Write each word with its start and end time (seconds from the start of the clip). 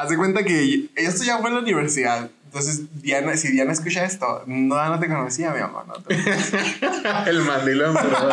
haz 0.00 0.08
de 0.08 0.16
cuenta 0.16 0.42
que 0.44 0.88
esto 0.94 1.24
ya 1.24 1.38
fue 1.38 1.48
en 1.48 1.56
la 1.56 1.62
universidad. 1.62 2.30
Entonces, 2.46 3.00
Diana, 3.00 3.36
si 3.36 3.48
Diana 3.48 3.72
escucha 3.72 4.04
esto, 4.04 4.42
no, 4.46 4.84
no 4.88 4.98
te 4.98 5.08
conocía, 5.08 5.50
mi 5.50 5.60
amor. 5.60 5.84
El 7.26 7.42
mandilón, 7.42 7.94
pero. 7.94 8.28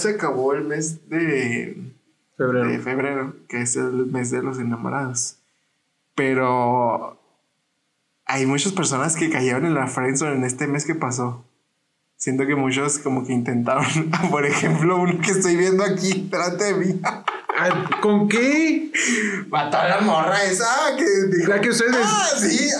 Se 0.00 0.10
acabó 0.10 0.54
el 0.54 0.64
mes 0.64 1.08
de, 1.08 1.18
de 1.18 1.92
Febrero. 2.36 2.82
febrero, 2.82 3.36
que 3.48 3.62
es 3.62 3.76
el 3.76 4.06
mes 4.06 4.30
de 4.30 4.42
los 4.42 4.58
enamorados. 4.58 5.38
Pero 6.14 7.18
hay 8.26 8.46
muchas 8.46 8.72
personas 8.72 9.16
que 9.16 9.30
cayeron 9.30 9.66
en 9.66 9.74
la 9.74 9.86
friendzone 9.86 10.36
en 10.36 10.44
este 10.44 10.66
mes 10.66 10.84
que 10.84 10.94
pasó. 10.94 11.44
Siento 12.16 12.46
que 12.46 12.54
muchos 12.54 12.98
como 12.98 13.26
que 13.26 13.32
intentaron, 13.32 13.86
por 14.30 14.44
ejemplo, 14.44 14.98
uno 15.00 15.18
que 15.20 15.30
estoy 15.30 15.56
viendo 15.56 15.82
aquí 15.82 16.28
delante 16.30 16.64
de 16.64 16.74
mí. 16.74 17.00
Ay, 17.62 17.70
¿Con 18.00 18.28
qué? 18.28 18.90
Mató 19.48 19.76
a 19.78 19.88
la 19.88 20.00
morra 20.00 20.42
esa 20.44 20.66
que 20.96 21.04
dijo. 21.36 21.50
La 21.50 21.60
que 21.60 21.68
ustedes. 21.70 21.94
Ah, 22.02 22.28
sí. 22.38 22.70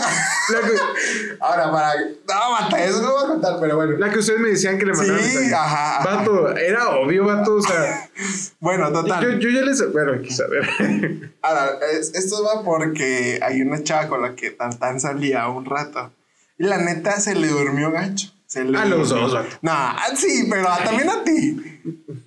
La 0.52 0.60
que, 0.60 1.36
Ahora, 1.40 1.70
para. 1.70 1.94
No, 2.00 2.50
mata, 2.52 2.82
eso 2.84 3.02
no 3.02 3.08
lo 3.08 3.14
voy 3.14 3.24
a 3.24 3.26
contar, 3.28 3.56
pero 3.60 3.76
bueno. 3.76 3.98
la 3.98 4.10
que 4.10 4.18
ustedes 4.20 4.40
me 4.40 4.48
decían 4.50 4.78
que 4.78 4.86
le 4.86 4.92
mandaron. 4.94 5.22
Sí, 5.22 5.52
ajá. 5.52 6.02
Vato, 6.04 6.56
era 6.56 6.88
obvio, 6.90 7.24
vato. 7.26 7.54
O 7.56 7.62
sea, 7.62 8.08
Bueno, 8.60 8.90
total. 8.92 9.22
yo, 9.22 9.38
yo 9.38 9.50
ya 9.50 9.62
les. 9.66 9.92
Bueno, 9.92 10.20
quise 10.22 10.36
saber. 10.44 11.32
Ahora, 11.42 11.78
es- 11.92 12.14
esto 12.14 12.42
va 12.44 12.62
porque 12.64 13.38
hay 13.42 13.60
una 13.62 13.82
chava 13.82 14.08
con 14.08 14.22
la 14.22 14.34
que 14.34 14.50
Tantán 14.50 15.00
salía 15.00 15.46
un 15.48 15.64
rato. 15.66 16.12
Y 16.58 16.64
la 16.64 16.78
neta 16.78 17.18
se 17.20 17.34
le 17.34 17.48
durmió 17.48 17.90
gacho. 17.90 18.28
Se 18.50 18.64
le 18.64 18.76
A 18.76 18.84
los 18.84 19.10
dos, 19.10 19.32
ah, 19.62 19.96
sí, 20.16 20.48
pero 20.50 20.66
también 20.84 21.08
a 21.08 21.22
ti. 21.22 21.80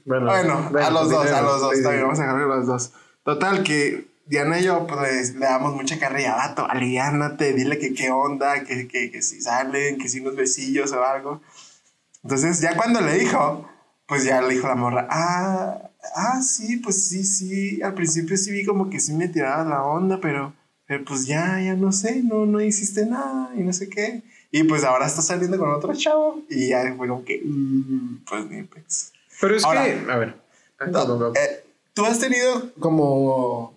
Bueno, 0.06 0.26
Bueno, 0.28 0.72
a 0.82 0.90
los 0.90 1.10
dos, 1.10 1.30
a 1.30 1.42
los 1.42 1.60
dos. 1.60 1.72
sí, 1.72 1.78
sí. 1.80 1.84
También 1.84 2.04
vamos 2.04 2.18
a 2.20 2.22
dejarle 2.22 2.44
a 2.44 2.48
los 2.48 2.66
dos. 2.66 2.94
Total, 3.26 3.62
que 3.62 4.08
Diana 4.26 4.58
y 4.58 4.64
yo, 4.64 4.88
pues 4.88 5.36
le 5.36 5.46
damos 5.46 5.76
mucha 5.76 6.00
carrilla. 6.00 6.36
Vato, 6.36 6.66
aliviánate, 6.66 7.52
dile 7.52 7.78
que 7.78 7.94
qué 7.94 8.10
onda, 8.10 8.64
que, 8.64 8.88
que, 8.88 9.12
que 9.12 9.22
si 9.22 9.42
salen, 9.42 9.98
que 9.98 10.08
si 10.08 10.22
unos 10.22 10.38
besillos 10.38 10.94
o 10.94 11.04
algo. 11.04 11.42
Entonces, 12.24 12.62
ya 12.62 12.78
cuando 12.78 13.02
le 13.02 13.16
dijo, 13.16 13.68
pues 14.08 14.24
ya 14.24 14.42
le 14.42 14.54
dijo 14.54 14.70
la 14.70 14.76
morra, 14.76 15.06
ah, 15.10 15.90
ah, 16.16 16.42
sí, 16.42 16.78
pues 16.78 17.06
sí, 17.06 17.26
sí. 17.26 17.82
Al 17.82 17.96
principio 17.96 18.38
sí 18.38 18.50
vi 18.54 18.64
como 18.64 18.90
que 18.90 19.02
sí 19.02 19.12
me 19.12 19.28
tiraba 19.28 19.66
la 19.66 19.84
onda, 19.84 20.22
pero, 20.22 20.54
pero 20.88 21.04
pues 21.04 21.26
ya, 21.26 21.60
ya 21.60 21.76
no 21.76 21.92
sé, 21.92 22.24
no, 22.24 22.46
no 22.46 22.62
hiciste 22.62 23.06
nada 23.06 23.52
y 23.58 23.60
no 23.60 23.74
sé 23.74 23.90
qué. 23.90 24.24
Y 24.56 24.66
pues 24.66 24.84
ahora 24.84 25.08
está 25.08 25.24
saliendo 25.24 25.58
con 25.58 25.72
otro 25.74 25.94
chavo 25.96 26.44
y 26.48 26.70
ya 26.70 26.94
fue 26.96 27.08
como 27.08 27.26
que, 27.26 27.42
mm, 27.44 28.18
pues 28.30 28.46
ni 28.52 28.62
pues. 28.64 29.12
Pero 29.42 29.56
es 29.56 29.66
Ahora- 29.66 29.84
que. 29.86 30.12
A 30.12 30.18
ver. 30.18 30.36
Ah, 30.80 30.86
No, 30.92 31.08
no, 31.08 31.18
no. 31.18 31.28
eh, 31.30 31.64
¿Tú 31.96 32.06
has 32.06 32.20
tenido 32.20 32.72
como, 32.80 33.74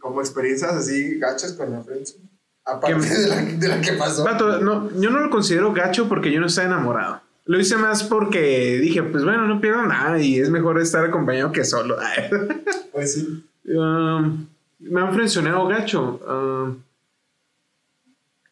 como 0.00 0.20
experiencias 0.22 0.72
así 0.72 1.18
gachas 1.18 1.52
con 1.52 1.70
la 1.72 1.82
friendzone? 1.82 2.24
Aparte 2.64 2.96
¿Qué? 3.06 3.14
de 3.14 3.28
la, 3.28 3.42
de 3.42 3.68
la 3.68 3.80
que 3.82 3.92
pasó. 3.92 4.24
No, 4.60 4.90
yo 4.98 5.10
no 5.10 5.20
lo 5.20 5.28
considero 5.28 5.74
gacho 5.74 6.08
porque 6.08 6.32
yo 6.32 6.40
no 6.40 6.46
estaba 6.46 6.68
enamorado. 6.68 7.20
Lo 7.44 7.60
hice 7.60 7.76
más 7.76 8.02
porque 8.04 8.78
dije, 8.80 9.02
pues 9.02 9.22
bueno, 9.24 9.46
no 9.46 9.60
pierdo 9.60 9.82
nada 9.84 10.18
y 10.18 10.40
es 10.40 10.48
mejor 10.48 10.80
estar 10.80 11.04
acompañado 11.04 11.52
que 11.52 11.64
solo. 11.66 11.96
Pues 12.92 13.12
sí. 13.14 13.44
Um, 13.76 14.46
me 14.78 15.00
han 15.02 15.12
frencionado 15.12 15.66
gacho. 15.66 16.20
Um, 16.26 16.78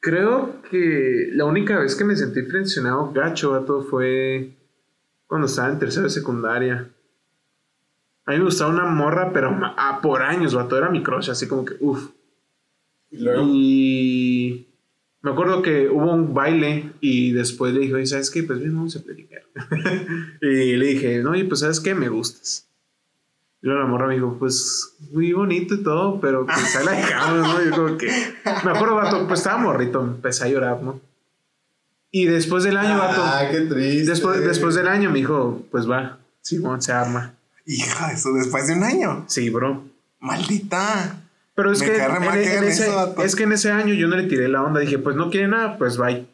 creo 0.03 0.61
que 0.69 1.31
la 1.33 1.47
única 1.47 1.79
vez 1.79 1.95
que 1.95 2.05
me 2.05 2.17
sentí 2.17 2.43
frencionado 2.43 3.13
gacho, 3.13 3.53
vato, 3.53 3.83
fue 3.83 4.51
cuando 5.27 5.47
estaba 5.47 5.73
en 5.73 5.79
tercero 5.79 6.05
de 6.05 6.11
secundaria. 6.11 6.91
A 8.27 8.33
mí 8.33 8.39
me 8.39 8.45
gustaba 8.45 8.73
una 8.73 8.85
morra, 8.85 9.33
pero 9.33 9.57
ah, 9.63 10.01
por 10.03 10.23
años, 10.23 10.55
vato, 10.55 10.77
era 10.77 10.91
mi 10.91 11.03
crush, 11.03 11.31
así 11.31 11.49
como 11.49 11.65
que, 11.65 11.77
uff. 11.81 12.11
Y 13.11 13.19
luego. 13.19 13.45
Y 13.47 14.67
me 15.23 15.31
acuerdo 15.31 15.63
que 15.63 15.89
hubo 15.89 16.13
un 16.13 16.35
baile 16.35 16.93
y 17.01 17.33
después 17.33 17.73
le 17.73 17.81
dije, 17.81 17.95
oye, 17.95 18.07
¿sabes 18.07 18.31
qué? 18.31 18.43
Pues 18.43 18.59
bien, 18.59 18.75
vamos 18.75 18.97
a 18.97 19.03
platicar. 19.03 19.43
y 20.43 20.77
le 20.77 20.87
dije, 20.87 21.23
no, 21.23 21.31
oye, 21.31 21.45
pues 21.45 21.61
¿sabes 21.61 21.79
qué? 21.79 21.95
Me 21.95 22.09
gustas. 22.09 22.69
Y 23.63 23.67
luego 23.67 23.81
la 23.83 23.87
morra 23.89 24.09
me 24.09 24.15
dijo, 24.15 24.37
pues 24.39 24.95
muy 25.13 25.33
bonito 25.33 25.75
y 25.75 25.83
todo, 25.85 26.21
pero 26.21 26.45
pues 26.47 26.75
ahí 26.77 26.85
la 26.85 26.93
dejamos, 26.93 27.49
¿no? 27.49 27.63
Yo 27.65 27.71
como 27.85 27.97
que, 27.97 28.09
me 28.65 28.71
acuerdo, 28.73 28.97
vato, 28.97 29.27
pues 29.29 29.41
estaba 29.41 29.59
morrito, 29.59 30.01
empecé 30.03 30.45
a 30.45 30.49
llorar, 30.49 30.83
¿no? 30.83 31.01
Y 32.11 32.27
después 32.27 32.65
del 32.65 32.77
año, 32.77 32.99
vato, 32.99 33.23
Ah, 33.25 33.45
qué 33.51 33.61
triste. 33.63 34.11
después, 34.11 34.41
después 34.41 34.75
del 34.75 34.89
año 34.89 35.11
me 35.11 35.19
dijo, 35.19 35.63
pues 35.71 35.89
va, 35.89 36.19
Simón, 36.41 36.83
se 36.83 36.93
arma. 36.93 37.35
Hija, 37.65 38.13
eso 38.13 38.33
después 38.33 38.67
de 38.67 38.75
un 38.75 38.83
año. 38.83 39.25
Sí, 39.29 39.49
bro. 39.49 39.85
Maldita. 40.19 41.21
Pero 41.55 41.71
es 41.73 41.81
Me 41.81 41.87
que, 41.87 41.97
en- 42.03 42.13
en 42.59 42.65
ese, 42.65 42.87
eso, 42.89 42.97
vato. 42.97 43.23
es 43.23 43.37
que 43.37 43.45
en 43.45 43.53
ese 43.53 43.71
año 43.71 43.95
yo 43.95 44.09
no 44.09 44.17
le 44.17 44.25
tiré 44.25 44.49
la 44.49 44.63
onda. 44.63 44.81
Dije, 44.81 44.99
pues 44.99 45.17
no 45.17 45.31
quiere 45.31 45.49
nada, 45.49 45.79
pues 45.79 45.97
bye. 45.99 46.27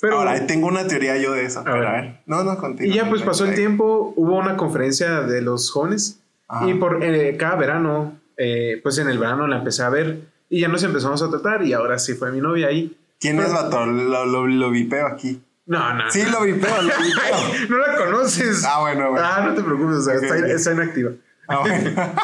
Pero, 0.00 0.18
Ahora, 0.18 0.46
tengo 0.46 0.66
una 0.66 0.86
teoría 0.86 1.16
yo 1.16 1.32
de 1.32 1.46
eso. 1.46 1.62
pero 1.64 1.78
ver. 1.78 1.86
a 1.88 1.92
ver. 1.92 2.20
No, 2.26 2.44
no, 2.44 2.58
contigo. 2.58 2.90
y 2.90 2.94
ya 2.94 3.08
pues 3.08 3.22
pasó 3.22 3.46
el 3.46 3.54
tiempo, 3.54 4.12
hubo 4.16 4.36
una 4.36 4.56
conferencia 4.56 5.22
de 5.22 5.40
los 5.40 5.70
jóvenes. 5.70 6.20
Ajá. 6.48 6.68
Y 6.68 6.74
por 6.74 7.02
eh, 7.02 7.36
cada 7.36 7.56
verano, 7.56 8.18
eh, 8.36 8.80
pues 8.82 8.98
en 8.98 9.08
el 9.08 9.18
verano 9.18 9.46
la 9.46 9.58
empecé 9.58 9.82
a 9.82 9.88
ver. 9.88 10.20
Y 10.48 10.60
ya 10.60 10.68
nos 10.68 10.82
empezamos 10.82 11.22
a 11.22 11.30
tratar. 11.30 11.62
Y 11.64 11.72
ahora 11.72 11.98
sí 11.98 12.14
fue 12.14 12.30
mi 12.32 12.40
novia 12.40 12.68
ahí. 12.68 12.96
¿Quién 13.18 13.40
es 13.40 13.52
vato? 13.52 13.86
Lo, 13.86 14.26
lo, 14.26 14.46
lo 14.46 14.70
vipeo 14.70 15.06
aquí. 15.06 15.40
No, 15.66 15.94
no. 15.94 16.10
Sí, 16.10 16.22
no. 16.24 16.32
lo 16.32 16.42
vipeo, 16.44 16.82
lo 16.82 16.92
vipeo. 17.02 17.68
no 17.70 17.78
la 17.78 17.96
conoces. 17.96 18.64
Ah, 18.64 18.80
bueno, 18.80 19.10
bueno. 19.10 19.26
Ah, 19.26 19.44
no 19.46 19.54
te 19.54 19.62
preocupes, 19.62 19.96
o 19.96 20.02
sea, 20.02 20.16
Ok, 20.16 20.22
está, 20.24 20.36
ok. 20.36 20.44
está 20.44 20.72
inactiva. 20.72 21.10
Ah, 21.48 21.58
bueno. 21.60 21.90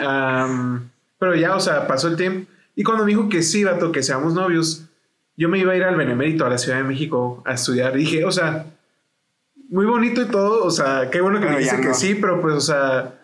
Am, 0.08 0.90
pero 1.18 1.34
ya, 1.34 1.54
o 1.54 1.60
sea, 1.60 1.86
pasó 1.86 2.08
el 2.08 2.16
tiempo. 2.16 2.50
Y 2.74 2.82
cuando 2.82 3.04
me 3.04 3.10
dijo 3.10 3.28
que 3.28 3.42
sí, 3.42 3.64
vato, 3.64 3.90
que 3.92 4.02
seamos 4.02 4.34
novios, 4.34 4.84
yo 5.36 5.48
me 5.48 5.58
iba 5.58 5.72
a 5.72 5.76
ir 5.76 5.84
al 5.84 5.96
Benemérito, 5.96 6.44
a 6.44 6.50
la 6.50 6.58
Ciudad 6.58 6.78
de 6.78 6.84
México, 6.84 7.42
a 7.46 7.54
estudiar. 7.54 7.94
Y 7.96 8.00
dije, 8.00 8.24
o 8.24 8.30
sea, 8.32 8.66
muy 9.68 9.86
bonito 9.86 10.22
y 10.22 10.26
todo, 10.26 10.64
o 10.64 10.70
sea, 10.70 11.08
qué 11.10 11.20
bueno 11.20 11.38
que 11.38 11.46
Pero 11.46 11.56
me 11.58 11.62
dice 11.62 11.76
que 11.80 11.88
no. 11.88 11.94
sí, 11.94 12.14
pero 12.16 12.40
pues, 12.40 12.54
o 12.54 12.60
sea, 12.60 13.17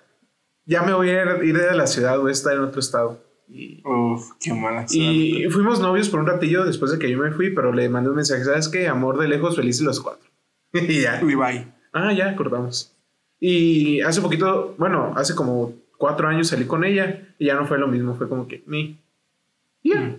ya 0.66 0.82
me 0.82 0.92
voy 0.92 1.10
a 1.10 1.22
ir, 1.22 1.44
ir 1.44 1.58
de 1.58 1.74
la 1.74 1.86
ciudad, 1.86 2.18
voy 2.18 2.30
a 2.30 2.32
estar 2.32 2.54
en 2.54 2.60
otro 2.60 2.80
estado. 2.80 3.22
Y, 3.48 3.82
Uf, 3.86 4.32
qué 4.40 4.54
mala 4.54 4.86
y 4.90 5.44
fuimos 5.50 5.78
novios 5.78 6.08
por 6.08 6.20
un 6.20 6.26
ratillo 6.26 6.64
después 6.64 6.90
de 6.90 6.98
que 6.98 7.10
yo 7.10 7.18
me 7.18 7.30
fui, 7.30 7.50
pero 7.50 7.72
le 7.72 7.88
mandé 7.90 8.08
un 8.08 8.16
mensaje, 8.16 8.42
¿sabes 8.44 8.68
qué? 8.68 8.88
Amor 8.88 9.18
de 9.18 9.28
lejos, 9.28 9.56
felices 9.56 9.82
los 9.82 10.00
cuatro. 10.00 10.30
y 10.72 11.02
ya. 11.02 11.20
Y 11.22 11.34
bye. 11.34 11.66
Ah, 11.92 12.12
ya, 12.12 12.34
cortamos. 12.36 12.96
Y 13.38 14.00
hace 14.00 14.20
poquito, 14.20 14.74
bueno, 14.78 15.12
hace 15.16 15.34
como 15.34 15.74
cuatro 15.98 16.28
años 16.28 16.48
salí 16.48 16.64
con 16.64 16.84
ella 16.84 17.34
y 17.38 17.46
ya 17.46 17.54
no 17.54 17.66
fue 17.66 17.78
lo 17.78 17.86
mismo, 17.86 18.14
fue 18.14 18.28
como 18.28 18.48
que, 18.48 18.64
ni. 18.66 19.00
Ya. 19.82 20.18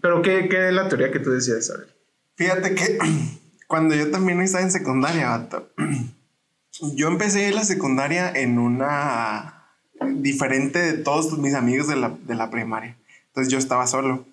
Pero, 0.00 0.22
¿qué, 0.22 0.48
¿qué 0.48 0.68
es 0.68 0.74
la 0.74 0.88
teoría 0.88 1.10
que 1.10 1.18
tú 1.18 1.30
decías? 1.30 1.70
A 1.70 1.78
ver. 1.78 1.94
Fíjate 2.36 2.74
que 2.74 2.98
cuando 3.68 3.94
yo 3.94 4.10
también 4.10 4.40
estaba 4.40 4.64
en 4.64 4.70
secundaria, 4.70 5.28
vato, 5.28 5.70
yo 6.80 7.08
empecé 7.08 7.50
la 7.52 7.64
secundaria 7.64 8.30
en 8.30 8.58
una 8.58 9.66
diferente 10.14 10.78
de 10.78 10.92
todos 10.94 11.38
mis 11.38 11.54
amigos 11.54 11.86
de 11.86 11.96
la, 11.96 12.10
de 12.10 12.34
la 12.34 12.50
primaria. 12.50 12.96
Entonces 13.28 13.52
yo 13.52 13.58
estaba 13.58 13.86
solo. 13.86 14.24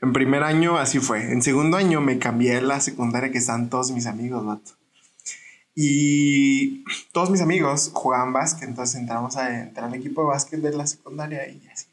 En 0.00 0.12
primer 0.12 0.42
año 0.42 0.78
así 0.78 0.98
fue. 0.98 1.32
En 1.32 1.42
segundo 1.42 1.76
año 1.76 2.00
me 2.00 2.18
cambié 2.18 2.56
a 2.56 2.62
la 2.62 2.80
secundaria 2.80 3.30
que 3.30 3.38
están 3.38 3.68
todos 3.68 3.90
mis 3.90 4.06
amigos, 4.06 4.44
vato. 4.44 4.72
Y 5.74 6.84
todos 7.12 7.30
mis 7.30 7.40
amigos 7.40 7.90
jugaban 7.92 8.32
básquet, 8.32 8.68
entonces 8.68 9.00
entramos 9.00 9.36
a 9.36 9.60
entrar 9.60 9.86
al 9.86 9.94
equipo 9.94 10.22
de 10.22 10.28
básquet 10.28 10.60
de 10.60 10.76
la 10.76 10.86
secundaria 10.86 11.48
y 11.48 11.62
así. 11.72 11.86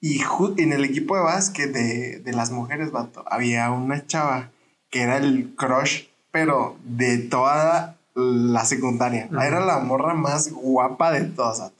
Y 0.00 0.22
en 0.58 0.72
el 0.72 0.84
equipo 0.84 1.16
de 1.16 1.22
básquet 1.22 1.72
de, 1.72 2.18
de 2.20 2.32
las 2.32 2.50
mujeres, 2.50 2.90
vato, 2.90 3.24
había 3.30 3.70
una 3.70 4.06
chava 4.06 4.50
que 4.90 5.02
era 5.02 5.16
el 5.16 5.54
crush, 5.54 6.04
pero 6.30 6.76
de 6.84 7.18
toda 7.18 7.98
la 8.14 8.64
secundaria. 8.64 9.26
Ujú. 9.30 9.40
Era 9.40 9.60
la 9.60 9.78
morra 9.78 10.14
más 10.14 10.50
guapa 10.50 11.12
de 11.12 11.24
todas. 11.24 11.72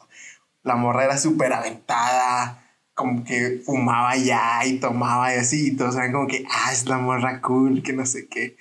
La 0.63 0.77
morra 0.77 1.05
era 1.05 1.19
súper 1.19 1.53
aventada, 1.53 2.63
como 2.95 3.25
que 3.25 3.63
fumaba 3.65 4.17
ya 4.17 4.65
y 4.65 4.79
tomaba 4.79 5.35
y 5.35 5.39
así, 5.39 5.69
y 5.69 5.77
todos 5.77 5.97
eran 5.97 6.13
como 6.13 6.29
que, 6.29 6.45
ah, 6.51 6.73
es 6.73 6.87
la 6.87 6.99
morra 6.99 7.41
cool, 7.41 7.83
que 7.83 7.93
no 7.93 8.07
sé 8.07 8.29
qué. 8.29 8.57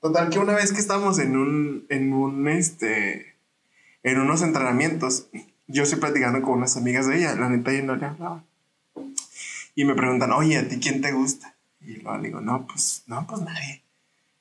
Total 0.00 0.30
que 0.30 0.38
una 0.38 0.54
vez 0.54 0.72
que 0.72 0.80
estábamos 0.80 1.18
en 1.18 1.36
un, 1.36 1.86
en 1.88 2.12
un, 2.12 2.48
este, 2.48 3.34
en 4.02 4.20
unos 4.20 4.42
entrenamientos, 4.42 5.28
yo 5.66 5.82
estoy 5.82 5.98
platicando 5.98 6.40
con 6.42 6.58
unas 6.58 6.76
amigas 6.76 7.06
de 7.06 7.18
ella, 7.18 7.34
la 7.34 7.48
neta 7.48 7.72
yo 7.72 7.82
no 7.82 7.96
le 7.96 8.06
hablaba. 8.06 8.44
Y 9.74 9.84
me 9.84 9.94
preguntan, 9.94 10.32
oye, 10.32 10.58
¿a 10.58 10.68
ti 10.68 10.78
quién 10.78 11.00
te 11.00 11.12
gusta? 11.12 11.54
Y 11.80 11.96
luego 11.96 12.18
le 12.18 12.28
digo, 12.28 12.40
no, 12.40 12.66
pues, 12.66 13.04
no, 13.06 13.26
pues 13.26 13.42
nadie. 13.42 13.82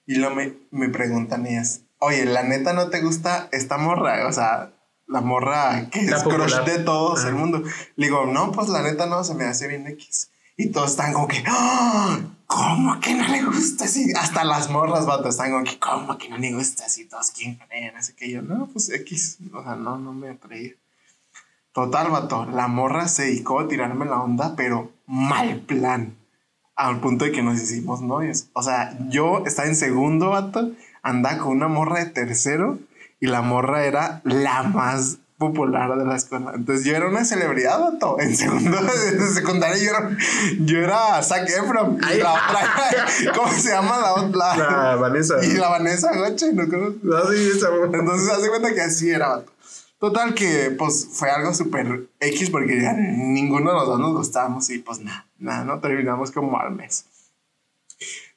Y 0.06 0.16
luego 0.16 0.36
me, 0.36 0.54
me 0.72 0.90
preguntan 0.90 1.46
ellas, 1.46 1.82
oye, 2.00 2.26
la 2.26 2.44
neta 2.44 2.74
no 2.74 2.90
te 2.90 3.02
gusta 3.02 3.50
esta 3.52 3.78
morra, 3.78 4.28
o 4.28 4.34
sea, 4.34 4.72
la 5.08 5.22
morra 5.22 5.90
que 5.92 6.04
La 6.04 6.18
es 6.18 6.24
crush 6.24 6.56
popular. 6.56 6.66
de 6.66 6.80
todos 6.80 7.26
el 7.26 7.36
mundo. 7.36 7.64
Le 7.96 8.06
digo, 8.08 8.26
no, 8.26 8.52
pues 8.52 8.70
la 8.70 8.82
neta 8.82 9.06
no, 9.06 9.24
se 9.24 9.34
me 9.36 9.46
hace 9.46 9.68
bien 9.68 9.88
X. 9.88 10.30
Y 10.58 10.72
todos 10.72 10.92
están 10.92 11.14
como 11.14 11.28
que, 11.28 11.44
¡Ah! 11.48 12.20
¿cómo 12.46 13.00
que 13.00 13.14
no 13.14 13.28
le 13.28 13.44
gusta 13.44 13.86
así? 13.86 14.12
Hasta 14.20 14.44
las 14.44 14.70
morras, 14.70 15.06
vato, 15.06 15.30
están 15.30 15.52
como 15.52 15.64
que, 15.64 15.80
¿cómo 15.80 16.18
que 16.18 16.30
no 16.30 16.38
le 16.38 16.54
gusta 16.54 16.86
así? 16.86 17.06
Todos 17.06 17.32
quieren 17.32 17.56
con 17.56 17.72
ella, 17.72 18.02
sé 18.02 18.14
qué. 18.16 18.30
Yo, 18.30 18.42
no, 18.42 18.68
pues 18.68 18.90
X, 18.90 19.38
o 19.54 19.64
sea, 19.64 19.76
no, 19.76 19.98
no 19.98 20.12
me 20.14 20.30
atraía. 20.30 20.74
Total, 21.72 22.10
vato, 22.10 22.46
la 22.46 22.68
morra 22.68 23.08
se 23.08 23.24
dedicó 23.24 23.60
a 23.60 23.68
tirarme 23.68 24.06
la 24.06 24.20
onda, 24.20 24.56
pero 24.56 24.92
mal 25.06 25.60
plan. 25.62 26.16
Al 26.76 27.00
punto 27.00 27.26
de 27.26 27.32
que 27.32 27.42
nos 27.44 27.62
hicimos 27.62 28.02
novios. 28.02 28.48
O 28.54 28.64
sea, 28.64 28.98
yo 29.10 29.44
estaba 29.46 29.68
en 29.68 29.76
segundo, 29.76 30.30
vato, 30.30 30.72
andaba 31.02 31.40
con 31.40 31.50
una 31.50 31.68
morra 31.68 32.00
de 32.00 32.08
tercero 32.08 32.80
y 33.20 33.28
la 33.28 33.42
morra 33.42 33.86
era 33.86 34.22
la 34.24 34.64
más 34.64 35.20
popular 35.40 35.98
de 35.98 36.06
la 36.06 36.18
escuela. 36.18 36.52
Entonces 36.54 36.86
yo 36.86 36.96
era 36.96 37.08
una 37.08 37.24
celebridad, 37.24 37.80
vato. 37.80 38.20
En 38.20 38.36
segundo 38.36 38.78
de 38.82 39.28
secundaria 39.34 39.78
yo 39.78 39.90
era, 39.90 40.18
yo 40.60 40.78
era 40.80 41.24
Zac 41.24 41.50
Efron. 41.50 41.98
Y 42.14 42.18
la 42.18 42.34
otra 42.34 43.34
¿cómo 43.36 43.52
se 43.54 43.70
llama 43.70 43.98
la 43.98 44.14
otra? 44.16 44.58
La 44.58 44.96
Vanessa. 44.96 45.36
Y 45.44 45.54
la 45.54 45.70
Vanessa 45.70 46.16
Goche, 46.16 46.52
¿no? 46.54 46.66
No, 46.66 47.32
sí, 47.32 47.52
esa. 47.56 47.70
Entonces, 47.74 48.30
hace 48.30 48.50
cuenta 48.50 48.74
que 48.74 48.82
así 48.82 49.10
era, 49.10 49.30
vato. 49.30 49.52
Total 49.98 50.34
que, 50.34 50.74
pues, 50.78 51.10
fue 51.12 51.30
algo 51.30 51.54
súper 51.54 52.08
X 52.20 52.50
porque 52.50 52.82
ya 52.82 52.94
ninguno 52.94 53.72
de 53.72 53.78
los 53.78 53.88
dos 53.88 54.00
nos 54.00 54.14
gustábamos 54.14 54.70
y, 54.70 54.80
pues, 54.80 55.00
nada, 55.00 55.26
nada, 55.40 55.66
¿no? 55.66 55.80
Terminamos 55.80 56.32
como 56.32 56.60
al 56.60 56.72
mes. 56.72 57.06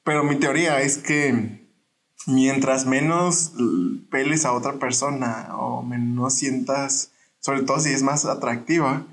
Pero 0.03 0.25
mi 0.25 0.37
teoría 0.37 0.81
es 0.81 0.99
que 0.99 1.62
mientras 2.27 2.87
menos 2.87 3.53
peles 4.11 4.45
a 4.45 4.53
otra 4.53 4.75
persona 4.75 5.49
o 5.57 5.83
menos 5.83 6.35
sientas, 6.35 7.11
sobre 7.41 7.63
todo 7.63 7.81
si 7.81 7.91
es 7.91 8.03
más 8.03 8.25
atractiva, 8.25 9.05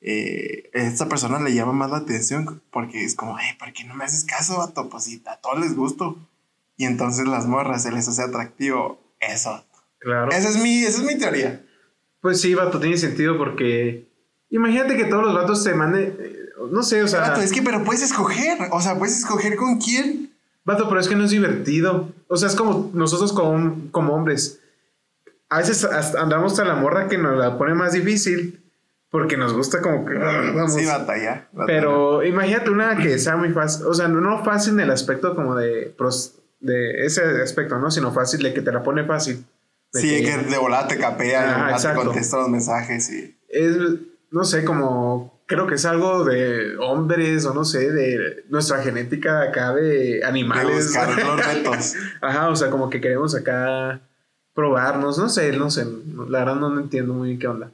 eh, 0.00 0.70
esta 0.72 1.08
persona 1.08 1.40
le 1.40 1.54
llama 1.54 1.72
más 1.72 1.90
la 1.90 1.98
atención 1.98 2.62
porque 2.70 3.04
es 3.04 3.14
como, 3.14 3.36
ay, 3.36 3.54
¿por 3.58 3.72
qué 3.72 3.84
no 3.84 3.94
me 3.94 4.04
haces 4.04 4.24
caso, 4.24 4.58
vato? 4.58 4.88
Pues 4.88 5.04
si 5.04 5.22
a 5.26 5.36
todos 5.36 5.58
les 5.60 5.74
gusto. 5.74 6.16
Y 6.76 6.84
entonces 6.84 7.26
las 7.26 7.46
morras 7.46 7.82
se 7.84 7.92
les 7.92 8.06
hace 8.06 8.22
atractivo 8.22 9.00
eso. 9.20 9.64
Claro. 9.98 10.30
Esa 10.30 10.50
es 10.50 10.58
mi, 10.58 10.84
esa 10.84 11.00
es 11.00 11.06
mi 11.06 11.18
teoría. 11.18 11.64
Pues 12.20 12.40
sí, 12.40 12.54
vato, 12.54 12.78
tiene 12.80 12.98
sentido 12.98 13.38
porque. 13.38 14.06
Imagínate 14.50 14.96
que 14.96 15.04
todos 15.06 15.24
los 15.24 15.34
vatos 15.34 15.64
te 15.64 15.74
manden. 15.74 16.16
eh, 16.20 16.36
No 16.70 16.82
sé, 16.82 17.02
o 17.02 17.08
sea. 17.08 17.20
Vato, 17.20 17.40
es 17.40 17.52
que, 17.52 17.62
pero 17.62 17.82
puedes 17.82 18.02
escoger. 18.02 18.58
O 18.72 18.80
sea, 18.80 18.98
puedes 18.98 19.16
escoger 19.18 19.56
con 19.56 19.78
quién. 19.78 20.35
Vato, 20.66 20.88
pero 20.88 21.00
es 21.00 21.08
que 21.08 21.14
no 21.14 21.24
es 21.24 21.30
divertido. 21.30 22.12
O 22.26 22.36
sea, 22.36 22.48
es 22.48 22.56
como 22.56 22.90
nosotros 22.92 23.32
como, 23.32 23.88
como 23.92 24.14
hombres. 24.14 24.60
A 25.48 25.58
veces 25.58 25.84
hasta 25.84 26.20
andamos 26.20 26.52
hasta 26.52 26.64
la 26.64 26.74
morra 26.74 27.06
que 27.06 27.16
nos 27.16 27.38
la 27.38 27.56
pone 27.56 27.72
más 27.72 27.92
difícil 27.92 28.60
porque 29.10 29.36
nos 29.36 29.54
gusta 29.54 29.80
como 29.80 30.04
que. 30.04 30.16
ah, 30.16 30.52
Vamos. 30.56 30.74
Sí, 30.74 30.84
batalla. 30.84 31.46
batalla. 31.52 31.66
Pero 31.66 32.24
imagínate 32.24 32.70
una 32.70 32.96
que 32.96 33.16
sea 33.20 33.36
muy 33.36 33.50
fácil. 33.50 33.86
O 33.86 33.94
sea, 33.94 34.08
no, 34.08 34.44
fácil 34.44 34.74
en 34.74 34.80
el 34.80 34.90
aspecto 34.90 35.36
como 35.36 35.54
de, 35.54 35.94
de 36.58 37.06
ese 37.06 37.22
aspecto, 37.40 37.78
¿no? 37.78 37.92
Sino 37.92 38.12
fácil 38.12 38.42
de 38.42 38.52
que 38.52 38.60
te 38.60 38.72
la 38.72 38.82
pone 38.82 39.04
fácil. 39.04 39.46
De 39.92 40.00
Sí, 40.00 40.08
que 40.08 40.24
que 40.24 40.50
de 40.50 40.58
volada 40.58 40.88
te 40.88 40.98
capea, 40.98 41.42
Ajá, 41.42 41.66
de 41.66 41.72
volada 41.74 41.94
te 41.94 42.06
contesta 42.06 42.38
los 42.38 42.48
mensajes 42.48 43.08
y. 43.12 43.38
es, 43.48 43.76
no 44.32 44.42
sé, 44.42 44.64
como 44.64 45.35
creo 45.46 45.66
que 45.66 45.76
es 45.76 45.84
algo 45.84 46.24
de 46.24 46.76
hombres 46.78 47.44
o 47.46 47.54
no 47.54 47.64
sé, 47.64 47.90
de 47.92 48.44
nuestra 48.48 48.82
genética 48.82 49.42
acá 49.42 49.72
de 49.74 50.18
De 50.18 50.24
animales. 50.24 50.86
buscar 50.86 51.08
los 51.24 51.46
retos. 51.54 51.94
Ajá, 52.20 52.48
o 52.50 52.56
sea, 52.56 52.70
como 52.70 52.90
que 52.90 53.00
queremos 53.00 53.34
acá 53.34 54.00
probarnos, 54.54 55.18
no 55.18 55.28
sé, 55.28 55.52
no 55.56 55.70
sé, 55.70 55.86
la 56.28 56.38
verdad 56.40 56.56
no 56.56 56.78
entiendo 56.80 57.12
muy 57.14 57.28
bien 57.28 57.38
qué 57.40 57.46
onda. 57.48 57.70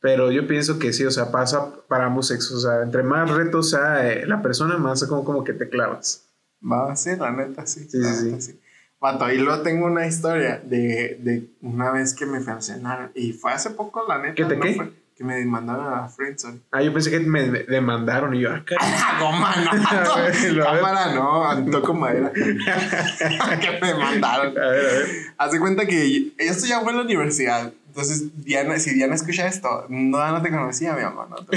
Pero 0.00 0.30
yo 0.30 0.46
pienso 0.46 0.78
que 0.78 0.92
sí, 0.92 1.04
o 1.04 1.10
sea, 1.10 1.30
pasa 1.30 1.74
para 1.88 2.06
ambos 2.06 2.28
sexos, 2.28 2.64
o 2.64 2.68
sea, 2.68 2.82
entre 2.82 3.02
más 3.02 3.30
retos 3.30 3.70
sea 3.70 4.10
eh, 4.12 4.26
la 4.26 4.40
persona, 4.42 4.76
más 4.78 5.02
como, 5.04 5.24
como 5.24 5.42
que 5.44 5.52
te 5.52 5.68
clavas. 5.68 6.24
Va, 6.62 6.94
sí, 6.96 7.10
la 7.18 7.30
neta, 7.32 7.66
sí. 7.66 7.86
Sí, 7.88 7.98
la 7.98 8.12
sí, 8.14 8.24
neta, 8.26 8.40
sí. 8.40 8.60
Vato, 9.00 9.30
y 9.30 9.38
luego 9.38 9.62
tengo 9.62 9.86
una 9.86 10.06
historia 10.06 10.58
de, 10.64 11.18
de 11.20 11.50
una 11.60 11.90
vez 11.92 12.14
que 12.14 12.24
me 12.24 12.42
sancionaron. 12.42 13.10
Y 13.14 13.32
fue 13.32 13.52
hace 13.52 13.70
poco, 13.70 14.04
la 14.08 14.18
neta. 14.18 14.34
¿Que 14.34 14.44
te 14.44 14.56
no 14.56 14.62
qué? 14.62 14.74
fue- 14.74 14.92
que 15.16 15.24
me 15.24 15.36
demandaron 15.36 15.86
a 15.86 16.02
la 16.02 16.08
Friendzone. 16.08 16.60
Ah, 16.70 16.82
yo 16.82 16.92
pensé 16.92 17.10
que 17.10 17.20
me 17.20 17.48
demandaron 17.48 18.34
y 18.34 18.40
yo, 18.40 18.50
ah, 18.52 18.62
caray. 18.66 18.90
¡La 18.90 19.18
goma, 19.20 19.54
no! 19.56 19.70
A 20.66 20.70
a. 20.70 20.74
Cámara, 20.76 21.14
no, 21.14 21.70
toco 21.70 21.94
madera. 21.94 22.30
que 22.32 23.78
me 23.80 23.94
mandaron. 23.94 24.48
A 24.58 24.60
ver, 24.60 24.64
a 24.64 24.92
ver. 24.92 25.06
Haz 25.38 25.52
de 25.52 25.60
cuenta 25.60 25.86
que 25.86 26.32
esto 26.38 26.66
ya 26.66 26.80
fue 26.80 26.90
en 26.92 26.98
la 26.98 27.04
universidad. 27.04 27.72
Entonces, 27.88 28.44
Diana, 28.44 28.78
si 28.78 28.92
Diana 28.92 29.14
escucha 29.14 29.46
esto, 29.46 29.86
no, 29.88 30.18
no 30.30 30.42
te 30.42 30.50
conocía, 30.50 30.92
mi 30.92 31.02
amor. 31.02 31.30
No 31.30 31.36
te- 31.36 31.56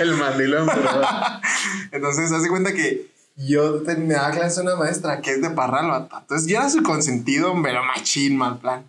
El 0.00 0.14
mandilón, 0.14 0.68
pero... 0.72 0.88
Entonces, 1.90 2.30
haz 2.30 2.44
de 2.44 2.48
cuenta 2.48 2.72
que 2.72 3.10
yo 3.36 3.82
te- 3.82 3.96
me 3.96 4.14
daba 4.14 4.30
clase 4.30 4.60
una 4.60 4.76
maestra 4.76 5.20
que 5.20 5.32
es 5.32 5.42
de 5.42 5.50
Parral. 5.50 6.08
Entonces, 6.20 6.46
yo 6.48 6.58
era 6.58 6.68
su 6.70 6.80
consentido, 6.84 7.52
pero 7.60 7.82
machín, 7.82 8.36
mal 8.36 8.58
plan. 8.58 8.84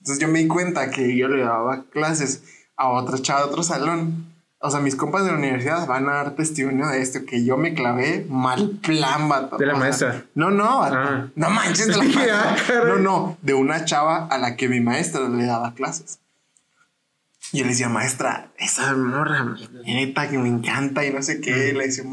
Entonces, 0.00 0.18
yo 0.20 0.26
me 0.26 0.40
di 0.40 0.48
cuenta 0.48 0.90
que 0.90 1.16
yo 1.16 1.28
le 1.28 1.42
daba 1.44 1.84
clases 1.92 2.42
a 2.76 2.88
otra 2.88 3.18
chava 3.18 3.40
de 3.40 3.46
otro 3.46 3.62
salón. 3.62 4.32
O 4.58 4.70
sea, 4.70 4.80
mis 4.80 4.96
compas 4.96 5.24
de 5.24 5.32
la 5.32 5.38
universidad 5.38 5.86
van 5.86 6.08
a 6.08 6.14
dar 6.14 6.34
testimonio 6.34 6.86
de 6.88 7.02
esto, 7.02 7.20
que 7.26 7.44
yo 7.44 7.56
me 7.56 7.74
clavé 7.74 8.26
mal 8.28 8.78
plan, 8.82 9.28
vato. 9.28 9.58
De 9.58 9.66
la 9.66 9.74
maestra. 9.74 10.24
no, 10.34 10.50
no, 10.50 10.78
vato. 10.80 10.96
Ah. 10.98 11.28
No 11.34 11.50
manches, 11.50 11.88
de 11.88 11.96
la 11.96 12.04
Ah, 12.04 12.50
maestra. 12.50 12.84
No, 12.84 12.96
no, 12.96 13.38
de 13.42 13.54
una 13.54 13.84
chava 13.84 14.26
a 14.26 14.38
la 14.38 14.56
que 14.56 14.68
mi 14.68 14.80
maestra 14.80 15.28
le 15.28 15.44
daba 15.44 15.74
clases. 15.74 16.20
Y 17.52 17.58
yo 17.58 17.64
le 17.64 17.70
decía, 17.70 17.88
maestra, 17.88 18.50
esa 18.58 18.94
morra, 18.94 19.54
neta, 19.84 20.28
que 20.28 20.38
me 20.38 20.48
encanta 20.48 21.04
y 21.04 21.12
no 21.12 21.22
sé 21.22 21.40
qué. 21.40 21.72
Le 21.74 21.86
decía, 21.86 22.04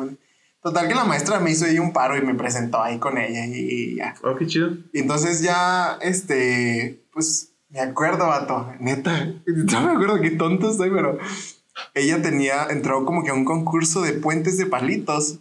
total 0.62 0.88
que 0.88 0.96
la 0.96 1.06
maestra 1.06 1.40
me 1.40 1.50
hizo 1.52 1.66
ahí 1.66 1.80
un 1.80 1.92
paro 1.92 2.18
y 2.18 2.22
me 2.22 2.36
presentó 2.36 2.84
ahí 2.84 3.00
con 3.00 3.18
ella 3.18 3.46
y, 3.46 3.52
y 3.54 3.96
ya. 3.96 4.14
Oh, 4.22 4.36
qué 4.36 4.46
chido. 4.46 4.72
Y 4.94 5.00
entonces 5.00 5.42
ya, 5.42 5.98
este, 6.02 7.04
pues 7.14 7.53
me 7.74 7.80
acuerdo, 7.80 8.28
vato, 8.28 8.72
neta, 8.80 9.26
no 9.46 9.82
me 9.82 9.92
acuerdo 9.92 10.22
qué 10.22 10.32
tonto 10.32 10.70
estoy, 10.70 10.92
pero 10.92 11.18
ella 11.96 12.22
tenía, 12.22 12.68
entró 12.70 13.04
como 13.04 13.24
que 13.24 13.32
a 13.32 13.34
un 13.34 13.46
concurso 13.46 14.02
de 14.04 14.14
puentes 14.14 14.58
de 14.58 14.68
palitos, 14.68 15.40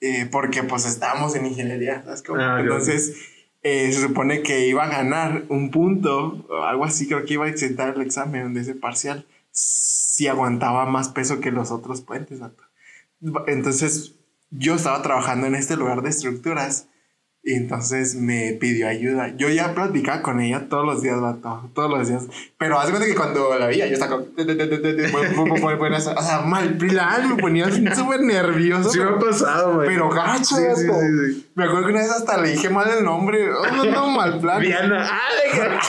eh, 0.00 0.26
porque 0.32 0.62
pues 0.62 0.86
estábamos 0.86 1.36
en 1.36 1.46
ingeniería, 1.46 2.02
¿sabes 2.04 2.22
cómo? 2.22 2.40
Ah, 2.40 2.60
entonces 2.60 3.14
eh, 3.62 3.92
se 3.92 4.00
supone 4.00 4.42
que 4.42 4.66
iba 4.66 4.84
a 4.84 4.88
ganar 4.88 5.44
un 5.50 5.70
punto, 5.70 6.46
o 6.48 6.64
algo 6.64 6.86
así, 6.86 7.06
creo 7.06 7.26
que 7.26 7.34
iba 7.34 7.44
a 7.44 7.50
exentar 7.50 7.94
el 7.94 8.00
examen 8.00 8.54
de 8.54 8.62
ese 8.62 8.74
parcial, 8.74 9.26
si 9.50 10.26
aguantaba 10.26 10.86
más 10.86 11.10
peso 11.10 11.40
que 11.40 11.50
los 11.50 11.70
otros 11.70 12.00
puentes, 12.00 12.40
vato. 12.40 12.62
Entonces 13.46 14.14
yo 14.50 14.76
estaba 14.76 15.02
trabajando 15.02 15.46
en 15.46 15.54
este 15.54 15.76
lugar 15.76 16.00
de 16.00 16.08
estructuras 16.08 16.86
y 17.48 17.54
entonces 17.54 18.14
me 18.14 18.52
pidió 18.60 18.86
ayuda. 18.88 19.34
Yo 19.38 19.48
ya 19.48 19.72
platicaba 19.74 20.20
con 20.20 20.38
ella 20.38 20.68
todos 20.68 20.84
los 20.84 21.00
días, 21.00 21.18
vato, 21.18 21.70
todos 21.72 21.90
los 21.90 22.06
días. 22.06 22.24
Pero 22.58 22.78
hace 22.78 22.90
cuenta 22.90 23.08
que 23.08 23.14
cuando 23.14 23.58
la 23.58 23.68
veía, 23.68 23.86
yo 23.86 23.94
estaba 23.94 24.18
como... 24.18 25.54
O 25.54 26.22
sea, 26.22 26.40
mal 26.44 26.76
plan, 26.76 27.26
me 27.26 27.40
ponía 27.40 27.70
súper 27.96 28.20
nervioso. 28.20 28.90
Sí 28.90 28.98
me 28.98 29.04
ha 29.04 29.18
pero, 29.18 29.30
pasado, 29.30 29.76
güey. 29.76 29.88
pero 29.88 30.10
gacho, 30.10 30.56
Sí, 30.56 30.62
sí, 30.76 30.82
sí. 30.82 31.50
Me 31.54 31.64
acuerdo 31.64 31.86
que 31.86 31.92
una 31.94 32.02
vez 32.02 32.10
hasta 32.10 32.36
le 32.36 32.50
dije 32.50 32.68
mal 32.68 32.86
el 32.90 33.02
nombre. 33.02 33.50
Oh, 33.50 33.76
no, 33.76 33.84
no, 33.86 34.10
mal 34.10 34.38
plan. 34.40 34.60
Diana. 34.60 35.08
Ah, 35.10 35.80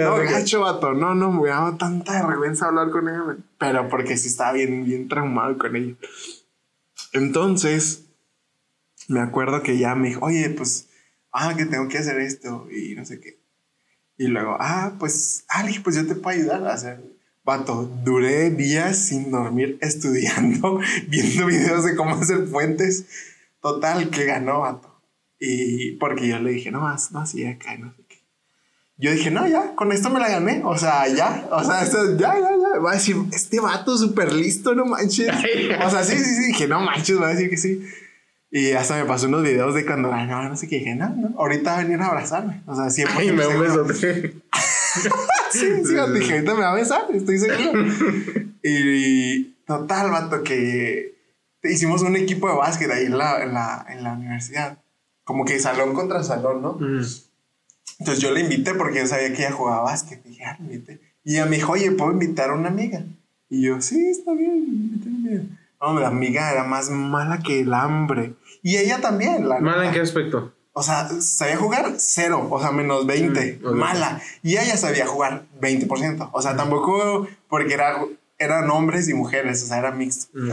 No, 0.00 0.16
gacho, 0.16 0.60
vato. 0.60 0.92
No, 0.92 1.14
no, 1.14 1.32
me 1.32 1.48
daba 1.48 1.78
tanta 1.78 2.26
vergüenza 2.26 2.66
hablar 2.66 2.90
con 2.90 3.08
ella. 3.08 3.36
Pero 3.56 3.88
porque 3.88 4.18
sí 4.18 4.28
estaba 4.28 4.52
bien, 4.52 4.84
bien 4.84 5.08
traumado 5.08 5.56
con 5.56 5.74
ella. 5.74 5.94
Entonces, 7.14 8.03
me 9.08 9.20
acuerdo 9.20 9.62
que 9.62 9.78
ya 9.78 9.94
me 9.94 10.08
dijo, 10.08 10.24
oye, 10.24 10.50
pues, 10.50 10.88
ah, 11.32 11.54
que 11.56 11.66
tengo 11.66 11.88
que 11.88 11.98
hacer 11.98 12.18
esto 12.20 12.68
y 12.70 12.94
no 12.94 13.04
sé 13.04 13.20
qué. 13.20 13.40
Y 14.16 14.28
luego, 14.28 14.56
ah, 14.60 14.94
pues, 14.98 15.44
dije, 15.66 15.80
pues 15.82 15.96
yo 15.96 16.06
te 16.06 16.14
puedo 16.14 16.38
ayudar 16.38 16.66
a 16.66 16.74
hacer. 16.74 17.02
Vato, 17.44 17.84
duré 18.04 18.50
días 18.50 18.96
sin 18.96 19.30
dormir 19.30 19.78
estudiando, 19.82 20.80
viendo 21.08 21.46
videos 21.46 21.84
de 21.84 21.94
cómo 21.94 22.14
hacer 22.14 22.48
puentes. 22.50 23.06
Total, 23.60 24.08
que 24.10 24.24
ganó, 24.24 24.60
vato. 24.60 25.02
Y 25.38 25.92
porque 25.96 26.28
yo 26.28 26.38
le 26.38 26.50
dije, 26.52 26.70
no 26.70 26.80
más, 26.80 27.12
no, 27.12 27.26
sí, 27.26 27.44
acá, 27.44 27.76
no 27.76 27.92
sé 27.94 28.02
qué. 28.08 28.24
Yo 28.96 29.10
dije, 29.10 29.30
no, 29.30 29.46
ya, 29.48 29.74
con 29.74 29.90
esto 29.90 30.08
me 30.08 30.20
la 30.20 30.28
gané. 30.28 30.62
O 30.64 30.78
sea, 30.78 31.08
ya, 31.08 31.48
o 31.50 31.64
sea, 31.64 31.82
esto, 31.82 32.16
ya, 32.16 32.34
ya, 32.34 32.50
ya. 32.50 32.78
Va 32.78 32.92
a 32.92 32.94
decir, 32.94 33.16
este 33.32 33.58
vato 33.60 33.98
súper 33.98 34.32
listo, 34.32 34.74
no 34.74 34.86
manches. 34.86 35.28
O 35.84 35.90
sea, 35.90 36.04
sí, 36.04 36.16
sí, 36.16 36.24
sí, 36.24 36.46
dije, 36.46 36.68
no 36.68 36.80
manches, 36.80 37.20
va 37.20 37.28
a 37.28 37.34
decir 37.34 37.50
que 37.50 37.56
sí. 37.56 37.84
Y 38.56 38.70
hasta 38.70 38.94
me 38.94 39.04
pasó 39.04 39.26
unos 39.26 39.42
videos 39.42 39.74
de 39.74 39.84
cuando 39.84 40.10
ganaba, 40.10 40.48
no 40.48 40.56
sé 40.56 40.68
qué, 40.68 40.76
dije, 40.76 40.94
no, 40.94 41.08
no, 41.08 41.36
ahorita 41.36 41.72
va 41.72 41.78
a 41.80 41.82
venir 41.82 42.00
a 42.00 42.06
abrazarme. 42.06 42.62
O 42.66 42.76
sea, 42.76 42.88
siempre. 42.88 43.16
Ay, 43.18 43.32
me 43.32 43.44
un 43.48 43.58
besote. 43.58 43.94
sí, 45.50 45.84
sí, 45.84 45.94
dije, 46.14 46.34
ahorita 46.34 46.54
me 46.54 46.60
va 46.60 46.70
a 46.70 46.74
besar, 46.76 47.02
estoy 47.12 47.36
seguro. 47.40 47.82
y, 48.62 49.42
total, 49.66 50.12
vato, 50.12 50.44
que 50.44 51.16
hicimos 51.64 52.02
un 52.02 52.14
equipo 52.14 52.48
de 52.48 52.54
básquet 52.54 52.88
ahí 52.92 53.06
en 53.06 53.18
la, 53.18 53.42
en 53.42 53.54
la, 53.54 53.86
en 53.88 54.04
la 54.04 54.12
universidad. 54.12 54.78
Como 55.24 55.44
que 55.44 55.58
salón 55.58 55.92
contra 55.92 56.22
salón, 56.22 56.62
¿no? 56.62 56.74
Mm. 56.74 57.02
Entonces 57.98 58.22
yo 58.22 58.30
le 58.30 58.38
invité 58.38 58.74
porque 58.74 59.00
yo 59.00 59.06
sabía 59.08 59.32
que 59.32 59.42
ella 59.42 59.50
jugaba 59.50 59.82
básquet. 59.82 60.22
Dije, 60.22 60.44
ah, 60.44 60.56
le 60.60 60.74
invité. 60.74 61.00
Y 61.24 61.34
ella 61.34 61.46
me 61.46 61.56
dijo, 61.56 61.72
oye, 61.72 61.90
¿puedo 61.90 62.12
invitar 62.12 62.50
a 62.50 62.54
una 62.54 62.68
amiga? 62.68 63.04
Y 63.48 63.62
yo, 63.62 63.80
sí, 63.80 64.10
está 64.10 64.32
bien, 64.32 64.58
invita 64.58 65.06
a 65.06 65.08
una 65.08 65.18
amiga. 65.18 65.44
No, 65.80 66.00
la 66.00 66.06
amiga 66.06 66.52
era 66.52 66.62
más 66.62 66.88
mala 66.88 67.40
que 67.40 67.60
el 67.60 67.74
hambre. 67.74 68.34
Y 68.64 68.78
ella 68.78 68.98
también. 69.00 69.46
La 69.46 69.60
¿Mala 69.60 69.86
en 69.86 69.92
qué 69.92 70.00
aspecto? 70.00 70.52
O 70.72 70.82
sea, 70.82 71.08
sabía 71.20 71.58
jugar 71.58 71.92
cero, 71.98 72.48
o 72.50 72.58
sea, 72.58 72.72
menos 72.72 73.06
20. 73.06 73.60
Mm. 73.62 73.68
Mala. 73.74 74.20
Y 74.42 74.56
ella 74.56 74.76
sabía 74.78 75.06
jugar 75.06 75.44
20%. 75.60 76.30
O 76.32 76.42
sea, 76.42 76.56
tampoco 76.56 77.28
porque 77.48 77.74
era, 77.74 78.02
eran 78.38 78.70
hombres 78.70 79.06
y 79.08 79.14
mujeres, 79.14 79.62
o 79.62 79.66
sea, 79.66 79.78
era 79.78 79.92
mixto. 79.92 80.26
Mm. 80.32 80.52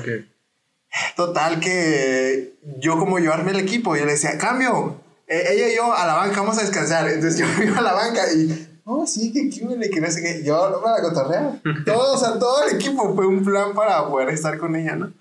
Total 1.15 1.61
que 1.61 2.53
yo 2.79 2.99
como 2.99 3.17
llevarme 3.17 3.51
el 3.51 3.61
equipo, 3.61 3.95
yo 3.95 4.05
le 4.05 4.11
decía, 4.11 4.37
cambio, 4.37 4.99
eh, 5.25 5.43
ella 5.51 5.69
y 5.69 5.75
yo 5.77 5.93
a 5.93 6.05
la 6.05 6.15
banca, 6.15 6.41
vamos 6.41 6.57
a 6.57 6.63
descansar. 6.63 7.07
Entonces 7.07 7.39
yo 7.39 7.45
me 7.57 7.65
iba 7.65 7.77
a 7.77 7.81
la 7.81 7.93
banca 7.93 8.21
y, 8.33 8.81
oh, 8.83 9.07
sí, 9.07 9.31
que 9.31 9.49
qué 9.49 9.89
que 9.89 10.01
no 10.01 10.11
sé 10.11 10.21
qué. 10.21 10.43
Yo 10.43 10.69
no 10.69 10.81
me 10.81 10.91
la 10.91 11.01
cotorrea. 11.01 11.61
Todo, 11.85 12.15
o 12.15 12.17
sea, 12.17 12.37
todo 12.37 12.65
el 12.65 12.75
equipo 12.75 13.15
fue 13.15 13.25
un 13.25 13.41
plan 13.41 13.73
para 13.73 14.05
poder 14.05 14.29
estar 14.29 14.57
con 14.57 14.75
ella, 14.75 14.97
¿no? 14.97 15.13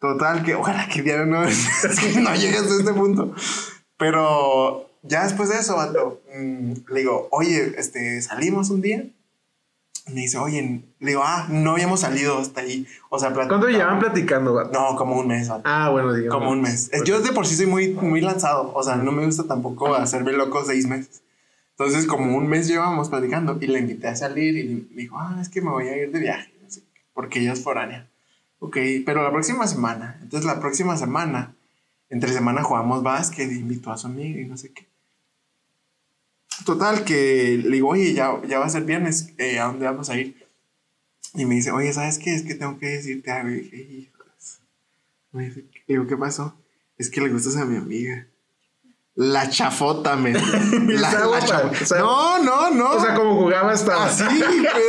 Total 0.00 0.44
que, 0.44 0.54
ojalá 0.54 0.86
que 0.88 1.02
ya 1.02 1.24
no, 1.24 1.42
es 1.44 2.00
que 2.00 2.20
no 2.20 2.34
llegues 2.34 2.62
a 2.62 2.76
este 2.78 2.92
punto. 2.94 3.34
Pero 3.96 4.88
ya 5.02 5.24
después 5.24 5.48
de 5.48 5.58
eso, 5.58 5.76
vato, 5.76 6.20
mm, 6.36 6.72
le 6.92 7.00
digo, 7.00 7.28
oye, 7.30 7.74
este, 7.76 8.20
salimos 8.22 8.70
un 8.70 8.80
día. 8.80 9.04
Y 10.06 10.12
me 10.14 10.22
dice, 10.22 10.38
oye, 10.38 10.82
le 11.00 11.06
digo, 11.10 11.20
ah, 11.22 11.46
no 11.50 11.72
habíamos 11.72 12.00
salido 12.00 12.38
hasta 12.38 12.62
ahí. 12.62 12.86
O 13.10 13.18
sea, 13.18 13.32
¿Cuánto 13.34 13.58
platicamos. 13.58 13.76
llevan 13.76 13.98
platicando, 13.98 14.54
vato? 14.54 14.70
No, 14.72 14.96
como 14.96 15.18
un 15.18 15.28
mes, 15.28 15.48
vato. 15.48 15.62
Ah, 15.66 15.90
bueno, 15.90 16.14
digamos. 16.14 16.38
Como 16.38 16.50
un 16.52 16.62
mes. 16.62 16.88
Es- 16.92 17.04
Yo 17.04 17.20
de 17.20 17.32
por 17.32 17.46
sí 17.46 17.56
soy 17.56 17.66
muy, 17.66 17.88
muy 17.88 18.20
lanzado. 18.22 18.72
O 18.74 18.82
sea, 18.82 18.96
no 18.96 19.12
me 19.12 19.26
gusta 19.26 19.44
tampoco 19.44 19.94
hacerme 19.94 20.32
loco 20.32 20.64
seis 20.64 20.86
meses. 20.86 21.20
Entonces, 21.76 22.06
como 22.06 22.36
un 22.36 22.48
mes 22.48 22.66
llevamos 22.68 23.08
platicando 23.10 23.58
y 23.60 23.66
le 23.66 23.80
invité 23.80 24.08
a 24.08 24.16
salir 24.16 24.56
y 24.56 24.88
me 24.94 25.02
dijo, 25.02 25.16
ah, 25.18 25.36
es 25.42 25.48
que 25.50 25.60
me 25.60 25.70
voy 25.70 25.88
a 25.88 25.96
ir 25.96 26.10
de 26.10 26.20
viaje. 26.20 26.52
porque 27.12 27.40
ella 27.40 27.52
es 27.52 27.62
foránea. 27.62 28.08
Ok, 28.60 28.76
pero 29.06 29.22
la 29.22 29.30
próxima 29.30 29.66
semana. 29.66 30.18
Entonces, 30.22 30.46
la 30.46 30.60
próxima 30.60 30.96
semana, 30.96 31.54
entre 32.10 32.32
semana 32.32 32.62
jugamos 32.62 33.02
básquet, 33.02 33.50
invitó 33.52 33.92
a 33.92 33.98
su 33.98 34.06
amiga 34.06 34.40
y 34.40 34.44
no 34.46 34.56
sé 34.56 34.72
qué. 34.72 34.88
Total, 36.64 37.04
que 37.04 37.60
le 37.62 37.70
digo, 37.70 37.88
oye, 37.88 38.12
ya, 38.14 38.40
ya 38.46 38.58
va 38.58 38.66
a 38.66 38.70
ser 38.70 38.84
viernes, 38.84 39.32
eh, 39.38 39.60
¿a 39.60 39.66
dónde 39.66 39.86
vamos 39.86 40.10
a 40.10 40.18
ir? 40.18 40.44
Y 41.34 41.44
me 41.44 41.54
dice, 41.54 41.70
oye, 41.70 41.92
¿sabes 41.92 42.18
qué? 42.18 42.34
Es 42.34 42.42
que 42.42 42.54
tengo 42.54 42.78
que 42.78 42.86
decirte 42.86 43.30
algo. 43.30 43.50
Y 43.50 43.60
dije. 43.60 44.12
Me 45.30 45.44
dice, 45.44 45.64
digo, 45.86 46.06
¿qué 46.06 46.16
pasó? 46.16 46.56
Es 46.96 47.10
que 47.10 47.20
le 47.20 47.28
gustas 47.28 47.56
a 47.56 47.64
mi 47.64 47.76
amiga. 47.76 48.26
La 49.20 49.50
chafota, 49.50 50.14
men. 50.14 50.34
La, 50.88 51.08
Está 51.08 51.20
la 51.20 51.26
guapa, 51.26 51.44
chafota. 51.46 51.78
o 51.82 51.86
sea- 51.86 51.98
no, 51.98 52.38
no, 52.38 52.70
no. 52.70 52.90
O 52.92 53.00
sea, 53.00 53.14
como 53.16 53.34
jugaba 53.34 53.72
hasta. 53.72 54.04
Así, 54.04 54.22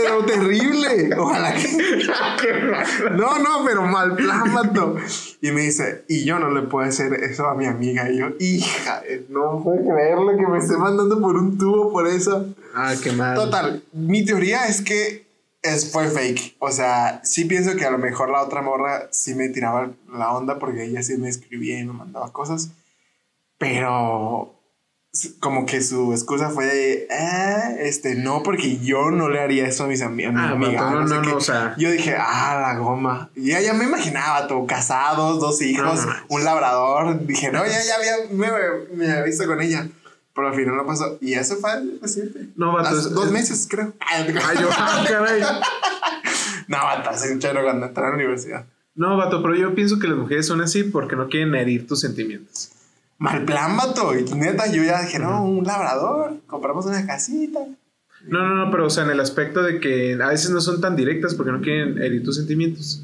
pero 0.04 0.24
terrible. 0.24 1.10
Ojalá 1.18 1.56
que. 1.56 1.68
No, 3.18 3.40
no, 3.40 3.66
pero 3.66 3.82
mal 3.88 4.16
plan, 4.16 4.54
mato. 4.54 4.98
Y 5.42 5.50
me 5.52 5.62
dice, 5.62 6.06
y 6.08 6.26
yo 6.26 6.38
no 6.38 6.52
le 6.52 6.62
puedo 6.62 6.88
hacer 6.88 7.12
eso 7.16 7.48
a 7.48 7.56
mi 7.56 7.66
amiga. 7.66 8.08
Y 8.12 8.18
yo, 8.20 8.28
hija, 8.40 9.02
no 9.30 9.62
puedo 9.64 9.78
creerlo 9.84 10.38
que 10.38 10.46
me 10.46 10.60
esté 10.60 10.78
mandando 10.78 11.20
por 11.20 11.36
un 11.36 11.58
tubo 11.58 11.92
por 11.92 12.08
eso. 12.08 12.46
Ah, 12.76 12.94
qué 13.02 13.12
mal. 13.12 13.36
Total, 13.36 13.84
mi 13.94 14.24
teoría 14.24 14.68
es 14.68 14.82
que 14.82 15.26
es, 15.64 15.92
fue 15.92 16.08
fake. 16.08 16.56
O 16.60 16.72
sea, 16.72 17.20
sí 17.24 17.46
pienso 17.46 17.76
que 17.76 17.86
a 17.86 17.90
lo 17.92 17.98
mejor 17.98 18.30
la 18.30 18.44
otra 18.44 18.62
morra 18.62 19.08
sí 19.12 19.34
me 19.34 19.50
tiraba 19.50 19.90
la 20.14 20.32
onda 20.34 20.60
porque 20.60 20.84
ella 20.86 21.02
sí 21.02 21.18
me 21.18 21.30
escribía 21.30 21.80
y 21.80 21.86
me 21.86 21.94
mandaba 21.94 22.32
cosas. 22.32 22.70
Pero 23.60 24.56
como 25.39 25.66
que 25.66 25.82
su 25.82 26.13
excusa 26.13 26.50
fue 26.50 26.66
de, 26.66 27.08
"Ah, 27.12 27.72
este, 27.80 28.16
no, 28.16 28.42
porque 28.42 28.78
yo 28.80 29.12
no 29.12 29.28
le 29.28 29.39
haría 29.42 29.68
eso 29.68 29.84
a 29.84 29.88
mis 29.88 30.01
ami- 30.01 30.28
a 30.28 30.32
mi 30.32 30.39
Ah, 30.39 30.50
amiga. 30.51 30.92
no, 30.92 31.04
no, 31.04 31.22
qué". 31.22 31.30
no, 31.30 31.36
o 31.38 31.42
sea. 31.42 31.75
Yo 31.78 31.92
dije, 31.92 32.16
ah, 32.18 32.58
la 32.62 32.80
goma. 32.80 33.30
Y 33.36 33.48
ya, 33.50 33.60
ya 33.60 33.74
me 33.74 33.84
imaginaba, 33.86 34.48
tú, 34.48 34.66
casados, 34.66 35.39
dos 35.42 35.62
hijos, 35.62 36.08
un 36.30 36.44
labrador. 36.44 37.25
Dije, 37.25 37.51
no, 37.51 37.66
ya, 37.66 37.84
ya 37.84 37.96
había, 37.96 38.13
me, 38.32 38.48
me 38.96 39.12
había 39.12 39.24
visto 39.24 39.46
con 39.46 39.62
ella. 39.62 39.88
Pero 40.34 40.48
al 40.48 40.56
final 40.56 40.78
no 40.78 40.86
pasó. 40.86 41.18
Y 41.20 41.34
eso 41.34 41.58
fue 41.58 41.72
reciente. 42.01 42.48
No, 42.56 42.72
vato, 42.72 42.89
Hace 42.89 43.10
es- 43.10 43.13
dos 43.13 43.25
es- 43.25 43.32
meses, 43.32 43.68
creo. 43.70 43.94
Ah, 44.00 44.24
yo, 44.54 44.70
ah, 44.72 45.04
caray. 45.06 45.42
no, 46.68 46.78
vato, 46.78 47.10
hace 47.10 47.34
un 47.34 47.39
chero 47.39 47.62
cuando 47.63 47.88
entré 47.88 48.06
a 48.06 48.10
la 48.10 48.16
universidad. 48.16 48.66
No, 48.96 49.18
vato, 49.18 49.42
pero 49.42 49.56
yo 49.56 49.75
pienso 49.75 50.00
que 50.00 50.08
las 50.08 50.18
mujeres 50.18 50.46
son 50.48 50.62
así 50.62 50.84
porque 50.84 51.16
no 51.18 51.28
quieren 51.28 51.54
herir 51.56 51.88
tus 51.88 52.00
sentimientos. 52.01 52.72
Mal 53.20 53.44
plan, 53.46 53.78
vato. 53.78 54.18
Y 54.18 54.24
neta, 54.34 54.66
yo 54.68 54.82
ya 54.84 55.02
dije, 55.02 55.20
no, 55.20 55.44
un 55.46 55.64
labrador. 55.66 56.38
Compramos 56.48 56.86
una 56.88 57.06
casita. 57.06 57.60
No, 58.28 58.44
no, 58.48 58.66
no, 58.66 58.72
pero 58.72 58.88
o 58.88 58.90
sea, 58.90 59.04
en 59.04 59.12
el 59.12 59.20
aspecto 59.20 59.62
de 59.62 59.80
que 59.80 60.18
a 60.22 60.28
veces 60.28 60.50
no 60.52 60.60
son 60.62 60.82
tan 60.82 60.96
directas 60.96 61.36
porque 61.36 61.52
no 61.52 61.62
quieren 61.62 62.02
herir 62.02 62.24
tus 62.24 62.38
sentimientos. 62.38 63.04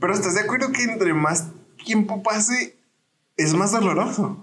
Pero 0.00 0.12
¿estás 0.12 0.34
de 0.34 0.40
acuerdo 0.42 0.70
que 0.72 0.82
entre 0.84 1.14
más 1.14 1.48
tiempo 1.84 2.22
pase, 2.22 2.76
es 3.36 3.54
más 3.54 3.72
doloroso? 3.72 4.40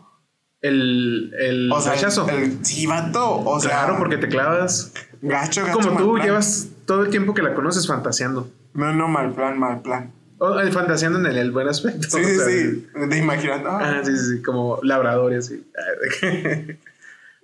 El, 0.62 1.34
el 1.39 1.72
O 1.72 1.82
sea, 1.82 1.94
rechazo. 1.94 2.27
el- 2.30 2.44
el- 2.44 2.65
sí, 2.65 2.86
vato. 2.86 3.39
O 3.46 3.60
sea, 3.60 3.70
claro, 3.72 3.96
porque 3.98 4.18
te 4.18 4.27
clavas. 4.30 4.94
gacho, 5.22 5.65
gacho. 5.65 5.80
Como 5.80 5.98
tú 5.98 6.13
plan. 6.13 6.25
llevas 6.25 6.68
todo 6.86 7.03
el 7.03 7.10
tiempo 7.10 7.34
que 7.34 7.41
la 7.41 7.53
conoces 7.53 7.88
fantaseando. 7.88 8.50
No, 8.74 8.94
no, 8.94 9.08
mal 9.08 9.34
plan, 9.34 9.58
mal 9.60 9.82
plan. 9.82 10.12
O, 10.43 10.60
eh, 10.60 10.71
fantaseando 10.71 11.19
en 11.19 11.27
el, 11.27 11.38
el 11.38 11.51
buen 11.51 11.67
aspecto. 11.67 12.07
Sí, 12.10 12.24
sí, 12.24 12.39
sí. 12.39 12.88
De 13.10 13.17
imaginar. 13.17 13.63
ah, 13.67 13.79
Ah, 14.00 14.01
sí, 14.03 14.17
sí, 14.17 14.38
sí, 14.38 14.41
como 14.41 14.79
labrador 14.81 15.33
y 15.33 15.36
así. 15.36 15.63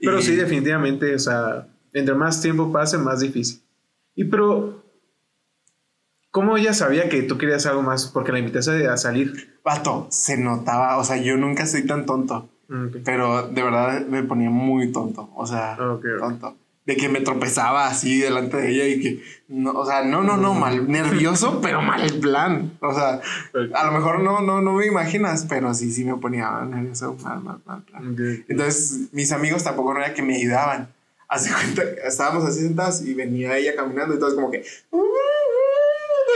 pero 0.01 0.19
Y- 0.19 0.23
sí, 0.23 0.35
definitivamente, 0.35 1.13
o 1.13 1.19
sea, 1.19 1.67
entre 1.93 2.15
más 2.15 2.41
tiempo 2.41 2.71
pase, 2.71 2.97
más 2.97 3.19
difícil. 3.19 3.61
Y 4.15 4.23
pero, 4.23 4.83
¿cómo 6.31 6.57
ella 6.57 6.73
sabía 6.73 7.07
que 7.09 7.21
tú 7.23 7.37
querías 7.37 7.65
algo 7.65 7.81
más? 7.83 8.07
Porque 8.07 8.31
la 8.31 8.39
invitaste 8.39 8.87
a 8.87 8.97
salir. 8.97 9.59
Vato, 9.63 10.07
se 10.09 10.37
notaba. 10.37 10.97
O 10.97 11.03
sea, 11.03 11.17
yo 11.17 11.37
nunca 11.37 11.65
soy 11.67 11.85
tan 11.85 12.05
tonto. 12.05 12.49
Ok. 12.69 12.97
Pero 13.05 13.47
de 13.47 13.63
verdad 13.63 14.05
me 14.07 14.23
ponía 14.23 14.49
muy 14.49 14.91
tonto. 14.91 15.29
O 15.35 15.45
sea, 15.45 15.77
ok. 15.79 16.05
tonto. 16.19 16.55
De 16.87 16.95
que 16.95 17.09
me 17.09 17.21
tropezaba 17.21 17.87
así 17.87 18.19
delante 18.19 18.57
de 18.57 18.71
ella 18.71 18.87
y 18.87 18.99
que. 19.01 19.23
No, 19.49 19.71
o 19.73 19.85
sea, 19.85 20.03
no, 20.03 20.23
no, 20.23 20.37
no, 20.37 20.53
mal. 20.55 20.89
Nervioso, 20.89 21.59
pero 21.61 21.81
mal 21.83 22.11
plan. 22.19 22.77
O 22.81 22.93
sea, 22.93 23.21
a 23.75 23.85
lo 23.85 23.91
mejor 23.91 24.21
no, 24.21 24.41
no, 24.41 24.61
no 24.61 24.73
me 24.73 24.87
imaginas, 24.87 25.45
pero 25.47 25.73
sí, 25.75 25.91
sí 25.91 26.03
me 26.05 26.15
ponía 26.17 26.49
nervioso, 26.61 27.15
mal, 27.23 27.41
mal, 27.43 27.59
mal 27.65 27.83
plan. 27.83 28.15
Entonces, 28.47 29.09
mis 29.11 29.31
amigos 29.31 29.63
tampoco 29.63 29.93
no 29.93 29.99
era 29.99 30.13
que 30.15 30.21
me 30.23 30.37
ayudaban. 30.37 30.91
Hace 31.29 31.51
cuenta, 31.53 31.83
estábamos 32.07 32.45
así 32.45 32.61
sentados 32.61 33.01
y 33.01 33.13
venía 33.13 33.57
ella 33.57 33.75
caminando 33.75 34.15
y 34.15 34.19
todos 34.19 34.33
como 34.33 34.49
que. 34.49 34.63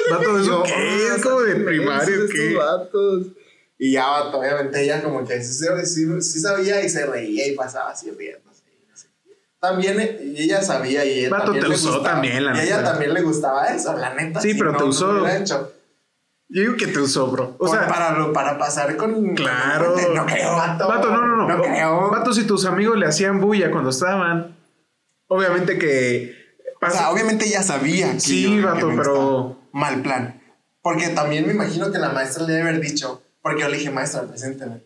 Vato, 0.09 0.37
¿eso 0.39 0.45
Yo, 0.49 0.63
qué? 0.63 0.73
"Ah, 0.73 1.15
¿Es 1.15 1.21
como 1.23 1.41
de 1.41 1.51
estos 1.51 1.65
primaria 1.65 2.17
o 2.17 2.21
estos 2.23 2.31
qué?" 2.31 2.55
vatos. 2.55 3.27
Y 3.77 3.93
ya, 3.93 4.23
obviamente 4.25 4.83
ella 4.83 5.01
como 5.01 5.25
que 5.25 5.41
sí, 5.43 5.65
sí- 5.85 6.21
sí 6.21 6.39
sabía 6.39 6.83
y 6.83 6.89
se 6.89 7.05
reía 7.05 7.47
y 7.47 7.55
pasaba 7.55 7.91
así 7.91 8.11
riéndose. 8.11 8.50
También 9.61 9.99
eh, 9.99 10.33
ella 10.37 10.61
sabía 10.63 11.05
y 11.05 11.19
ella 11.25 11.29
también 11.37 11.61
te 11.63 11.69
le 11.69 11.75
usó 11.75 11.93
gustaba- 11.93 12.13
también, 12.15 12.43
la 12.43 12.57
y 12.57 12.65
ella 12.65 12.77
neta. 12.77 12.91
también 12.91 13.13
le 13.13 13.21
gustaba 13.21 13.67
eso, 13.67 13.93
la 13.95 14.13
neta. 14.15 14.41
Sí, 14.41 14.55
pero 14.55 14.71
no, 14.71 14.77
te 14.79 14.83
usó. 14.85 15.27
hecho. 15.27 15.71
Yo 16.49 16.61
digo 16.63 16.75
que 16.75 16.87
te 16.87 16.99
usó, 16.99 17.27
bro. 17.27 17.55
O 17.59 17.67
Por- 17.67 17.69
sea, 17.69 17.87
para, 17.87 18.57
pasar 18.57 18.97
con. 18.97 19.35
Claro. 19.35 19.93
con- 19.93 20.13
No 20.15 20.25
creo, 20.25 20.55
vato. 20.55 20.87
Vato, 20.87 21.11
no, 21.11 21.25
no, 21.27 21.35
no. 21.37 21.47
No 21.47 21.61
creo. 21.63 22.09
Vato, 22.09 22.33
si 22.33 22.43
tus 22.45 22.65
amigos 22.65 22.97
le 22.97 23.05
hacían 23.05 23.39
bulla 23.39 23.71
cuando 23.71 23.91
estaban, 23.91 24.57
obviamente 25.27 25.77
que. 25.77 26.35
O 26.81 26.89
sea, 26.89 27.11
obviamente 27.11 27.45
ella 27.45 27.61
sabía. 27.61 28.13
que 28.13 28.19
Sí, 28.19 28.59
yo- 28.59 28.65
vato, 28.67 28.89
pero-. 28.97 29.57
Mal 29.73 30.01
plan. 30.01 30.41
Porque 30.81 31.09
también 31.09 31.45
me 31.45 31.53
imagino 31.53 31.91
que 31.91 31.99
la 31.99 32.09
maestra 32.09 32.43
le 32.45 32.53
debe 32.53 32.69
haber 32.69 32.81
dicho. 32.81 33.21
Porque 33.43 33.61
yo 33.61 33.69
le 33.69 33.77
dije, 33.77 33.91
maestra, 33.91 34.23
presénteme. 34.23 34.81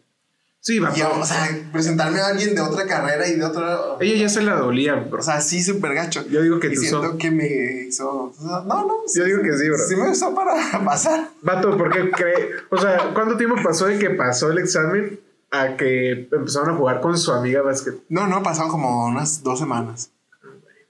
Sí. 0.65 0.77
Y, 0.77 0.79
o 0.81 1.25
sea, 1.25 1.47
presentarme 1.71 2.19
a 2.19 2.25
alguien 2.29 2.55
de 2.55 2.61
otra 2.61 2.87
carrera 2.87 3.27
y 3.27 3.35
de 3.35 3.45
otra. 3.45 3.77
Ella 3.99 4.15
ya 4.21 4.29
se 4.29 4.41
la 4.41 4.55
dolía, 4.55 4.95
bro. 4.95 5.19
O 5.19 5.21
sea, 5.21 5.39
sí, 5.39 5.61
súper 5.61 5.93
gacho. 5.93 6.25
Yo 6.27 6.41
digo 6.41 6.59
que 6.59 6.69
y 6.69 6.73
tú 6.73 6.81
siento 6.81 7.19
que 7.19 7.29
me 7.29 7.85
hizo. 7.87 8.33
No, 8.41 8.63
no. 8.63 8.93
Yo 9.13 9.25
digo 9.25 9.43
que 9.43 9.53
sí, 9.53 9.67
bro. 9.69 9.77
Sí 9.87 9.95
me 9.95 10.09
usó 10.09 10.33
para 10.33 10.55
pasar. 10.85 11.29
Vato, 11.43 11.77
¿por 11.77 11.91
qué 11.93 12.09
cree? 12.09 12.49
O 12.71 12.77
sea, 12.79 13.11
¿cuánto 13.13 13.37
tiempo 13.37 13.57
pasó 13.63 13.85
de 13.85 13.99
que 13.99 14.09
pasó 14.09 14.49
el 14.51 14.57
examen 14.57 15.19
a 15.51 15.77
que 15.77 16.27
empezaron 16.31 16.71
a 16.73 16.77
jugar 16.77 16.99
con 16.99 17.15
su 17.15 17.31
amiga 17.31 17.61
básquet? 17.61 18.03
No, 18.09 18.25
no, 18.25 18.41
pasaron 18.41 18.71
como 18.71 19.05
unas 19.05 19.43
dos 19.43 19.59
semanas. 19.59 20.09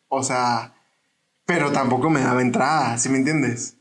O 0.07 0.23
sea, 0.23 0.73
pero 1.45 1.73
tampoco 1.73 2.09
me 2.09 2.21
daba 2.21 2.41
entrada, 2.41 2.97
¿sí 2.97 3.09
me 3.09 3.17
entiendes? 3.17 3.75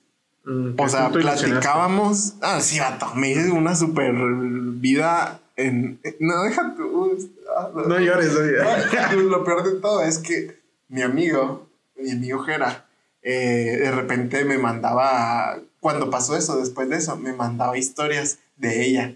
Mm, 0.45 0.71
O 0.77 0.89
sea, 0.89 1.11
platicábamos. 1.11 2.35
Ah, 2.43 2.61
sí, 2.61 2.81
vato. 2.81 3.15
Me 3.15 3.31
hice 3.31 3.53
una 3.53 3.77
super 3.77 4.13
vida 4.13 5.41
en. 5.57 6.01
No, 6.21 6.43
deja 6.45 6.75
tú. 6.77 7.19
ah, 7.57 7.71
No 7.75 7.99
llores, 7.99 8.33
no 8.33 8.41
llores. 8.41 9.13
No, 9.13 9.23
Lo 9.23 9.45
peor 9.45 9.63
de 9.65 9.81
todo 9.81 10.03
es 10.03 10.19
que 10.19 10.59
mi 10.89 11.03
amigo, 11.03 11.69
mi 11.97 12.11
amigo 12.13 12.41
Jera, 12.41 12.87
eh, 13.23 13.79
de 13.81 13.91
repente 13.91 14.45
me 14.45 14.59
mandaba. 14.59 15.59
Cuando 15.81 16.09
pasó 16.11 16.37
eso, 16.37 16.59
después 16.59 16.89
de 16.89 16.97
eso, 16.97 17.17
me 17.17 17.33
mandaba 17.33 17.77
historias 17.77 18.39
de 18.57 18.85
ella. 18.85 19.15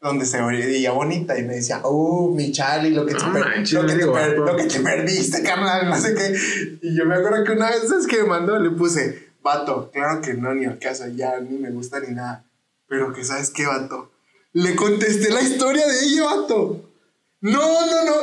Donde 0.00 0.26
se 0.26 0.38
veía 0.42 0.92
bonita 0.92 1.38
y 1.38 1.44
me 1.44 1.54
decía, 1.54 1.80
oh, 1.82 2.30
mi 2.30 2.52
Charlie, 2.52 2.90
lo 2.90 3.06
que, 3.06 3.14
te, 3.14 3.20
per- 3.20 3.28
manches, 3.42 3.72
lo, 3.72 3.86
que 3.86 3.94
te 3.94 4.06
per- 4.06 4.38
vato. 4.38 4.44
lo 4.52 4.56
que 4.56 4.64
te 4.64 4.80
perdiste, 4.80 5.42
carnal, 5.42 5.88
no 5.88 5.96
sé 5.96 6.14
qué. 6.14 6.34
Y 6.82 6.94
yo 6.94 7.06
me 7.06 7.14
acuerdo 7.14 7.42
que 7.42 7.52
una 7.52 7.70
vez 7.70 7.84
es 7.90 8.06
que 8.06 8.18
me 8.18 8.28
mandó, 8.28 8.58
le 8.58 8.68
puse, 8.72 9.28
vato, 9.42 9.90
claro 9.90 10.20
que 10.20 10.34
no, 10.34 10.52
ni 10.54 10.66
al 10.66 10.78
caso, 10.78 11.06
ya 11.08 11.40
ni 11.40 11.56
me 11.56 11.70
gusta 11.70 12.00
ni 12.00 12.14
nada. 12.14 12.44
Pero 12.86 13.14
que, 13.14 13.24
¿sabes 13.24 13.48
qué, 13.48 13.64
vato? 13.64 14.10
Le 14.54 14.76
contesté 14.76 15.30
la 15.30 15.42
historia 15.42 15.86
de 15.86 16.04
ella, 16.04 16.24
vato. 16.24 16.80
No, 17.40 17.60
no, 17.60 18.04
no. 18.04 18.14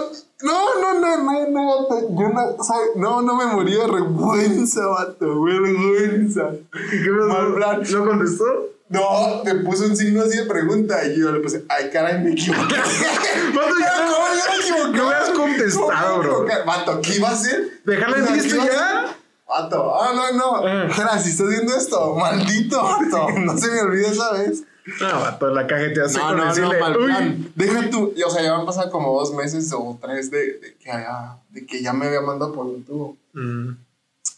No, 0.44 0.82
no, 0.82 1.00
no, 1.00 1.18
no, 1.24 1.50
no, 1.50 1.88
vato. 1.88 2.08
Yo 2.10 2.30
no, 2.30 2.96
no, 2.96 3.22
no 3.22 3.36
me 3.36 3.46
morí 3.48 3.74
de 3.74 3.80
vergüenza, 3.80 4.88
vato. 4.88 5.44
Vergüenza. 5.44 6.52
¿Y 6.94 7.04
qué 7.04 7.10
plan. 7.56 7.84
¿Lo 7.92 8.06
contestó? 8.06 8.46
No, 8.88 9.42
te 9.44 9.56
puso 9.56 9.86
un 9.86 9.96
signo 9.96 10.22
así 10.22 10.38
de 10.38 10.46
pregunta 10.46 11.06
y 11.06 11.18
yo 11.18 11.32
le 11.32 11.40
puse, 11.40 11.64
ay, 11.70 11.90
caray, 11.92 12.22
me 12.22 12.32
equivoqué. 12.32 12.76
Vato, 13.56 13.74
ya 13.80 14.06
¿Cómo 14.06 14.28
yo 14.36 14.52
me 14.52 14.58
equivoqué? 14.58 14.98
No 14.98 15.08
hubieras 15.08 15.30
contestado, 15.30 16.22
¿Cómo 16.22 16.40
me 16.44 16.56
bro. 16.56 16.66
Vato, 16.66 17.02
¿qué 17.02 17.16
iba 17.16 17.30
a 17.30 17.32
hacer? 17.32 17.82
Dejarla 17.86 18.18
en 18.18 18.34
visto 18.34 18.50
¿qué 18.50 18.56
iba 18.56 18.64
a 18.64 19.06
ya. 19.06 19.18
Vato, 19.48 19.96
ah, 19.98 20.12
no, 20.14 20.32
no. 20.38 20.68
Ah. 20.68 20.90
Jera, 20.92 21.20
si 21.20 21.30
estás 21.30 21.48
viendo 21.48 21.74
esto, 21.74 22.16
maldito, 22.16 22.84
vato. 22.84 23.30
No 23.40 23.58
se 23.58 23.72
me 23.72 23.82
olvide 23.82 24.08
esa 24.08 24.34
vez. 24.34 24.64
No, 25.00 25.08
vato, 25.20 25.50
la 25.54 25.68
cajeteaste 25.68 26.18
No, 26.20 26.28
con 26.30 26.38
no, 26.38 26.46
decirle, 26.48 26.74
no, 26.76 26.80
mal 26.80 26.98
uy. 26.98 27.06
plan. 27.06 27.48
Deja 27.56 27.90
tú, 27.90 28.14
y, 28.16 28.24
o 28.24 28.30
sea, 28.30 28.42
ya 28.42 28.54
me 28.56 28.60
han 28.62 28.66
pasado 28.66 28.90
como 28.92 29.18
dos 29.20 29.34
meses 29.36 29.72
o 29.74 30.00
tres 30.02 30.32
de, 30.32 30.38
de 30.60 30.76
que, 30.80 30.92
haya- 30.92 31.38
de 31.50 31.66
que 31.66 31.82
ya 31.84 31.94
me 31.94 32.08
había 32.08 32.22
mandado 32.22 32.54
por 32.54 32.66
un 32.66 32.84
tubo. 32.84 33.18
Mm, 33.34 33.70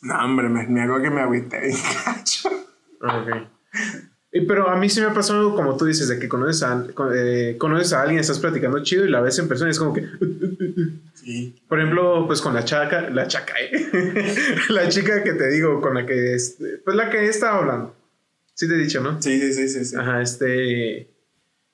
No, 0.02 0.26
hombre, 0.26 0.50
me, 0.50 0.68
me 0.68 0.82
hago 0.82 1.02
que 1.02 1.10
me 1.10 1.22
agüité 1.22 1.74
cacho. 2.06 2.50
ok. 3.02 3.48
Y, 4.36 4.42
pero 4.48 4.68
a 4.70 4.76
mí 4.76 4.90
sí 4.90 5.00
me 5.00 5.06
ha 5.08 5.14
pasado 5.14 5.56
como 5.56 5.78
tú 5.78 5.86
dices, 5.86 6.08
de 6.08 6.18
que 6.20 6.28
conoces 6.28 6.64
a, 6.64 6.84
eh, 7.16 7.56
conoces 7.60 7.94
a 7.94 8.02
alguien, 8.02 8.20
estás 8.20 8.40
platicando 8.40 8.82
chido 8.84 9.06
y 9.06 9.10
la 9.12 9.22
ves 9.22 9.38
en 9.38 9.48
persona 9.48 9.70
y 9.70 9.72
es 9.72 9.80
como 9.80 9.94
que, 9.94 10.02
Sí. 11.14 11.56
por 11.70 11.80
ejemplo, 11.80 12.26
pues 12.28 12.42
con 12.42 12.54
la 12.54 12.66
chaca, 12.66 13.10
la 13.12 13.28
chaca, 13.28 13.54
¿eh? 13.62 14.36
la 14.70 14.90
chica 14.90 15.24
que 15.24 15.34
te 15.34 15.48
digo, 15.52 15.80
con 15.80 15.94
la 15.94 16.06
que, 16.06 16.34
es, 16.34 16.58
pues 16.84 16.96
la 16.98 17.10
que 17.10 17.26
estaba 17.28 17.60
hablando. 17.60 17.96
Sí 18.54 18.68
te 18.68 18.76
he 18.76 18.78
dicho, 18.78 19.02
¿no? 19.02 19.22
Sí, 19.22 19.40
sí, 19.40 19.54
sí, 19.54 19.70
sí. 19.70 19.86
sí. 19.86 19.96
Ajá, 19.96 20.22
este. 20.22 21.10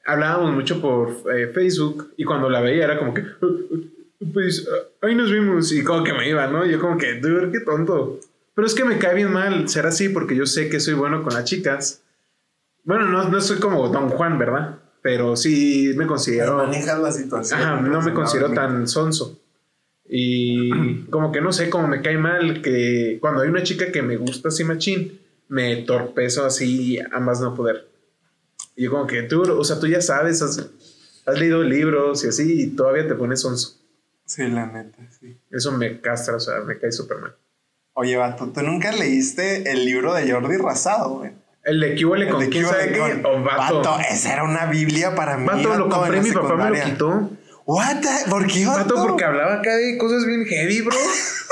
Hablábamos 0.05 0.53
mucho 0.53 0.81
por 0.81 1.09
eh, 1.33 1.51
Facebook 1.53 2.13
y 2.17 2.23
cuando 2.23 2.49
la 2.49 2.61
veía 2.61 2.85
era 2.85 2.97
como 2.97 3.13
que. 3.13 3.23
Pues 4.33 4.67
ah, 4.69 5.05
ahí 5.07 5.15
nos 5.15 5.31
vimos 5.31 5.71
y 5.71 5.83
como 5.83 6.03
que 6.03 6.13
me 6.13 6.27
iba, 6.27 6.47
¿no? 6.47 6.65
Yo 6.65 6.79
como 6.79 6.97
que, 6.97 7.15
dude, 7.15 7.51
qué 7.51 7.61
tonto. 7.61 8.19
Pero 8.53 8.67
es 8.67 8.75
que 8.75 8.83
me 8.83 8.97
cae 8.97 9.15
bien 9.15 9.31
mal 9.31 9.69
ser 9.69 9.85
así 9.85 10.09
porque 10.09 10.35
yo 10.35 10.45
sé 10.45 10.69
que 10.69 10.79
soy 10.79 10.93
bueno 10.93 11.23
con 11.23 11.33
las 11.33 11.45
chicas. 11.45 12.01
Bueno, 12.83 13.05
no, 13.05 13.29
no 13.29 13.41
soy 13.41 13.59
como 13.59 13.87
Don 13.89 14.09
Juan, 14.09 14.37
¿verdad? 14.37 14.79
Pero 15.01 15.35
sí 15.37 15.93
me 15.95 16.07
considero. 16.07 16.57
manejas 16.57 16.99
la 16.99 17.11
situación. 17.11 17.61
Ajá, 17.61 17.79
no 17.79 18.01
me 18.01 18.13
considero 18.13 18.49
razonablemente. 18.49 18.81
tan 18.83 18.87
sonso. 18.87 19.39
Y 20.09 21.03
como 21.03 21.31
que 21.31 21.39
no 21.39 21.53
sé, 21.53 21.69
como 21.69 21.87
me 21.87 22.01
cae 22.01 22.17
mal 22.17 22.61
que 22.61 23.19
cuando 23.21 23.41
hay 23.41 23.49
una 23.49 23.63
chica 23.63 23.91
que 23.91 24.01
me 24.01 24.17
gusta 24.17 24.47
así 24.47 24.63
machín, 24.63 25.18
me 25.49 25.75
torpezo 25.77 26.45
así 26.45 26.99
a 27.11 27.19
más 27.19 27.41
no 27.41 27.53
poder. 27.53 27.89
Y 28.75 28.85
yo 28.85 28.91
como 28.91 29.07
que 29.07 29.23
tú, 29.23 29.41
o 29.41 29.63
sea, 29.65 29.79
tú 29.79 29.87
ya 29.87 30.01
sabes, 30.01 30.41
has, 30.41 30.69
has 31.25 31.39
leído 31.39 31.61
libros 31.63 32.23
y 32.23 32.29
así, 32.29 32.61
y 32.61 32.67
todavía 32.67 33.05
te 33.07 33.15
pones 33.15 33.41
sonso. 33.41 33.77
Sí, 34.25 34.47
la 34.47 34.67
neta, 34.67 34.99
sí. 35.19 35.37
Eso 35.51 35.71
me 35.73 35.99
castra, 35.99 36.35
o 36.35 36.39
sea, 36.39 36.61
me 36.61 36.77
cae 36.79 36.91
súper 36.91 37.17
mal. 37.17 37.35
Oye, 37.93 38.15
vato, 38.15 38.47
¿tú 38.53 38.61
nunca 38.61 38.91
leíste 38.91 39.69
el 39.71 39.83
libro 39.83 40.13
de 40.13 40.31
Jordi 40.31 40.55
Rasado, 40.55 41.17
güey? 41.17 41.31
El 41.63 41.81
de 41.81 41.95
Kibole 41.95 42.25
El 42.25 42.31
con 42.31 42.45
quién 42.47 42.65
sabe 42.65 42.93
qué, 42.93 43.21
o 43.25 43.43
vato. 43.43 43.81
Vato, 43.81 43.97
esa 44.09 44.33
era 44.33 44.43
una 44.43 44.67
biblia 44.67 45.15
para 45.15 45.37
mí. 45.37 45.45
Vato, 45.45 45.75
lo 45.75 45.87
vato, 45.87 45.89
compré, 45.89 46.17
en 46.19 46.23
mi 46.23 46.31
papá 46.31 46.55
me 46.55 46.77
lo 46.77 46.85
quitó. 46.85 47.29
What 47.71 48.01
the- 48.01 48.29
¿Por 48.31 48.47
qué, 48.47 48.65
vato? 48.65 48.95
Porque 48.95 49.23
hablaba 49.23 49.55
acá 49.59 49.75
de 49.75 49.95
cosas 49.99 50.25
bien 50.25 50.43
heavy, 50.43 50.81
bro. 50.81 50.97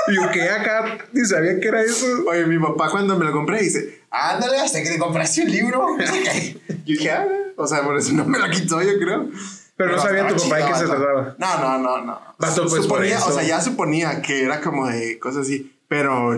Y 0.07 0.15
yo 0.15 0.31
que 0.31 0.49
acá 0.49 0.97
ni 1.13 1.23
sabía 1.25 1.59
que 1.59 1.67
era 1.67 1.81
eso. 1.83 2.07
Oye, 2.27 2.47
mi 2.47 2.57
papá 2.57 2.89
cuando 2.89 3.15
me 3.19 3.25
lo 3.25 3.31
compré 3.31 3.61
dice, 3.61 4.01
ándale, 4.09 4.57
hasta 4.57 4.81
que 4.81 4.89
te 4.89 4.97
compraste 4.97 5.43
un 5.43 5.51
libro. 5.51 5.85
yo 6.69 6.75
dije, 6.85 7.11
ah, 7.11 7.27
o 7.55 7.67
sea, 7.67 7.83
por 7.83 7.95
eso 7.97 8.13
no 8.13 8.25
me 8.25 8.39
lo 8.39 8.49
quitó, 8.49 8.81
yo 8.81 8.97
creo. 8.97 9.29
Pero 9.75 9.91
no 9.95 10.01
sabía 10.01 10.27
tu 10.27 10.41
papá 10.41 10.55
de 10.57 10.65
qué 10.65 10.73
se 10.73 10.85
trataba. 10.85 11.35
No, 11.37 11.59
no, 11.59 11.77
no, 11.77 12.01
no. 12.03 12.19
Vato, 12.39 12.61
pues, 12.63 12.73
por 12.73 12.81
suponía, 12.83 13.17
eso. 13.17 13.27
o 13.27 13.31
sea, 13.33 13.43
ya 13.43 13.61
suponía 13.61 14.21
que 14.23 14.43
era 14.43 14.59
como 14.59 14.87
de 14.87 15.19
cosas 15.19 15.43
así, 15.43 15.71
pero, 15.87 16.31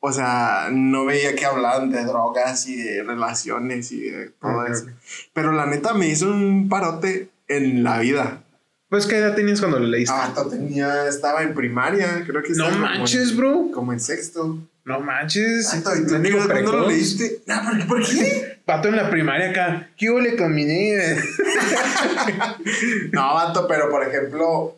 o 0.00 0.10
sea, 0.12 0.68
no 0.72 1.04
veía 1.04 1.36
que 1.36 1.44
hablaban 1.44 1.90
de 1.90 2.02
drogas 2.04 2.66
y 2.66 2.76
de 2.82 3.02
relaciones 3.02 3.92
y 3.92 4.08
de 4.08 4.30
todo 4.40 4.62
Ok, 4.62 4.68
eso. 4.70 4.86
Pero 5.34 5.52
la 5.52 5.66
neta 5.66 5.92
me 5.92 6.06
hizo 6.08 6.28
un 6.30 6.70
parote 6.70 7.28
en 7.46 7.84
la 7.84 7.98
vida. 7.98 8.40
Pues, 8.88 9.06
¿qué 9.06 9.16
edad 9.18 9.34
tenías 9.34 9.60
cuando 9.60 9.78
lo 9.78 9.86
leíste? 9.86 10.14
Ah, 10.16 10.32
tenía, 10.48 11.06
estaba 11.08 11.42
en 11.42 11.52
primaria, 11.54 12.24
creo 12.26 12.42
que 12.42 12.48
no 12.54 12.64
estaba 12.68 12.70
como 12.70 12.86
en- 12.86 12.98
manches, 13.00 13.36
bro. 13.36 13.70
Como 13.72 13.92
en 13.92 14.00
sexto. 14.00 14.58
No 14.84 15.00
manches. 15.00 15.70
Vato, 15.84 15.94
¿y 16.00 16.06
tú 16.06 16.46
cuándo 16.48 16.72
lo 16.72 16.88
leíste? 16.88 17.42
No, 17.46 17.60
¿por 17.62 17.76
qué? 17.78 17.84
¿Por 17.84 18.06
qué? 18.06 18.58
Pato 18.64 18.88
en 18.88 18.96
la 18.96 19.10
primaria 19.10 19.50
acá. 19.50 19.90
¿Qué 19.96 20.08
hubo 20.10 20.20
le 20.20 20.36
combiné? 20.36 21.16
No, 23.12 23.34
vato, 23.34 23.66
pero 23.68 23.90
por 23.90 24.02
ejemplo, 24.06 24.76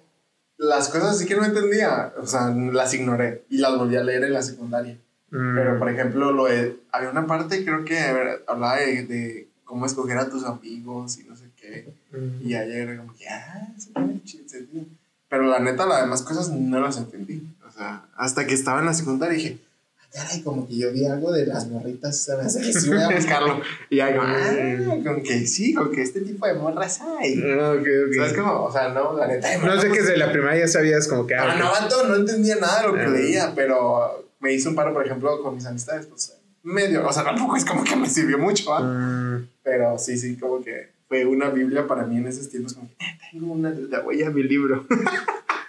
las 0.58 0.88
cosas 0.88 1.16
así 1.16 1.26
que 1.26 1.36
no 1.36 1.44
entendía, 1.44 2.12
o 2.20 2.26
sea, 2.26 2.48
las 2.50 2.92
ignoré 2.94 3.42
y 3.50 3.58
las 3.58 3.76
volví 3.76 3.96
a 3.96 4.02
leer 4.02 4.24
en 4.24 4.32
la 4.32 4.42
secundaria. 4.42 4.96
Mm. 5.30 5.54
Pero, 5.54 5.78
por 5.78 5.88
ejemplo, 5.90 6.32
lo 6.32 6.46
de- 6.46 6.76
había 6.92 7.10
una 7.10 7.26
parte, 7.26 7.64
creo 7.64 7.84
que 7.84 7.98
a 7.98 8.12
ver, 8.12 8.44
hablaba 8.48 8.76
de, 8.78 9.04
de 9.04 9.48
cómo 9.64 9.86
escoger 9.86 10.18
a 10.18 10.28
tus 10.28 10.44
amigos 10.44 11.18
y 11.18 11.24
no 11.24 11.36
sé 11.36 11.44
qué. 11.60 11.86
Mm. 12.12 12.46
Y 12.48 12.54
ayer 12.54 12.76
era 12.88 12.96
como 12.96 13.14
que, 13.16 13.28
ah, 13.28 13.68
eso 13.76 13.90
tiene 13.94 14.48
sentido. 14.48 14.84
Pero 15.28 15.44
la 15.44 15.60
neta, 15.60 15.86
las 15.86 16.02
demás 16.02 16.22
cosas 16.22 16.50
no 16.50 16.80
las 16.80 16.96
entendí. 16.96 17.42
O 17.66 17.70
sea, 17.70 18.02
hasta 18.16 18.46
que 18.46 18.54
estaba 18.54 18.80
en 18.80 18.86
la 18.86 18.94
secundaria 18.94 19.36
dije, 19.36 19.58
ah, 20.00 20.06
caray, 20.12 20.42
como 20.42 20.66
que 20.66 20.76
yo 20.76 20.90
vi 20.92 21.06
algo 21.06 21.30
de 21.30 21.46
las 21.46 21.68
morritas, 21.68 22.16
se 22.16 22.32
hace 22.32 22.60
que 22.62 22.72
sí 22.72 22.88
voy 22.88 23.00
a 23.00 23.10
buscarlo. 23.10 23.60
y 23.90 23.96
ya 23.98 24.08
como, 24.16 24.26
ah, 24.26 24.96
como 25.06 25.22
que 25.22 25.46
sí, 25.46 25.72
como 25.72 25.90
que 25.92 26.02
este 26.02 26.22
tipo 26.22 26.46
de 26.46 26.54
morras 26.54 27.00
hay. 27.00 27.40
Ah, 27.44 27.74
ok, 27.78 27.86
ok. 28.08 28.14
¿Sabes 28.16 28.32
cómo? 28.32 28.64
O 28.64 28.72
sea, 28.72 28.88
no, 28.88 29.16
la 29.16 29.28
neta. 29.28 29.56
No 29.58 29.80
sé 29.80 29.88
que 29.90 30.00
desde 30.00 30.16
la 30.16 30.32
primaria 30.32 30.62
ya 30.62 30.68
sabías 30.68 31.06
como 31.06 31.26
que. 31.28 31.36
ah, 31.36 31.54
No, 31.56 31.70
ok. 31.70 31.90
no, 31.90 32.08
no 32.08 32.16
entendía 32.16 32.56
nada 32.56 32.82
de 32.82 32.88
lo 32.88 32.94
que 32.94 33.00
Ah. 33.02 33.08
leía, 33.08 33.52
pero 33.54 34.28
me 34.40 34.52
hizo 34.52 34.68
un 34.70 34.74
paro, 34.74 34.92
por 34.92 35.06
ejemplo, 35.06 35.40
con 35.42 35.54
mis 35.54 35.66
amistades, 35.66 36.06
pues 36.06 36.32
medio, 36.64 37.06
o 37.06 37.12
sea, 37.12 37.22
tampoco 37.24 37.56
es 37.56 37.64
como 37.64 37.84
que 37.84 37.94
me 37.96 38.08
sirvió 38.08 38.36
mucho, 38.36 38.68
¿va? 38.70 38.80
Mm, 38.80 39.48
Pero 39.62 39.96
sí, 39.98 40.18
sí, 40.18 40.36
como 40.36 40.60
que 40.62 40.90
fue 41.10 41.26
una 41.26 41.50
Biblia 41.50 41.88
para 41.88 42.06
mí 42.06 42.18
en 42.18 42.28
esos 42.28 42.48
tiempos, 42.48 42.72
como 42.74 42.88
"Eh, 43.00 43.18
tengo 43.32 43.52
una 43.52 43.72
de 43.72 43.88
la 43.88 44.00
huella 44.02 44.30
mi 44.30 44.44
libro. 44.44 44.86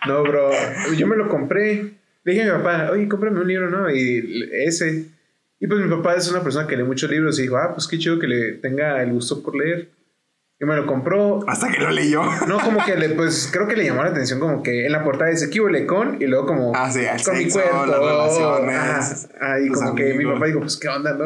No, 0.07 0.23
bro. 0.23 0.49
Yo 0.97 1.05
me 1.05 1.15
lo 1.15 1.29
compré. 1.29 1.93
Le 2.23 2.33
dije 2.33 2.41
a 2.49 2.57
mi 2.57 2.63
papá, 2.63 2.89
oye, 2.91 3.07
cómprame 3.07 3.39
un 3.39 3.47
libro, 3.47 3.69
¿no? 3.69 3.87
Y 3.87 4.49
ese. 4.65 5.05
Y 5.59 5.67
pues 5.67 5.79
mi 5.79 5.87
papá 5.95 6.15
es 6.15 6.27
una 6.31 6.41
persona 6.41 6.65
que 6.65 6.75
lee 6.75 6.81
muchos 6.83 7.07
libros 7.11 7.37
y 7.37 7.43
dijo, 7.43 7.57
ah, 7.57 7.69
pues 7.75 7.87
qué 7.87 7.99
chido 7.99 8.17
que 8.17 8.25
le 8.25 8.53
tenga 8.53 8.99
el 9.03 9.11
gusto 9.13 9.43
por 9.43 9.55
leer. 9.55 9.89
Y 10.59 10.65
me 10.65 10.75
lo 10.75 10.87
compró. 10.87 11.47
Hasta 11.47 11.71
que 11.71 11.79
lo 11.81 11.91
leyó. 11.91 12.23
No, 12.47 12.57
como 12.59 12.83
que 12.83 12.95
le, 12.95 13.09
pues 13.09 13.47
creo 13.53 13.67
que 13.67 13.75
le 13.75 13.85
llamó 13.85 14.03
la 14.03 14.09
atención, 14.09 14.39
como 14.39 14.63
que 14.63 14.87
en 14.87 14.91
la 14.91 15.03
portada 15.03 15.29
dice 15.29 15.51
¿qué 15.51 15.61
huele 15.61 15.85
con? 15.85 16.19
Y 16.19 16.25
luego 16.25 16.47
como 16.47 16.71
Ah, 16.75 16.89
sí, 16.91 17.01
con 17.23 17.37
mi 17.37 17.43
sexo, 17.51 17.59
cuerpo. 17.59 17.85
las 17.85 17.99
relaciones, 17.99 19.29
ah, 19.39 19.59
y 19.59 19.69
como 19.69 19.93
que 19.93 20.03
mi 20.05 20.11
amigos. 20.13 20.33
papá 20.33 20.45
dijo, 20.47 20.59
pues 20.61 20.77
qué 20.77 20.87
onda, 20.89 21.13
¿no? 21.13 21.25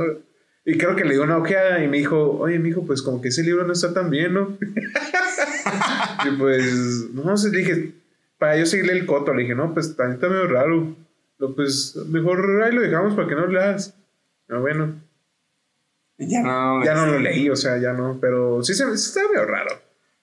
Y 0.65 0.78
creo 0.78 0.95
que 0.95 1.06
le 1.06 1.13
dio 1.13 1.23
una 1.23 1.38
ojeada 1.38 1.84
y 1.84 1.88
me 1.88 1.97
dijo, 1.97 2.39
oye, 2.39 2.58
mijo, 2.58 2.84
pues 2.86 3.04
como 3.04 3.21
que 3.21 3.28
ese 3.28 3.43
libro 3.43 3.65
no 3.65 3.73
está 3.73 3.93
tan 3.93 4.10
bien, 4.10 4.34
¿no? 4.34 4.58
y 6.25 6.38
pues, 6.38 7.10
no 7.13 7.38
sé, 7.38 7.51
dije, 7.51 7.93
para 8.39 8.58
yo 8.58 8.65
seguirle 8.65 8.93
el 8.93 9.06
coto, 9.06 9.34
le 9.34 9.43
dije, 9.43 9.54
no, 9.54 9.73
pues 9.73 9.95
también 9.95 10.15
está 10.15 10.28
medio 10.28 10.47
raro. 10.47 10.95
No, 11.38 11.54
pues 11.54 11.95
mejor 12.08 12.63
ahí 12.63 12.71
lo 12.71 12.82
dejamos 12.82 13.13
para 13.13 13.28
que 13.28 13.36
no 13.36 13.41
lo 13.41 13.51
leas. 13.51 13.93
No, 14.47 14.62
bueno, 14.62 14.95
ya 16.17 16.41
no, 16.41 16.84
ya 16.84 16.95
no 16.95 17.08
lo 17.08 17.19
leí, 17.19 17.49
o 17.49 17.56
sea, 17.56 17.78
ya 17.78 17.93
no, 17.93 18.17
pero 18.19 18.63
sí 18.63 18.73
se 18.73 18.86
sí 18.97 19.10
está 19.10 19.21
medio 19.32 19.45
raro. 19.45 19.69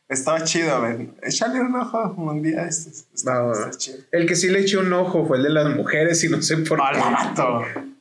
Estaba 0.08 0.42
chido, 0.44 0.80
ven. 0.82 1.14
Échale 1.22 1.60
un 1.60 1.74
ojo 1.74 2.14
un 2.18 2.42
día. 2.42 2.66
Este, 2.66 2.90
está, 3.14 3.40
va, 3.42 3.52
está 3.52 3.70
chido. 3.70 3.98
El 4.10 4.26
que 4.26 4.36
sí 4.36 4.48
le 4.48 4.60
eché 4.60 4.76
un 4.76 4.92
ojo 4.92 5.26
fue 5.26 5.38
el 5.38 5.44
de 5.44 5.50
las 5.50 5.74
mujeres 5.74 6.22
y 6.24 6.28
no 6.28 6.42
sé 6.42 6.58
por 6.58 6.78
qué. 6.78 7.91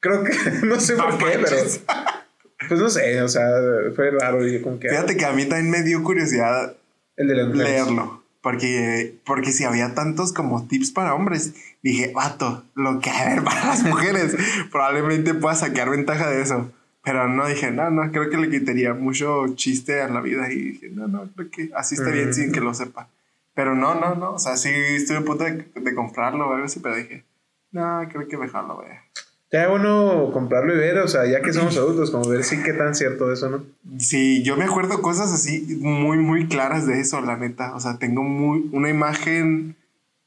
Creo 0.00 0.24
que, 0.24 0.32
no 0.66 0.78
sé 0.80 0.94
por 0.96 1.18
qué, 1.18 1.38
pero 1.42 1.56
pues 2.68 2.80
no 2.80 2.88
sé, 2.90 3.22
o 3.22 3.28
sea, 3.28 3.46
fue 3.94 4.10
raro. 4.10 4.46
Y 4.46 4.60
como 4.60 4.78
que, 4.78 4.88
Fíjate 4.88 5.16
que 5.16 5.24
a 5.24 5.32
mí 5.32 5.44
también 5.46 5.70
me 5.70 5.82
dio 5.82 6.02
curiosidad 6.02 6.76
el 7.16 7.28
de 7.28 7.34
las 7.36 7.54
leerlo. 7.54 8.22
Porque, 8.40 9.16
porque 9.26 9.52
si 9.52 9.64
había 9.64 9.94
tantos 9.94 10.32
como 10.32 10.66
tips 10.66 10.92
para 10.92 11.14
hombres, 11.14 11.54
dije, 11.82 12.12
vato, 12.14 12.64
lo 12.74 13.00
que 13.00 13.10
hay 13.10 13.40
para 13.44 13.66
las 13.66 13.82
mujeres, 13.82 14.36
probablemente 14.70 15.34
pueda 15.34 15.54
sacar 15.54 15.90
ventaja 15.90 16.30
de 16.30 16.42
eso. 16.42 16.70
Pero 17.04 17.26
no, 17.28 17.46
dije, 17.46 17.70
no, 17.70 17.90
no, 17.90 18.10
creo 18.12 18.28
que 18.28 18.36
le 18.36 18.50
quitaría 18.50 18.92
mucho 18.94 19.46
chiste 19.54 20.00
a 20.02 20.08
la 20.08 20.20
vida. 20.20 20.50
Y 20.52 20.72
dije, 20.72 20.88
no, 20.90 21.08
no, 21.08 21.28
creo 21.34 21.50
que 21.50 21.70
así 21.74 21.94
está 21.94 22.10
bien 22.10 22.30
Mm. 22.30 22.32
sin 22.34 22.52
que 22.52 22.60
lo 22.60 22.74
sepa. 22.74 23.08
Pero 23.54 23.74
no, 23.74 23.94
no, 23.94 24.14
no. 24.14 24.32
O 24.32 24.38
sea, 24.38 24.56
sí 24.56 24.68
estuve 24.70 25.18
a 25.18 25.22
punto 25.22 25.44
de, 25.44 25.64
de 25.74 25.94
comprarlo 25.94 26.48
o 26.48 26.52
algo 26.52 26.66
así, 26.66 26.80
pero 26.80 26.96
dije, 26.96 27.24
no, 27.72 28.06
creo 28.12 28.28
que 28.28 28.36
mejor 28.36 28.64
lo 28.64 28.78
vea. 28.78 29.02
Ya 29.50 29.68
bueno 29.68 30.30
comprarlo 30.32 30.74
y 30.74 30.76
ver, 30.76 30.98
o 30.98 31.08
sea, 31.08 31.26
ya 31.26 31.40
que 31.40 31.54
somos 31.54 31.74
adultos, 31.78 32.10
como 32.10 32.28
ver 32.28 32.44
si 32.44 32.62
qué 32.62 32.74
tan 32.74 32.94
cierto 32.94 33.32
eso, 33.32 33.48
¿no? 33.48 33.64
Sí, 33.98 34.42
yo 34.42 34.58
me 34.58 34.64
acuerdo 34.64 35.00
cosas 35.00 35.32
así 35.32 35.78
muy, 35.80 36.18
muy 36.18 36.48
claras 36.48 36.86
de 36.86 37.00
eso, 37.00 37.20
la 37.22 37.36
neta. 37.38 37.74
O 37.74 37.80
sea, 37.80 37.98
tengo 37.98 38.22
muy, 38.22 38.68
una 38.72 38.90
imagen, 38.90 39.74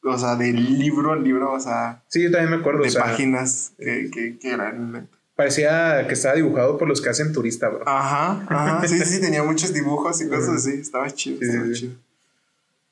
o 0.04 0.18
sea, 0.18 0.36
del 0.36 0.80
libro 0.80 1.14
al 1.14 1.24
libro, 1.24 1.52
o 1.52 1.60
sea, 1.60 2.02
Sí, 2.08 2.24
yo 2.24 2.32
también 2.32 2.50
me 2.50 2.58
acuerdo, 2.58 2.82
de 2.82 2.88
o 2.88 2.92
sea, 2.92 3.04
páginas 3.04 3.74
que, 3.78 4.10
que, 4.12 4.40
que 4.40 4.50
eran. 4.50 5.08
parecía 5.36 6.08
que 6.08 6.14
estaba 6.16 6.34
dibujado 6.34 6.80
por 6.80 6.88
los 6.88 7.00
que 7.00 7.10
hacen 7.10 7.32
turista, 7.32 7.70
bro. 7.70 7.88
Ajá, 7.88 8.44
ajá. 8.50 8.88
Sí, 8.88 8.98
sí, 9.06 9.22
tenía 9.22 9.44
muchos 9.44 9.72
dibujos 9.72 10.20
y 10.22 10.30
cosas 10.30 10.66
así. 10.66 10.80
Estaba 10.80 11.12
chido, 11.12 11.38
sí, 11.40 11.46
estaba 11.46 11.66
sí. 11.68 11.74
chido. 11.74 11.94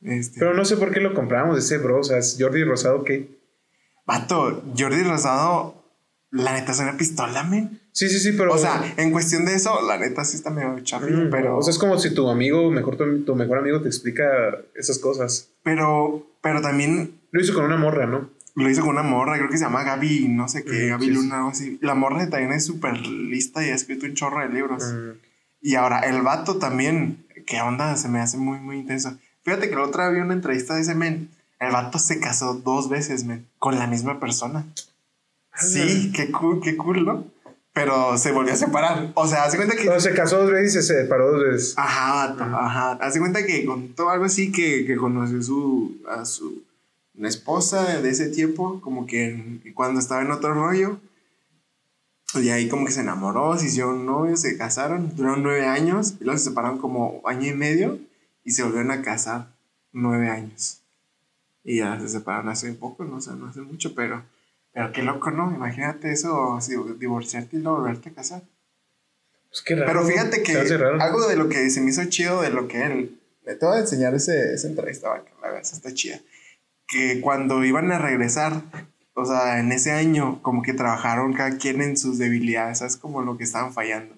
Este. 0.04 0.40
Pero 0.40 0.54
no 0.54 0.64
sé 0.64 0.78
por 0.78 0.92
qué 0.92 1.00
lo 1.00 1.16
compramos 1.16 1.58
ese, 1.58 1.80
bro, 1.80 2.02
o 2.02 2.04
sea, 2.04 2.20
es 2.20 2.38
Jordi 2.40 2.64
Rosado, 2.64 3.04
¿qué? 3.04 3.40
Vato, 4.06 4.62
Jordi 4.78 5.04
Rosado, 5.04 5.79
la 6.32 6.54
neta 6.54 6.72
es 6.72 6.80
una 6.80 6.98
pistola, 6.98 7.44
men. 7.44 7.82
Sí, 7.92 8.08
sí, 8.08 8.20
sí, 8.20 8.34
pero... 8.38 8.54
O 8.54 8.58
sea, 8.58 8.82
en 8.98 9.12
cuestión 9.12 9.46
de 9.46 9.56
eso, 9.56 9.82
la 9.88 9.98
neta 9.98 10.24
sí 10.24 10.38
está 10.38 10.50
medio 10.52 10.80
chafi, 10.82 11.12
mm, 11.12 11.30
pero. 11.30 11.58
O 11.58 11.62
sea, 11.64 11.72
es 11.72 11.80
como 11.80 11.98
si 11.98 12.14
tu 12.14 12.30
amigo, 12.30 12.70
mejor 12.72 12.96
tu, 12.98 13.24
tu 13.24 13.36
mejor 13.36 13.58
amigo 13.58 13.82
te 13.82 13.88
explica 13.88 14.24
esas 14.76 15.00
cosas. 15.00 15.50
Pero, 15.64 16.28
pero 16.42 16.62
también 16.62 17.20
Lo 17.32 17.42
hizo 17.42 17.54
con 17.54 17.66
una 17.66 17.78
morra, 17.78 18.06
¿no? 18.06 18.30
Lo 18.56 18.70
hizo 18.70 18.82
con 18.82 18.92
una 18.92 19.04
morra, 19.04 19.38
creo 19.38 19.50
que 19.50 19.58
se 19.58 19.64
llama 19.64 19.84
Gaby, 19.84 20.28
no 20.30 20.48
sé 20.50 20.64
qué, 20.64 20.88
Mm, 20.88 20.90
Gaby 20.90 21.06
sí. 21.06 21.12
Luna 21.12 21.46
o 21.46 21.50
así. 21.50 21.80
La 21.82 21.96
morra 21.96 22.30
también 22.30 22.52
es 22.52 22.66
súper 22.66 22.98
lista 23.06 23.66
y 23.66 23.70
ha 23.70 23.76
escrito 23.76 24.06
un 24.06 24.14
chorro 24.16 24.42
de 24.42 24.50
libros. 24.50 24.84
Mm, 24.84 25.10
Y 25.62 25.76
ahora, 25.76 26.00
el 26.00 26.22
vato 26.22 26.58
también, 26.58 27.26
qué 27.46 27.60
onda, 27.62 27.96
se 27.98 28.08
me 28.08 28.20
hace 28.20 28.38
muy, 28.38 28.60
muy 28.60 28.78
intenso. 28.78 29.18
Fíjate 29.44 29.70
que 29.70 29.76
la 29.76 29.84
otra 29.84 30.08
vez 30.08 30.16
vi 30.16 30.22
una 30.22 30.34
entrevista 30.34 30.76
de 30.76 30.82
ese 30.82 30.96
men. 30.96 31.30
El 31.60 31.72
vato 31.72 32.00
se 32.00 32.20
casó 32.20 32.54
dos 32.54 32.88
veces, 32.90 33.26
men, 33.26 33.48
con 33.60 33.78
la 33.78 33.88
misma 33.88 34.20
persona. 34.20 34.66
Sí, 35.60 36.12
qué 36.14 36.32
cool, 36.32 36.62
qué 36.62 36.78
cool, 36.78 37.06
¿no? 37.06 37.26
Pero 37.74 38.18
se 38.18 38.32
volvió 38.32 38.54
a 38.54 38.58
separar. 38.58 39.12
O 39.14 39.28
sea, 39.28 39.46
hace 39.46 39.58
cuenta 39.58 39.76
que. 39.76 39.86
Cuando 39.86 40.02
se 40.02 40.14
casó 40.14 40.40
dos 40.40 40.52
veces 40.52 40.84
y 40.84 40.88
se 40.88 41.02
separó 41.02 41.32
dos 41.32 41.44
veces. 41.44 41.74
Ajá, 41.78 42.36
ajá. 42.40 42.92
Hace 42.94 43.20
cuenta 43.20 43.46
que 43.46 43.66
contó 43.66 44.10
algo 44.10 44.26
así 44.26 44.52
que, 44.52 44.86
que 44.86 44.98
conoció 44.98 45.42
su, 45.42 45.98
a 46.08 46.26
su 46.26 46.64
esposa 47.28 48.00
de 48.02 48.10
ese 48.10 48.30
tiempo, 48.30 48.80
como 48.82 49.06
que 49.06 49.62
cuando 49.74 50.00
estaba 50.00 50.22
en 50.22 50.32
otro 50.32 50.54
rollo. 50.54 51.00
Y 52.36 52.50
ahí 52.50 52.70
como 52.70 52.86
que 52.86 52.92
se 52.92 53.02
enamoró, 53.02 53.58
se 53.58 53.68
hicieron 53.68 54.06
novios, 54.06 54.42
se 54.42 54.56
casaron, 54.58 55.16
duraron 55.16 55.42
nueve 55.42 55.66
años, 55.66 56.16
y 56.20 56.26
luego 56.26 56.38
se 56.38 56.50
separaron 56.50 56.78
como 56.78 57.22
año 57.26 57.48
y 57.48 57.56
medio 57.56 58.00
y 58.44 58.52
se 58.52 58.64
volvieron 58.64 58.92
a 58.92 59.02
casar 59.02 59.48
nueve 59.92 60.30
años. 60.30 60.82
Y 61.64 61.78
ya 61.78 62.00
se 62.00 62.08
separaron 62.08 62.50
hace 62.50 62.72
poco, 62.74 63.04
no 63.04 63.20
sé, 63.20 63.32
no 63.32 63.48
hace 63.48 63.62
mucho, 63.62 63.96
pero, 63.96 64.24
pero 64.74 64.92
qué 64.92 65.02
loco, 65.02 65.32
¿no? 65.32 65.54
Imagínate 65.54 66.12
eso, 66.12 66.60
divorciarte 66.98 67.58
y 67.58 67.60
luego 67.60 67.80
volverte 67.80 68.10
a 68.10 68.14
casar. 68.14 68.44
Pues 69.50 69.62
qué 69.64 69.76
raro. 69.76 69.88
Pero 69.88 70.06
fíjate 70.06 70.44
que 70.44 70.58
algo 71.00 71.28
de 71.28 71.36
lo 71.36 71.50
que 71.50 71.70
se 71.70 71.82
me 71.82 71.90
hizo 71.90 72.06
chido 72.06 72.42
de 72.42 72.52
lo 72.52 72.68
que 72.68 72.86
él. 72.86 73.20
Te 73.44 73.66
voy 73.66 73.78
a 73.78 73.82
enseñar 73.82 74.14
ese, 74.14 74.54
esa 74.54 74.68
entrevista, 74.68 75.10
va, 75.10 75.26
que 75.26 75.32
la 75.42 75.50
veas, 75.50 75.74
está 75.74 75.92
chida. 75.94 76.20
Que 76.88 77.20
cuando 77.20 77.64
iban 77.64 77.92
a 77.92 77.98
regresar, 77.98 78.62
o 79.14 79.26
sea, 79.26 79.60
en 79.60 79.72
ese 79.72 79.92
año, 79.92 80.42
como 80.44 80.62
que 80.62 80.74
trabajaron 80.74 81.34
cada 81.34 81.58
quien 81.58 81.82
en 81.82 81.98
sus 81.98 82.20
debilidades, 82.20 82.80
¿sabes? 82.80 82.96
Como 82.96 83.24
lo 83.24 83.38
que 83.38 83.44
estaban 83.46 83.74
fallando. 83.74 84.16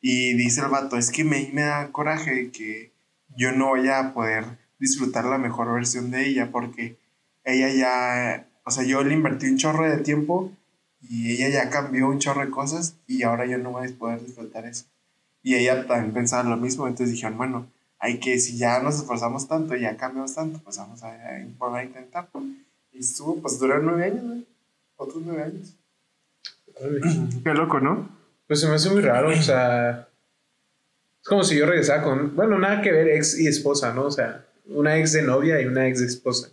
Y 0.00 0.34
dice 0.34 0.62
el 0.62 0.68
vato, 0.68 0.96
es 0.96 1.10
que 1.10 1.22
me, 1.22 1.48
me 1.52 1.62
da 1.62 1.92
coraje 1.92 2.50
que 2.50 2.92
yo 3.36 3.52
no 3.52 3.70
vaya 3.70 4.00
a 4.00 4.14
poder 4.14 4.44
disfrutar 4.80 5.26
la 5.26 5.38
mejor 5.38 5.72
versión 5.72 6.10
de 6.10 6.26
ella 6.26 6.50
porque 6.50 6.96
ella 7.44 7.68
ya, 7.68 8.48
o 8.64 8.70
sea, 8.70 8.84
yo 8.84 9.02
le 9.02 9.14
invertí 9.14 9.46
un 9.46 9.58
chorro 9.58 9.88
de 9.88 9.98
tiempo 9.98 10.52
y 11.08 11.32
ella 11.32 11.48
ya 11.48 11.70
cambió 11.70 12.08
un 12.08 12.18
chorro 12.18 12.44
de 12.44 12.50
cosas 12.50 12.96
y 13.06 13.22
ahora 13.22 13.46
yo 13.46 13.58
no 13.58 13.70
voy 13.72 13.88
a 13.88 13.98
poder 13.98 14.24
disfrutar 14.24 14.66
eso. 14.66 14.84
Y 15.42 15.54
ella 15.54 15.86
también 15.86 16.12
pensaba 16.12 16.48
lo 16.48 16.56
mismo, 16.56 16.86
entonces 16.86 17.14
dijeron, 17.14 17.38
bueno, 17.38 17.66
hay 17.98 18.18
que, 18.18 18.38
si 18.38 18.56
ya 18.56 18.80
nos 18.80 18.96
esforzamos 18.96 19.46
tanto 19.46 19.76
ya 19.76 19.96
cambiamos 19.96 20.34
tanto, 20.34 20.58
pues 20.64 20.76
vamos 20.78 21.02
a, 21.02 21.08
a 21.08 21.46
volver 21.58 21.80
a 21.80 21.84
intentar. 21.84 22.28
Y 22.92 22.98
estuvo, 22.98 23.36
pues 23.36 23.58
duró 23.58 23.78
nueve 23.78 24.04
años, 24.04 24.22
¿no? 24.22 24.42
Otros 24.96 25.22
nueve 25.24 25.44
años. 25.44 25.74
Órale. 26.74 27.00
Qué 27.44 27.54
loco, 27.54 27.80
¿no? 27.80 28.08
Pues 28.46 28.60
se 28.60 28.68
me 28.68 28.74
hace 28.74 28.90
muy 28.90 29.00
raro, 29.00 29.30
o 29.30 29.42
sea. 29.42 30.08
Es 31.22 31.28
como 31.28 31.44
si 31.44 31.56
yo 31.56 31.66
regresara 31.66 32.02
con. 32.02 32.34
Bueno, 32.34 32.58
nada 32.58 32.82
que 32.82 32.90
ver, 32.90 33.08
ex 33.08 33.38
y 33.38 33.46
esposa, 33.46 33.92
¿no? 33.94 34.04
O 34.04 34.10
sea, 34.10 34.46
una 34.66 34.98
ex 34.98 35.12
de 35.12 35.22
novia 35.22 35.60
y 35.60 35.66
una 35.66 35.86
ex 35.86 36.00
de 36.00 36.06
esposa. 36.06 36.48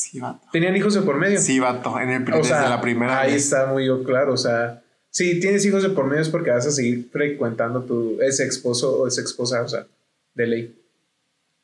Sí, 0.00 0.18
vato. 0.18 0.48
¿Tenían 0.50 0.74
hijos 0.76 0.94
de 0.94 1.02
por 1.02 1.18
medio? 1.18 1.38
Sí, 1.38 1.60
vato, 1.60 2.00
en 2.00 2.08
el, 2.08 2.32
o 2.32 2.38
desde 2.38 2.68
la 2.68 2.80
primera 2.80 3.20
ahí 3.20 3.32
vez. 3.34 3.44
está 3.44 3.66
muy 3.66 3.86
claro, 4.04 4.32
o 4.32 4.36
sea. 4.38 4.82
Si 5.10 5.40
tienes 5.40 5.64
hijos 5.66 5.82
de 5.82 5.90
por 5.90 6.06
medio 6.06 6.22
es 6.22 6.30
porque 6.30 6.50
vas 6.50 6.66
a 6.66 6.70
seguir 6.70 7.10
frecuentando 7.12 7.82
tu 7.82 8.18
ex 8.22 8.40
esposo 8.40 8.96
o 8.96 9.06
ex 9.06 9.18
esposa, 9.18 9.60
o 9.60 9.68
sea, 9.68 9.86
de 10.34 10.46
ley. 10.46 10.82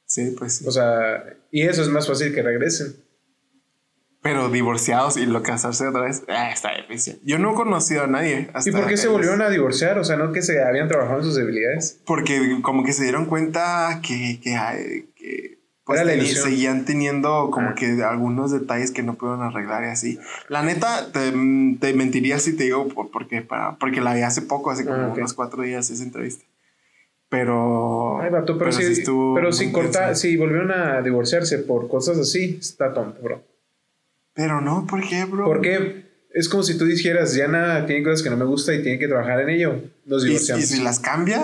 Sí, 0.05 0.35
pues 0.37 0.57
sí. 0.57 0.67
O 0.67 0.71
sea, 0.71 1.25
y 1.51 1.63
eso 1.63 1.81
es 1.81 1.89
más 1.89 2.07
fácil 2.07 2.35
que 2.35 2.43
regresen. 2.43 2.97
Pero 4.21 4.51
divorciados 4.51 5.17
y 5.17 5.25
lo 5.25 5.43
casarse 5.43 5.87
otra 5.87 6.03
vez, 6.03 6.25
ah, 6.29 6.51
está 6.51 6.75
difícil. 6.75 7.21
Yo 7.25 7.39
no 7.39 7.53
he 7.53 7.55
conocido 7.55 8.03
a 8.03 8.07
nadie. 8.07 8.51
¿Y 8.67 8.71
por 8.73 8.87
qué 8.87 8.97
se 8.99 9.09
volvieron 9.09 9.41
a 9.41 9.49
divorciar? 9.49 9.99
O 9.99 10.05
sea, 10.05 10.17
no 10.17 10.33
que 10.33 10.43
se 10.43 10.63
habían 10.63 10.89
trabajado 10.89 11.21
en 11.21 11.25
sus 11.25 11.37
debilidades. 11.37 12.01
Porque 12.05 12.59
como 12.61 12.85
que 12.85 12.93
se 12.93 13.05
dieron 13.05 13.27
cuenta 13.27 14.01
que, 14.03 14.41
que, 14.43 15.07
que 15.15 15.56
pues, 15.87 16.01
Era 16.01 16.25
seguían 16.27 16.85
teniendo 16.85 17.51
como 17.51 17.71
Ah. 17.71 17.75
que 17.75 18.03
algunos 18.03 18.51
detalles 18.51 18.91
que 18.91 19.03
no 19.03 19.15
pudieron 19.15 19.43
arreglar 19.43 19.85
y 19.85 19.87
así. 19.87 20.19
La 20.49 20.63
neta, 20.63 21.13
te, 21.13 21.31
te 21.81 21.95
mentiría 21.95 22.39
si 22.41 22.55
te 22.57 22.65
digo 22.65 22.89
por, 22.89 23.11
porque, 23.11 23.41
para, 23.41 23.77
porque 23.77 24.01
la 24.03 24.13
vi 24.13 24.21
hace 24.23 24.43
poco, 24.43 24.71
hace 24.71 24.85
como 24.85 24.97
Ah, 24.99 25.09
ok. 25.09 25.17
unos 25.19 25.33
cuatro 25.33 25.63
días 25.63 25.89
esa 25.89 26.03
entrevista. 26.03 26.45
Pero... 27.29 28.21
Ay, 28.21 28.31
vato, 28.31 28.57
pero, 28.59 28.71
si, 28.73 28.83
estuvo 28.83 29.35
pero 29.35 29.53
si, 29.53 29.73
corta, 29.73 30.15
si 30.15 30.37
volvieron 30.37 30.71
a 30.71 31.03
divorciarse 31.03 31.59
por 31.59 31.89
cosas 31.89 32.19
así, 32.19 32.59
está 32.61 32.93
tonto, 32.93 33.21
bro. 33.23 33.43
Pero 34.35 34.61
no, 34.61 34.87
¿por 34.87 35.07
qué, 35.09 35.25
bro? 35.25 35.45
Porque 35.45 36.05
es 36.35 36.49
como 36.49 36.63
si 36.63 36.77
tú 36.79 36.85
dijeras, 36.85 37.33
Diana 37.35 37.87
tiene 37.87 38.03
cosas 38.05 38.23
que 38.23 38.31
no 38.31 38.37
me 38.37 38.45
gusta 38.45 38.75
y 38.75 38.83
tiene 38.83 38.99
que 38.99 39.09
trabajar 39.09 39.41
en 39.41 39.49
ello. 39.51 39.83
Nos 40.05 40.23
¿Y, 40.25 40.27
y 40.27 40.31
divorciamos. 40.31 40.65
si 40.67 40.83
las 40.83 41.01
cambia? 41.01 41.43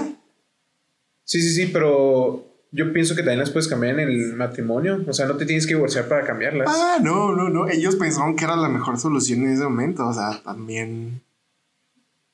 Sí, 1.24 1.40
sí, 1.40 1.55
sí, 1.55 1.70
pero 1.72 2.44
yo 2.72 2.90
pienso 2.92 3.14
que 3.14 3.20
también 3.20 3.40
las 3.40 3.50
puedes 3.50 3.68
cambiar 3.68 4.00
en 4.00 4.08
el 4.08 4.35
matrimonio. 4.35 5.04
O 5.06 5.12
sea, 5.12 5.26
no 5.26 5.37
te 5.37 5.44
tienes 5.44 5.66
que 5.66 5.74
divorciar 5.74 6.08
para 6.08 6.24
cambiarlas. 6.24 6.68
Ah, 6.70 6.98
no, 7.02 7.37
no, 7.37 7.50
no. 7.50 7.68
Ellos 7.68 7.96
pensaron 7.96 8.35
que 8.35 8.44
era 8.44 8.56
la 8.56 8.70
mejor 8.70 8.98
solución 8.98 9.42
en 9.42 9.52
ese 9.52 9.64
momento. 9.64 10.08
O 10.08 10.12
sea, 10.14 10.40
también. 10.42 11.20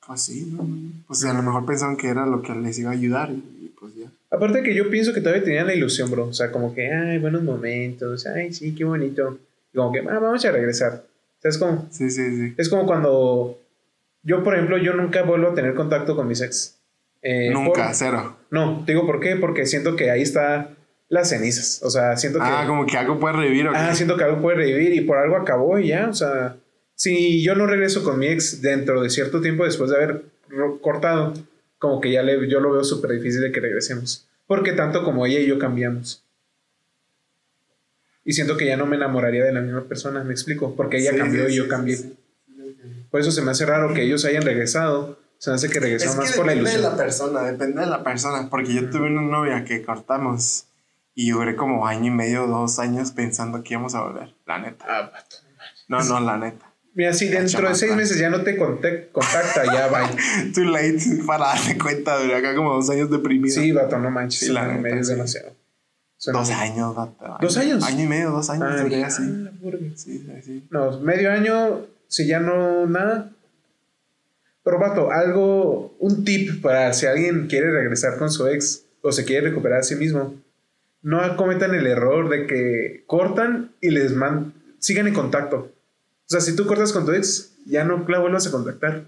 Pues 0.07 0.21
sí, 0.21 0.49
¿no? 0.51 0.65
Pues 1.07 1.25
a 1.25 1.33
lo 1.33 1.43
mejor 1.43 1.65
pensaron 1.65 1.97
que 1.97 2.07
era 2.07 2.25
lo 2.25 2.41
que 2.41 2.55
les 2.55 2.79
iba 2.79 2.89
a 2.89 2.93
ayudar. 2.93 3.31
Y 3.31 3.73
pues 3.77 3.93
ya. 3.95 4.07
Aparte 4.31 4.63
que 4.63 4.73
yo 4.73 4.89
pienso 4.89 5.13
que 5.13 5.19
todavía 5.19 5.43
tenían 5.43 5.67
la 5.67 5.75
ilusión, 5.75 6.09
bro. 6.09 6.27
O 6.27 6.33
sea, 6.33 6.51
como 6.51 6.73
que, 6.73 6.89
ay, 6.89 7.17
buenos 7.19 7.43
momentos, 7.43 8.25
ay, 8.25 8.53
sí, 8.53 8.73
qué 8.73 8.85
bonito. 8.85 9.37
Y 9.73 9.77
como 9.77 9.91
que, 9.91 9.99
ah, 9.99 10.19
vamos 10.19 10.45
a 10.45 10.51
regresar. 10.51 11.03
¿Sabes 11.41 11.57
cómo? 11.57 11.87
Sí, 11.91 12.09
sí, 12.09 12.35
sí. 12.37 12.53
Es 12.57 12.69
como 12.69 12.85
cuando 12.85 13.59
yo, 14.23 14.41
por 14.43 14.53
ejemplo, 14.53 14.77
yo 14.77 14.93
nunca 14.93 15.23
vuelvo 15.23 15.49
a 15.49 15.53
tener 15.53 15.73
contacto 15.75 16.15
con 16.15 16.29
mis 16.29 16.41
ex. 16.41 16.78
Eh, 17.21 17.49
Nunca, 17.51 17.85
por- 17.87 17.95
cero. 17.95 18.37
No, 18.49 18.83
te 18.85 18.93
digo 18.93 19.05
por 19.05 19.19
qué, 19.19 19.35
porque 19.35 19.65
siento 19.65 19.95
que 19.95 20.09
ahí 20.11 20.21
está 20.21 20.71
las 21.09 21.29
cenizas. 21.29 21.81
O 21.83 21.89
sea, 21.89 22.15
siento 22.17 22.39
que. 22.39 22.45
Ah, 22.45 22.63
como 22.67 22.85
que 22.85 22.97
algo 22.97 23.19
puede 23.19 23.35
revivir 23.35 23.67
o 23.67 23.71
qué? 23.71 23.77
Ah, 23.77 23.93
siento 23.95 24.15
que 24.17 24.23
algo 24.23 24.41
puede 24.41 24.57
revivir 24.57 24.93
y 24.93 25.01
por 25.01 25.17
algo 25.17 25.35
acabó 25.35 25.77
y 25.79 25.87
ya. 25.89 26.07
O 26.09 26.13
sea, 26.13 26.55
si 26.95 27.43
yo 27.43 27.55
no 27.55 27.65
regreso 27.67 28.03
con 28.03 28.17
mi 28.19 28.27
ex 28.27 28.61
dentro 28.61 29.01
de 29.01 29.09
cierto 29.09 29.41
tiempo 29.41 29.65
después 29.65 29.89
de 29.89 29.97
haber 29.97 30.23
cortado, 30.81 31.33
como 31.77 32.01
que 32.01 32.11
ya 32.11 32.23
le, 32.23 32.47
yo 32.49 32.59
lo 32.59 32.71
veo 32.71 32.83
súper 32.83 33.11
difícil 33.11 33.41
de 33.41 33.51
que 33.51 33.59
regresemos. 33.59 34.27
Porque 34.47 34.71
tanto 34.73 35.03
como 35.03 35.25
ella 35.25 35.39
y 35.39 35.45
yo 35.47 35.59
cambiamos. 35.59 36.23
Y 38.25 38.33
siento 38.33 38.57
que 38.57 38.65
ya 38.65 38.77
no 38.77 38.85
me 38.85 38.95
enamoraría 38.95 39.43
de 39.43 39.53
la 39.53 39.61
misma 39.61 39.83
persona, 39.85 40.23
me 40.23 40.33
explico. 40.33 40.75
Porque 40.75 40.97
ella 40.97 41.11
Sí, 41.11 41.17
cambió 41.17 41.47
sí, 41.47 41.53
y 41.53 41.55
yo 41.57 41.63
sí, 41.63 41.69
cambié. 41.69 41.97
Por 43.09 43.21
eso 43.21 43.31
se 43.31 43.41
me 43.41 43.51
hace 43.51 43.65
raro 43.65 43.93
que 43.93 44.03
ellos 44.03 44.25
hayan 44.25 44.43
regresado. 44.43 45.17
Se 45.39 45.51
hace 45.51 45.69
que 45.69 45.77
Es 45.79 45.83
regresaron 45.83 46.15
que 46.19 46.21
más 46.25 46.33
por 46.33 46.45
la 46.45 46.51
depende 46.51 46.69
de 46.71 46.77
ilusión. 46.77 46.97
la 46.97 47.03
persona, 47.03 47.41
depende 47.43 47.81
de 47.81 47.87
la 47.87 48.03
persona. 48.03 48.49
Porque 48.49 48.73
yo 48.73 48.89
tuve 48.89 49.07
una 49.07 49.21
novia 49.21 49.63
que 49.65 49.81
cortamos 49.83 50.65
Y 51.15 51.31
duré 51.31 51.55
como 51.55 51.87
año 51.87 52.05
y 52.07 52.11
medio, 52.11 52.45
dos 52.47 52.77
años 52.79 53.11
pensando 53.11 53.63
que 53.63 53.73
íbamos 53.73 53.95
a 53.95 54.01
volver. 54.03 54.35
La 54.45 54.59
neta. 54.59 54.85
Ah, 54.87 55.09
vato. 55.11 55.35
No, 55.87 56.03
no, 56.03 56.19
la 56.19 56.37
neta. 56.37 56.65
Mira, 56.93 57.13
si 57.13 57.27
dentro 57.27 57.45
de 57.45 57.49
chamaca. 57.57 57.75
seis 57.75 57.95
meses 57.95 58.19
ya 58.19 58.29
no 58.29 58.41
te 58.41 58.57
contacta, 58.57 59.63
ya 59.65 59.87
va. 59.87 60.09
Too 60.53 60.65
late 60.65 60.99
para 61.25 61.47
darme 61.47 61.77
cuenta. 61.77 62.17
Duré 62.21 62.35
acá 62.35 62.55
como 62.55 62.73
dos 62.75 62.89
años 62.89 63.09
deprimido. 63.09 63.55
Sí, 63.55 63.71
vato, 63.71 63.97
no 63.97 64.11
manches. 64.11 64.39
Sí, 64.39 64.49
la 64.49 64.61
año 64.63 64.71
y 64.71 64.75
neta, 64.75 64.83
medio 64.83 65.01
es 65.01 65.07
sí. 65.07 65.13
demasiado. 65.13 65.55
Suena 66.17 66.39
Dos 66.39 66.49
años, 66.51 66.95
vato. 66.95 67.37
¿Dos 67.41 67.57
años? 67.57 67.83
Año 67.83 68.03
y 68.03 68.07
medio, 68.07 68.31
dos 68.31 68.49
años. 68.49 68.67
Ah, 68.69 68.81
duré 68.81 69.05
así. 69.05 69.23
la 69.23 69.51
sí, 69.95 70.27
sí. 70.43 70.67
No, 70.69 70.99
medio 70.99 71.31
año, 71.31 71.85
si 72.07 72.27
ya 72.27 72.39
no 72.39 72.85
nada. 72.87 73.31
Pero, 74.63 74.79
vato, 74.79 75.11
algo, 75.11 75.95
un 75.99 76.23
tip 76.23 76.61
para 76.61 76.93
si 76.93 77.05
alguien 77.05 77.47
quiere 77.47 77.71
regresar 77.71 78.17
con 78.17 78.29
su 78.29 78.47
ex 78.47 78.85
o 79.01 79.11
se 79.11 79.25
quiere 79.25 79.49
recuperar 79.49 79.79
a 79.79 79.83
sí 79.83 79.95
mismo. 79.95 80.35
No 81.01 81.37
cometan 81.37 81.73
el 81.73 81.87
error 81.87 82.29
de 82.29 82.45
que 82.45 83.03
cortan 83.07 83.71
y 83.81 83.89
les 83.89 84.13
man 84.13 84.53
sigan 84.79 85.07
en 85.07 85.13
contacto. 85.13 85.57
O 85.57 86.29
sea, 86.29 86.41
si 86.41 86.55
tú 86.55 86.65
cortas 86.65 86.91
con 86.91 87.05
tu 87.05 87.13
ex, 87.13 87.53
ya 87.65 87.83
no 87.83 88.05
la 88.07 88.19
vuelvas 88.19 88.47
a 88.47 88.51
contactar. 88.51 89.05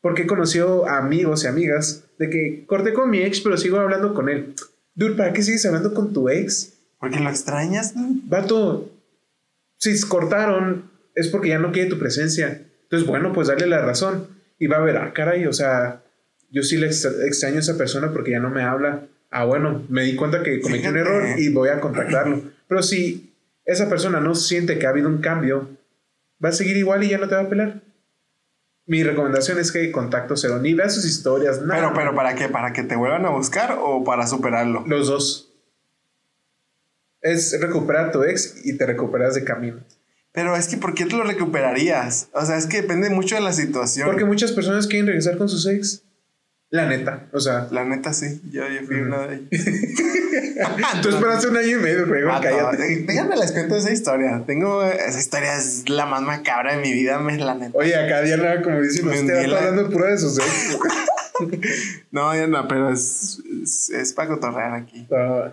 Porque 0.00 0.22
he 0.22 0.26
conocido 0.26 0.88
amigos 0.88 1.44
y 1.44 1.46
amigas 1.46 2.04
de 2.18 2.30
que 2.30 2.64
corté 2.66 2.92
con 2.92 3.10
mi 3.10 3.22
ex, 3.22 3.40
pero 3.40 3.56
sigo 3.56 3.78
hablando 3.78 4.14
con 4.14 4.28
él. 4.28 4.54
Dude, 4.94 5.14
¿para 5.14 5.32
qué 5.32 5.42
sigues 5.42 5.64
hablando 5.64 5.94
con 5.94 6.12
tu 6.12 6.28
ex? 6.28 6.74
Porque 6.98 7.20
lo 7.20 7.30
extrañas, 7.30 7.94
¿no? 7.94 8.08
Vato, 8.24 8.90
si 9.78 10.00
cortaron, 10.02 10.90
es 11.14 11.28
porque 11.28 11.50
ya 11.50 11.58
no 11.58 11.72
quiere 11.72 11.90
tu 11.90 11.98
presencia. 11.98 12.62
Entonces, 12.92 13.08
bueno, 13.08 13.32
pues 13.32 13.48
dale 13.48 13.66
la 13.66 13.80
razón. 13.80 14.28
Y 14.58 14.66
va 14.66 14.76
a 14.76 14.80
ver, 14.80 14.98
ah, 14.98 15.12
caray, 15.14 15.46
o 15.46 15.52
sea, 15.54 16.02
yo 16.50 16.62
sí 16.62 16.76
le 16.76 16.88
extra- 16.88 17.24
extraño 17.26 17.56
a 17.56 17.60
esa 17.60 17.78
persona 17.78 18.12
porque 18.12 18.32
ya 18.32 18.38
no 18.38 18.50
me 18.50 18.62
habla. 18.62 19.06
Ah, 19.30 19.44
bueno, 19.46 19.82
me 19.88 20.02
di 20.02 20.14
cuenta 20.14 20.42
que 20.42 20.60
cometí 20.60 20.86
un 20.88 20.98
error 20.98 21.24
y 21.38 21.48
voy 21.48 21.70
a 21.70 21.80
contactarlo. 21.80 22.42
Pero 22.68 22.82
si 22.82 23.32
esa 23.64 23.88
persona 23.88 24.20
no 24.20 24.34
siente 24.34 24.78
que 24.78 24.86
ha 24.86 24.90
habido 24.90 25.08
un 25.08 25.22
cambio, 25.22 25.70
va 26.44 26.50
a 26.50 26.52
seguir 26.52 26.76
igual 26.76 27.02
y 27.02 27.08
ya 27.08 27.16
no 27.16 27.28
te 27.30 27.34
va 27.34 27.40
a 27.40 27.48
pelar. 27.48 27.80
Mi 28.84 29.02
recomendación 29.02 29.58
es 29.58 29.72
que 29.72 29.90
contacto 29.90 30.36
cero, 30.36 30.58
ni 30.60 30.74
veas 30.74 30.94
sus 30.94 31.06
historias, 31.06 31.62
nada. 31.62 31.80
Pero, 31.80 31.94
pero, 31.94 32.14
¿para 32.14 32.34
qué? 32.34 32.48
¿Para 32.50 32.74
que 32.74 32.82
te 32.82 32.94
vuelvan 32.94 33.24
a 33.24 33.30
buscar 33.30 33.78
o 33.80 34.04
para 34.04 34.26
superarlo? 34.26 34.84
Los 34.86 35.06
dos. 35.06 35.54
Es 37.22 37.58
recuperar 37.58 38.08
a 38.08 38.12
tu 38.12 38.22
ex 38.22 38.66
y 38.66 38.76
te 38.76 38.84
recuperas 38.84 39.34
de 39.34 39.44
camino. 39.44 39.80
Pero 40.32 40.56
es 40.56 40.66
que, 40.68 40.76
¿por 40.78 40.94
qué 40.94 41.04
te 41.04 41.14
lo 41.16 41.24
recuperarías? 41.24 42.28
O 42.32 42.44
sea, 42.46 42.56
es 42.56 42.66
que 42.66 42.80
depende 42.82 43.10
mucho 43.10 43.34
de 43.34 43.42
la 43.42 43.52
situación. 43.52 44.06
Porque 44.08 44.24
muchas 44.24 44.52
personas 44.52 44.86
quieren 44.86 45.06
regresar 45.06 45.36
con 45.36 45.48
sus 45.48 45.66
ex. 45.66 46.02
La 46.70 46.86
neta. 46.86 47.26
O 47.34 47.40
sea, 47.40 47.68
La 47.70 47.84
neta, 47.84 48.14
sí. 48.14 48.40
Yo, 48.50 48.66
yo 48.66 48.86
fui 48.86 48.96
una 48.96 49.26
de 49.26 49.34
ellas. 49.36 49.50
tú 51.02 51.10
esperaste 51.10 51.48
un 51.48 51.56
año 51.58 51.78
y 51.78 51.82
medio, 51.82 52.06
güey. 52.06 52.22
Vato, 52.22 52.44
cállate. 52.44 52.76
dé- 52.78 53.04
Déjame 53.06 53.36
les 53.36 53.52
cuento 53.52 53.76
esa 53.76 53.92
historia. 53.92 54.42
Tengo... 54.46 54.82
Esa 54.82 55.18
historia 55.18 55.54
es 55.58 55.86
la 55.90 56.06
más 56.06 56.22
macabra 56.22 56.76
de 56.76 56.80
mi 56.80 56.92
vida, 56.94 57.18
me 57.18 57.36
la 57.36 57.54
neta. 57.54 57.76
Oye, 57.76 57.94
acá 57.94 58.22
Diana, 58.22 58.62
como 58.62 58.80
dicen, 58.80 59.06
Me 59.06 59.20
usted 59.20 59.34
está 59.36 59.48
la- 59.48 59.58
hablando 59.58 59.90
puro 59.90 60.06
de 60.06 60.16
sus 60.16 60.38
ex. 60.38 60.78
No, 62.10 62.34
ya 62.34 62.46
no, 62.46 62.68
pero 62.68 62.90
es, 62.92 63.38
es, 63.62 63.90
es 63.90 64.12
para 64.12 64.28
cotorrear 64.28 64.74
aquí. 64.74 65.06
Ah, 65.10 65.52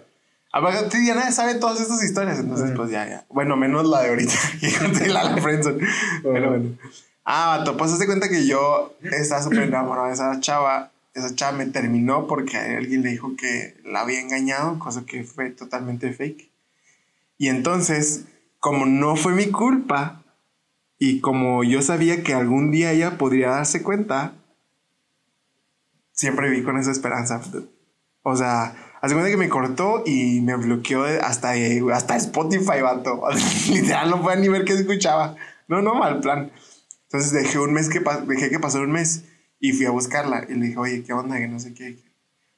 Aparte, 0.51 0.97
Diana 0.99 1.31
sabe 1.31 1.55
todas 1.55 1.79
estas 1.79 2.03
historias, 2.03 2.39
entonces, 2.39 2.69
Ujú. 2.69 2.77
pues 2.77 2.91
ya, 2.91 3.07
ya. 3.07 3.25
Bueno, 3.29 3.55
menos 3.55 3.88
la 3.88 4.01
de 4.01 4.09
ahorita, 4.09 4.33
que 4.59 4.73
conté 4.73 5.07
la 5.07 5.27
de 5.27 5.35
la 5.35 5.41
Friendzone. 5.41 5.88
Pero 6.23 6.49
bueno. 6.49 6.77
Ah, 7.23 7.57
vato, 7.59 7.77
pues 7.77 7.91
hazte 7.91 8.07
cuenta 8.07 8.29
que 8.29 8.47
yo 8.47 8.95
estaba 9.03 9.43
súper 9.43 9.63
enamorado 9.63 10.07
de 10.07 10.13
esa 10.13 10.39
chava. 10.39 10.91
Esa 11.13 11.35
chava 11.35 11.57
me 11.57 11.67
terminó 11.67 12.25
porque 12.25 12.57
alguien 12.57 13.03
le 13.03 13.09
dijo 13.12 13.35
que 13.35 13.77
la 13.85 14.01
había 14.01 14.19
engañado, 14.19 14.79
cosa 14.79 15.05
que 15.05 15.23
fue 15.23 15.51
totalmente 15.51 16.12
fake. 16.13 16.49
Y 17.38 17.49
entonces, 17.49 18.25
como 18.59 18.85
no 18.88 19.15
fue 19.15 19.33
mi 19.33 19.51
culpa, 19.51 20.23
y 20.97 21.21
como 21.21 21.63
yo 21.63 21.81
sabía 21.81 22.23
que 22.23 22.33
algún 22.33 22.71
día 22.71 22.91
ella 22.91 23.17
podría 23.17 23.51
darse 23.51 23.83
cuenta, 23.83 24.33
siempre 26.12 26.49
viví 26.49 26.63
con 26.63 26.77
esa 26.77 26.91
esperanza. 26.91 27.41
O 28.23 28.35
sea, 28.35 28.75
hace 29.01 29.13
cuenta 29.13 29.29
que 29.31 29.38
me 29.38 29.49
cortó 29.49 30.03
y 30.05 30.41
me 30.41 30.55
bloqueó 30.55 31.03
hasta, 31.03 31.51
de- 31.51 31.83
hasta 31.93 32.15
Spotify, 32.17 32.81
vato. 32.81 33.21
Literal, 33.69 34.09
no 34.09 34.21
podía 34.21 34.38
ni 34.38 34.47
ver 34.47 34.65
qué 34.65 34.73
escuchaba. 34.73 35.35
No, 35.67 35.81
no, 35.81 35.95
mal 35.95 36.19
plan. 36.19 36.51
Entonces 37.03 37.31
dejé 37.31 37.59
un 37.59 37.73
mes 37.73 37.89
que 37.89 38.01
dejé 38.27 38.49
que 38.49 38.59
pasó 38.59 38.79
un 38.81 38.91
mes 38.91 39.23
y 39.59 39.73
fui 39.73 39.85
a 39.85 39.91
buscarla. 39.91 40.45
Y 40.49 40.53
le 40.55 40.67
dije, 40.67 40.77
oye, 40.77 41.03
¿qué 41.03 41.13
onda? 41.13 41.38
Que 41.38 41.47
no 41.47 41.59
sé 41.59 41.73
qué. 41.73 41.97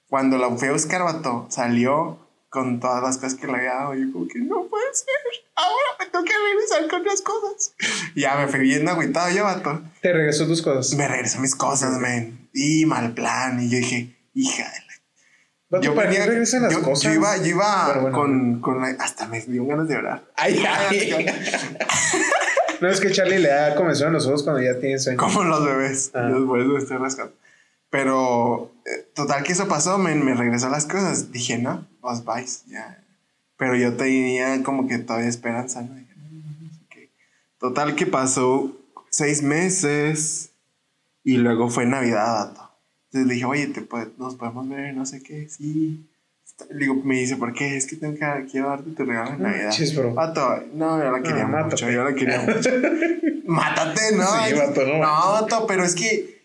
Cuando 0.07 0.37
la 0.37 0.49
fui 0.55 0.67
a 0.67 0.73
buscar, 0.73 1.03
vato, 1.03 1.47
salió 1.49 2.19
con 2.49 2.81
todas 2.81 3.01
las 3.01 3.15
cosas 3.17 3.35
que 3.35 3.47
le 3.47 3.53
había 3.53 3.73
dado. 3.75 3.95
Y 3.95 4.01
yo 4.07 4.11
como 4.11 4.27
que 4.27 4.39
no 4.39 4.65
puede 4.67 4.93
ser. 4.93 5.07
Ahora 5.55 5.85
me 5.99 6.05
tengo 6.07 6.25
que 6.25 6.31
regresar 6.33 6.89
con 6.89 7.05
las 7.05 7.21
cosas. 7.21 7.73
Y 8.13 8.21
ya 8.21 8.35
me 8.35 8.47
fui 8.47 8.59
bien 8.59 8.87
agüitado 8.89 9.29
yo, 9.33 9.45
vato. 9.45 9.81
te 10.01 10.11
regresó 10.11 10.45
tus 10.47 10.61
cosas. 10.61 10.97
Me 10.97 11.07
regresó 11.07 11.39
mis 11.39 11.55
cosas, 11.55 11.97
men. 11.99 12.49
Y 12.53 12.85
mal 12.85 13.13
plan. 13.13 13.61
Y 13.63 13.69
yo 13.69 13.77
dije, 13.77 14.17
hija 14.33 14.63
de 14.63 14.79
la 14.85 14.90
Vato, 15.71 15.95
¿para 15.95 16.09
qué 16.09 16.25
regresan 16.25 16.63
las 16.63 16.73
yo, 16.73 16.81
cosas? 16.83 17.03
Yo 17.03 17.11
iba, 17.13 17.37
yo 17.37 17.45
iba 17.45 17.93
bueno. 18.01 18.17
con, 18.17 18.59
con 18.61 18.81
la- 18.81 18.95
Hasta 18.99 19.25
me 19.27 19.39
dio 19.41 19.65
ganas 19.65 19.87
de 19.87 19.95
llorar. 19.95 20.23
Ay, 20.35 20.61
ay. 20.67 21.25
No 22.81 22.89
es 22.89 22.99
que 22.99 23.11
Charlie 23.11 23.39
le 23.39 23.47
da 23.49 23.75
comezón 23.75 24.07
en 24.07 24.13
los 24.13 24.27
ojos 24.27 24.43
cuando 24.43 24.61
ya 24.61 24.79
tiene 24.79 24.99
sueño. 24.99 25.17
Como 25.17 25.43
los 25.43 25.63
bebés. 25.63 26.11
Ah. 26.13 26.27
Yo 26.29 26.37
eso 26.57 26.67
me 26.67 26.79
estoy 26.79 26.97
rascando. 26.97 27.33
Pero, 27.89 28.71
eh, 28.85 29.07
total 29.13 29.43
que 29.43 29.51
eso 29.53 29.67
pasó, 29.67 29.97
men, 29.97 30.25
me 30.25 30.33
regresó 30.33 30.69
las 30.69 30.85
cosas. 30.85 31.31
Dije, 31.31 31.57
no, 31.57 31.87
vas, 32.01 32.23
vais, 32.25 32.63
ya. 32.67 33.03
Pero 33.57 33.75
yo 33.75 33.93
tenía 33.93 34.63
como 34.63 34.87
que 34.87 34.97
todavía 34.97 35.29
esperanza, 35.29 35.81
¿no? 35.83 35.93
Dije, 35.95 36.13
qué. 36.89 37.11
Total 37.59 37.95
que 37.95 38.07
pasó 38.07 38.75
seis 39.09 39.43
meses 39.43 40.51
y 41.23 41.37
luego 41.37 41.69
fue 41.69 41.85
Navidad. 41.85 42.53
Entonces 43.13 43.27
le 43.27 43.33
dije, 43.33 43.45
oye, 43.45 43.67
¿te 43.67 43.81
puede- 43.81 44.07
nos 44.17 44.35
podemos 44.35 44.69
ver, 44.69 44.93
no 44.93 45.05
sé 45.05 45.21
qué, 45.21 45.47
sí. 45.49 46.07
Le 46.69 46.77
digo, 46.79 46.95
me 46.95 47.15
dice, 47.19 47.35
¿por 47.35 47.53
qué? 47.53 47.75
Es 47.75 47.85
que 47.87 47.95
tengo 47.97 48.13
que, 48.17 48.25
quiero 48.49 48.69
darte 48.69 48.91
tu 48.91 49.03
regalo 49.03 49.31
de 49.31 49.37
Navidad. 49.39 49.69
Chis, 49.71 49.95
bro. 49.95 50.13
No, 50.73 50.97
yo 51.03 51.11
la 51.11 51.21
quería 51.21 51.43
Ah, 51.43 51.47
mucho, 51.47 51.63
mátate. 51.85 51.93
yo 51.93 52.03
la 52.03 52.13
quería 52.15 52.39
mucho. 52.41 52.69
Mátate, 53.47 54.15
¿no? 54.15 54.23
Sí, 54.23 54.53
vato, 54.53 54.85
no. 54.85 54.97
No, 54.99 55.31
vato, 55.33 55.65
pero 55.67 55.83
es 55.83 55.95
que 55.95 56.41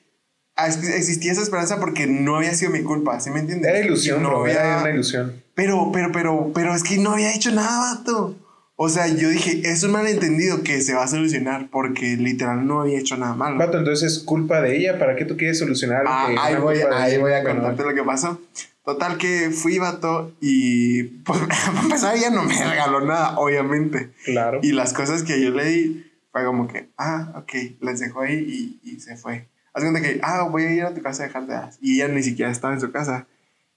existía 0.57 1.33
esa 1.33 1.42
esperanza 1.42 1.79
porque 1.79 2.07
no 2.07 2.37
había 2.37 2.55
sido 2.55 2.70
mi 2.72 2.83
culpa, 2.83 3.20
¿sí 3.20 3.31
me 3.31 3.40
entiendes? 3.40 3.68
Era 3.68 3.79
ilusión, 3.81 4.22
no 4.22 4.31
bro. 4.31 4.40
había- 4.42 4.55
Era 4.64 4.81
una 4.81 4.90
ilusión. 4.90 5.42
Pero, 5.55 5.90
pero, 5.92 6.11
pero, 6.12 6.50
pero 6.55 6.74
es 6.74 6.83
que 6.83 6.96
no 6.98 7.12
había 7.12 7.33
hecho 7.35 7.52
nada, 7.52 7.94
vato. 7.94 8.35
O 8.78 8.90
sea, 8.90 9.06
yo 9.08 9.30
dije, 9.30 9.62
es 9.64 9.82
un 9.84 9.92
malentendido 9.92 10.62
que 10.62 10.82
se 10.82 10.92
va 10.92 11.04
a 11.04 11.08
solucionar 11.08 11.68
porque 11.70 12.16
literal 12.16 12.66
no 12.66 12.82
había 12.82 12.98
hecho 12.98 13.16
nada 13.16 13.34
malo. 13.34 13.56
Vato, 13.58 13.78
entonces 13.78 14.12
es 14.12 14.18
culpa 14.22 14.60
de 14.60 14.76
ella. 14.76 14.98
¿Para 14.98 15.16
qué 15.16 15.24
tú 15.24 15.36
quieres 15.38 15.58
solucionar 15.58 16.04
Ah, 16.06 16.26
que 16.28 16.36
ahí 16.38 16.60
voy, 16.60 16.78
ahí 16.92 17.12
ella? 17.12 17.20
voy 17.22 17.32
a 17.32 17.42
Bueno, 17.42 17.62
contarte 17.62 17.82
lo 17.90 17.94
que 17.94 18.02
pasó. 18.06 18.40
Total 18.84 19.16
que 19.16 19.50
fui, 19.50 19.78
vato, 19.78 20.32
y 20.40 21.02
pues, 21.02 21.40
para 21.70 21.80
empezar 21.82 22.16
ella 22.16 22.30
no 22.30 22.44
me 22.44 22.54
regaló 22.54 23.00
nada, 23.00 23.38
obviamente. 23.38 24.10
Claro. 24.26 24.60
Y 24.62 24.72
las 24.72 24.92
cosas 24.92 25.22
que 25.22 25.40
yo 25.42 25.50
le 25.50 25.64
di 25.64 26.06
fue 26.30 26.44
como 26.44 26.68
que, 26.68 26.90
ah, 26.98 27.32
ok, 27.36 27.52
les 27.80 27.98
dejó 28.00 28.20
ahí 28.20 28.78
y, 28.84 28.90
y 28.92 29.00
se 29.00 29.16
fue. 29.16 29.48
Haz 29.72 29.82
cuenta 29.82 30.02
que, 30.02 30.20
ah, 30.22 30.42
voy 30.50 30.64
a 30.64 30.72
ir 30.72 30.82
a 30.84 30.94
tu 30.94 31.00
casa 31.02 31.24
a 31.24 31.26
dejarte. 31.28 31.50
las-". 31.52 31.78
Y 31.80 31.94
ella 31.94 32.08
ni 32.08 32.22
siquiera 32.22 32.50
estaba 32.52 32.74
en 32.74 32.80
su 32.80 32.92
casa. 32.92 33.26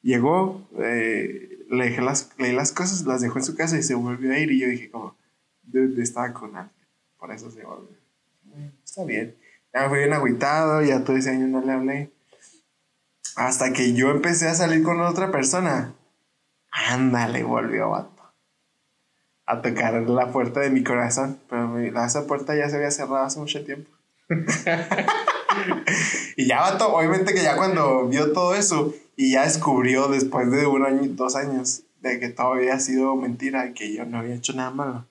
Llegó, 0.03 0.67
eh, 0.81 1.57
le 1.69 1.86
dejé 1.86 2.01
las, 2.01 2.29
le 2.38 2.49
di 2.49 2.55
las 2.55 2.71
cosas, 2.71 3.05
las 3.05 3.21
dejó 3.21 3.39
en 3.39 3.45
su 3.45 3.55
casa 3.55 3.77
y 3.77 3.84
se 3.84 3.95
volvió 3.95 4.32
a 4.34 4.38
ir. 4.39 4.51
Y 4.51 4.60
yo 4.60 4.67
dije, 4.67 4.89
como, 4.91 5.15
"Dude, 5.63 6.01
estaba 6.03 6.34
con 6.34 6.55
alguien. 6.55 6.88
Por 7.17 7.32
eso 7.32 7.49
se 7.51 7.63
volvió. 7.63 7.95
"Mm, 8.43 8.67
Está 8.84 9.03
bien. 9.03 9.36
Ya 9.73 9.88
fui 9.88 9.99
bien 9.99 10.13
agüitado, 10.13 10.82
ya 10.82 11.03
todo 11.03 11.15
ese 11.15 11.29
año 11.29 11.47
no 11.47 11.62
le 11.62 11.71
hablé. 11.71 12.12
Hasta 13.36 13.71
que 13.71 13.93
yo 13.93 14.10
empecé 14.10 14.47
a 14.47 14.55
salir 14.55 14.84
con 14.84 14.99
otra 14.99 15.32
persona. 15.32 15.93
Ándale, 16.71 17.43
volvió, 17.43 17.91
vato. 17.91 18.10
A 19.45 19.62
tocar 19.62 19.93
la 19.93 20.32
puerta 20.32 20.60
de 20.60 20.69
mi 20.69 20.84
corazón. 20.84 21.39
Pero 21.49 21.77
esa 21.79 22.25
puerta 22.27 22.55
ya 22.55 22.69
se 22.69 22.75
había 22.77 22.91
cerrado 22.91 23.23
hace 23.25 23.39
mucho 23.39 23.63
tiempo. 23.63 23.89
y 26.35 26.47
ya, 26.47 26.62
vato, 26.62 26.93
obviamente 26.93 27.33
que 27.33 27.43
ya 27.43 27.55
cuando 27.55 28.07
vio 28.07 28.31
todo 28.31 28.55
eso 28.55 28.93
y 29.15 29.31
ya 29.33 29.43
descubrió 29.43 30.07
después 30.07 30.51
de 30.51 30.65
un 30.65 30.85
año, 30.85 31.01
dos 31.09 31.35
años, 31.35 31.83
de 32.01 32.19
que 32.19 32.29
todo 32.29 32.53
había 32.53 32.79
sido 32.79 33.15
mentira 33.15 33.73
que 33.73 33.93
yo 33.93 34.05
no 34.05 34.19
había 34.19 34.35
hecho 34.35 34.53
nada 34.53 34.71
malo, 34.71 35.05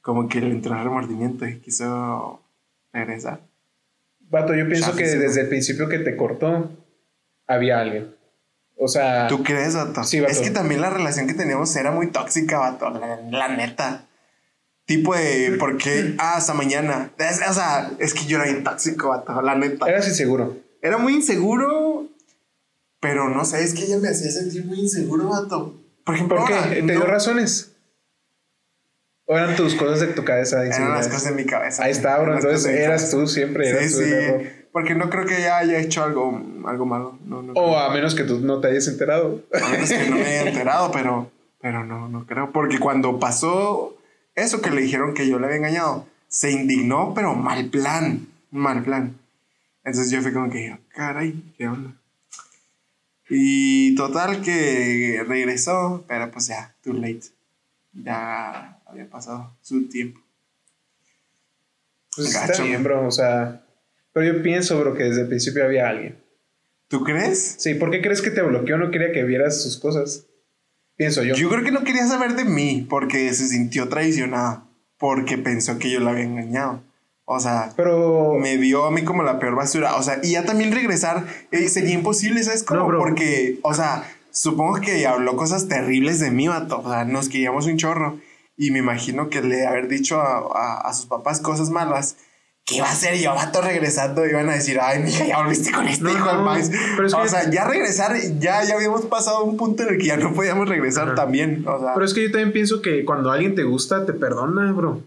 como 0.00 0.28
que 0.28 0.40
le 0.40 0.50
entró 0.50 0.74
el 0.74 0.84
remordimiento 0.84 1.46
y 1.46 1.58
quiso 1.58 2.40
regresar. 2.92 3.40
Vato, 4.20 4.54
yo 4.54 4.68
pienso 4.68 4.94
que 4.94 5.04
desde 5.04 5.42
el 5.42 5.48
principio 5.48 5.88
que 5.88 5.98
te 5.98 6.16
cortó, 6.16 6.70
había 7.48 7.80
alguien. 7.80 8.14
O 8.76 8.88
sea, 8.88 9.26
¿Tú 9.26 9.42
crees, 9.42 9.74
vato? 9.74 10.04
Sí, 10.04 10.20
vato. 10.20 10.32
Es 10.32 10.40
que 10.40 10.50
también 10.50 10.80
la 10.80 10.88
relación 10.88 11.26
que 11.26 11.34
teníamos 11.34 11.74
era 11.74 11.90
muy 11.90 12.06
tóxica, 12.06 12.58
vato. 12.58 12.90
La, 12.90 13.20
la 13.30 13.48
neta. 13.48 14.06
Tipo 14.90 15.14
de, 15.14 15.52
¿por 15.56 15.76
qué? 15.78 16.16
Ah, 16.18 16.34
hasta 16.38 16.52
mañana. 16.52 17.12
Es- 17.16 17.40
o 17.48 17.52
sea, 17.54 17.92
es 18.00 18.12
que 18.12 18.24
yo 18.26 18.38
era 18.38 18.46
bien 18.50 18.64
tóxico, 18.64 19.10
vato. 19.10 19.40
La 19.40 19.54
neta. 19.54 19.88
eras 19.88 20.08
inseguro. 20.08 20.56
Era 20.82 20.98
muy 20.98 21.14
inseguro, 21.14 22.08
pero 22.98 23.28
no 23.28 23.44
sé, 23.44 23.62
es 23.62 23.72
que 23.72 23.84
ella 23.84 23.98
me 23.98 24.08
hacía 24.08 24.32
sentir 24.32 24.64
muy 24.64 24.80
inseguro, 24.80 25.28
vato. 25.28 25.80
Por 26.04 26.16
ejemplo, 26.16 26.38
¿Por 26.38 26.48
qué? 26.48 26.74
¿Te 26.74 26.82
no- 26.82 26.92
dio 26.92 27.04
razones? 27.04 27.70
¿O 29.26 29.38
eran 29.38 29.54
tus 29.54 29.76
cosas 29.76 30.00
de 30.00 30.08
tu 30.08 30.24
cabeza? 30.24 30.66
Eran 30.66 30.90
las 30.90 31.06
cosas 31.06 31.36
de 31.36 31.40
mi 31.40 31.46
cabeza. 31.48 31.84
Ahí 31.84 31.92
está, 31.92 32.18
bro. 32.18 32.34
Entonces 32.34 32.66
eras 32.66 33.12
tú 33.12 33.28
siempre. 33.28 33.66
Sí, 33.66 33.70
Eras 33.76 33.92
tú 33.92 33.98
sí. 33.98 34.10
error. 34.12 34.42
Porque 34.72 34.96
no 34.96 35.08
creo 35.08 35.24
que 35.24 35.36
ella 35.38 35.58
haya 35.58 35.78
hecho 35.78 36.02
algo, 36.02 36.42
algo 36.66 36.84
malo. 36.84 37.16
No, 37.24 37.42
no 37.42 37.52
O 37.52 37.78
a 37.78 37.94
menos 37.94 38.16
que 38.16 38.24
tú 38.24 38.40
no 38.40 38.58
te 38.60 38.66
hayas 38.66 38.88
enterado. 38.88 39.40
A 39.54 39.68
menos 39.68 39.88
que 39.88 40.08
no 40.10 40.16
me 40.16 40.24
haya 40.26 40.48
enterado, 40.48 40.90
pero, 40.90 41.30
pero 41.60 41.84
no, 41.84 42.08
no 42.08 42.26
creo. 42.26 42.50
Porque 42.52 42.80
cuando 42.80 43.20
pasó 43.20 43.94
eso 44.42 44.60
que 44.60 44.70
le 44.70 44.82
dijeron 44.82 45.14
que 45.14 45.28
yo 45.28 45.38
le 45.38 45.46
había 45.46 45.58
engañado, 45.58 46.06
se 46.28 46.50
indignó, 46.50 47.12
pero 47.14 47.34
mal 47.34 47.68
plan. 47.70 48.26
Mal 48.50 48.82
plan. 48.82 49.16
Entonces 49.84 50.10
yo 50.10 50.20
fui 50.22 50.32
como 50.32 50.50
que, 50.50 50.76
caray, 50.88 51.54
¿qué 51.56 51.68
onda? 51.68 51.92
Y 53.28 53.94
total 53.94 54.42
que 54.42 55.24
regresó, 55.26 56.04
pero 56.08 56.30
pues 56.30 56.48
ya, 56.48 56.74
too 56.82 56.92
late. 56.92 57.22
Ya 57.92 58.80
había 58.86 59.08
pasado 59.08 59.56
su 59.62 59.88
tiempo. 59.88 60.20
Pues 62.14 62.34
está 62.34 62.62
bien, 62.62 62.82
bro. 62.82 63.06
O 63.06 63.10
sea, 63.10 63.64
pero 64.12 64.32
yo 64.32 64.42
pienso, 64.42 64.78
bro, 64.80 64.94
que 64.94 65.04
desde 65.04 65.22
el 65.22 65.28
principio 65.28 65.64
había 65.64 65.88
alguien. 65.88 66.18
¿Tú 66.88 67.04
crees? 67.04 67.56
Sí, 67.58 67.74
¿por 67.74 67.90
qué 67.92 68.02
crees 68.02 68.20
que 68.20 68.30
te 68.30 68.42
bloqueó? 68.42 68.76
No 68.76 68.90
quería 68.90 69.12
que 69.12 69.22
vieras 69.22 69.62
sus 69.62 69.78
cosas. 69.78 70.26
Pienso 71.00 71.22
yo. 71.22 71.34
Yo 71.34 71.48
creo 71.48 71.64
que 71.64 71.70
no 71.72 71.82
quería 71.82 72.06
saber 72.06 72.34
de 72.34 72.44
mí 72.44 72.86
porque 72.90 73.32
se 73.32 73.48
sintió 73.48 73.88
traicionada. 73.88 74.64
Porque 74.98 75.38
pensó 75.38 75.78
que 75.78 75.90
yo 75.90 75.98
la 75.98 76.10
había 76.10 76.24
engañado. 76.24 76.82
O 77.24 77.40
sea, 77.40 77.72
Pero. 77.74 78.34
me 78.38 78.58
vio 78.58 78.84
a 78.84 78.90
mí 78.90 79.02
como 79.02 79.22
la 79.22 79.38
peor 79.38 79.54
basura. 79.56 79.94
O 79.96 80.02
sea, 80.02 80.18
y 80.22 80.32
ya 80.32 80.44
también 80.44 80.72
regresar 80.72 81.24
eh, 81.52 81.70
sería 81.70 81.94
imposible, 81.94 82.42
¿sabes 82.42 82.64
cómo? 82.64 82.92
No. 82.92 82.98
Porque, 82.98 83.58
o 83.62 83.72
sea, 83.72 84.04
supongo 84.30 84.74
que 84.82 85.06
habló 85.06 85.36
cosas 85.36 85.68
terribles 85.68 86.20
de 86.20 86.30
mí, 86.30 86.48
vato. 86.48 86.82
O 86.84 86.90
sea, 86.90 87.06
nos 87.06 87.30
queríamos 87.30 87.64
un 87.64 87.78
chorro. 87.78 88.18
Y 88.58 88.70
me 88.72 88.80
imagino 88.80 89.30
que 89.30 89.40
le 89.40 89.66
haber 89.66 89.88
dicho 89.88 90.20
a, 90.20 90.36
a- 90.54 90.80
a 90.82 90.92
sus 90.92 91.06
papás 91.06 91.40
cosas 91.40 91.70
malas. 91.70 92.16
¿Qué 92.70 92.76
iba 92.76 92.86
a 92.86 92.92
hacer 92.92 93.18
yo, 93.18 93.34
vato, 93.34 93.60
regresando? 93.60 94.24
Iban 94.26 94.48
a 94.48 94.54
decir, 94.54 94.78
ay, 94.80 95.02
mija, 95.02 95.26
ya 95.26 95.42
volviste 95.42 95.72
con 95.72 95.86
este 95.88 96.04
No, 96.04 96.10
hijo 96.12 96.32
no, 96.32 96.42
maíz. 96.42 96.70
pero 96.96 97.06
es 97.08 97.12
o 97.14 97.20
que- 97.22 97.28
sea, 97.28 97.50
ya 97.50 97.66
regresar, 97.66 98.12
ya, 98.38 98.62
ya 98.64 98.74
habíamos 98.76 99.02
pasado 99.06 99.42
un 99.44 99.56
punto 99.56 99.82
en 99.82 99.90
el 99.90 99.98
que 99.98 100.06
ya 100.06 100.16
no 100.16 100.32
podíamos 100.32 100.68
regresar 100.68 101.14
también. 101.14 101.64
O 101.66 101.80
sea, 101.80 101.94
Pero 101.94 102.06
es 102.06 102.14
que 102.14 102.22
yo 102.22 102.30
también 102.30 102.52
pienso 102.52 102.80
que 102.80 103.04
cuando 103.04 103.30
alguien 103.30 103.54
te 103.56 103.64
gusta, 103.64 104.06
te 104.06 104.12
perdona, 104.12 104.72
bro. 104.72 105.02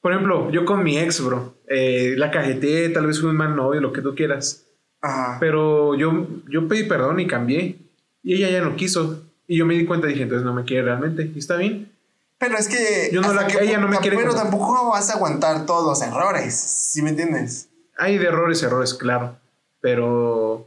Por 0.00 0.12
ejemplo, 0.12 0.50
yo 0.50 0.64
con 0.64 0.82
mi 0.82 0.98
ex, 0.98 1.20
bro. 1.24 1.54
eh, 1.68 2.14
la 2.16 2.30
cajeteé, 2.30 2.88
tal 2.90 3.06
vez 3.06 3.20
fui 3.20 3.28
un 3.28 3.36
mal 3.36 3.54
novio, 3.56 3.80
lo 3.80 3.92
que 3.92 4.00
tú 4.02 4.14
quieras. 4.14 4.64
ajá. 5.02 5.36
Pero 5.40 5.94
yo, 5.96 6.26
yo 6.48 6.68
pedí 6.68 6.84
perdón 6.84 7.20
y 7.20 7.26
cambié. 7.26 7.76
Y 8.22 8.34
ella 8.34 8.50
ya 8.50 8.60
no 8.62 8.76
quiso. 8.76 9.22
Y 9.48 9.56
yo 9.58 9.66
me 9.66 9.74
di 9.74 9.84
cuenta 9.84 10.06
y 10.06 10.10
dije, 10.10 10.22
entonces 10.22 10.44
no 10.44 10.54
me 10.54 10.64
quiere 10.64 10.82
realmente. 10.84 11.30
Y 11.34 11.38
está 11.38 11.56
bien. 11.56 11.90
Pero 12.38 12.56
es 12.58 12.68
que. 12.68 13.10
Yo 13.12 13.20
no 13.22 13.28
hasta 13.28 13.42
la- 13.42 13.46
qué 13.46 13.64
ella 13.64 13.78
no 13.78 13.88
me 13.88 13.98
quiere 13.98 14.16
Pero 14.16 14.34
tampoco 14.34 14.90
vas 14.90 15.10
a 15.10 15.14
aguantar 15.14 15.64
todos 15.66 15.86
los 15.86 16.02
errores. 16.06 16.54
¿Sí 16.54 17.02
me 17.02 17.10
entiendes? 17.10 17.68
Hay 17.98 18.18
de 18.18 18.26
errores, 18.26 18.62
errores, 18.62 18.94
claro. 18.94 19.36
Pero. 19.80 20.66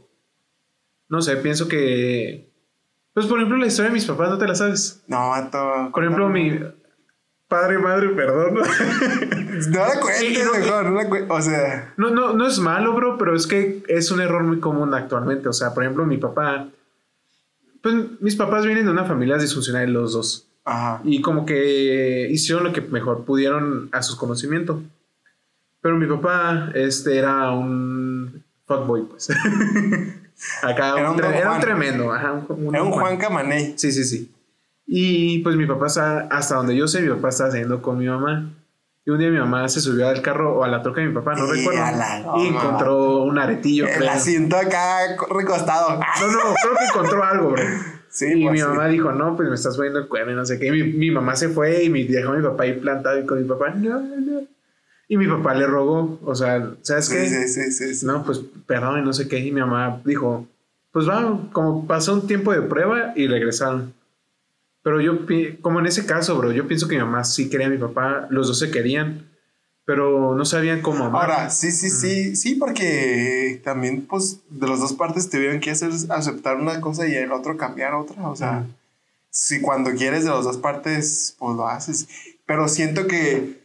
No 1.08 1.22
sé, 1.22 1.36
pienso 1.36 1.68
que. 1.68 2.48
Pues 3.14 3.26
por 3.26 3.38
ejemplo, 3.38 3.58
la 3.58 3.66
historia 3.66 3.90
de 3.90 3.94
mis 3.94 4.04
papás, 4.06 4.30
¿no 4.30 4.38
te 4.38 4.46
la 4.46 4.54
sabes? 4.54 5.02
No, 5.06 5.30
vato. 5.30 5.90
Por 5.92 6.02
ejemplo, 6.04 6.28
mi. 6.28 6.58
Padre, 7.48 7.78
madre, 7.78 8.08
perdón. 8.10 8.54
No 8.54 8.60
la 9.80 10.00
cuentes 10.00 10.44
no- 10.44 10.52
mejor, 10.52 10.84
no 10.86 11.02
la 11.02 11.08
cuentes. 11.08 11.30
O 11.30 11.42
sea. 11.42 11.92
No, 11.96 12.10
no, 12.10 12.32
no 12.32 12.46
es 12.46 12.58
malo, 12.60 12.94
bro, 12.94 13.18
pero 13.18 13.34
es 13.34 13.46
que 13.48 13.82
es 13.88 14.10
un 14.12 14.20
error 14.20 14.42
muy 14.44 14.60
común 14.60 14.94
actualmente. 14.94 15.48
O 15.48 15.52
sea, 15.52 15.74
por 15.74 15.82
ejemplo, 15.84 16.04
mi 16.06 16.16
papá. 16.18 16.68
Pues 17.82 17.94
mis 18.20 18.36
papás 18.36 18.64
vienen 18.66 18.84
de 18.84 18.90
una 18.92 19.04
familia 19.04 19.36
disfuncional, 19.38 19.92
los 19.92 20.12
dos. 20.12 20.46
Ajá. 20.64 21.00
Y 21.04 21.20
como 21.20 21.44
que 21.46 22.28
hicieron 22.30 22.64
lo 22.64 22.72
que 22.72 22.80
mejor 22.80 23.24
pudieron 23.24 23.88
a 23.92 24.02
su 24.02 24.16
conocimiento. 24.16 24.82
Pero 25.80 25.96
mi 25.96 26.06
papá, 26.06 26.70
este, 26.74 27.16
era 27.16 27.50
un 27.52 28.44
fuckboy, 28.66 29.02
pues. 29.08 29.30
Acá, 30.62 30.98
Era 30.98 31.10
un 31.10 31.16
un 31.16 31.22
tre- 31.22 31.34
era 31.36 31.52
un 31.52 31.60
tremendo. 31.60 32.12
Ajá, 32.12 32.32
un, 32.48 32.74
Era 32.74 32.82
un 32.82 32.90
Juan. 32.92 33.16
Camaney. 33.16 33.74
Sí, 33.76 33.92
sí, 33.92 34.04
sí. 34.04 34.30
Y 34.86 35.38
pues 35.40 35.56
mi 35.56 35.66
papá, 35.66 35.86
está- 35.86 36.28
hasta 36.30 36.56
donde 36.56 36.76
yo 36.76 36.86
sé, 36.88 37.00
mi 37.02 37.08
papá 37.08 37.28
estaba 37.28 37.50
saliendo 37.50 37.80
con 37.82 37.98
mi 37.98 38.06
mamá. 38.06 38.50
Y 39.06 39.10
un 39.10 39.18
día 39.18 39.30
mi 39.30 39.38
mamá 39.38 39.66
se 39.68 39.80
subió 39.80 40.08
al 40.08 40.20
carro 40.20 40.58
o 40.58 40.64
a 40.64 40.68
la 40.68 40.82
troca 40.82 41.00
de 41.00 41.08
mi 41.08 41.14
papá, 41.14 41.34
no 41.34 41.46
Y 41.54 41.58
recuerdo. 41.60 41.80
la 41.80 42.24
y 42.38 42.46
encontró 42.48 43.22
un 43.22 43.38
aretillo, 43.38 43.86
El 43.88 43.96
creo. 43.98 44.10
asiento 44.10 44.56
acá 44.56 44.98
recostado. 45.30 45.90
No, 45.98 46.26
no, 46.26 46.38
creo 46.62 46.74
que 46.78 46.84
encontró 46.84 47.24
algo, 47.24 47.50
bro. 47.50 47.62
Sí, 48.10 48.26
y 48.26 48.42
pues 48.42 48.52
mi 48.52 48.58
sí. 48.58 48.64
mamá 48.66 48.88
dijo, 48.88 49.12
no, 49.12 49.36
pues 49.36 49.48
me 49.48 49.54
estás 49.54 49.76
poniendo 49.76 50.00
el 50.00 50.08
cuerno 50.08 50.32
y 50.32 50.34
no 50.34 50.44
sé 50.44 50.58
qué. 50.58 50.66
Y 50.66 50.70
mi, 50.72 50.82
mi 50.82 51.10
mamá 51.10 51.36
se 51.36 51.48
fue 51.48 51.84
y 51.84 51.88
me 51.88 52.04
dejó 52.04 52.32
a 52.32 52.36
mi 52.36 52.42
papá 52.42 52.64
ahí 52.64 52.74
plantado 52.74 53.18
y 53.20 53.26
con 53.26 53.40
mi 53.40 53.48
papá, 53.48 53.70
no, 53.70 54.00
no. 54.00 54.42
Y 55.08 55.16
mi 55.16 55.26
papá 55.26 55.54
le 55.54 55.66
rogó, 55.66 56.20
o 56.24 56.34
sea, 56.34 56.72
¿sabes 56.82 57.06
Sí, 57.06 57.14
qué? 57.16 57.26
sí, 57.28 57.48
sí, 57.48 57.72
sí, 57.72 57.94
sí. 57.94 58.06
No, 58.06 58.24
pues 58.24 58.40
perdón 58.66 59.00
y 59.00 59.02
no 59.04 59.12
sé 59.12 59.26
qué. 59.28 59.38
Y 59.40 59.50
mi 59.52 59.60
mamá 59.60 60.00
dijo, 60.04 60.46
pues 60.92 61.08
va, 61.08 61.48
como 61.52 61.86
pasó 61.86 62.14
un 62.14 62.26
tiempo 62.26 62.52
de 62.52 62.62
prueba 62.62 63.12
y 63.16 63.26
regresaron. 63.26 63.92
Pero 64.82 65.00
yo, 65.00 65.18
como 65.60 65.80
en 65.80 65.86
ese 65.86 66.06
caso, 66.06 66.38
bro, 66.38 66.52
yo 66.52 66.66
pienso 66.66 66.88
que 66.88 66.96
mi 66.96 67.02
mamá 67.02 67.24
sí 67.24 67.50
quería 67.50 67.66
a 67.66 67.70
mi 67.70 67.76
papá, 67.78 68.26
los 68.30 68.46
dos 68.48 68.58
se 68.58 68.70
querían, 68.70 69.26
pero 69.90 70.36
no 70.36 70.44
sabían 70.44 70.82
cómo 70.82 71.06
amar. 71.06 71.32
Ahora, 71.32 71.50
sí, 71.50 71.72
sí, 71.72 71.90
sí, 71.90 72.36
sí, 72.36 72.54
porque 72.54 73.60
también, 73.64 74.06
pues, 74.06 74.38
de 74.48 74.68
las 74.68 74.78
dos 74.78 74.92
partes 74.92 75.28
tuvieron 75.28 75.58
que 75.58 75.72
hacer 75.72 75.90
aceptar 76.10 76.58
una 76.58 76.80
cosa 76.80 77.08
y 77.08 77.16
el 77.16 77.32
otro 77.32 77.56
cambiar 77.56 77.94
otra. 77.94 78.28
O 78.28 78.36
sea, 78.36 78.68
si 79.30 79.60
cuando 79.60 79.90
quieres 79.90 80.22
de 80.22 80.30
las 80.30 80.44
dos 80.44 80.58
partes, 80.58 81.34
pues 81.40 81.56
lo 81.56 81.66
haces. 81.66 82.08
Pero 82.46 82.68
siento 82.68 83.08
que, 83.08 83.60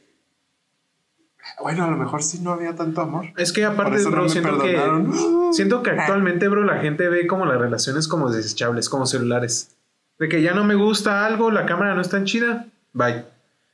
bueno, 1.62 1.84
a 1.84 1.92
lo 1.92 1.98
mejor 1.98 2.24
sí 2.24 2.40
no 2.42 2.54
había 2.54 2.76
tanto 2.76 3.02
amor. 3.02 3.28
Es 3.38 3.54
que 3.54 3.64
aparte, 3.64 4.04
bro, 4.06 4.24
no 4.24 4.30
siento 4.30 4.58
que, 4.58 4.82
siento 5.52 5.84
que 5.84 5.92
actualmente, 5.92 6.48
bro, 6.48 6.64
la 6.64 6.80
gente 6.80 7.08
ve 7.08 7.28
como 7.28 7.46
las 7.46 7.60
relaciones 7.60 8.08
como 8.08 8.32
desechables, 8.32 8.90
como 8.90 9.06
celulares. 9.06 9.76
De 10.18 10.28
que 10.28 10.42
ya 10.42 10.56
no 10.56 10.64
me 10.64 10.74
gusta 10.74 11.24
algo, 11.24 11.52
la 11.52 11.68
cámara 11.68 11.94
no 11.94 12.02
es 12.02 12.10
tan 12.10 12.26
chida, 12.26 12.66
bye. 12.94 13.26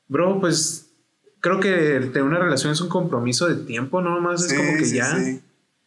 Bro, 0.10 0.42
pues 0.42 0.91
creo 1.42 1.60
que 1.60 2.00
tener 2.14 2.24
una 2.24 2.40
relación 2.40 2.72
es 2.72 2.80
un 2.82 2.90
compromiso 2.90 3.48
de 3.48 3.56
tiempo, 3.66 4.02
no 4.02 4.20
más 4.22 4.46
es 4.46 4.52
Sí, 4.52 4.56
como 4.58 4.78
que 4.78 4.86
sí, 4.86 4.96
ya. 4.96 5.16
sí. 5.18 5.42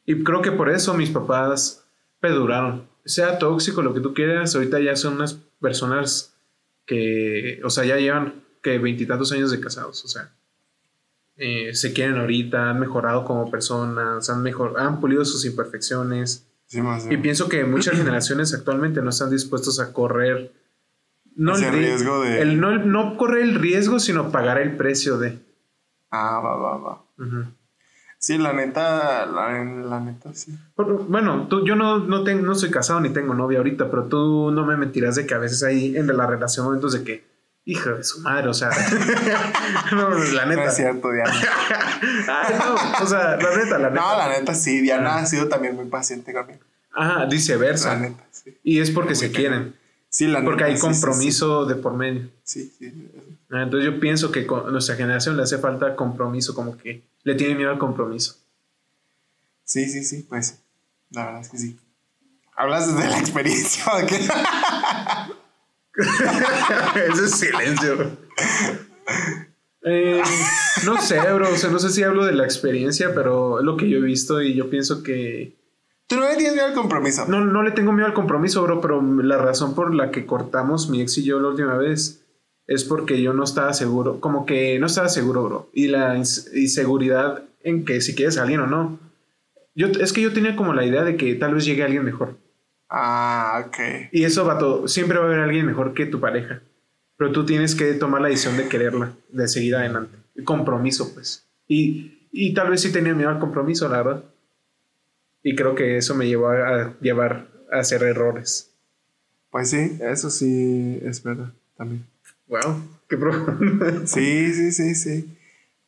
Y 0.07 0.23
creo 0.23 0.43
que 0.43 0.53
por 0.53 0.69
eso 0.71 0.93
mis 0.95 1.11
papás 1.11 1.85
perduraron. 2.21 2.87
Sea 3.07 3.39
tóxico, 3.39 3.81
lo 3.83 3.95
que 3.95 4.01
tú 4.01 4.13
quieras, 4.15 4.55
ahorita 4.55 4.81
ya 4.81 4.97
son 4.97 5.15
unas 5.15 5.39
personas 5.61 6.35
que, 6.87 7.61
o 7.65 7.71
sea, 7.71 7.85
ya 7.85 7.97
llevan 7.97 8.43
que 8.63 8.79
veintitantos 8.79 9.33
años 9.33 9.51
de 9.51 9.61
casados, 9.61 10.05
o 10.05 10.09
sea, 10.09 10.31
eh, 11.37 11.75
se 11.75 11.93
quieren 11.93 12.17
ahorita, 12.19 12.71
han 12.71 12.81
mejorado 12.81 13.25
como 13.25 13.51
personas, 13.51 14.29
han, 14.31 14.43
mejor, 14.43 14.75
han 14.79 15.01
pulido 15.01 15.25
sus 15.25 15.45
imperfecciones. 15.45 16.47
Sí, 16.67 16.81
más 16.81 17.07
Y 17.11 17.17
pienso 17.19 17.49
que 17.49 17.65
muchas 17.65 17.97
generaciones 17.97 18.55
actualmente 18.55 19.03
no 19.03 19.11
están 19.11 19.31
dispuestos 19.31 19.81
a 19.81 19.93
correr. 19.93 20.53
No 21.37 21.57
Ese 21.57 21.69
el, 21.69 21.75
ri- 21.75 21.79
riesgo 21.79 22.23
de- 22.23 22.41
el- 22.41 22.61
no, 22.61 22.79
no 22.79 23.17
correr 23.17 23.43
el 23.43 23.57
riesgo, 23.57 23.99
sino 23.99 24.31
pagar 24.31 24.59
el 24.61 24.77
precio 24.77 25.19
de. 25.19 25.39
Ah, 26.17 26.41
va, 26.41 26.57
va, 26.57 26.77
va. 26.79 27.05
Sí, 28.19 28.39
la 28.39 28.53
neta, 28.53 29.27
la, 29.27 29.65
la 29.65 30.01
neta, 30.01 30.33
sí. 30.33 30.57
Bueno, 30.77 31.47
tú, 31.49 31.67
yo 31.67 31.77
no, 31.77 31.99
no, 31.99 32.25
tengo, 32.25 32.43
no 32.47 32.55
soy 32.55 32.71
casado 32.71 33.01
ni 33.01 33.11
tengo 33.11 33.35
novia 33.35 33.59
ahorita, 33.59 33.91
pero 33.91 34.05
tú 34.05 34.51
no 34.51 34.65
me 34.65 34.77
mentirás 34.77 35.17
de 35.17 35.27
que 35.27 35.35
a 35.35 35.39
veces 35.39 35.63
hay 35.63 35.97
en 35.97 36.07
la 36.17 36.27
relación 36.27 36.65
momentos 36.67 36.93
de 36.93 37.05
que, 37.05 37.25
hija 37.67 37.91
de 37.93 38.05
su 38.05 38.21
madre, 38.21 38.49
o 38.49 38.55
sea, 38.55 38.71
no, 39.93 40.09
la 40.11 40.45
No 40.45 40.49
neta. 40.51 40.65
es 40.67 40.77
cierto, 40.77 41.11
Diana. 41.11 41.33
Ay, 42.29 42.55
no, 42.65 43.05
o 43.05 43.07
sea, 43.07 43.37
la 43.37 43.57
neta, 43.57 43.79
la 43.79 43.91
neta. 43.91 44.01
No, 44.01 44.17
la 44.17 44.29
neta, 44.29 44.55
sí. 44.55 44.81
Diana 44.81 45.17
ha 45.17 45.27
sido 45.27 45.49
también 45.49 45.75
muy 45.77 45.87
paciente 45.87 46.33
conmigo. 46.33 46.61
Ajá, 46.95 47.21
La 47.21 47.27
viceversa. 47.27 47.97
neta, 47.97 48.25
sí. 48.31 48.57
Y 48.63 48.81
es 48.81 48.91
porque 48.91 49.11
Muy 49.11 49.17
se 49.17 49.33
quieren, 49.33 49.75
Sí, 50.09 50.29
la 50.29 50.43
porque 50.45 50.63
neta, 50.63 50.67
hay 50.67 50.77
sí, 50.77 50.81
sí, 50.81 50.87
compromiso 50.87 51.67
de 51.67 51.75
por 51.75 51.95
medio. 51.95 52.31
Sí, 52.45 52.73
sí. 52.79 53.11
Ah, 53.55 53.63
Entonces 53.63 53.93
yo 53.93 54.01
pienso 54.01 54.33
que 54.33 54.47
con 54.47 54.73
nuestra 54.73 54.97
generación 54.97 55.37
le 55.37 55.45
hace 55.45 55.59
falta 55.59 55.95
compromiso, 55.95 56.55
como 56.55 56.77
que 56.77 57.05
le 57.23 57.35
tiene 57.37 57.55
miedo 57.55 57.71
al 57.71 57.79
compromiso. 57.79 58.35
Sí, 59.65 59.89
sí, 59.89 60.03
sí, 60.03 60.27
pues. 60.29 60.61
La 61.11 61.27
verdad 61.27 61.41
es 61.43 61.49
que 61.51 61.59
sí. 61.59 61.79
¿Hablas 62.57 62.93
desde 62.93 63.09
la 63.09 63.19
experiencia 63.21 63.85
o 63.95 64.07
qué? 64.07 64.19
Ese 67.13 67.29
silencio. 67.29 68.19
Eh, 69.83 70.23
no 70.85 71.01
sé, 71.01 71.21
bro. 71.21 71.49
O 71.53 71.57
sea, 71.57 71.71
no 71.71 71.79
sé 71.79 71.91
si 71.91 72.03
hablo 72.03 72.25
de 72.25 72.33
la 72.33 72.45
experiencia, 72.45 73.15
pero 73.15 73.61
es 73.61 73.65
lo 73.65 73.77
que 73.77 73.89
yo 73.89 73.99
he 73.99 74.03
visto 74.03 74.43
y 74.43 74.55
yo 74.55 74.69
pienso 74.69 75.05
que. 75.05 75.57
Tú 76.09 76.17
no 76.17 76.29
le 76.29 76.35
tienes 76.37 76.55
miedo 76.55 76.67
al 76.67 76.75
compromiso. 76.75 77.27
No, 77.29 77.45
no 77.45 77.63
le 77.63 77.71
tengo 77.71 77.93
miedo 77.93 78.07
al 78.07 78.15
compromiso, 78.15 78.63
bro, 78.63 78.81
pero 78.81 79.01
la 79.01 79.39
razón 79.39 79.77
por 79.77 79.95
la 79.95 80.11
que 80.11 80.27
cortamos 80.27 80.91
mi 80.91 81.01
ex 81.01 81.19
y 81.19 81.25
yo 81.25 81.39
la 81.39 81.49
última 81.49 81.77
vez 81.77 82.24
es 82.67 82.85
porque 82.85 83.21
yo 83.23 83.33
no 83.33 83.45
estaba 83.45 83.73
seguro, 83.75 84.21
como 84.21 84.47
que 84.47 84.79
no 84.79 84.87
estaba 84.87 85.09
seguro, 85.09 85.45
bro. 85.45 85.71
Y 85.73 85.89
la 85.89 86.17
ins- 86.17 86.49
inseguridad 86.55 87.43
en 87.63 87.85
que 87.85 88.01
si 88.01 88.15
quieres 88.15 88.39
a 88.39 88.43
alguien 88.43 88.61
o 88.61 88.67
no. 88.67 88.99
Yo, 89.75 89.89
es 89.89 90.13
que 90.13 90.23
yo 90.23 90.33
tenía 90.33 90.55
como 90.57 90.73
la 90.75 90.85
idea 90.87 91.03
de 91.05 91.17
que 91.17 91.35
tal 91.35 91.55
vez 91.55 91.65
llegue 91.65 91.83
alguien 91.83 92.05
mejor. 92.05 92.37
Ah, 92.89 93.65
ok. 93.67 94.09
Y 94.13 94.25
eso, 94.25 94.45
vato, 94.45 94.87
siempre 94.87 95.19
va 95.19 95.25
a 95.25 95.29
haber 95.29 95.41
alguien 95.41 95.67
mejor 95.67 95.95
que 95.95 96.07
tu 96.07 96.21
pareja. 96.21 96.61
Pero 97.17 97.33
tú 97.33 97.45
tienes 97.45 97.75
que 97.75 97.93
tomar 97.95 98.21
la 98.21 98.29
decisión 98.29 98.57
de 98.57 98.69
quererla, 98.69 99.13
de 99.31 99.49
seguir 99.49 99.75
adelante. 99.77 100.17
El 100.37 100.45
compromiso, 100.45 101.13
pues. 101.15 101.45
Y, 101.67 102.29
y 102.33 102.55
tal 102.55 102.71
vez 102.71 102.81
sí 102.83 102.93
tenía 102.93 103.15
miedo 103.15 103.31
al 103.31 103.39
compromiso, 103.39 103.89
la 103.89 103.97
verdad. 104.03 104.25
Y 105.43 105.55
creo 105.57 105.75
que 105.75 105.97
eso 105.99 106.15
me 106.15 106.27
llevó 106.27 106.49
a 106.49 106.95
llevar 107.01 107.49
a 107.73 107.81
hacer 107.81 108.03
errores. 108.03 108.71
Pues 109.51 109.71
sí, 109.71 109.99
eso 110.01 110.31
sí 110.31 110.99
es 111.03 111.23
verdad 111.23 111.53
también. 111.77 112.07
Wow, 112.47 112.77
qué 113.09 113.17
profundo. 113.17 114.07
Sí, 114.07 114.53
sí, 114.53 114.73
sí, 114.73 114.95
sí. 114.95 115.39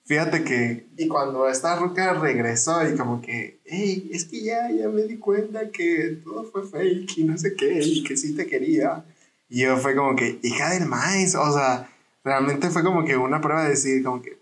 Fíjate 0.06 0.44
que, 0.44 0.86
y 0.96 1.08
cuando 1.08 1.48
esta 1.48 1.74
ruca 1.76 2.14
regresó 2.14 2.88
y 2.88 2.96
como 2.96 3.20
que, 3.20 3.58
hey, 3.64 4.08
es 4.12 4.24
que 4.24 4.40
ya, 4.40 4.70
ya 4.70 4.88
me 4.88 5.02
di 5.02 5.16
cuenta 5.16 5.68
que 5.70 6.20
todo 6.22 6.44
fue 6.44 6.62
fake 6.62 7.18
y 7.18 7.24
no 7.24 7.36
sé 7.36 7.56
qué, 7.56 7.80
y 7.82 8.04
que 8.04 8.16
sí 8.16 8.34
te 8.36 8.46
quería. 8.46 9.04
Y 9.48 9.62
yo 9.62 9.76
fue 9.78 9.96
como 9.96 10.14
que, 10.14 10.38
hija 10.42 10.70
del 10.70 10.86
maíz, 10.86 11.34
o 11.34 11.52
sea, 11.52 11.90
realmente 12.22 12.70
fue 12.70 12.84
como 12.84 13.04
que 13.04 13.16
una 13.16 13.40
prueba 13.40 13.64
de 13.64 13.70
decir, 13.70 14.04
como 14.04 14.22
que, 14.22 14.38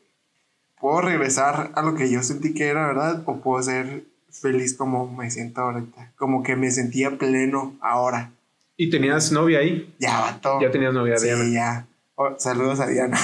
¿puedo 0.79 1.01
regresar 1.01 1.73
a 1.75 1.83
lo 1.83 1.95
que 1.95 2.11
yo 2.11 2.23
sentí 2.23 2.53
que 2.53 2.67
era 2.67 2.87
verdad 2.87 3.23
o 3.25 3.41
puedo 3.41 3.62
ser 3.62 4.05
feliz 4.31 4.75
como 4.75 5.11
me 5.11 5.31
siento 5.31 5.62
ahorita? 5.62 6.12
Como 6.17 6.43
que 6.43 6.57
me 6.57 6.71
sentía 6.71 7.17
pleno 7.17 7.75
ahora. 7.81 8.33
¿Y 8.77 8.91
tenías 8.91 9.33
novia 9.33 9.61
ahí? 9.61 9.95
Ya, 9.99 10.21
vato. 10.21 10.61
Ya 10.61 10.71
tenías 10.71 10.93
novia, 10.93 11.17
Sí, 11.17 11.29
ya. 11.55 11.87
Oh, 12.17 12.35
saludos 12.39 12.79
a 12.81 12.87
Diana. 12.87 13.19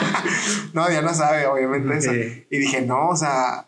no, 0.72 0.88
Diana 0.88 1.12
sabe, 1.12 1.46
obviamente, 1.46 1.96
eso. 1.96 2.12
Y 2.12 2.58
dije, 2.58 2.80
no, 2.80 3.08
o 3.08 3.16
sea, 3.16 3.66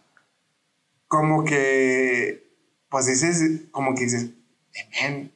como 1.08 1.44
que, 1.44 2.50
pues 2.88 3.06
dices, 3.06 3.62
como 3.70 3.94
que 3.94 4.04
dices, 4.04 4.30
"Eh, 4.74 5.02
man, 5.02 5.30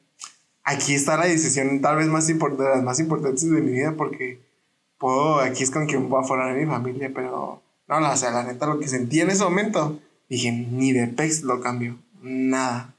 aquí 0.63 0.95
está 0.95 1.17
la 1.17 1.25
decisión 1.25 1.81
tal 1.81 1.97
vez 1.97 2.07
más 2.07 2.27
de 2.27 2.35
las 2.35 2.83
más 2.83 2.99
importantes 2.99 3.49
de 3.49 3.61
mi 3.61 3.71
vida 3.71 3.93
porque 3.95 4.39
puedo, 4.97 5.39
aquí 5.39 5.63
es 5.63 5.71
con 5.71 5.85
quien 5.87 6.09
voy 6.09 6.23
a 6.23 6.27
formar 6.27 6.55
mi 6.55 6.65
familia, 6.65 7.11
pero 7.13 7.61
no, 7.87 8.11
o 8.11 8.15
sea, 8.15 8.31
la 8.31 8.43
neta, 8.43 8.67
lo 8.67 8.79
que 8.79 8.87
sentí 8.87 9.19
en 9.21 9.29
ese 9.29 9.43
momento, 9.43 9.99
dije, 10.29 10.51
ni 10.51 10.93
de 10.93 11.07
pex 11.07 11.41
lo 11.43 11.59
cambio, 11.59 11.97
nada. 12.21 12.95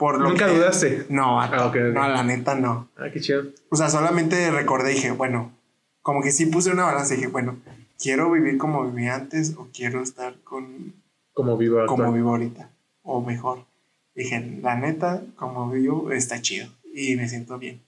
Por 0.00 0.18
lo 0.18 0.30
¿Nunca 0.30 0.46
que- 0.46 0.54
dudaste? 0.54 1.06
No, 1.10 1.38
Ah, 1.40 1.48
no, 1.92 2.08
la 2.08 2.22
neta 2.24 2.54
no. 2.54 2.88
Ah, 2.96 3.10
qué 3.12 3.20
chido. 3.20 3.42
O 3.68 3.76
sea, 3.76 3.90
solamente 3.90 4.50
recordé 4.50 4.92
y 4.92 4.94
dije, 4.94 5.10
bueno, 5.10 5.52
como 6.00 6.22
que 6.22 6.32
sí 6.32 6.46
puse 6.46 6.70
una 6.72 6.84
balanza 6.84 7.12
y 7.12 7.18
dije, 7.18 7.28
bueno, 7.28 7.58
¿quiero 7.98 8.30
vivir 8.32 8.56
como 8.56 8.90
viví 8.90 9.08
antes 9.08 9.54
o 9.58 9.68
quiero 9.74 10.02
estar 10.02 10.34
con 10.42 10.94
Como 11.34 11.58
vivo 11.58 11.80
actual. 11.80 11.98
como 11.98 12.12
vivo 12.14 12.30
ahorita? 12.30 12.70
O 13.02 13.20
mejor. 13.20 13.66
Dije, 14.14 14.58
la 14.62 14.74
neta, 14.74 15.22
como 15.36 15.68
vivo 15.70 16.10
está 16.12 16.40
chido 16.40 16.68
y 16.94 17.14
me 17.16 17.28
siento 17.28 17.58
bien. 17.58 17.82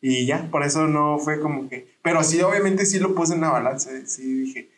Y 0.00 0.26
ya, 0.26 0.48
por 0.52 0.62
eso 0.62 0.86
no 0.86 1.18
fue 1.18 1.40
como 1.40 1.68
que... 1.68 1.92
Pero 2.02 2.22
sí, 2.22 2.40
obviamente 2.40 2.86
sí 2.86 3.00
lo 3.00 3.16
puse 3.16 3.32
en 3.32 3.40
una 3.40 3.50
balanza, 3.50 3.90
sí 4.06 4.22
dije... 4.42 4.70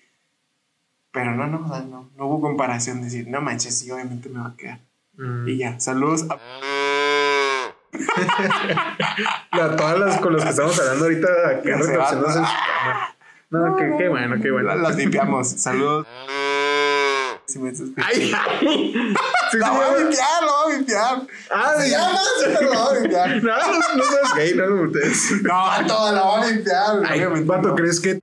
Pero 1.12 1.34
no, 1.34 1.46
no, 1.46 1.58
no, 1.58 2.08
no 2.16 2.26
hubo 2.26 2.40
comparación 2.40 2.98
de 3.00 3.04
decir, 3.04 3.28
no 3.28 3.42
manches, 3.42 3.76
sí, 3.78 3.90
obviamente 3.90 4.28
me 4.30 4.38
va 4.40 4.46
a 4.48 4.56
quedar. 4.56 4.80
Mm. 5.20 5.48
Y 5.48 5.58
ya, 5.58 5.78
saludos 5.78 6.24
a... 6.30 6.38
A 9.52 9.76
todas 9.76 9.98
las 9.98 10.20
con 10.20 10.32
los 10.32 10.42
que 10.44 10.50
estamos 10.50 10.78
hablando 10.78 11.04
ahorita, 11.04 11.26
acá 11.48 11.60
Ya 11.64 11.78
se 11.78 11.86
retorciéndose 11.90 12.38
va. 12.38 12.44
en 12.44 12.46
su 12.46 12.52
cama. 12.84 13.16
No, 13.50 13.76
qué, 13.76 13.94
qué 13.98 14.08
bueno, 14.08 14.36
qué 14.42 14.50
bueno. 14.50 14.68
La- 14.68 14.76
Las 14.76 14.96
limpiamos. 14.96 15.48
Saludos. 15.50 16.06
Si 17.46 17.58
me 17.58 17.70
estás. 17.70 17.88
Ay, 17.96 18.32
ay. 18.32 19.14
Sí, 19.50 19.58
Lo 19.58 19.72
voy 19.74 19.84
a 19.84 19.98
limpiar, 19.98 20.42
lo 20.42 20.52
voy 20.64 20.72
a 20.72 20.76
limpiar. 20.76 21.22
Ah, 21.50 21.74
Se 21.78 21.90
ya. 21.90 21.98
llama 21.98 22.18
pero 22.44 22.60
lo 22.72 22.80
voy 22.84 22.96
a 22.96 23.00
limpiar. 23.00 23.28
No, 23.42 23.56
no, 23.72 23.78
no 23.96 24.04
seas 24.04 24.34
gay, 24.36 24.54
no 24.54 24.66
lo 24.66 24.82
ustedes. 24.84 25.42
No, 25.42 25.86
todo 25.88 26.12
lo 26.14 26.24
voy 26.24 26.42
a 26.42 26.46
limpiar. 26.52 27.02
Ay, 27.04 27.24
vato, 27.44 27.68
no. 27.68 27.74
¿crees 27.74 28.00
que 28.00 28.20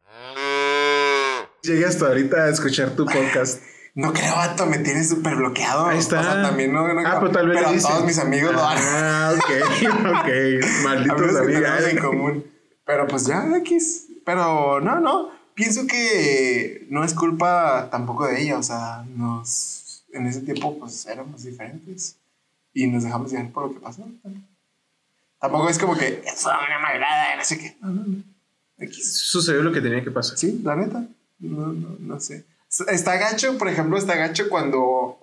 llegue 1.61 1.85
hasta 1.85 2.07
ahorita 2.07 2.37
a 2.45 2.49
escuchar 2.49 2.91
tu 2.91 3.05
podcast? 3.05 3.61
No 3.97 4.13
creo, 4.13 4.35
vato, 4.35 4.67
me 4.67 4.77
tienes 4.77 5.09
súper 5.09 5.35
bloqueado. 5.37 5.87
Ahí 5.87 5.97
está. 5.97 6.19
O 6.19 6.23
sea, 6.23 6.43
también 6.43 6.71
no. 6.71 6.87
no 6.87 7.01
Ah, 7.03 7.17
pero 7.19 7.31
tal 7.31 7.47
vez 7.47 7.57
Pero 7.57 7.69
le 7.69 7.75
dicen. 7.77 7.89
todos 7.89 8.05
mis 8.05 8.19
amigos 8.19 8.53
lo 8.53 8.63
han. 8.63 8.77
Ah, 8.79 9.33
ok, 9.35 9.49
ok. 10.19 10.83
Malditos 10.83 11.35
Amigos 11.35 11.83
en 11.89 11.97
común. 11.97 12.45
Pero 12.85 13.07
pues 13.07 13.25
ya, 13.25 13.43
X. 13.57 14.05
Pero 14.23 14.79
no, 14.81 14.99
no. 14.99 15.31
Pienso 15.55 15.87
que 15.87 16.85
no 16.91 17.03
es 17.03 17.15
culpa 17.15 17.89
tampoco 17.89 18.27
de 18.27 18.39
ella. 18.43 18.59
O 18.59 18.61
sea, 18.61 19.03
nos. 19.15 20.05
En 20.13 20.27
ese 20.27 20.41
tiempo, 20.41 20.77
pues 20.77 21.07
éramos 21.07 21.43
diferentes. 21.43 22.17
Y 22.75 22.85
nos 22.85 23.03
dejamos 23.03 23.31
llevar 23.31 23.49
por 23.49 23.63
lo 23.67 23.73
que 23.73 23.79
pasó. 23.79 24.07
Tampoco 25.39 25.69
es 25.69 25.79
como 25.79 25.97
que. 25.97 26.21
Es 26.23 26.45
una 26.45 26.79
malgrada, 26.79 27.35
no 27.35 27.43
sé 27.43 27.57
qué. 27.57 27.75
No, 27.81 27.89
no, 27.89 28.03
no. 28.05 28.23
X. 28.77 29.17
Sucedió 29.21 29.63
lo 29.63 29.71
que 29.71 29.81
tenía 29.81 30.03
que 30.03 30.11
pasar. 30.11 30.37
Sí, 30.37 30.61
la 30.63 30.75
neta. 30.75 31.03
No, 31.39 31.73
no, 31.73 31.95
no 31.99 32.19
sé. 32.19 32.45
Está 32.89 33.17
gacho, 33.17 33.57
por 33.57 33.67
ejemplo, 33.69 33.97
está 33.97 34.15
gacho 34.15 34.49
cuando. 34.49 35.19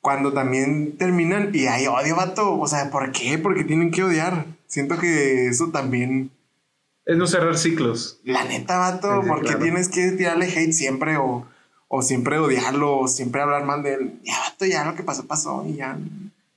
Cuando 0.00 0.32
también 0.34 0.98
terminan 0.98 1.50
y 1.54 1.66
hay 1.66 1.86
odio, 1.86 2.16
vato. 2.16 2.58
O 2.58 2.66
sea, 2.66 2.90
¿por 2.90 3.10
qué? 3.12 3.38
Porque 3.38 3.64
tienen 3.64 3.90
que 3.90 4.02
odiar. 4.02 4.44
Siento 4.66 4.98
que 4.98 5.46
eso 5.48 5.70
también. 5.70 6.30
Es 7.06 7.16
no 7.16 7.26
cerrar 7.26 7.56
ciclos. 7.56 8.20
La 8.24 8.44
neta, 8.44 8.78
vato, 8.78 9.08
Sí, 9.14 9.22
sí, 9.22 9.28
¿por 9.28 9.40
qué 9.40 9.46
claro. 9.48 9.62
tienes 9.62 9.88
que 9.88 10.10
tirarle 10.12 10.46
hate 10.46 10.72
siempre 10.72 11.16
o, 11.18 11.46
o 11.88 12.02
siempre 12.02 12.38
odiarlo 12.38 12.98
o 12.98 13.08
siempre 13.08 13.40
hablar 13.42 13.64
mal 13.64 13.82
de 13.82 13.94
él? 13.94 14.20
Ya, 14.24 14.38
vato, 14.40 14.64
ya 14.66 14.84
lo 14.84 14.94
que 14.94 15.02
pasó, 15.02 15.26
pasó 15.26 15.64
y 15.66 15.76
ya. 15.76 15.98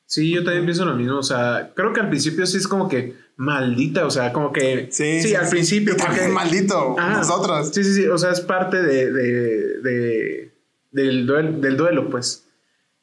Sí, 0.06 0.32
yo 0.34 0.44
también 0.44 0.66
pienso 0.66 0.86
lo 0.86 0.96
mismo. 0.96 1.18
O 1.18 1.24
sea, 1.24 1.72
creo 1.76 1.92
que 1.94 2.00
al 2.00 2.10
principio 2.10 2.46
sí 2.46 2.58
es 2.58 2.68
como 2.68 2.88
que 2.88 3.16
maldita. 3.38 4.06
O 4.06 4.12
sea, 4.12 4.34
como 4.34 4.52
que. 4.52 4.90
Sí, 4.92 5.34
al 5.36 5.50
principio. 5.50 5.94
Y 5.94 5.98
también 5.98 6.32
porque- 6.34 6.34
maldito, 6.34 6.96
Ajá. 7.00 7.18
nosotros. 7.20 7.72
Sí, 7.74 7.84
sí, 7.84 7.94
sí. 7.94 8.08
O 8.08 8.18
sea, 8.18 8.32
es 8.32 8.42
parte 8.42 8.82
de, 8.82 9.12
de, 9.12 9.32
de- 9.82 10.54
del, 10.92 11.26
duelo, 11.26 11.58
del 11.60 11.78
duelo, 11.78 12.10
pues. 12.10 12.44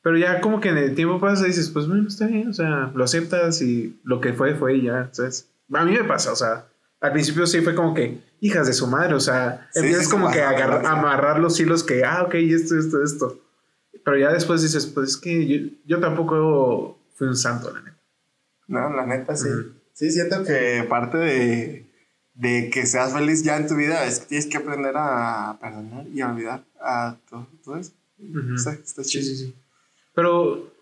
Pero 0.03 0.19
ya 0.19 0.41
como 0.43 0.61
que 0.61 0.69
en 0.69 0.77
el 0.77 0.95
tiempo 0.95 1.19
pasa 1.19 1.45
y 1.45 1.49
dices, 1.49 1.71
pues 1.71 1.87
bueno, 1.89 2.07
está 2.09 2.27
bien. 2.27 2.49
O 2.49 2.53
sea, 2.53 2.93
lo 2.95 3.05
aceptas 3.05 3.63
y 3.63 3.99
lo 4.05 4.21
que 4.21 4.35
fue, 4.35 4.55
fue 4.55 4.75
y 4.77 4.83
ya, 4.83 5.09
¿sabes? 5.13 5.49
A 5.73 5.83
mí 5.85 5.93
me 5.93 6.05
pasa, 6.05 6.31
o 6.31 6.37
sea, 6.37 6.67
al 7.01 7.13
principio 7.13 7.47
sí 7.47 7.63
fue 7.63 7.75
como 7.75 7.95
que, 7.95 8.19
hijas 8.41 8.67
de 8.67 8.75
su 8.75 8.87
madre, 8.87 9.15
o 9.15 9.21
sea, 9.21 9.67
Sí, 9.73 9.79
empiezas 9.81 10.05
sí, 10.05 10.11
como 10.11 10.29
sí, 10.29 10.35
que 10.35 10.43
a 10.43 10.91
amarrar 10.91 11.39
los 11.41 11.59
hilos 11.59 11.83
que, 11.83 12.05
ah, 12.05 12.23
ok, 12.23 12.35
esto, 12.35 12.79
esto, 12.79 13.03
esto. 13.03 13.41
Pero 14.05 14.19
ya 14.19 14.31
después 14.31 14.61
dices, 14.61 14.85
pues 14.87 15.11
es 15.11 15.17
que 15.17 15.47
yo, 15.47 15.71
yo 15.87 16.01
tampoco 16.01 16.99
fui 17.15 17.27
un 17.27 17.37
santo, 17.37 17.73
la 17.73 17.81
neta. 17.81 17.97
No, 18.67 18.91
la 18.95 19.07
neta 19.07 19.35
sí. 19.35 19.49
Sí, 19.95 20.11
siento 20.11 20.45
que 20.45 20.85
parte 20.89 21.17
de, 21.19 21.87
de 22.35 22.69
que 22.71 22.85
seas 22.85 23.13
feliz 23.13 23.43
ya 23.43 23.57
en 23.57 23.67
tu 23.69 23.77
vida 23.77 24.05
es 24.05 24.19
que 24.21 24.27
tienes 24.27 24.47
que 24.47 24.57
aprender 24.59 24.95
a 24.97 25.57
perdonar 25.61 26.07
y 26.09 26.21
a 26.21 26.29
olvidar 26.31 26.65
a 26.81 27.17
todo, 27.31 27.47
todo 27.65 27.77
eso. 27.79 27.93
Ujú. 28.19 28.55
Está, 28.57 28.73
está 28.73 29.03
Sí, 29.05 29.11
chido. 29.11 29.25
sí, 29.25 29.37
sí. 29.37 29.55
Pero, 30.15 30.73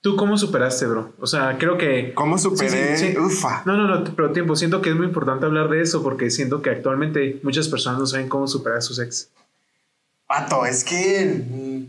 ¿tú 0.00 0.16
cómo 0.16 0.36
superaste, 0.38 0.86
bro? 0.86 1.12
O 1.20 1.26
sea, 1.26 1.56
creo 1.58 1.76
que... 1.78 2.12
¿Cómo 2.14 2.36
superé? 2.38 2.96
Sí, 2.96 3.06
sí, 3.06 3.12
sí. 3.12 3.18
Ufa. 3.18 3.62
No, 3.66 3.76
no, 3.76 3.86
no, 3.86 4.16
pero 4.16 4.32
tiempo, 4.32 4.56
siento 4.56 4.80
que 4.82 4.90
es 4.90 4.96
muy 4.96 5.06
importante 5.06 5.44
hablar 5.46 5.68
de 5.68 5.82
eso 5.82 6.02
porque 6.02 6.30
siento 6.30 6.62
que 6.62 6.70
actualmente 6.70 7.38
muchas 7.42 7.68
personas 7.68 7.98
no 7.98 8.06
saben 8.06 8.28
cómo 8.28 8.46
superar 8.46 8.78
a 8.78 8.82
sus 8.82 8.98
ex. 8.98 9.30
Pato, 10.26 10.64
es 10.64 10.84
que. 10.84 11.86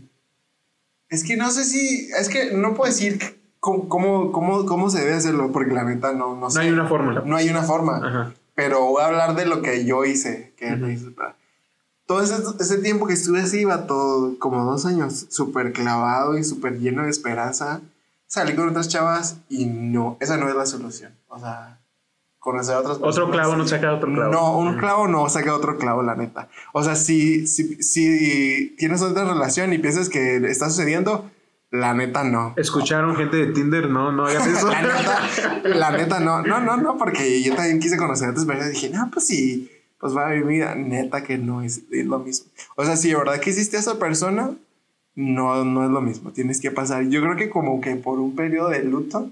Es 1.08 1.24
que 1.24 1.36
no 1.36 1.50
sé 1.50 1.64
si. 1.64 2.08
Es 2.18 2.28
que 2.28 2.52
no 2.54 2.74
puedo 2.74 2.90
decir 2.92 3.18
cómo, 3.62 3.88
cómo, 3.88 4.32
cómo, 4.32 4.66
cómo 4.66 4.90
se 4.90 4.98
debe 4.98 5.14
hacerlo, 5.14 5.52
porque 5.52 5.72
la 5.72 5.84
neta 5.84 6.12
no, 6.12 6.34
no 6.34 6.50
sé. 6.50 6.58
No 6.58 6.64
hay 6.64 6.70
una 6.72 6.86
fórmula. 6.86 7.22
No 7.24 7.36
hay 7.36 7.48
una 7.48 7.62
forma. 7.62 7.96
Ajá. 7.98 8.32
Pero 8.56 8.86
voy 8.86 9.02
a 9.02 9.06
hablar 9.06 9.36
de 9.36 9.46
lo 9.46 9.62
que 9.62 9.84
yo 9.84 10.04
hice. 10.04 10.52
Que 10.56 10.76
hizo 10.92 11.06
superar. 11.06 11.36
Todo 12.04 12.22
ese, 12.22 12.34
ese 12.58 12.78
tiempo 12.78 13.06
que 13.06 13.14
estuve 13.14 13.40
así, 13.40 13.60
iba 13.60 13.86
todo 13.86 14.36
como 14.40 14.64
dos 14.64 14.84
años, 14.84 15.26
súper 15.30 15.72
clavado 15.72 16.36
y 16.36 16.42
súper 16.42 16.80
lleno 16.80 17.04
de 17.04 17.10
esperanza. 17.10 17.80
Salí 18.26 18.56
con 18.56 18.68
otras 18.68 18.88
chavas 18.88 19.36
y 19.48 19.66
no, 19.66 20.16
esa 20.18 20.36
no 20.36 20.48
es 20.48 20.56
la 20.56 20.66
solución. 20.66 21.12
O 21.28 21.38
sea, 21.38 21.78
conocer 22.40 22.74
a 22.74 22.80
otras 22.80 22.98
Otro 23.00 23.30
clavo 23.30 23.54
no 23.54 23.66
saca 23.68 23.94
otro 23.94 24.12
clavo. 24.12 24.32
No, 24.32 24.58
un 24.58 24.76
clavo 24.78 25.06
no 25.06 25.28
saca 25.28 25.54
otro 25.54 25.78
clavo, 25.78 26.02
la 26.02 26.16
neta. 26.16 26.48
O 26.72 26.82
sea, 26.82 26.96
si, 26.96 27.46
si, 27.46 27.80
si 27.80 28.74
tienes 28.76 29.02
otra 29.02 29.24
relación 29.24 29.72
y 29.72 29.78
piensas 29.78 30.08
que 30.08 30.38
está 30.50 30.68
sucediendo, 30.68 31.30
la 31.72 31.94
neta 31.94 32.22
no. 32.22 32.52
¿Escucharon 32.56 33.16
gente 33.16 33.38
de 33.38 33.46
Tinder? 33.46 33.88
No, 33.88 34.12
no 34.12 34.26
hagan 34.26 34.48
eso. 34.48 34.68
La 34.70 34.80
neta, 34.82 35.62
la 35.64 35.90
neta 35.90 36.20
no, 36.20 36.42
no, 36.42 36.60
no, 36.60 36.76
no, 36.76 36.98
porque 36.98 37.42
yo 37.42 37.54
también 37.54 37.80
quise 37.80 37.96
conocer 37.96 38.28
a 38.28 38.30
otras 38.32 38.44
personas 38.44 38.70
y 38.70 38.74
dije, 38.74 38.90
no, 38.90 39.10
pues 39.10 39.26
sí, 39.26 39.70
pues 39.98 40.14
va 40.14 40.28
a 40.28 40.32
vivir. 40.32 40.66
Neta 40.76 41.24
que 41.24 41.38
no 41.38 41.62
es, 41.62 41.80
es 41.90 42.04
lo 42.06 42.18
mismo. 42.18 42.46
O 42.76 42.84
sea, 42.84 42.96
si 42.96 43.08
de 43.08 43.16
verdad 43.16 43.40
que 43.40 43.50
hiciste 43.50 43.78
a 43.78 43.80
esa 43.80 43.98
persona, 43.98 44.50
no, 45.14 45.64
no 45.64 45.84
es 45.84 45.90
lo 45.90 46.02
mismo. 46.02 46.30
Tienes 46.30 46.60
que 46.60 46.70
pasar, 46.70 47.04
yo 47.08 47.22
creo 47.22 47.36
que 47.36 47.48
como 47.48 47.80
que 47.80 47.96
por 47.96 48.18
un 48.18 48.36
periodo 48.36 48.68
de 48.68 48.84
luto, 48.84 49.30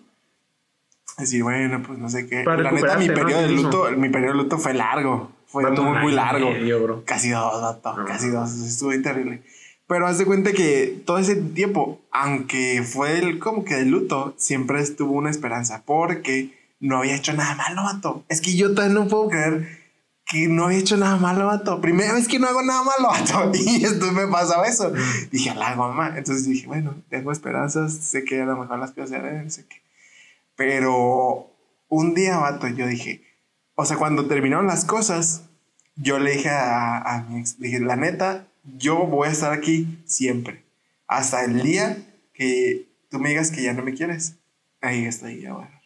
decir, 1.18 1.42
bueno, 1.42 1.82
pues 1.86 1.98
no 1.98 2.08
sé 2.08 2.26
qué. 2.26 2.42
Para 2.42 2.62
la 2.62 2.72
neta, 2.72 2.96
mi 2.96 3.08
recuperarte, 3.08 3.08
¿no? 3.08 3.14
periodo 3.14 3.42
de 3.42 3.48
luto, 3.50 3.90
mi 3.98 4.08
periodo 4.08 4.32
de 4.32 4.42
luto 4.44 4.58
fue 4.58 4.72
largo. 4.72 5.30
Fue 5.46 5.70
muy, 5.70 5.98
muy 5.98 6.12
largo. 6.12 6.50
medio, 6.52 6.82
bro. 6.82 7.02
Casi 7.04 7.30
dos, 7.30 7.60
vato, 7.60 7.96
No. 7.98 8.04
casi 8.06 8.28
dos. 8.30 8.50
Estuvo 8.52 8.90
terrible. 9.02 9.42
Pero 9.90 10.06
haz 10.06 10.18
de 10.18 10.24
cuenta 10.24 10.52
que 10.52 11.02
todo 11.04 11.18
ese 11.18 11.34
tiempo, 11.34 12.00
aunque 12.12 12.84
fue 12.84 13.18
el, 13.18 13.40
como 13.40 13.64
que 13.64 13.74
de 13.74 13.86
luto, 13.86 14.34
siempre 14.36 14.80
estuvo 14.80 15.14
una 15.14 15.30
esperanza 15.30 15.82
porque 15.84 16.56
no 16.78 16.98
había 16.98 17.16
hecho 17.16 17.32
nada 17.32 17.56
malo, 17.56 17.82
vato. 17.82 18.24
Es 18.28 18.40
que 18.40 18.54
yo 18.54 18.72
también 18.72 18.94
no 18.94 19.08
puedo 19.08 19.28
creer 19.28 19.80
que 20.26 20.46
no 20.46 20.66
había 20.66 20.78
hecho 20.78 20.96
nada 20.96 21.16
malo, 21.16 21.46
vato. 21.46 21.80
Primera 21.80 22.12
vez 22.12 22.28
que 22.28 22.38
no 22.38 22.46
hago 22.46 22.62
nada 22.62 22.84
malo, 22.84 23.08
vato. 23.08 23.50
Y 23.58 23.84
esto 23.84 24.12
me 24.12 24.28
pasaba 24.28 24.68
eso. 24.68 24.92
Dije, 25.32 25.52
la 25.56 25.74
mamá. 25.74 26.14
Entonces 26.16 26.46
dije, 26.46 26.68
bueno, 26.68 26.94
tengo 27.08 27.32
esperanzas. 27.32 27.92
Sé 27.92 28.22
que 28.22 28.42
a 28.42 28.46
lo 28.46 28.56
mejor 28.56 28.78
las 28.78 28.92
cosas 28.92 29.10
se 29.10 29.50
sé 29.50 29.66
qué. 29.68 29.82
Pero 30.54 31.50
un 31.88 32.14
día, 32.14 32.38
vato, 32.38 32.68
yo 32.68 32.86
dije, 32.86 33.24
o 33.74 33.84
sea, 33.84 33.96
cuando 33.96 34.26
terminaron 34.26 34.68
las 34.68 34.84
cosas, 34.84 35.46
yo 35.96 36.20
le 36.20 36.30
dije 36.30 36.50
a, 36.50 36.98
a 36.98 37.22
mi 37.24 37.40
ex, 37.40 37.58
dije, 37.58 37.80
la 37.80 37.96
neta, 37.96 38.46
yo 38.64 38.96
voy 39.06 39.28
a 39.28 39.32
estar 39.32 39.52
aquí 39.52 39.98
siempre. 40.06 40.62
Hasta 41.06 41.44
el 41.44 41.62
día 41.62 41.98
que 42.34 42.86
tú 43.10 43.18
me 43.18 43.30
digas 43.30 43.50
que 43.50 43.62
ya 43.62 43.72
no 43.72 43.82
me 43.82 43.94
quieres. 43.94 44.34
Ahí 44.80 45.04
estoy 45.04 45.44
ahora. 45.46 45.80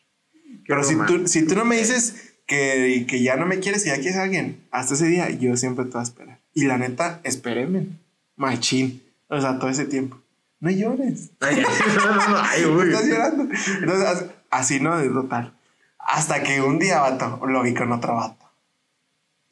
Pero 0.66 0.84
si 0.84 0.96
tú, 1.06 1.26
si 1.26 1.46
tú 1.46 1.54
no 1.54 1.64
me 1.64 1.76
dices 1.76 2.34
que, 2.46 3.06
que 3.08 3.22
ya 3.22 3.36
no 3.36 3.46
me 3.46 3.58
quieres 3.58 3.84
y 3.86 3.88
ya 3.88 3.94
quieres 3.96 4.16
a 4.16 4.22
alguien, 4.22 4.60
hasta 4.70 4.94
ese 4.94 5.06
día 5.06 5.30
yo 5.30 5.56
siempre 5.56 5.84
te 5.86 5.92
voy 5.92 6.00
a 6.00 6.04
esperar. 6.04 6.40
Y 6.52 6.64
la 6.66 6.78
neta, 6.78 7.20
espéreme. 7.24 7.88
Machín. 8.36 9.02
O 9.28 9.40
sea, 9.40 9.58
todo 9.58 9.70
ese 9.70 9.86
tiempo. 9.86 10.20
No 10.60 10.70
llores. 10.70 11.30
Ay, 11.40 11.56
no, 11.96 12.36
ay, 12.38 12.64
uy. 12.66 12.88
Estás 12.88 13.06
llorando. 13.06 13.42
Entonces, 13.80 14.04
as- 14.06 14.24
así 14.50 14.80
no, 14.80 14.96
de 14.98 15.08
total. 15.08 15.52
Hasta 15.98 16.42
que 16.42 16.60
un 16.60 16.78
día, 16.78 17.00
vato, 17.00 17.40
lo 17.46 17.62
vi 17.62 17.74
con 17.74 17.90
otro 17.92 18.14
vato. 18.16 18.43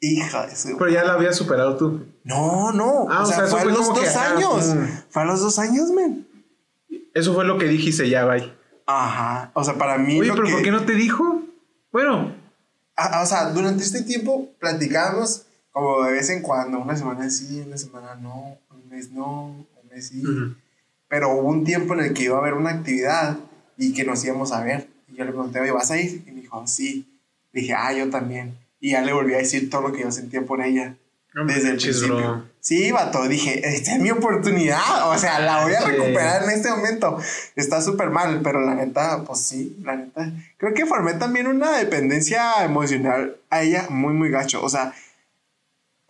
Hija 0.05 0.47
de 0.47 0.55
su. 0.55 0.77
Pero 0.77 0.91
ya 0.91 1.03
la 1.03 1.13
habías 1.13 1.35
superado 1.35 1.77
tú. 1.77 2.05
No, 2.25 2.71
no. 2.73 3.07
Ah, 3.09 3.23
o 3.23 3.25
sea, 3.25 3.47
fue 3.47 3.61
a 3.61 3.65
los 3.65 3.77
como 3.87 3.93
que, 3.99 4.05
dos 4.05 4.15
ajá, 4.15 4.35
años. 4.35 4.75
mm. 4.75 4.87
Fue 5.09 5.21
a 5.21 5.25
los 5.25 5.39
dos 5.39 5.59
años, 5.59 5.89
men. 5.91 6.27
Eso 7.13 7.33
fue 7.33 7.45
lo 7.45 7.57
que 7.57 7.65
dijiste, 7.65 8.09
ya, 8.09 8.25
bye. 8.25 8.51
Ajá. 8.85 9.51
O 9.53 9.63
sea, 9.63 9.75
para 9.77 9.97
mí. 9.97 10.19
Oye, 10.19 10.27
lo 10.29 10.35
pero 10.35 10.47
que- 10.47 10.53
¿por 10.53 10.61
qué 10.61 10.71
no 10.71 10.83
te 10.83 10.93
dijo? 10.93 11.41
Bueno, 11.91 12.35
Ah, 12.95 13.21
o 13.23 13.25
sea, 13.25 13.49
durante 13.49 13.81
este 13.83 14.03
tiempo 14.03 14.49
platicábamos 14.59 15.47
como 15.71 16.03
de 16.03 16.11
vez 16.11 16.29
en 16.29 16.43
cuando, 16.43 16.77
una 16.79 16.95
semana 16.95 17.27
sí, 17.31 17.63
una 17.65 17.75
semana 17.77 18.13
no, 18.21 18.57
un 18.69 18.87
mes 18.89 19.09
no, 19.11 19.45
un 19.47 19.89
mes 19.91 20.09
sí. 20.09 20.21
Pero 21.07 21.31
hubo 21.33 21.49
un 21.49 21.63
tiempo 21.63 21.95
en 21.95 22.01
el 22.01 22.13
que 22.13 22.25
iba 22.25 22.35
a 22.35 22.39
haber 22.39 22.53
una 22.53 22.69
actividad 22.69 23.37
y 23.77 23.93
que 23.93 24.03
nos 24.03 24.23
íbamos 24.23 24.51
a 24.51 24.63
ver. 24.63 24.89
Y 25.07 25.15
yo 25.15 25.25
le 25.25 25.31
pregunté, 25.31 25.59
oye, 25.59 25.71
¿vas 25.71 25.89
a 25.89 25.97
ir? 25.99 26.23
Y 26.27 26.31
me 26.31 26.41
dijo, 26.41 26.61
sí. 26.67 27.19
Le 27.51 27.61
dije, 27.61 27.73
ah, 27.73 27.91
yo 27.93 28.07
también. 28.11 28.55
Y 28.83 28.91
ya 28.91 29.01
le 29.01 29.13
volví 29.13 29.33
a 29.33 29.37
decir 29.37 29.69
todo 29.69 29.81
lo 29.87 29.93
que 29.93 30.01
yo 30.01 30.11
sentía 30.11 30.41
por 30.41 30.61
ella. 30.61 30.95
No 31.33 31.45
desde 31.45 31.69
el 31.69 31.77
principio. 31.77 32.17
bro. 32.17 32.45
Sí, 32.59 32.91
vato, 32.91 33.25
dije, 33.29 33.65
esta 33.65 33.93
es 33.95 33.99
mi 34.01 34.11
oportunidad. 34.11 35.09
O 35.09 35.17
sea, 35.17 35.39
la 35.39 35.63
voy 35.63 35.73
a 35.73 35.79
Sí. 35.81 35.87
recuperar 35.87 36.43
en 36.43 36.49
este 36.49 36.69
momento. 36.69 37.17
Está 37.55 37.81
súper 37.81 38.09
mal, 38.09 38.41
pero 38.43 38.59
la 38.65 38.75
neta, 38.75 39.23
pues 39.23 39.39
sí, 39.39 39.77
la 39.83 39.95
neta. 39.95 40.31
Creo 40.57 40.73
que 40.73 40.85
formé 40.85 41.13
también 41.13 41.47
una 41.47 41.77
dependencia 41.77 42.63
emocional 42.65 43.37
a 43.49 43.61
ella 43.63 43.87
muy, 43.89 44.13
muy 44.13 44.29
gacho. 44.29 44.61
O 44.61 44.67
sea, 44.69 44.93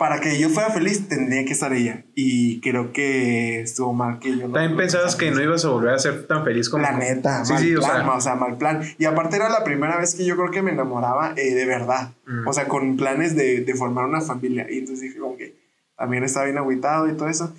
para 0.04 0.20
que 0.20 0.38
yo 0.38 0.50
fuera 0.50 0.70
feliz 0.70 1.08
tendría 1.08 1.46
que 1.46 1.54
estar 1.54 1.72
ella. 1.72 2.04
Y 2.14 2.60
creo 2.60 2.92
que 2.92 3.62
estuvo 3.62 3.94
mal 3.94 4.20
que 4.20 4.38
yo 4.38 4.50
no. 4.50 4.54
También 4.54 4.76
pensabas 4.76 5.16
que 5.16 5.32
no 5.32 5.42
ibas 5.42 5.64
a 5.64 5.70
volver 5.70 5.94
a 5.94 5.98
ser 5.98 6.28
tan 6.28 6.44
feliz 6.44 6.68
como. 6.68 6.84
La 6.84 6.92
neta, 6.92 7.46
Sí, 7.46 7.54
mal 7.54 7.64
sí, 7.64 7.76
o 7.78 7.80
plan, 7.80 8.02
sea. 8.04 8.12
o 8.12 8.20
sea, 8.20 8.36
mal 8.36 8.58
plan. 8.58 8.82
Y 8.98 9.06
aparte 9.06 9.38
era 9.38 9.48
la 9.48 9.64
primera 9.64 9.98
vez 9.98 10.14
que 10.14 10.26
yo 10.26 10.36
creo 10.36 10.52
que 10.52 10.62
me 10.62 10.72
enamoraba 10.72 11.34
eh, 11.38 11.54
de 11.54 11.66
verdad. 11.66 12.12
Mm. 12.28 12.46
O 12.46 12.52
sea, 12.52 12.68
con 12.68 12.98
planes 12.98 13.38
de, 13.38 13.62
de 13.62 13.76
formar 13.76 14.04
una 14.04 14.20
familia. 14.20 14.68
Y 14.70 14.80
entonces 14.80 15.04
dije, 15.04 15.20
como 15.20 15.38
que 15.38 15.56
también 15.96 16.26
estaba 16.26 16.48
bien 16.48 16.58
agüitado 16.58 17.08
y 17.08 17.16
todo 17.16 17.30
eso. 17.30 17.56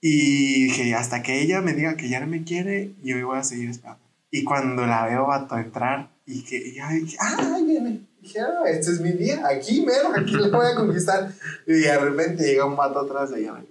Y 0.00 0.64
dije, 0.64 0.92
hasta 0.96 1.22
que 1.22 1.40
ella 1.40 1.60
me 1.60 1.74
diga 1.74 1.96
que 1.96 2.08
ya 2.08 2.18
no 2.18 2.26
me 2.26 2.42
quiere, 2.42 2.96
yo 3.04 3.24
voy 3.24 3.38
a 3.38 3.44
seguir 3.44 3.70
esperando. 3.70 4.02
Y 4.28 4.42
cuando 4.42 4.86
la 4.86 5.06
veo, 5.06 5.28
vato, 5.28 5.56
entrar 5.56 6.10
y 6.26 6.42
que, 6.42 6.56
y 6.56 6.80
ah, 6.80 6.88
ahí 6.88 7.64
viene. 7.64 8.00
Dije, 8.24 8.40
ah, 8.40 8.62
este 8.66 8.90
es 8.90 9.00
mi 9.02 9.12
día, 9.12 9.46
aquí, 9.46 9.84
mero, 9.84 10.08
aquí 10.16 10.32
le 10.32 10.48
voy 10.48 10.64
a 10.64 10.74
conquistar. 10.74 11.30
Y 11.66 11.72
de 11.72 11.98
repente 11.98 12.42
llega 12.42 12.64
un 12.64 12.74
vato 12.74 13.00
atrás 13.00 13.30
de 13.30 13.40
ella. 13.40 13.62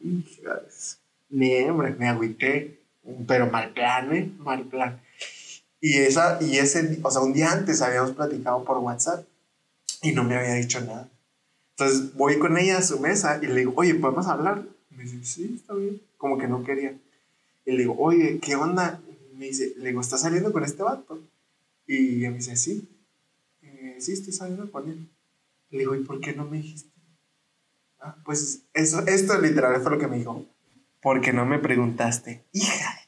Ni, 1.32 1.64
hombre, 1.64 1.95
me 1.97 2.08
agüité, 2.08 2.80
pero 3.28 3.49
mal 3.49 3.74
plan, 3.74 4.14
¿eh? 4.14 4.32
Mal 4.38 4.66
plan. 4.66 5.01
Y, 5.82 5.97
esa, 5.97 6.38
y 6.39 6.60
ese, 6.60 6.99
o 7.01 7.10
sea, 7.10 7.24
un 7.24 7.34
día 7.34 7.51
antes 7.51 7.82
habíamos 7.82 8.12
platicado 8.12 8.64
por 8.64 8.78
WhatsApp 8.78 9.26
y 10.04 10.12
no 10.12 10.24
me 10.24 10.38
había 10.38 10.54
dicho 10.54 10.80
nada. 10.82 11.10
Entonces 11.72 12.14
voy 12.14 12.38
con 12.38 12.56
ella 12.60 12.78
a 12.78 12.84
su 12.84 12.99
mesa 12.99 13.39
y 13.41 13.47
le 13.47 13.56
digo, 13.56 13.74
oye, 13.76 13.95
¿podemos 13.95 14.28
hablar? 14.28 14.62
Me 14.91 15.04
dice, 15.04 15.18
sí, 15.24 15.56
está 15.60 15.74
bien. 15.74 15.99
Como 16.18 16.38
que 16.38 16.47
no 16.47 16.64
quería. 16.64 16.93
Y 17.66 17.72
le 17.72 17.80
digo, 17.80 17.95
oye, 17.97 18.38
¿qué 18.39 18.56
onda? 18.56 19.01
Me 19.36 19.47
dice, 19.47 19.74
le 19.78 19.88
digo, 19.89 20.01
¿estás 20.01 20.22
saliendo 20.22 20.54
con 20.54 20.64
este 20.64 20.84
vato? 20.84 21.20
Y 21.88 22.20
ella 22.20 22.30
me 22.30 22.38
dice, 22.38 22.56
sí. 22.56 22.88
Estoy 24.12 24.34
saliendo 24.34 24.70
con 24.72 24.89
él. 24.89 25.10
Le 25.70 25.80
digo, 25.80 25.95
¿y 25.95 26.04
por 26.04 26.20
qué 26.20 26.34
no 26.34 26.45
me 26.45 26.58
dijiste? 26.58 26.91
Ah, 27.99 28.18
pues 28.26 28.64
eso, 28.74 29.06
esto 29.08 29.39
literal 29.39 29.82
fue 29.82 29.91
lo 29.91 29.97
que 29.97 30.08
me 30.08 30.18
dijo. 30.18 30.45
Porque 31.01 31.32
no 31.32 31.45
me 31.45 31.60
preguntaste. 31.60 32.43
Hija. 32.51 32.99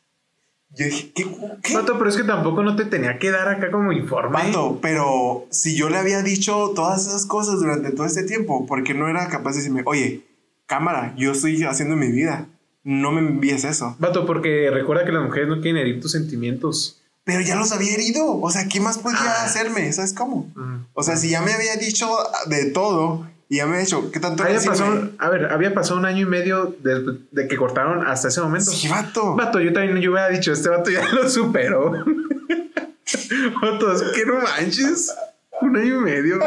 Yo 0.69 0.85
dije, 0.85 1.11
¿qué? 1.13 1.25
¿Qué? 1.63 1.73
Vato, 1.73 1.97
pero 1.97 2.09
es 2.09 2.17
que 2.17 2.23
tampoco 2.23 2.63
no 2.63 2.75
te 2.75 2.85
tenía 2.85 3.17
que 3.17 3.31
dar 3.31 3.47
acá 3.47 3.71
como 3.71 3.93
informe. 3.93 4.33
Vato, 4.33 4.79
pero 4.81 5.47
si 5.49 5.77
yo 5.77 5.89
le 5.89 5.97
había 5.97 6.21
dicho 6.21 6.71
todas 6.75 7.07
esas 7.07 7.25
cosas 7.25 7.59
durante 7.59 7.91
todo 7.91 8.05
este 8.05 8.23
tiempo, 8.23 8.65
¿por 8.65 8.83
qué 8.83 8.93
no 8.93 9.07
era 9.07 9.27
capaz 9.29 9.51
de 9.51 9.57
decirme, 9.57 9.83
oye, 9.85 10.25
cámara, 10.65 11.13
yo 11.17 11.31
estoy 11.31 11.63
haciendo 11.63 11.95
mi 11.95 12.11
vida, 12.11 12.49
no 12.83 13.13
me 13.13 13.19
envíes 13.19 13.63
eso? 13.63 13.95
Vato, 13.99 14.25
porque 14.25 14.69
recuerda 14.69 15.05
que 15.05 15.13
las 15.13 15.23
mujeres 15.23 15.47
no 15.47 15.61
quieren 15.61 15.77
herir 15.77 16.01
tus 16.01 16.11
sentimientos. 16.11 17.01
Pero 17.25 17.41
ya 17.41 17.55
los 17.55 17.71
había 17.71 17.93
herido, 17.93 18.39
o 18.39 18.51
sea, 18.51 18.67
¿qué 18.67 18.79
más 18.79 18.99
podía 18.99 19.19
Ah. 19.19 19.45
hacerme? 19.45 19.91
¿Sabes 19.91 20.13
cómo? 20.13 20.49
Mm. 20.55 20.85
O 20.93 21.03
sea, 21.03 21.17
si 21.17 21.29
ya 21.29 21.41
me 21.41 21.53
había 21.53 21.75
dicho 21.75 22.07
de 22.45 22.65
todo 22.65 23.27
y 23.49 23.57
ya 23.57 23.65
me 23.65 23.71
había 23.73 23.83
dicho, 23.85 24.11
¿qué 24.11 24.19
tanto 24.19 24.43
Había 24.43 24.61
pasado, 24.61 25.09
a 25.17 25.29
ver, 25.29 25.45
había 25.51 25.73
pasado 25.73 25.97
un 25.99 26.05
año 26.05 26.21
y 26.21 26.25
medio 26.29 26.75
de, 26.83 27.19
de 27.31 27.47
que 27.47 27.57
cortaron 27.57 28.05
hasta 28.07 28.27
ese 28.27 28.41
momento. 28.41 28.69
Sí, 28.71 28.87
vato. 28.87 29.35
Vato, 29.35 29.59
yo 29.59 29.73
también 29.73 29.97
yo 29.97 30.11
hubiera 30.11 30.29
dicho, 30.29 30.53
este 30.53 30.69
vato 30.69 30.89
ya 30.91 31.03
lo 31.13 31.27
superó. 31.29 31.91
Vato, 33.61 33.91
es 33.93 34.01
que 34.15 34.25
no 34.25 34.39
manches. 34.41 35.13
Un 35.61 35.77
año 35.77 35.95
y 35.95 35.99
medio. 35.99 36.37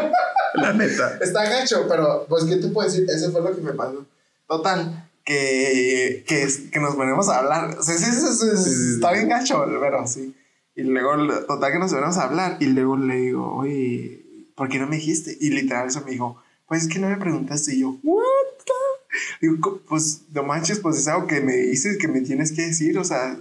La 0.54 0.72
neta. 0.72 1.18
Está 1.20 1.44
gacho, 1.48 1.86
pero 1.88 2.26
pues, 2.28 2.44
¿qué 2.44 2.56
te 2.56 2.68
puedo 2.68 2.88
decir? 2.88 3.06
Eso 3.08 3.30
fue 3.32 3.40
lo 3.40 3.54
que 3.54 3.62
me 3.62 3.72
pasó. 3.72 4.04
Total, 4.46 5.08
que, 5.24 6.24
que, 6.26 6.80
nos 6.80 6.94
ponemos 6.94 7.28
a 7.28 7.38
hablar. 7.38 7.76
O 7.78 7.82
sea, 7.82 7.96
sí, 7.96 8.04
sí, 8.04 8.12
sí, 8.12 8.32
sí, 8.32 8.56
Sí, 8.56 8.70
sí, 8.70 8.94
está 8.94 9.12
bien 9.12 9.28
gacho, 9.28 9.64
pero 9.80 10.06
sí. 10.06 10.34
Y 10.78 10.82
luego, 10.84 11.16
total, 11.46 11.72
que 11.72 11.78
nos 11.80 11.92
ponemos 11.92 12.16
a 12.18 12.22
hablar. 12.22 12.56
Y 12.60 12.66
luego 12.66 12.96
le 12.96 13.16
digo, 13.16 13.52
oye, 13.56 14.24
¿por 14.54 14.68
qué 14.68 14.78
no 14.78 14.86
me 14.86 14.94
dijiste? 14.96 15.36
Y 15.40 15.50
literal, 15.50 15.88
eso 15.88 16.02
me 16.04 16.12
dijo, 16.12 16.40
pues 16.68 16.82
es 16.84 16.88
que 16.88 17.00
no 17.00 17.08
me 17.08 17.16
preguntaste. 17.16 17.74
Y 17.74 17.80
yo, 17.80 17.96
¿what? 18.04 18.22
the-?" 18.64 19.38
Digo, 19.40 19.56
"Co- 19.60 19.80
pues 19.88 20.22
no 20.32 20.44
manches, 20.44 20.78
pues 20.78 20.96
es 20.98 21.08
algo 21.08 21.26
que 21.26 21.40
me 21.40 21.54
dices 21.56 21.98
que 21.98 22.06
me 22.06 22.20
tienes 22.20 22.52
que 22.52 22.62
decir, 22.62 22.96
o 22.96 23.02
sea, 23.04 23.36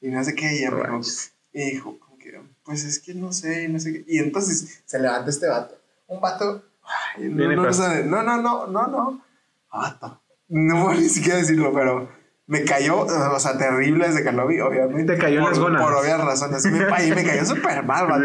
y 0.00 0.08
no 0.10 0.22
sé 0.22 0.34
qué. 0.36 0.54
Y 0.54 0.58
ella 0.58 0.70
me 1.52 1.64
dijo, 1.64 1.98
como 1.98 2.18
que, 2.18 2.40
pues 2.64 2.84
es 2.84 3.00
que 3.00 3.14
no 3.14 3.32
sé, 3.32 3.66
no 3.68 3.80
sé 3.80 3.92
qué. 3.92 4.04
Y 4.06 4.18
entonces 4.18 4.80
se 4.86 4.98
levanta 5.00 5.28
este 5.30 5.48
vato. 5.48 5.74
Un 6.06 6.20
vato. 6.20 6.62
ay, 7.16 7.24
no, 7.30 7.48
no, 7.48 7.62
no, 7.64 8.04
no, 8.04 8.22
no, 8.22 8.40
no, 8.42 8.66
no, 8.68 8.86
no. 8.88 9.22
Vato. 9.72 10.20
No 10.48 10.84
puedo 10.84 11.00
ni 11.00 11.08
siquiera 11.08 11.38
decirlo, 11.38 11.72
pero 11.74 12.08
me 12.48 12.64
cayó, 12.64 13.00
o 13.00 13.40
sea, 13.40 13.58
terrible 13.58 14.06
desde 14.06 14.22
que 14.22 14.30
lo 14.32 14.46
vi, 14.46 14.60
obviamente. 14.60 15.14
Te 15.14 15.18
cayó 15.18 15.38
en 15.38 15.42
por, 15.42 15.50
las 15.50 15.58
gónadas. 15.60 15.86
Por 15.88 15.96
obvias 15.96 16.20
razones. 16.24 16.64
Me, 16.66 16.78
y 17.06 17.10
me 17.10 17.24
cayó 17.24 17.44
súper 17.44 17.82
mal, 17.82 18.06
vato. 18.08 18.24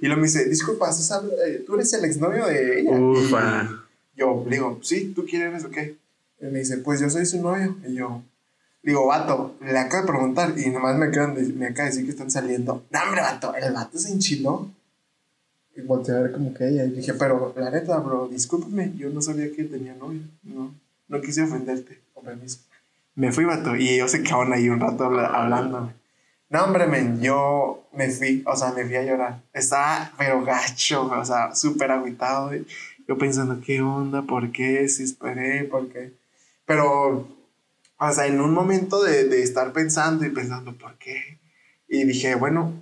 Y 0.00 0.06
luego 0.06 0.20
me 0.20 0.26
dice, 0.28 0.44
disculpa, 0.48 0.88
¿estás 0.90 1.10
habl- 1.10 1.32
eh, 1.46 1.64
¿tú 1.66 1.74
eres 1.74 1.92
el 1.94 2.04
exnovio 2.04 2.46
de 2.46 2.80
ella? 2.80 2.90
Ufa. 2.92 3.68
Y 4.14 4.20
yo 4.20 4.44
le 4.48 4.56
digo, 4.56 4.78
sí, 4.82 5.12
¿tú 5.14 5.26
quién 5.28 5.42
eres 5.42 5.64
o 5.64 5.70
qué? 5.70 5.96
Y 6.40 6.44
me 6.46 6.60
dice, 6.60 6.78
pues 6.78 7.00
yo 7.00 7.10
soy 7.10 7.26
su 7.26 7.42
novio. 7.42 7.76
Y 7.88 7.94
yo, 7.94 8.22
digo, 8.82 9.06
vato, 9.06 9.56
le 9.60 9.76
acabo 9.78 10.02
de 10.06 10.12
preguntar 10.12 10.54
y 10.56 10.70
nomás 10.70 10.96
me, 10.96 11.06
acaban 11.06 11.34
de- 11.34 11.52
me 11.52 11.66
acaba 11.66 11.84
de 11.88 11.90
decir 11.90 12.04
que 12.04 12.12
están 12.12 12.30
saliendo. 12.30 12.84
No, 12.90 13.02
hombre, 13.02 13.20
vato, 13.22 13.54
el 13.56 13.72
vato 13.72 13.98
se 13.98 14.12
enchiló. 14.12 14.70
Y 15.74 15.80
volteé 15.82 16.14
a 16.14 16.20
ver 16.20 16.32
como 16.32 16.54
que 16.54 16.68
ella. 16.68 16.84
Y 16.84 16.90
dije, 16.90 17.14
pero 17.14 17.52
la 17.56 17.70
neta, 17.70 17.98
bro, 17.98 18.28
discúlpame, 18.28 18.92
yo 18.96 19.10
no 19.10 19.20
sabía 19.20 19.50
que 19.52 19.64
tenía 19.64 19.94
novio. 19.94 20.20
No, 20.44 20.72
no 21.08 21.20
quise 21.20 21.42
ofenderte, 21.42 22.00
con 22.14 22.24
permiso. 22.24 22.60
Me 23.16 23.32
fui, 23.32 23.44
vato, 23.44 23.74
y 23.76 23.88
ellos 23.88 24.10
se 24.12 24.22
quedaron 24.22 24.52
ahí 24.52 24.68
un 24.68 24.78
rato 24.78 25.04
habla- 25.04 25.26
hablándome. 25.28 25.94
No, 26.50 26.64
hombre, 26.64 26.86
men, 26.86 27.20
yo 27.20 27.88
me 27.92 28.10
fui, 28.10 28.42
o 28.46 28.54
sea, 28.54 28.72
me 28.72 28.84
fui 28.84 28.94
a 28.96 29.02
llorar. 29.02 29.42
Estaba, 29.52 30.12
pero 30.16 30.44
gacho, 30.44 31.06
o 31.10 31.24
sea, 31.24 31.54
súper 31.54 31.90
agüitado. 31.90 32.52
Yo 33.08 33.18
pensando, 33.18 33.60
¿qué 33.64 33.80
onda? 33.82 34.22
¿Por 34.22 34.52
qué? 34.52 34.88
Si 34.88 35.02
esperé, 35.02 35.64
¿por 35.64 35.88
qué? 35.88 36.12
Pero, 36.66 37.26
o 37.98 38.12
sea, 38.12 38.26
en 38.26 38.40
un 38.40 38.52
momento 38.52 39.02
de, 39.02 39.24
de 39.24 39.42
estar 39.42 39.72
pensando 39.72 40.24
y 40.24 40.30
pensando, 40.30 40.72
¿por 40.76 40.96
qué? 40.98 41.38
Y 41.88 42.04
dije, 42.04 42.34
bueno, 42.36 42.72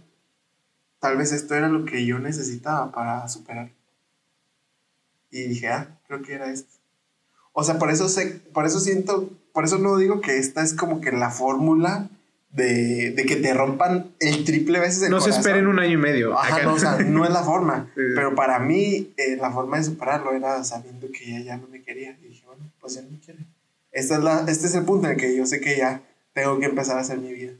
tal 0.99 1.16
vez 1.16 1.32
esto 1.32 1.55
era 1.55 1.68
lo 1.68 1.85
que 1.85 2.05
yo 2.05 2.18
necesitaba 2.18 2.91
para 2.91 3.28
superar. 3.28 3.70
Y 5.30 5.43
dije, 5.49 5.68
ah, 5.68 5.99
creo 6.07 6.22
que 6.22 6.35
era 6.35 6.51
esto. 6.51 6.72
O 7.53 7.62
sea, 7.64 7.78
por 7.78 7.91
eso, 7.91 8.09
sé, 8.09 8.41
por 8.53 8.66
eso 8.66 8.80
siento 8.80 9.30
por 9.55 9.64
eso 9.64 9.78
no 9.78 9.96
digo 9.96 10.20
que 10.20 10.36
esta 10.36 10.62
es 10.62 10.74
como 10.74 11.00
que 11.00 11.11
la 11.12 11.30
fórmula 11.30 12.11
de, 12.50 13.11
de 13.12 13.24
que 13.24 13.36
te 13.36 13.55
rompan 13.55 14.11
el 14.20 14.44
triple 14.44 14.78
veces 14.80 15.05
el 15.05 15.11
No 15.11 15.20
se 15.20 15.30
corazón. 15.30 15.40
esperen 15.40 15.66
un 15.66 15.78
año 15.78 15.94
y 15.94 15.96
medio. 15.96 16.38
Ajá, 16.38 16.62
no, 16.64 16.74
o 16.74 16.78
sea, 16.78 16.98
no 16.98 17.24
es 17.24 17.30
la 17.32 17.42
forma. 17.42 17.90
Sí. 17.96 18.02
Pero 18.14 18.34
para 18.34 18.59
mí, 18.59 19.12
eh, 19.16 19.36
la 19.40 19.50
forma 19.50 19.78
de 19.78 19.84
superarlo 19.84 20.32
era 20.34 20.62
sabiendo 20.64 21.09
que 21.11 21.24
ella 21.36 21.44
ya 21.44 21.57
no 21.57 21.66
me 21.68 21.82
quería. 21.82 22.16
Y 22.22 22.28
dije, 22.28 22.44
bueno, 22.46 22.62
pues 22.80 22.94
ya 22.96 23.02
no 23.02 23.11
me 23.11 23.18
quiere. 23.18 23.40
Esta 23.90 24.16
es 24.18 24.22
la, 24.24 24.44
este 24.48 24.66
es 24.66 24.74
el 24.74 24.84
punto 24.84 25.07
en 25.07 25.14
el 25.14 25.18
que 25.18 25.34
yo 25.36 25.46
sé 25.46 25.61
que 25.61 25.76
ya 25.78 26.02
tengo 26.32 26.59
que 26.59 26.66
empezar 26.66 26.98
a 26.98 27.00
hacer 27.00 27.18
mi 27.18 27.32
vida. 27.32 27.52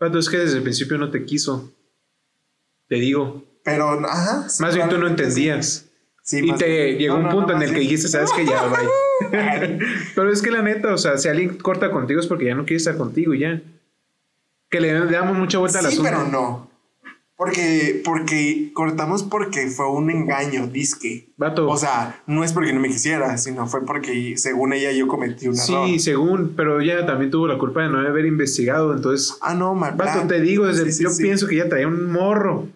Vato, 0.00 0.18
es 0.18 0.28
que 0.30 0.38
desde 0.38 0.56
el 0.56 0.62
principio 0.62 0.96
no 0.98 1.10
te 1.10 1.24
quiso. 1.24 1.72
Te 2.88 2.94
digo. 2.96 3.44
Pero, 3.64 3.90
ajá. 4.08 4.46
Más 4.60 4.74
bien 4.74 4.88
tú 4.88 4.98
no 4.98 5.06
entendías. 5.08 5.86
sí. 6.24 6.40
Sí, 6.40 6.48
y 6.48 6.54
te 6.56 6.66
bien. 6.66 6.98
llegó 6.98 7.18
No, 7.18 7.24
un 7.28 7.30
punto 7.34 7.52
no, 7.52 7.56
en 7.62 7.68
el 7.68 7.74
que 7.74 7.80
dijiste, 7.80 8.06
sabes 8.08 8.30
que 8.32 8.46
ya, 8.46 8.64
bye. 8.66 8.78
Pero 10.14 10.32
es 10.32 10.42
que 10.42 10.50
la 10.50 10.62
neta, 10.62 10.92
o 10.94 10.98
sea, 10.98 11.18
si 11.18 11.28
alguien 11.28 11.56
corta 11.58 11.90
contigo 11.90 12.20
es 12.20 12.26
porque 12.26 12.46
ya 12.46 12.54
no 12.54 12.64
quiere 12.64 12.76
estar 12.76 12.96
contigo 12.96 13.34
y 13.34 13.40
ya. 13.40 13.60
Que 14.70 14.80
le 14.80 14.92
damos 14.92 15.36
mucha 15.36 15.58
vuelta 15.58 15.78
al 15.80 15.86
Sí, 15.86 15.92
asunto. 15.92 16.10
pero 16.10 16.28
no. 16.28 16.70
Porque, 17.36 18.02
porque 18.04 18.70
cortamos 18.74 19.22
porque 19.22 19.68
fue 19.68 19.88
un 19.90 20.10
engaño, 20.10 20.66
disque. 20.66 21.30
Vato. 21.38 21.68
O 21.68 21.76
sea, 21.78 22.20
no 22.26 22.44
es 22.44 22.52
porque 22.52 22.72
no 22.74 22.80
me 22.80 22.88
quisiera, 22.88 23.38
sino 23.38 23.66
fue 23.66 23.84
porque 23.86 24.34
según 24.36 24.74
ella 24.74 24.92
yo 24.92 25.08
cometí 25.08 25.48
un 25.48 25.54
error. 25.58 25.88
sí, 25.88 25.98
según, 26.00 26.52
pero 26.54 26.80
ella 26.80 27.06
también 27.06 27.30
tuvo 27.30 27.46
la 27.46 27.56
culpa 27.56 27.82
de 27.82 27.88
no 27.88 27.98
haber 27.98 28.26
investigado. 28.26 28.92
Entonces, 28.94 29.38
Ah, 29.40 29.54
no, 29.54 29.74
mal 29.74 29.94
vato, 29.96 30.12
plan. 30.12 30.28
te 30.28 30.40
digo, 30.42 30.66
desde 30.66 30.84
Sí, 30.84 30.92
sí, 30.92 31.02
yo 31.04 31.10
pienso 31.16 31.46
que 31.46 31.54
ella 31.54 31.68
traía 31.70 31.88
un 31.88 32.12
morro. 32.12 32.68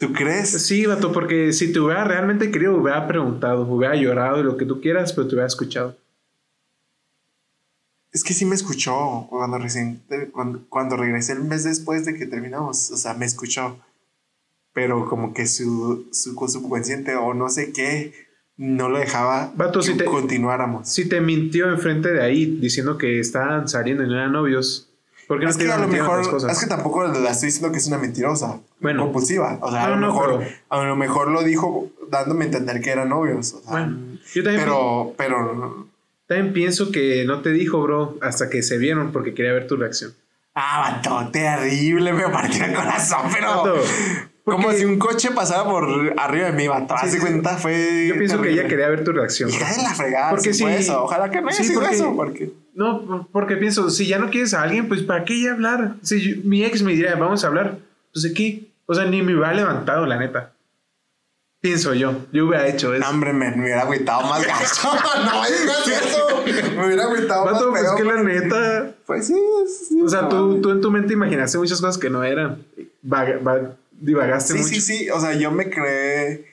¿Tú 0.00 0.14
crees? 0.14 0.48
Sí, 0.66 0.86
vato, 0.86 1.12
porque 1.12 1.52
si 1.52 1.74
te 1.74 1.78
hubiera 1.78 2.04
realmente 2.04 2.50
querido, 2.50 2.74
hubiera 2.74 3.06
preguntado, 3.06 3.62
hubiera 3.70 3.94
llorado 3.94 4.40
y 4.40 4.44
lo 4.44 4.56
que 4.56 4.64
tú 4.64 4.80
quieras, 4.80 5.12
pero 5.12 5.28
te 5.28 5.34
hubiera 5.34 5.46
escuchado. 5.46 5.94
Es 8.10 8.24
que 8.24 8.32
sí 8.32 8.46
me 8.46 8.54
escuchó 8.54 9.26
cuando 9.28 9.58
recién, 9.58 10.02
cuando, 10.32 10.64
cuando 10.70 10.96
regresé 10.96 11.34
el 11.34 11.44
mes 11.44 11.64
después 11.64 12.06
de 12.06 12.14
que 12.14 12.24
terminamos. 12.26 12.90
O 12.90 12.96
sea, 12.96 13.12
me 13.14 13.26
escuchó. 13.26 13.78
Pero 14.72 15.06
como 15.08 15.34
que 15.34 15.46
su, 15.46 16.08
su 16.12 16.32
subconsciente 16.48 17.14
o 17.16 17.34
no 17.34 17.50
sé 17.50 17.72
qué 17.72 18.14
no 18.56 18.88
lo 18.88 18.98
dejaba 18.98 19.52
Vato, 19.54 19.80
que 19.80 19.86
si 19.86 19.94
te- 19.96 20.04
continuáramos. 20.06 20.88
Si 20.88 21.08
te 21.08 21.20
mintió 21.20 21.70
enfrente 21.70 22.10
de 22.12 22.22
ahí 22.22 22.46
diciendo 22.46 22.96
que 22.98 23.20
estaban 23.20 23.68
saliendo 23.68 24.02
y 24.02 24.06
no 24.08 24.14
eran 24.14 24.32
novios, 24.32 24.89
¿por 25.30 25.38
qué 25.38 25.44
no 25.44 25.50
Es 25.52 25.58
te 25.58 25.64
que 25.64 25.70
a 25.72 25.78
lo 25.78 25.86
mejor, 25.86 26.28
cosas? 26.28 26.50
es 26.50 26.58
que 26.58 26.66
tampoco 26.66 27.04
la 27.06 27.30
estoy 27.30 27.46
diciendo 27.46 27.70
que 27.70 27.78
es 27.78 27.86
una 27.86 27.98
mentirosa, 27.98 28.58
Bueno. 28.80 29.04
compulsiva. 29.04 29.58
O 29.60 29.70
sea, 29.70 29.84
a, 29.84 29.88
lo 29.90 29.96
no, 29.96 30.08
mejor, 30.08 30.38
pero- 30.40 30.50
a 30.68 30.84
lo 30.84 30.96
mejor 30.96 31.28
lo 31.30 31.44
dijo 31.44 31.86
dándome 32.10 32.42
a 32.42 32.46
entender 32.48 32.80
que 32.80 32.90
eran 32.90 33.10
novios. 33.10 33.54
o 33.54 33.60
sea, 33.60 33.70
Bueno, 33.70 33.96
yo 34.34 34.42
también, 34.42 34.64
pero, 34.64 35.14
pero, 35.16 35.86
también 36.26 36.52
pienso 36.52 36.90
que 36.90 37.24
no 37.26 37.42
te 37.42 37.50
dijo, 37.50 37.80
bro, 37.80 38.16
hasta 38.22 38.50
que 38.50 38.64
se 38.64 38.76
vieron 38.78 39.12
porque 39.12 39.32
quería 39.32 39.52
ver 39.52 39.68
tu 39.68 39.76
reacción. 39.76 40.12
ah, 40.56 40.96
vato, 41.00 41.30
terrible, 41.30 42.12
me 42.12 42.24
partió 42.28 42.64
el 42.64 42.74
corazón, 42.74 43.30
pero 43.32 43.82
Como 44.44 44.72
si 44.72 44.84
un 44.84 44.98
coche 44.98 45.30
pasara 45.30 45.64
por 45.64 46.14
arriba 46.18 46.46
de 46.46 46.52
mí, 46.52 46.66
vato. 46.66 46.94
Sí, 47.02 47.10
sí. 47.10 47.18
cuenta, 47.18 47.56
fue. 47.56 48.06
yo 48.08 48.14
pienso 48.16 48.40
que 48.40 48.50
ella 48.50 48.66
quería 48.66 48.88
ver 48.88 49.04
tu 49.04 49.12
reacción. 49.12 49.48
Hija 49.50 49.70
de 49.76 49.82
la 49.82 49.94
fregada, 49.94 50.30
Porque 50.30 50.52
si- 50.54 50.64
eso. 50.64 51.04
Ojalá 51.04 51.30
que 51.30 51.40
no 51.40 51.48
haya 51.48 51.62
sí, 51.62 51.72
porque- 51.74 51.94
eso, 51.94 52.16
porque. 52.16 52.52
No, 52.74 53.02
por- 53.06 53.26
porque 53.28 53.56
pienso, 53.56 53.90
si 53.90 54.06
ya 54.06 54.18
no 54.18 54.30
quieres 54.30 54.54
a 54.54 54.62
alguien, 54.62 54.88
pues 54.88 55.02
¿para 55.02 55.24
qué 55.24 55.40
ya 55.42 55.52
hablar? 55.52 55.94
Si 56.02 56.20
yo- 56.20 56.40
mi 56.44 56.64
ex 56.64 56.82
me 56.82 56.92
diría, 56.92 57.14
vamos 57.16 57.44
a 57.44 57.48
hablar, 57.48 57.78
pues 58.12 58.22
¿de 58.24 58.32
qué? 58.34 58.68
O 58.86 58.94
sea, 58.94 59.04
ni 59.04 59.22
me 59.22 59.34
hubiera 59.34 59.52
levantado, 59.54 60.06
la 60.06 60.16
neta. 60.16 60.52
Pienso 61.60 61.92
yo, 61.92 62.14
yo 62.32 62.46
hubiera 62.46 62.66
hecho 62.66 62.94
eso. 62.94 63.06
Hombre, 63.08 63.34
me, 63.34 63.50
me 63.50 63.64
hubiera 63.64 63.82
agüitado 63.82 64.22
más 64.22 64.44
gacho. 64.46 64.88
no 65.26 65.42
digas 65.44 66.06
eso. 66.06 66.42
Me 66.76 66.86
hubiera 66.86 67.04
agüitado 67.04 67.44
más 67.44 67.62
pues 67.62 67.82
feo, 67.82 67.96
que 67.96 68.04
la 68.04 68.22
neta. 68.22 68.90
Pues 69.06 69.26
sí, 69.26 69.34
sí. 69.88 70.00
O 70.00 70.08
sea, 70.08 70.22
no 70.22 70.28
tú, 70.30 70.60
tú 70.62 70.70
en 70.70 70.80
tu 70.80 70.90
mente 70.90 71.12
imaginaste 71.12 71.58
muchas 71.58 71.78
cosas 71.80 71.98
que 71.98 72.08
no 72.08 72.24
eran. 72.24 72.64
Vaga- 73.02 73.38
va- 73.46 73.76
divagaste 74.00 74.54
Sí, 74.54 74.58
mucho. 74.60 74.68
sí, 74.74 74.80
sí. 74.80 75.10
O 75.10 75.20
sea, 75.20 75.34
yo 75.34 75.50
me 75.50 75.70
creé. 75.70 76.44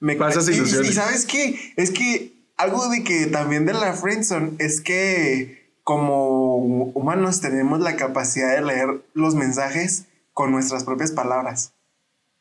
Me 0.00 0.16
Falsas 0.16 0.44
creé- 0.46 0.54
y- 0.56 0.58
ilusiones. 0.58 0.90
Y, 0.90 0.94
sabes 0.94 1.24
qué? 1.26 1.72
Es 1.76 1.90
que 1.90 2.32
algo 2.56 2.88
de 2.88 3.04
que 3.04 3.26
también 3.26 3.64
de 3.66 3.72
la 3.74 3.92
friendzone 3.92 4.52
es 4.58 4.80
que 4.80 5.70
como 5.84 6.56
humanos 6.56 7.40
tenemos 7.40 7.80
la 7.80 7.96
capacidad 7.96 8.54
de 8.54 8.62
leer 8.62 9.02
los 9.14 9.34
mensajes 9.34 10.04
con 10.32 10.50
nuestras 10.50 10.84
propias 10.84 11.12
palabras. 11.12 11.72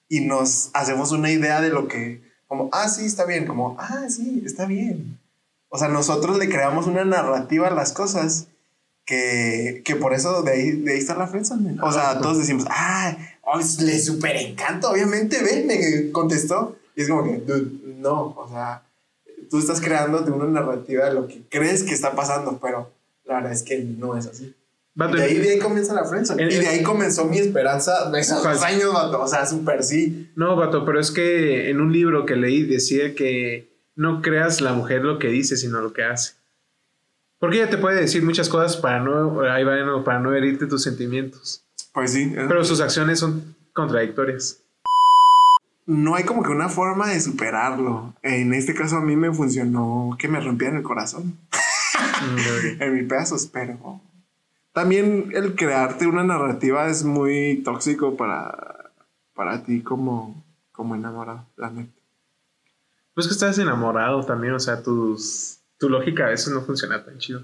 Y 0.10 0.22
nos 0.22 0.70
hacemos 0.74 1.12
una 1.12 1.32
idea 1.32 1.62
de 1.62 1.70
lo 1.70 1.88
que. 1.88 2.22
Como, 2.48 2.70
ah, 2.74 2.90
sí, 2.90 3.06
está 3.06 3.26
bien. 3.26 3.46
Como, 3.48 3.76
ah, 3.80 4.06
sí, 4.10 4.44
está 4.46 4.66
bien. 4.66 5.20
O 5.70 5.78
sea, 5.78 5.88
nosotros 5.88 6.38
le 6.38 6.48
creamos 6.50 6.88
una 6.88 7.04
narrativa 7.06 7.68
a 7.68 7.72
las 7.74 7.92
cosas 7.92 8.48
que, 9.06 9.82
que 9.86 9.96
por 9.96 10.14
eso 10.14 10.42
de 10.44 10.52
ahí, 10.52 10.72
de 10.72 10.94
ahí 10.94 10.98
está 11.00 11.16
la 11.16 11.28
friendzone. 11.28 11.78
O 11.82 11.92
sea, 11.92 12.20
todos 12.20 12.40
decimos, 12.40 12.66
ah, 12.70 13.16
oh, 13.44 13.60
le 13.60 14.00
super 14.00 14.36
encanta, 14.36 14.90
obviamente, 14.90 15.42
ven, 15.44 15.68
me 15.68 16.12
contestó. 16.12 16.76
Y 16.96 17.02
es 17.04 17.10
como 17.10 17.24
que, 17.24 17.38
dude, 17.38 17.72
no, 18.00 18.34
o 18.38 18.50
sea, 18.50 18.84
tú 19.50 19.60
estás 19.60 19.80
creándote 19.82 20.32
una 20.32 20.46
narrativa 20.46 21.06
de 21.06 21.14
lo 21.14 21.28
que 21.28 21.42
crees 21.50 21.84
que 21.84 21.94
está 21.94 22.14
pasando, 22.16 22.60
pero 22.62 22.92
la 23.26 23.36
verdad 23.36 23.52
es 23.52 23.64
que 23.64 23.80
no 23.80 24.18
es 24.18 24.26
así. 24.28 24.54
Vato, 24.98 25.18
de, 25.18 25.24
ahí, 25.24 25.38
de 25.40 25.52
ahí 25.52 25.60
comienza 25.60 25.94
la 25.94 26.06
friendzone. 26.06 26.42
En- 26.44 26.52
y 26.52 26.56
de 26.56 26.68
ahí 26.68 26.82
comenzó 26.82 27.26
mi 27.26 27.38
esperanza 27.38 28.10
de 28.10 28.20
esos 28.22 28.42
dos 28.42 28.64
años, 28.64 28.94
vato. 28.94 29.22
O 29.22 29.28
sea, 29.28 29.46
súper 29.46 29.84
sí. 29.84 30.32
No, 30.36 30.56
vato, 30.56 30.86
pero 30.86 31.02
es 31.02 31.12
que 31.12 31.70
en 31.70 31.82
un 31.82 31.92
libro 31.92 32.26
que 32.26 32.38
leí 32.38 32.64
decía 32.64 33.14
que 33.14 33.68
no 33.96 34.22
creas 34.22 34.62
la 34.62 34.72
mujer 34.74 35.02
lo 35.04 35.20
que 35.20 35.28
dice, 35.28 35.58
sino 35.58 35.82
lo 35.82 35.92
que 35.92 36.04
hace. 36.04 36.32
Porque 37.40 37.58
ella 37.58 37.70
te 37.70 37.78
puede 37.78 38.00
decir 38.00 38.24
muchas 38.24 38.50
cosas 38.50 38.78
para 38.78 39.00
no, 39.00 39.42
ahí 39.42 39.64
va, 39.64 39.76
no, 39.84 40.04
para 40.04 40.20
no 40.20 40.34
herirte 40.34 40.68
tus 40.68 40.84
sentimientos. 40.84 41.64
Pues 41.94 42.14
sí. 42.14 42.32
Pero 42.34 42.64
sus 42.64 42.82
acciones 42.82 43.20
son 43.20 43.56
contradictorias. 43.74 44.62
no 45.86 46.16
hay 46.16 46.24
como 46.24 46.44
que 46.44 46.50
una 46.50 46.70
forma 46.70 47.10
de 47.10 47.20
superarlo. 47.20 48.16
En 48.24 48.54
este 48.54 48.74
caso 48.74 48.98
a 48.98 49.02
mí 49.02 49.16
me 49.16 49.34
funcionó 49.34 50.16
que 50.18 50.28
me 50.28 50.40
rompieran 50.40 50.78
el 50.78 50.84
corazón 50.84 51.38
Mm, 52.22 52.38
en 52.82 52.94
mil 52.94 53.08
pedazos, 53.08 53.48
pero 53.48 54.02
también 54.74 55.32
el 55.34 55.56
crearte 55.56 56.08
una 56.08 56.24
narrativa 56.24 56.88
es 56.88 57.04
muy 57.04 57.62
tóxico 57.64 58.18
para, 58.18 58.92
para 59.34 59.64
ti 59.64 59.82
como, 59.82 60.44
como 60.72 60.96
enamorado, 60.96 61.48
la 61.56 61.70
neta. 61.70 61.94
Pues 63.14 63.28
que 63.28 63.34
estás 63.34 63.58
enamorado 63.60 64.26
también, 64.26 64.54
o 64.54 64.60
sea, 64.60 64.84
tus, 64.84 65.62
tu 65.86 65.90
lógica 65.90 66.26
a 66.26 66.30
veces 66.30 66.54
no 66.54 66.62
funciona 66.62 67.04
tan 67.06 67.18
chido. 67.18 67.44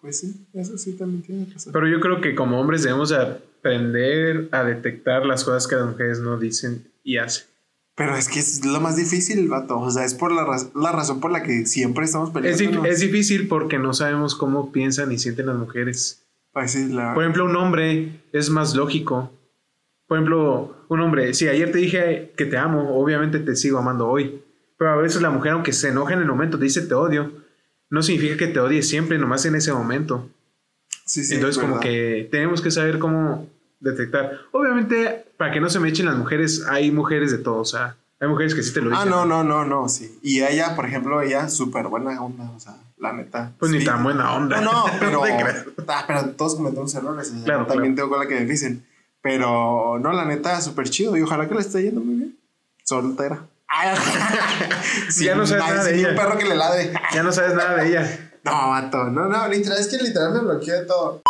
Pues 0.00 0.20
sí, 0.20 0.46
eso 0.54 0.78
sí 0.78 0.92
también 0.92 1.22
tiene 1.22 1.46
razón. 1.52 1.72
Pero 1.72 1.88
yo 1.88 2.00
creo 2.00 2.20
que 2.20 2.34
como 2.34 2.60
hombres 2.60 2.82
debemos 2.84 3.08
de 3.10 3.16
aprender 3.16 4.48
a 4.52 4.62
detectar 4.64 5.26
las 5.26 5.44
cosas 5.44 5.66
que 5.66 5.74
las 5.76 5.86
mujeres 5.86 6.20
no 6.20 6.38
dicen 6.38 6.90
y 7.02 7.18
hacen. 7.18 7.46
Pero 7.96 8.14
es 8.16 8.28
que 8.28 8.38
es 8.38 8.64
lo 8.64 8.80
más 8.80 8.94
difícil, 8.96 9.48
vato. 9.48 9.78
O 9.80 9.90
sea, 9.90 10.04
es 10.04 10.14
por 10.14 10.30
la, 10.30 10.44
raz- 10.44 10.70
la 10.76 10.92
razón 10.92 11.20
por 11.20 11.32
la 11.32 11.42
que 11.42 11.66
siempre 11.66 12.04
estamos 12.04 12.28
Es, 12.44 12.58
peleando. 12.58 12.84
es 12.84 13.00
difícil 13.00 13.48
porque 13.48 13.78
no 13.78 13.92
sabemos 13.92 14.36
cómo 14.36 14.70
piensan 14.70 15.10
y 15.10 15.18
sienten 15.18 15.46
las 15.46 15.56
mujeres. 15.56 16.24
Pues 16.52 16.70
sí, 16.72 16.88
la 16.92 17.12
Por 17.14 17.24
ejemplo, 17.24 17.44
un 17.44 17.56
hombre 17.56 18.22
es 18.32 18.50
más 18.50 18.76
lógico. 18.76 19.32
Por 20.06 20.16
ejemplo, 20.18 20.76
un 20.88 21.00
hombre, 21.00 21.34
si 21.34 21.48
ayer 21.48 21.72
te 21.72 21.78
dije 21.78 22.32
que 22.36 22.44
te 22.46 22.56
amo, 22.56 22.96
obviamente 23.00 23.40
te 23.40 23.56
sigo 23.56 23.78
amando 23.78 24.06
hoy. 24.08 24.42
Pero 24.78 24.92
a 24.92 24.96
veces 24.96 25.20
la 25.20 25.30
mujer, 25.30 25.52
aunque 25.52 25.72
se 25.72 25.88
enoja 25.88 26.14
en 26.14 26.20
el 26.20 26.26
momento, 26.28 26.56
te 26.56 26.64
dice 26.64 26.82
te 26.82 26.94
odio, 26.94 27.32
no 27.90 28.02
significa 28.02 28.36
que 28.36 28.46
te 28.48 28.60
odie 28.60 28.82
siempre, 28.82 29.18
nomás 29.18 29.44
en 29.46 29.54
ese 29.54 29.72
momento. 29.72 30.28
sí, 31.04 31.24
sí, 31.24 31.34
Entonces, 31.34 31.56
es 31.56 31.62
como 31.68 31.80
que 31.80 32.28
tenemos 32.30 32.60
que 32.60 32.70
saber 32.70 32.98
cómo 32.98 33.46
detectar. 33.80 34.32
Obviamente, 34.52 35.24
para 35.36 35.52
que 35.52 35.60
no 35.60 35.70
se 35.70 35.80
me 35.80 35.88
echen 35.88 36.06
las 36.06 36.16
mujeres, 36.16 36.64
hay 36.68 36.90
mujeres 36.90 37.30
de 37.30 37.38
todo. 37.38 37.56
O 37.58 37.64
sea, 37.64 37.96
hay 38.20 38.28
mujeres 38.28 38.54
que 38.54 38.62
sí 38.62 38.72
te 38.74 38.80
lo 38.80 38.90
Ah, 38.94 39.04
dicen. 39.04 39.10
no, 39.10 39.24
no, 39.24 39.44
no, 39.44 39.64
no, 39.64 39.88
sí. 39.88 40.18
Y 40.22 40.42
ella, 40.42 40.74
por 40.76 40.86
ejemplo, 40.86 41.22
ella 41.22 41.48
súper 41.48 41.86
buena 41.86 42.20
onda, 42.22 42.50
o 42.50 42.58
sea, 42.60 42.76
la 42.98 43.12
neta. 43.12 43.52
Pues 43.58 43.70
ni 43.70 43.78
sí. 43.80 43.84
tan 43.86 44.02
buena 44.02 44.34
onda. 44.34 44.60
No, 44.60 44.72
no, 44.88 44.92
pero, 45.00 45.22
ah, 45.86 46.04
pero 46.06 46.30
todos 46.30 46.56
cometemos 46.56 46.94
errores. 46.94 47.28
o 47.30 47.34
sea, 47.34 47.44
Claro, 47.44 47.66
también 47.66 47.94
claro. 47.94 48.08
tengo 48.08 48.08
con 48.10 48.18
la 48.18 48.26
que 48.28 48.34
me 48.44 48.50
dicen. 48.50 48.84
Pero 49.22 49.98
no, 50.00 50.12
la 50.12 50.24
neta, 50.24 50.60
súper 50.60 50.88
chido. 50.90 51.16
Y 51.16 51.22
ojalá 51.22 51.48
que 51.48 51.54
le 51.54 51.60
esté 51.60 51.82
yendo 51.82 52.00
muy 52.00 52.14
bien. 52.16 52.36
Soltera. 52.84 53.44
Ya 55.20 55.34
no 55.34 55.46
sabes 55.46 55.64
nada 55.64 55.84
de 55.84 55.98
ella. 55.98 56.08
un 56.10 56.16
perro 56.16 56.38
que 56.38 56.44
le 56.44 56.56
ladre. 56.56 56.92
Ya 57.14 57.22
no 57.22 57.32
sabes 57.32 57.54
nada 57.54 57.76
de 57.76 57.88
ella. 57.88 58.30
No, 58.44 58.70
vato. 58.70 59.04
No, 59.04 59.26
no, 59.28 59.48
literal, 59.48 59.78
es 59.78 59.88
que 59.88 59.98
literal 59.98 60.32
me 60.32 60.40
bloqueé 60.40 60.74
de 60.74 60.86
todo. 60.86 61.22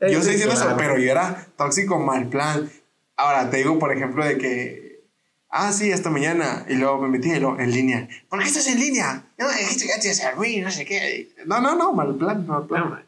Yo 0.00 0.18
estoy 0.18 0.32
diciendo 0.32 0.54
eso, 0.54 0.74
pero 0.76 0.98
yo 0.98 1.10
era 1.10 1.46
tóxico 1.56 1.98
mal 1.98 2.28
plan. 2.28 2.70
Ahora, 3.16 3.48
te 3.48 3.58
digo, 3.58 3.78
por 3.78 3.92
ejemplo, 3.96 4.24
de 4.24 4.36
que. 4.36 5.00
Ah, 5.48 5.72
sí, 5.72 5.90
hasta 5.90 6.10
mañana. 6.10 6.66
Y 6.68 6.74
luego 6.74 6.98
me 7.00 7.08
metí 7.08 7.30
en 7.30 7.70
línea. 7.70 8.06
¿Por 8.28 8.40
qué 8.40 8.46
estás 8.46 8.66
en 8.66 8.78
línea? 8.78 9.24
No, 9.38 9.48
dijiste 9.48 9.86
que 9.86 10.36
mí, 10.38 10.60
no 10.60 10.70
sé 10.70 10.84
qué. 10.84 11.30
No, 11.46 11.60
no, 11.60 11.74
no, 11.74 11.94
mal 11.94 12.14
plan, 12.16 12.46
mal 12.46 12.66
plan. 12.66 12.90
No. 12.90 12.98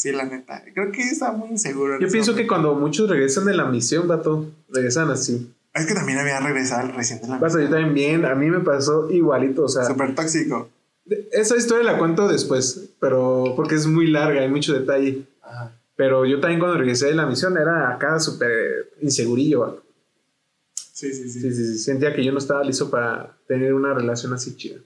Sí, 0.00 0.12
la 0.12 0.24
neta. 0.24 0.64
Creo 0.72 0.90
que 0.92 1.02
está 1.02 1.30
muy 1.32 1.50
inseguro. 1.50 2.00
Yo 2.00 2.08
pienso 2.08 2.34
que 2.34 2.46
cuando 2.46 2.74
muchos 2.74 3.10
regresan 3.10 3.44
de 3.44 3.52
la 3.52 3.66
misión, 3.66 4.08
vato, 4.08 4.50
regresan 4.70 5.10
así. 5.10 5.54
Es 5.74 5.84
que 5.84 5.92
también 5.92 6.18
había 6.18 6.40
regresado 6.40 6.90
recién 6.92 7.20
de 7.20 7.28
la 7.28 7.36
Vato, 7.36 7.60
yo 7.60 7.68
también 7.68 7.92
bien, 7.92 8.24
a 8.24 8.34
mí 8.34 8.48
me 8.48 8.60
pasó 8.60 9.10
igualito, 9.10 9.64
o 9.64 9.68
sea, 9.68 9.84
Súper 9.84 10.14
tóxico. 10.14 10.70
esa 11.32 11.54
historia 11.54 11.84
la 11.84 11.98
cuento 11.98 12.28
después, 12.28 12.92
pero 12.98 13.52
porque 13.54 13.74
es 13.74 13.86
muy 13.86 14.06
larga, 14.06 14.40
hay 14.40 14.48
mucho 14.48 14.72
detalle. 14.72 15.26
Ajá. 15.42 15.70
Pero 15.96 16.24
yo 16.24 16.40
también 16.40 16.60
cuando 16.60 16.78
regresé 16.78 17.08
de 17.08 17.14
la 17.14 17.26
misión 17.26 17.58
era 17.58 17.94
acá 17.94 18.18
súper 18.20 18.94
insegurillo. 19.02 19.60
vato. 19.60 19.82
Sí, 20.94 21.12
sí, 21.12 21.28
sí. 21.28 21.40
Sí, 21.42 21.52
sí, 21.52 21.66
sí, 21.74 21.78
sentía 21.78 22.14
que 22.14 22.24
yo 22.24 22.32
no 22.32 22.38
estaba 22.38 22.64
listo 22.64 22.88
para 22.88 23.36
tener 23.46 23.74
una 23.74 23.92
relación 23.92 24.32
así 24.32 24.56
chida. 24.56 24.78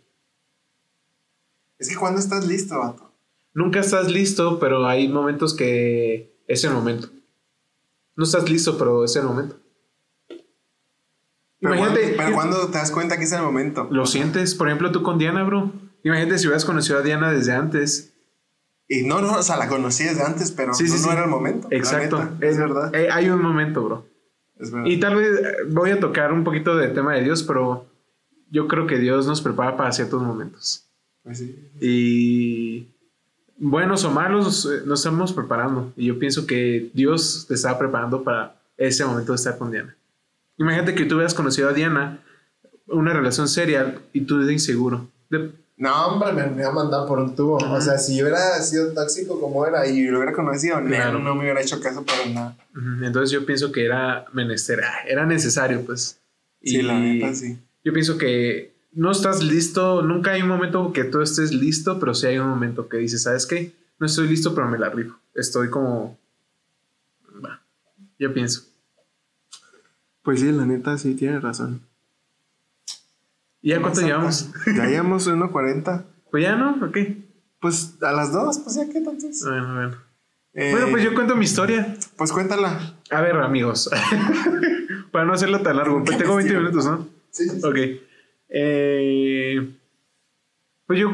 Es 1.78 1.88
que 1.88 1.94
cuando 1.94 2.18
estás 2.18 2.48
listo, 2.48 2.76
vato. 2.80 3.13
Nunca 3.55 3.80
estás 3.80 4.11
listo, 4.11 4.59
pero 4.59 4.86
hay 4.86 5.09
momentos 5.09 5.55
que 5.55 6.36
es 6.48 6.64
el 6.64 6.72
momento. 6.72 7.09
No 8.16 8.24
estás 8.24 8.48
listo, 8.50 8.76
pero 8.76 9.05
es 9.05 9.14
el 9.16 9.24
momento. 9.24 9.57
Pero 11.61 11.74
Imagínate, 11.76 12.00
cuando, 12.00 12.16
pero 12.16 12.34
cuando 12.34 12.66
te 12.68 12.78
das 12.78 12.90
cuenta 12.90 13.16
que 13.16 13.24
es 13.24 13.32
el 13.32 13.42
momento. 13.42 13.88
lo 13.90 14.07
sientes, 14.07 14.55
por 14.55 14.68
ejemplo, 14.68 14.92
tú 14.92 15.02
con 15.02 15.18
Diana, 15.18 15.44
bro. 15.44 15.72
Imagínate 16.02 16.38
si 16.38 16.46
hubieras 16.46 16.64
conocido 16.64 16.98
a 16.98 17.02
Diana 17.02 17.32
desde 17.32 17.52
antes. 17.52 18.12
Y 18.86 19.05
no, 19.07 19.22
no, 19.22 19.32
o 19.38 19.42
sea, 19.42 19.57
la 19.57 19.68
conocí 19.68 20.05
desde 20.05 20.22
antes, 20.22 20.50
pero 20.52 20.74
Sí, 20.74 20.86
sí, 20.86 20.92
no, 20.92 20.98
no 20.98 21.05
sí. 21.05 21.11
era 21.12 21.24
el 21.24 21.30
momento. 21.30 21.68
Exacto. 21.70 22.22
neta, 22.22 22.46
es 22.46 22.59
verdad. 22.59 22.94
Eh, 22.94 23.09
hay 23.11 23.30
un 23.30 23.40
momento, 23.40 23.82
bro. 23.82 24.07
Es 24.59 24.70
verdad. 24.70 24.86
Y 24.90 25.00
tal 25.00 25.16
vez 25.16 25.28
eh, 25.40 25.57
voy 25.70 25.90
a 25.90 26.00
tocar 26.00 26.32
un 26.32 26.44
poquito 26.44 26.76
de 26.76 26.88
tema 26.88 27.14
de 27.14 27.22
Dios, 27.22 27.42
pero 27.44 27.86
yo 28.50 28.68
creo 28.68 28.86
que 28.86 28.98
Dios 28.98 29.26
nos 29.26 29.40
prepara 29.40 29.76
para 29.78 29.90
ciertos 29.92 30.22
momentos. 30.22 30.86
Pues 31.22 31.38
sí. 31.38 31.70
Y 31.80 32.93
buenos 33.59 34.05
o 34.05 34.11
malos, 34.11 34.66
eh, 34.66 34.82
nos 34.84 35.00
estamos 35.00 35.32
preparando. 35.32 35.92
Y 35.96 36.07
yo 36.07 36.18
pienso 36.18 36.46
que 36.46 36.90
Dios 36.94 37.44
te 37.48 37.55
estaba 37.55 37.78
preparando 37.78 38.22
para 38.22 38.57
ese 38.76 39.05
momento 39.05 39.32
de 39.32 39.36
estar 39.36 39.57
con 39.59 39.70
Diana. 39.70 39.94
Imagínate 40.59 40.94
que 40.94 41.05
tú 41.05 41.14
hubieras 41.16 41.34
conocido 41.34 41.68
a 41.68 41.72
Diana, 41.72 42.20
una 42.86 43.12
relación 43.12 43.48
seria, 43.48 43.96
y 44.12 44.20
tú 44.22 44.36
eres 44.40 44.50
inseguro. 44.52 45.09
De- 45.30 45.50
No, 45.76 46.07
hombre, 46.07 46.32
me, 46.32 46.46
me 46.48 46.61
iba 46.62 46.70
a 46.70 46.74
mandar 46.74 47.07
por 47.07 47.18
un 47.18 47.34
tubo. 47.34 47.57
O 47.57 47.80
sea, 47.80 47.98
si 47.98 48.16
yo 48.16 48.24
hubiera 48.24 48.61
sido 48.62 48.92
tóxico 48.92 49.40
como 49.40 49.66
era 49.66 49.86
y 49.86 50.05
lo 50.07 50.18
hubiera 50.18 50.32
conocido, 50.32 50.80
no, 50.80 50.88
Claro. 50.88 51.18
no 51.18 51.34
me 51.34 51.40
hubiera 51.42 51.61
hecho 51.61 51.80
caso 51.80 52.05
para 52.05 52.26
nada. 52.26 52.57
Ujú, 52.76 53.05
Entonces 53.05 53.30
yo 53.30 53.44
pienso 53.44 53.72
que 53.72 53.84
era 53.84 54.26
menester, 54.32 54.80
ah, 54.84 54.98
era 55.09 55.26
necesario, 55.26 55.80
pues. 55.84 56.20
Sí, 56.62 56.80
la 56.82 56.98
neta, 56.98 57.34
sí. 57.34 57.59
Yo 57.84 57.92
pienso 57.92 58.16
que 58.16 58.73
no 58.95 59.11
estás 59.11 59.42
listo, 59.42 60.03
nunca 60.03 60.32
hay 60.32 60.42
un 60.42 60.49
momento 60.49 60.92
que 60.92 61.05
tú 61.05 61.20
estés 61.20 61.53
listo, 61.53 61.99
pero 61.99 62.14
sí 62.14 62.26
hay 62.26 62.38
un 62.38 62.49
momento 62.49 62.88
que 62.88 62.99
dices, 62.99 63.22
¿sabes 63.22 63.47
qué? 63.47 63.74
No 63.99 64.07
estoy 64.07 64.28
listo, 64.28 64.55
pero 64.55 64.68
me 64.68 64.78
la 64.78 64.90
rifo. 64.90 65.16
Estoy 65.34 65.70
como... 65.70 66.18
Va, 67.45 67.61
yo 68.18 68.32
pienso. 68.32 68.62
Pues 70.22 70.40
sí, 70.40 70.51
la 70.53 70.64
neta, 70.64 70.97
sí, 70.97 71.14
tiene 71.14 71.40
razón. 71.40 71.82
¿Y 73.61 73.70
ya 73.70 73.80
cuánto 73.80 74.01
llevamos? 74.01 74.51
Ya 74.66 74.86
llevamos 74.86 75.28
1.40. 75.28 76.05
Pues 76.30 76.42
ya, 76.42 76.57
¿no? 76.57 76.86
Ok. 76.86 76.99
Pues 77.61 77.95
a 78.03 78.12
las 78.12 78.32
dos, 78.32 78.59
pues 78.59 78.76
ya 78.76 78.88
que 78.88 78.99
entonces. 78.99 79.42
Bueno, 79.42 79.74
bueno. 79.74 79.97
Eh, 80.53 80.70
Bueno, 80.70 80.88
pues 80.90 81.03
yo 81.03 81.14
cuento 81.14 81.34
mi 81.34 81.45
historia. 81.47 81.97
Pues 82.16 82.30
cuéntala. 82.30 82.95
A 83.11 83.20
ver, 83.20 83.36
amigos. 83.36 83.90
Para 85.11 85.24
no 85.24 85.32
hacerlo 85.32 85.61
tan 85.62 85.76
largo. 85.76 86.03
Pues 86.05 86.18
tengo 86.18 86.36
20 86.36 86.55
minutos, 86.59 86.84
¿no? 86.84 87.09
Sí, 87.30 87.49
sí, 87.49 87.61
sí. 87.61 87.66
Ok. 87.66 87.76
Eh, 88.49 89.74
pues 90.86 90.99
yo, 91.01 91.11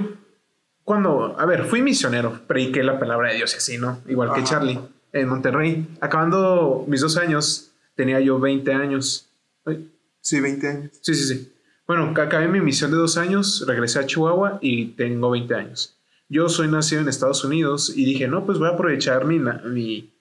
cuando, 0.85 1.39
a 1.39 1.47
ver, 1.47 1.65
fui 1.65 1.83
misionero, 1.83 2.41
prediqué 2.47 2.83
la 2.83 2.99
palabra 2.99 3.31
de 3.31 3.37
Dios 3.37 3.55
y 3.55 3.57
así, 3.59 3.79
¿no? 3.79 4.01
Igual 4.09 4.33
que. 4.35 4.45
Charlie, 4.45 4.79
en 5.13 5.29
Monterrey. 5.29 5.87
Acabando 6.01 6.85
mis 6.89 7.01
dos 7.01 7.17
años, 7.17 7.71
tenía 7.95 8.21
yo 8.21 8.39
20 8.39 8.73
años. 8.73 9.29
Ay, 9.65 9.91
Sí, 10.23 10.39
20 10.41 10.69
años. 10.69 10.91
Sí, 11.01 11.15
sí, 11.15 11.25
sí. 11.35 11.53
Bueno, 11.87 12.13
ca- 12.13 12.25
acabé 12.25 12.47
mi 12.47 12.61
misión 12.61 12.91
de 12.91 12.97
dos 12.99 13.17
años, 13.17 13.65
regresé 13.67 13.99
a 14.01 14.07
Chihuahua 14.07 14.59
y 14.61 14.89
tengo 14.93 15.31
20 15.31 15.55
años. 15.55 15.97
Yo 16.29 16.49
soy 16.49 16.69
nacido 16.69 17.01
en 17.01 17.09
Estados 17.09 17.43
Unidos 17.45 17.93
y 17.97 18.05
dije, 18.05 18.29
no, 18.29 18.45
pues 18.45 18.59
voy 18.59 18.69
a 18.69 18.73
aprovechar 18.73 19.25
mi, 19.25 19.39
mi, 19.41 20.13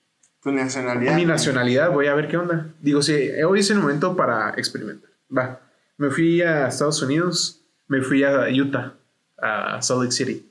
Tu 0.42 0.52
nacionalidad. 0.52 1.16
mi 1.16 1.26
nacionalidad, 1.26 1.92
voy 1.92 2.08
a 2.08 2.16
ver 2.16 2.28
qué 2.30 2.38
onda. 2.38 2.74
Digo, 2.82 3.02
sí, 3.02 3.14
hoy 3.46 3.60
es 3.60 3.70
el 3.72 3.80
momento 3.80 4.16
para 4.16 4.52
experimentar. 4.52 5.10
Va, 5.38 5.60
me 6.00 6.10
fui 6.10 6.42
a 6.42 6.70
Estados 6.70 7.02
Unidos, 7.02 7.62
me 7.88 8.02
fui 8.02 8.24
a 8.24 8.48
Utah, 8.50 8.94
a 9.38 9.82
Salt 9.82 10.04
Lake 10.04 10.14
City. 10.14 10.50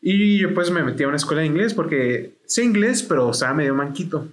Y 0.00 0.38
yo 0.38 0.54
pues 0.54 0.70
me 0.70 0.82
metí 0.82 1.02
a 1.02 1.08
una 1.08 1.18
escuela 1.18 1.42
de 1.42 1.48
inglés 1.48 1.74
porque 1.74 2.38
sé 2.46 2.64
inglés, 2.64 3.02
pero 3.02 3.30
estaba 3.30 3.52
medio 3.52 3.74
manquito. 3.74 4.26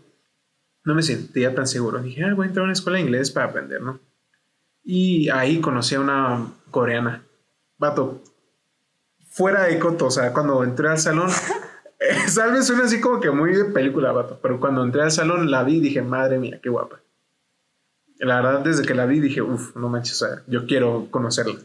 No 0.85 0.95
me 0.95 1.03
sentía 1.03 1.53
tan 1.53 1.67
seguro. 1.67 2.01
Dije, 2.01 2.23
ah, 2.23 2.33
voy 2.33 2.45
a 2.45 2.47
entrar 2.47 2.61
a 2.61 2.65
una 2.65 2.73
escuela 2.73 2.97
de 2.97 3.03
inglés 3.03 3.29
para 3.29 3.47
aprender, 3.47 3.81
¿no? 3.81 3.99
Y 4.85 5.29
ahí 5.29 5.59
conocí 5.59 5.95
a 5.95 5.99
una 5.99 6.47
coreana. 6.71 7.21
Vato, 7.77 8.23
fuera 9.27 9.63
de 9.63 9.79
coto, 9.79 10.05
o 10.05 10.11
sea, 10.11 10.31
cuando 10.31 10.63
entré 10.63 10.87
al 10.87 10.97
salón, 10.97 11.29
tal 12.35 12.53
vez 12.53 12.67
suena 12.67 12.85
así 12.85 13.01
como 13.01 13.19
que 13.19 13.31
muy 13.31 13.53
de 13.53 13.65
película, 13.65 14.13
vato, 14.13 14.39
pero 14.41 14.61
cuando 14.61 14.81
entré 14.81 15.01
al 15.01 15.11
salón 15.11 15.51
la 15.51 15.63
vi 15.63 15.77
y 15.77 15.81
dije, 15.81 16.01
madre 16.01 16.39
mía, 16.39 16.59
qué 16.63 16.69
guapa. 16.69 17.02
La 18.25 18.37
verdad, 18.41 18.59
desde 18.61 18.83
que 18.83 18.93
la 18.93 19.05
vi 19.05 19.19
dije, 19.19 19.41
uff, 19.41 19.75
no 19.75 19.89
manches, 19.89 20.21
o 20.21 20.25
sea, 20.27 20.41
yo 20.47 20.65
quiero 20.65 21.07
conocerla. 21.11 21.55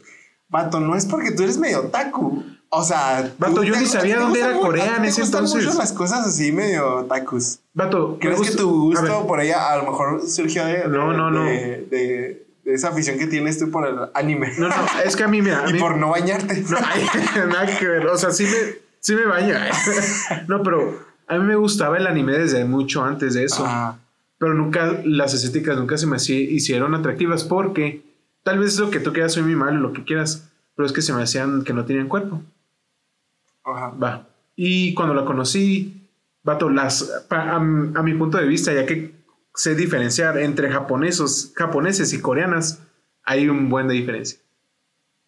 Vato, 0.48 0.80
no 0.80 0.96
es 0.96 1.06
porque 1.06 1.32
tú 1.32 1.42
eres 1.42 1.58
medio 1.58 1.80
otaku. 1.82 2.42
O 2.70 2.82
sea, 2.84 3.32
Vato, 3.38 3.62
yo 3.62 3.74
te- 3.74 3.80
ni 3.80 3.86
sabía 3.86 4.16
te 4.16 4.20
dónde 4.22 4.38
gustan 4.40 4.56
era 4.56 4.66
Corea 4.66 4.96
en 4.96 5.04
ese 5.06 5.20
gustan 5.22 5.44
entonces. 5.44 5.66
mucho 5.66 5.78
las 5.78 5.92
cosas 5.92 6.26
así 6.26 6.52
medio 6.52 6.96
otakus. 6.96 7.60
Vato, 7.74 8.10
me 8.12 8.18
¿Crees 8.18 8.40
que 8.50 8.56
tu 8.56 8.70
gusto 8.90 9.26
por 9.26 9.40
ella 9.40 9.72
a 9.72 9.76
lo 9.78 9.84
mejor 9.84 10.22
surgió 10.28 10.64
de, 10.66 10.78
de- 10.82 10.88
No, 10.88 11.12
no, 11.14 11.30
no. 11.30 11.44
de, 11.44 11.86
de- 11.90 12.46
de 12.64 12.74
esa 12.74 12.88
afición 12.88 13.18
que 13.18 13.26
tienes 13.26 13.58
tú 13.58 13.70
por 13.70 13.86
el 13.86 13.96
anime? 14.14 14.52
No, 14.58 14.68
no, 14.68 14.74
es 15.04 15.16
que 15.16 15.24
a 15.24 15.28
mí, 15.28 15.40
mira, 15.40 15.64
a 15.64 15.68
y 15.70 15.72
mí- 15.74 15.78
por 15.80 15.96
no 15.96 16.10
bañarte. 16.10 16.62
No, 16.68 16.76
ay, 16.84 17.06
nada 17.48 17.78
que 17.78 17.86
ver. 17.86 18.06
O 18.06 18.18
sea, 18.18 18.30
sí 18.32 18.44
me, 18.44 18.50
sí 19.00 19.14
me 19.14 19.24
baña. 19.26 19.70
No, 20.48 20.62
pero 20.62 20.98
a 21.26 21.38
mí 21.38 21.44
me 21.44 21.56
gustaba 21.56 21.96
el 21.96 22.06
anime 22.06 22.32
desde 22.32 22.64
mucho 22.66 23.02
antes 23.04 23.32
de 23.34 23.44
eso. 23.44 23.64
Ah, 23.66 23.96
Pero 24.38 24.54
nunca, 24.54 25.00
las 25.04 25.34
estéticas 25.34 25.76
nunca 25.78 25.98
se 25.98 26.06
me 26.06 26.16
hicieron 26.16 26.94
atractivas 26.94 27.44
porque 27.44 28.02
tal 28.44 28.58
vez 28.60 28.78
lo 28.78 28.90
que 28.90 29.00
tú 29.00 29.12
quieras 29.12 29.32
soy 29.32 29.42
muy 29.42 29.56
malo, 29.56 29.80
lo 29.80 29.92
que 29.92 30.04
quieras, 30.04 30.50
pero 30.76 30.86
es 30.86 30.92
que 30.92 31.02
se 31.02 31.12
me 31.12 31.22
hacían 31.22 31.64
que 31.64 31.72
no 31.72 31.84
tenían 31.84 32.08
cuerpo. 32.08 32.42
ajá. 33.64 33.90
Va. 33.90 34.28
Y 34.56 34.94
cuando 34.94 35.14
la 35.14 35.24
conocí, 35.24 36.08
vato, 36.42 36.70
las, 36.70 37.24
pa- 37.28 37.50
a, 37.52 37.56
a 37.56 37.60
mi 37.60 38.14
punto 38.14 38.38
de 38.38 38.46
vista, 38.46 38.72
ya 38.72 38.86
que 38.86 39.14
sé 39.54 39.74
diferenciar 39.74 40.38
entre 40.38 40.70
japoneses, 40.70 41.52
japoneses 41.56 42.12
y 42.12 42.20
coreanas, 42.20 42.80
hay 43.24 43.48
un 43.48 43.68
buen 43.68 43.88
de 43.88 43.94
diferencia. 43.94 44.38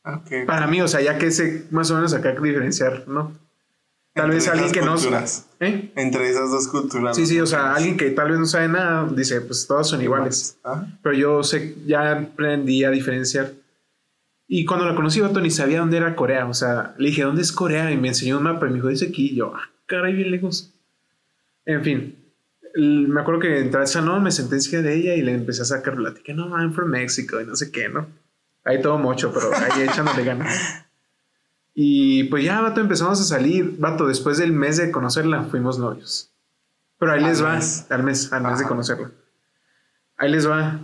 Ok. 0.04 0.46
Para 0.46 0.66
mí, 0.66 0.80
o 0.80 0.88
sea, 0.88 1.00
ya 1.00 1.18
que 1.18 1.30
sé 1.30 1.66
más 1.70 1.90
o 1.90 1.94
menos 1.96 2.14
acá 2.14 2.30
diferenciar, 2.32 3.06
¿no? 3.06 3.32
Tal 4.14 4.30
vez 4.30 4.48
alguien 4.48 4.72
que 4.72 4.80
no... 4.80 4.94
culturas. 4.94 5.48
¿Eh? 5.60 5.92
Entre 5.94 6.28
esas 6.28 6.50
dos 6.50 6.68
culturas. 6.68 7.16
Sí, 7.16 7.22
¿no? 7.22 7.28
sí, 7.28 7.40
o 7.40 7.46
sea, 7.46 7.74
alguien 7.74 7.96
que 7.96 8.10
tal 8.10 8.30
vez 8.30 8.38
no 8.38 8.46
sabe 8.46 8.68
nada, 8.68 9.08
dice, 9.14 9.40
pues 9.40 9.66
todas 9.66 9.88
son 9.88 10.02
iguales. 10.02 10.58
Ajá. 10.62 10.86
Pero 11.02 11.16
yo 11.16 11.42
sé, 11.42 11.76
ya 11.86 12.12
aprendí 12.12 12.84
a 12.84 12.90
diferenciar. 12.90 13.52
Y 14.48 14.64
cuando 14.64 14.84
la 14.84 14.96
conocí, 14.96 15.20
vato, 15.20 15.40
ni 15.40 15.50
sabía 15.50 15.78
dónde 15.78 15.98
era 15.98 16.16
Corea. 16.16 16.46
O 16.46 16.54
sea, 16.54 16.94
le 16.98 17.10
dije, 17.10 17.22
¿dónde 17.22 17.42
es 17.42 17.52
Corea? 17.52 17.92
Y 17.92 17.96
me 17.96 18.08
enseñó 18.08 18.38
un 18.38 18.42
mapa 18.42 18.66
y 18.66 18.70
me 18.70 18.76
dijo, 18.76 18.88
dice 18.88 19.06
aquí. 19.06 19.30
Y 19.30 19.36
yo, 19.36 19.54
ah, 19.54 19.70
caray, 19.86 20.12
bien 20.12 20.32
lejos. 20.32 20.74
En 21.64 21.84
fin, 21.84 22.16
me 22.74 23.20
acuerdo 23.20 23.40
que 23.40 23.60
entré 23.60 23.80
al 23.80 23.86
salón, 23.86 24.22
me 24.22 24.32
senté 24.32 24.56
encima 24.56 24.82
de 24.82 24.96
ella 24.96 25.14
y 25.14 25.22
le 25.22 25.32
empecé 25.32 25.62
a 25.62 25.66
sacar 25.66 25.94
plática. 25.94 26.32
No, 26.32 26.48
I'm 26.58 26.72
from 26.72 26.90
Mexico 26.90 27.40
y 27.40 27.46
no 27.46 27.54
sé 27.54 27.70
qué, 27.70 27.88
¿no? 27.88 28.08
Ahí 28.64 28.80
todo 28.82 28.98
mocho, 28.98 29.32
pero 29.32 29.50
ahí 29.54 29.82
echándole 29.88 30.24
ganas. 30.24 30.84
Y 31.74 32.24
pues 32.24 32.44
ya, 32.44 32.60
vato, 32.60 32.80
empezamos 32.80 33.20
a 33.20 33.24
salir. 33.24 33.76
Vato, 33.78 34.06
después 34.06 34.38
del 34.38 34.52
mes 34.52 34.76
de 34.76 34.90
conocerla, 34.90 35.44
fuimos 35.44 35.78
novios. 35.78 36.32
Pero 36.98 37.12
ahí 37.12 37.22
Al 37.24 37.30
les 37.30 37.42
va, 37.42 37.54
mes. 37.54 37.86
al 37.90 38.02
mes, 38.02 38.32
al 38.32 38.42
mes 38.42 38.58
de 38.58 38.64
conocerla. 38.66 39.10
Ahí 40.16 40.30
les 40.30 40.48
va. 40.48 40.80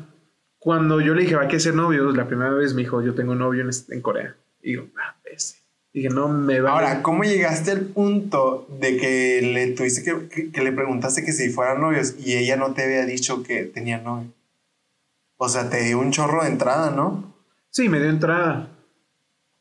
Cuando 0.59 1.01
yo 1.01 1.15
le 1.15 1.23
dije, 1.23 1.37
va 1.37 1.43
a 1.45 1.59
ser 1.59 1.75
novios, 1.75 2.17
la 2.17 2.27
primera 2.27 2.51
vez 2.51 2.75
me 2.75 2.83
dijo, 2.83 3.03
yo 3.03 3.15
tengo 3.15 3.35
novio 3.35 3.63
en, 3.63 3.71
en 3.91 4.01
Corea. 4.01 4.35
Y 4.63 4.71
digo, 4.71 4.89
ah, 4.97 5.17
este. 5.25 5.61
Dije, 5.93 6.09
no 6.11 6.29
me 6.29 6.61
va 6.61 6.73
Ahora, 6.73 7.03
¿cómo 7.03 7.25
llegaste 7.25 7.71
al 7.71 7.81
punto 7.81 8.67
de 8.81 8.97
que 8.99 9.41
le 9.43 9.69
tuviste 9.73 10.03
que, 10.05 10.29
que, 10.29 10.51
que 10.51 10.63
le 10.63 10.73
preguntaste 10.73 11.25
que 11.25 11.33
si 11.33 11.49
fueran 11.51 11.81
novios 11.81 12.17
y 12.19 12.35
ella 12.37 12.57
no 12.57 12.75
te 12.75 12.85
había 12.85 13.07
dicho 13.07 13.43
que 13.43 13.65
tenía 13.65 13.99
novio? 13.99 14.31
O 15.39 15.49
sea, 15.49 15.71
te 15.71 15.83
dio 15.85 15.99
un 15.99 16.13
chorro 16.13 16.43
de 16.43 16.51
entrada, 16.51 16.91
¿no? 16.91 17.35
Sí, 17.71 17.89
me 17.89 17.99
dio 18.01 18.11
entrada. 18.11 18.69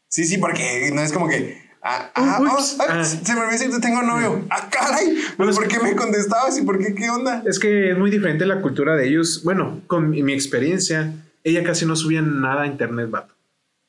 Sí, 0.08 0.26
sí, 0.26 0.38
porque 0.38 0.91
no 0.93 1.01
es 1.01 1.12
como 1.12 1.28
que. 1.28 1.64
Ah, 1.88 2.10
ah, 2.16 2.39
oh, 2.41 2.58
ah. 2.89 3.03
Se 3.03 3.34
me 3.34 3.41
olvidó 3.41 3.51
decir 3.51 3.70
que 3.70 3.80
tengo 3.80 4.01
novio. 4.01 4.43
Ah, 4.49 4.70
caray. 4.72 5.18
Bueno, 5.38 5.53
¿Por 5.53 5.68
qué 5.68 5.80
me 5.80 5.95
contestabas 5.95 6.58
y 6.58 6.64
por 6.64 6.80
qué 6.80 6.95
qué 6.95 7.10
onda? 7.10 7.43
Es 7.45 7.60
que 7.60 7.91
es 7.91 7.97
muy 7.97 8.10
diferente 8.10 8.45
la 8.45 8.62
cultura 8.62 8.95
de 8.95 9.08
ellos. 9.08 9.43
Bueno, 9.43 9.82
con 9.86 10.10
mi, 10.10 10.34
experiencia, 10.34 11.14
ella 11.43 11.64
casi 11.64 11.86
no 11.86 11.95
subía 11.95 12.24
nada 12.24 12.64
a 12.64 12.68
internet, 12.68 13.10
vato. 13.12 13.36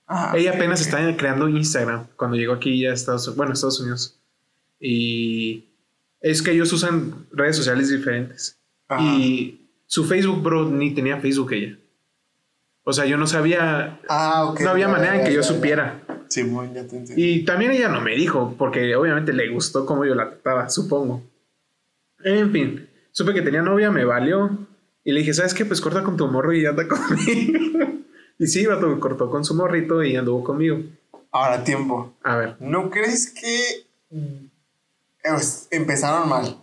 Ah, 0.07 0.35
ella 0.37 0.53
apenas 0.53 0.81
ok. 0.81 0.87
estaba 0.87 1.17
creando 1.17 1.49
Instagram 1.49 2.07
cuando 2.17 2.37
llegó 2.37 2.53
aquí 2.53 2.81
ya 2.81 2.91
a 2.91 2.95
Estados, 2.95 3.35
bueno, 3.35 3.53
a 3.53 3.55
Estados 3.55 3.81
Unidos. 3.81 4.19
Y 4.79 5.65
es 6.21 6.43
que 6.43 6.51
ellos 6.53 6.73
usan 6.73 7.27
redes 7.33 7.57
sociales 7.57 7.89
diferentes. 7.89 8.59
Ajá. 8.89 9.03
Y 9.03 9.71
su 9.87 10.05
Facebook, 10.05 10.43
bro, 10.43 10.69
ni 10.69 10.95
tenía 10.95 11.17
Facebook 11.19 11.53
ella. 11.55 11.79
O 12.85 12.93
sea, 12.93 13.07
yo 13.07 13.17
no 13.17 13.27
sabía, 13.27 13.99
Ah, 14.09 14.45
ok. 14.45 14.61
no 14.61 14.71
había 14.71 14.87
manera 14.87 15.19
en 15.19 15.25
que 15.25 15.33
yo 15.33 15.43
supiera. 15.43 16.03
Simón, 16.29 16.75
ya 16.75 16.87
te 16.87 16.97
entendí. 16.97 17.23
Y 17.23 17.45
también 17.45 17.73
ella 17.73 17.89
no 17.89 18.01
me 18.01 18.15
dijo, 18.15 18.55
porque 18.59 18.95
obviamente 18.97 19.33
le 19.33 19.49
gustó 19.49 19.87
cómo 19.87 20.05
yo 20.05 20.15
la 20.15 20.31
trataba, 20.31 20.69
supongo. 20.69 21.23
En 22.25 22.51
fin, 22.53 22.89
supe 23.13 23.35
que 23.35 23.43
tenía 23.43 23.63
novia, 23.63 23.91
me 23.91 24.05
valió. 24.05 24.59
Y 25.05 25.13
le 25.13 25.21
dije, 25.21 25.35
¿sabes 25.35 25.55
qué? 25.55 25.65
Pues 25.65 25.81
corta 25.81 26.03
con 26.03 26.17
tu 26.17 26.27
morro 26.29 26.53
y 26.53 26.67
anda 26.67 26.87
conmigo. 26.89 27.59
y 28.39 28.47
sí, 28.47 28.67
vato, 28.67 28.99
cortó 29.01 29.31
con 29.31 29.45
su 29.45 29.55
morrito 29.55 30.03
y 30.03 30.17
anduvo 30.17 30.43
conmigo. 30.43 30.81
Ahora, 31.31 31.63
tiempo. 31.63 32.15
A 32.23 32.37
ver, 32.37 32.57
¿No 32.61 32.91
crees 32.91 33.33
que 33.33 33.87
eh, 34.11 34.49
empezaron 35.71 36.29
mal? 36.29 36.57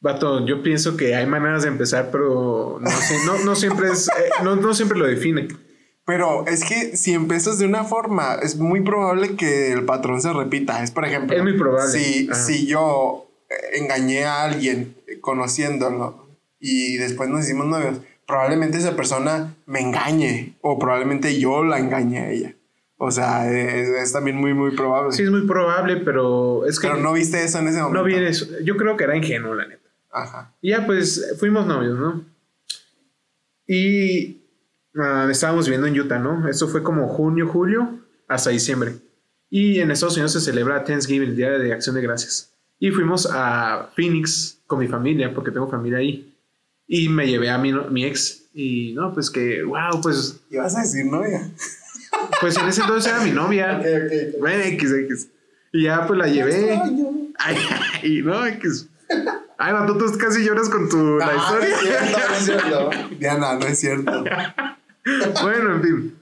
vato, 0.00 0.46
yo 0.46 0.62
pienso 0.62 0.96
que 0.96 1.14
hay 1.14 1.26
maneras 1.26 1.62
de 1.62 1.68
empezar, 1.68 2.10
pero 2.10 2.78
no, 2.80 2.90
sé, 2.90 3.16
no, 3.26 3.38
no 3.44 3.54
siempre 3.56 3.88
es, 3.88 4.08
eh, 4.08 4.30
no, 4.44 4.56
no 4.56 4.74
siempre 4.74 4.98
lo 4.98 5.06
define. 5.06 5.48
Pero 6.08 6.46
es 6.46 6.64
que 6.64 6.96
si 6.96 7.12
empiezas 7.12 7.58
de 7.58 7.66
una 7.66 7.84
forma, 7.84 8.36
es 8.42 8.56
muy 8.56 8.80
probable 8.80 9.36
que 9.36 9.72
el 9.74 9.84
patrón 9.84 10.22
se 10.22 10.32
repita. 10.32 10.82
Es 10.82 10.90
por 10.90 11.04
ejemplo, 11.04 11.36
Es 11.36 11.42
muy 11.42 11.52
probable. 11.52 11.86
Si, 11.92 12.30
si 12.32 12.66
yo 12.66 13.26
eh, 13.50 13.78
engañé 13.78 14.24
a 14.24 14.44
alguien 14.44 14.96
eh, 15.06 15.20
conociéndolo 15.20 16.26
y 16.58 16.96
después 16.96 17.28
nos 17.28 17.44
hicimos 17.44 17.66
novios, 17.66 17.98
probablemente 18.26 18.78
esa 18.78 18.96
persona 18.96 19.54
me 19.66 19.80
engañe 19.80 20.54
o 20.62 20.78
probablemente 20.78 21.38
yo 21.38 21.62
la 21.62 21.78
engañe 21.78 22.20
a 22.20 22.30
ella. 22.30 22.54
O 22.96 23.10
sea, 23.10 23.52
es, 23.52 23.90
es 23.90 24.10
también 24.10 24.38
muy, 24.38 24.54
muy 24.54 24.74
probable. 24.74 25.12
Sí, 25.12 25.24
es 25.24 25.30
muy 25.30 25.46
probable, 25.46 25.98
pero 25.98 26.64
es 26.64 26.80
que 26.80 26.88
Pero 26.88 27.02
no 27.02 27.12
viste 27.12 27.44
eso 27.44 27.58
en 27.58 27.68
ese 27.68 27.82
momento. 27.82 27.98
no 27.98 28.04
viene 28.04 28.30
eso. 28.30 28.46
Yo 28.64 28.78
creo 28.78 28.96
que 28.96 29.04
era 29.04 29.14
ingenuo, 29.14 29.54
la 29.54 29.66
neta. 29.66 29.86
Ajá. 30.10 30.54
Y 30.62 30.70
ya 30.70 30.86
pues 30.86 31.36
fuimos 31.38 31.66
novios, 31.66 31.98
¿no? 31.98 32.24
Y 33.66 34.38
ah, 34.96 35.28
estábamos 35.30 35.66
viviendo 35.66 35.86
en 35.86 35.98
Utah, 35.98 36.18
¿no? 36.18 36.48
Eso 36.48 36.68
fue 36.68 36.82
como 36.82 37.08
junio, 37.08 37.48
julio, 37.48 38.00
hasta 38.28 38.50
diciembre. 38.50 38.96
Y 39.50 39.80
en 39.80 39.90
Estados 39.90 40.14
Unidos 40.16 40.32
se 40.32 40.40
celebra 40.40 40.84
Thanksgiving, 40.84 41.30
el 41.30 41.36
Día 41.36 41.50
de 41.52 41.72
Acción 41.72 41.94
de 41.94 42.02
Gracias. 42.02 42.52
Y 42.78 42.90
fuimos 42.90 43.28
a 43.32 43.88
Phoenix 43.96 44.58
con 44.66 44.78
mi 44.78 44.86
familia, 44.88 45.32
porque 45.34 45.50
tengo 45.50 45.68
familia 45.70 45.98
ahí. 45.98 46.34
Y 46.86 47.08
me 47.08 47.26
llevé 47.26 47.50
a 47.50 47.58
mi, 47.58 47.72
no- 47.72 47.88
mi 47.88 48.04
ex. 48.04 48.44
Y 48.54 48.92
no, 48.94 49.12
pues 49.14 49.30
que, 49.30 49.62
wow, 49.62 50.00
pues, 50.02 50.40
¿Y 50.50 50.56
vas 50.56 50.76
a 50.76 50.80
decir 50.82 51.04
novia? 51.06 51.48
pues 52.40 52.56
en 52.56 52.66
ese 52.68 52.80
entonces 52.82 53.10
era 53.12 53.22
mi 53.22 53.30
novia. 53.30 53.78
ok. 53.80 54.38
Bueno, 54.40 54.64
X, 54.64 54.92
X. 54.92 55.28
Y 55.72 55.84
ya 55.84 56.06
pues 56.06 56.18
la 56.18 56.26
llevé. 56.28 56.80
Ay, 57.38 57.56
ay, 58.02 58.22
no, 58.22 58.46
X. 58.46 58.88
Ay, 59.58 59.72
vato, 59.72 59.96
tú 59.96 60.04
casi 60.18 60.44
lloras 60.44 60.68
con 60.68 60.88
tu 60.88 61.16
la 61.18 61.26
Ah, 61.28 61.36
historia. 61.36 61.76
No 61.76 61.76
es 61.76 61.84
cierto, 61.88 62.18
no 62.28 62.34
es 62.36 62.44
cierto. 62.44 62.90
Diana, 63.18 63.54
no 63.54 63.66
es 63.66 63.78
cierto. 63.78 64.24
Bueno, 65.42 65.74
en 65.76 65.82
fin. 65.82 66.14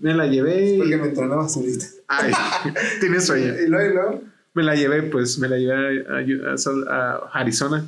Me 0.00 0.14
la 0.14 0.26
llevé. 0.26 0.76
Porque 0.78 0.94
y- 0.94 0.98
me 0.98 1.08
entró 1.08 1.24
una 1.26 1.36
basurita. 1.36 1.84
Ay, 2.08 2.32
tienes 3.00 3.26
sueño. 3.26 3.54
Y 3.64 3.68
luego, 3.68 3.90
y 3.90 3.94
luego. 3.94 4.22
Me 4.54 4.62
la 4.62 4.74
llevé, 4.74 5.02
pues, 5.04 5.38
me 5.38 5.48
la 5.48 5.58
llevé 5.58 6.06
a, 6.08 6.52
a- 6.52 6.58
Sal- 6.58 6.88
a 6.88 7.30
Arizona. 7.32 7.84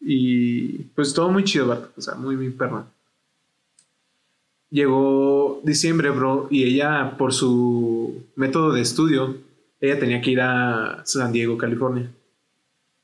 Y 0.00 0.78
pues 0.94 1.12
todo 1.12 1.30
muy 1.30 1.44
chido, 1.44 1.66
vato. 1.66 1.90
O 1.96 2.00
sea, 2.00 2.14
muy, 2.14 2.36
muy 2.36 2.50
perro. 2.50 2.86
Llegó 4.70 5.60
diciembre, 5.64 6.10
bro, 6.10 6.46
y 6.50 6.64
ella, 6.64 7.16
por 7.16 7.32
su 7.32 8.22
método 8.36 8.72
de 8.72 8.82
estudio, 8.82 9.36
ella 9.80 9.98
tenía 9.98 10.20
que 10.20 10.30
ir 10.32 10.40
a 10.42 11.00
San 11.06 11.32
Diego, 11.32 11.56
California. 11.56 12.10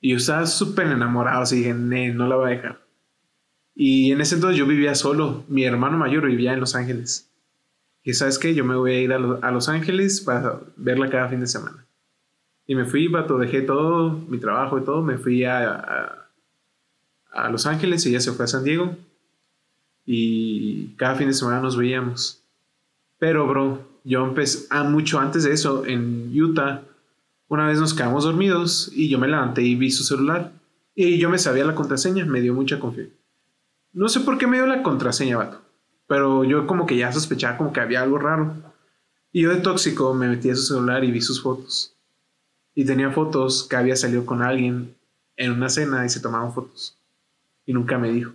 Y 0.01 0.11
yo 0.11 0.19
estaba 0.19 0.45
súper 0.47 0.89
enamorado, 0.89 1.43
así 1.43 1.57
dije, 1.59 1.73
"Nee, 1.73 2.13
no 2.13 2.29
la 2.29 2.37
voy 2.37 2.53
a 2.53 2.57
dejar. 2.57 2.84
Y 3.75 4.13
en 4.13 4.21
ese 4.21 4.37
entonces 4.37 4.59
yo 4.59 4.67
vivía 4.67 4.95
solo. 4.95 5.45
Mi 5.49 5.65
hermano 5.65 5.99
mayor 5.99 6.27
vivía 6.27 6.53
en 6.53 6.61
Los 6.61 6.75
Ángeles. 6.75 7.31
Y 8.03 8.13
sabes 8.15 8.39
qué, 8.39 8.55
yo 8.55 8.65
me 8.65 8.77
voy 8.77 8.93
a 8.93 9.01
ir 9.01 9.13
a, 9.13 9.19
Lo- 9.19 9.39
a 9.43 9.51
Los 9.51 9.69
Ángeles 9.69 10.21
para 10.21 10.61
verla 10.77 11.09
cada 11.11 11.29
fin 11.29 11.41
de 11.41 11.47
semana. 11.47 11.85
Y 12.67 12.75
me 12.75 12.85
fui, 12.85 13.09
vato, 13.09 13.39
dejé 13.39 13.63
todo, 13.63 14.11
mi 14.29 14.39
trabajo 14.39 14.79
y 14.79 14.85
todo, 14.85 15.03
me 15.03 15.19
fui 15.19 15.45
a, 15.45 15.71
a, 15.75 16.29
a 17.33 17.51
Los 17.51 17.67
Ángeles 17.67 18.05
y 18.07 18.11
ella 18.11 18.21
se 18.21 18.33
fue 18.33 18.45
a 18.45 18.49
San 18.49 18.65
Diego. 18.65 18.97
Y 20.07 20.89
cada 20.97 21.15
fin 21.15 21.29
de 21.29 21.35
semana 21.35 21.61
nos 21.61 21.77
veíamos. 21.77 22.43
Pero, 23.19 23.47
bro, 23.47 23.87
yo 24.05 24.25
empecé, 24.25 24.67
ah, 24.71 24.85
mucho 24.85 25.19
antes 25.19 25.45
de 25.45 25.53
eso, 25.53 25.87
en 25.87 26.31
Utah, 26.39 26.83
una 27.49 27.67
vez 27.67 27.79
nos 27.81 27.95
quedamos 27.95 28.25
dormidos 28.25 28.91
y 28.95 29.09
yo 29.09 29.19
me 29.19 29.29
levanté 29.29 29.63
y 29.63 29.75
vi 29.77 29.91
su 29.91 30.05
celular. 30.05 30.53
Y 30.95 31.19
yo 31.19 31.31
me 31.31 31.39
sabía 31.39 31.65
la 31.65 31.75
contraseña, 31.75 32.25
me 32.27 32.41
dio 32.41 32.55
mucha 32.55 32.79
confianza. 32.79 33.15
No 33.95 34.09
sé 34.09 34.21
por 34.21 34.37
qué 34.37 34.47
me 34.47 34.57
dio 34.57 34.67
la 34.67 34.83
contraseña, 34.83 35.39
vato. 35.39 35.63
Pero 36.07 36.45
yo 36.45 36.67
como 36.67 36.85
que 36.85 36.97
ya 36.97 37.13
sospechaba 37.13 37.57
como 37.57 37.73
que 37.73 37.81
había 37.81 38.03
algo 38.03 38.19
raro. 38.19 38.55
Y 39.33 39.43
yo 39.43 39.51
de 39.51 39.61
tóxico 39.61 40.13
me 40.15 40.29
metí 40.29 40.51
a 40.51 40.57
su 40.57 40.63
celular 40.63 41.03
y 41.05 41.11
vi 41.11 41.21
sus 41.21 41.41
fotos. 41.41 41.97
Y 42.75 42.85
tenía 42.85 43.11
fotos 43.11 43.67
que 43.69 43.77
había 43.77 43.97
salido 43.97 44.27
con 44.27 44.43
alguien 44.43 44.95
en 45.37 45.53
una 45.53 45.69
cena 45.69 46.05
y 46.05 46.09
se 46.09 46.21
tomaban 46.21 46.53
fotos. 46.53 46.99
Y 47.65 47.73
nunca 47.73 47.97
me 47.97 48.11
dijo. 48.11 48.33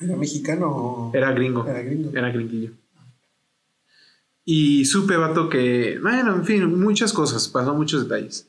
¿Era 0.00 0.16
mexicano 0.16 0.66
o.? 0.68 1.10
Era 1.14 1.32
gringo. 1.32 1.66
Era 1.66 1.82
gringo. 1.82 2.10
Era 2.12 2.30
gringuillo. 2.30 2.72
Y 4.44 4.84
supe, 4.84 5.16
vato, 5.16 5.48
que, 5.48 5.98
bueno, 6.02 6.34
en 6.34 6.44
fin, 6.44 6.78
muchas 6.78 7.12
cosas, 7.12 7.48
pasó 7.48 7.74
muchos 7.74 8.02
detalles. 8.02 8.46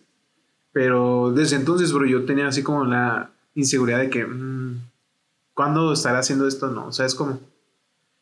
Pero 0.73 1.31
desde 1.31 1.55
entonces, 1.55 1.93
bro, 1.93 2.05
yo 2.05 2.25
tenía 2.25 2.47
así 2.47 2.63
como 2.63 2.83
la 2.83 3.31
inseguridad 3.53 3.99
de 3.99 4.09
que, 4.09 4.25
mm, 4.25 4.81
¿cuándo 5.55 5.91
estará 5.93 6.19
haciendo 6.19 6.47
esto? 6.47 6.69
No, 6.69 6.91
¿sabes 6.91 7.15
cómo? 7.15 7.39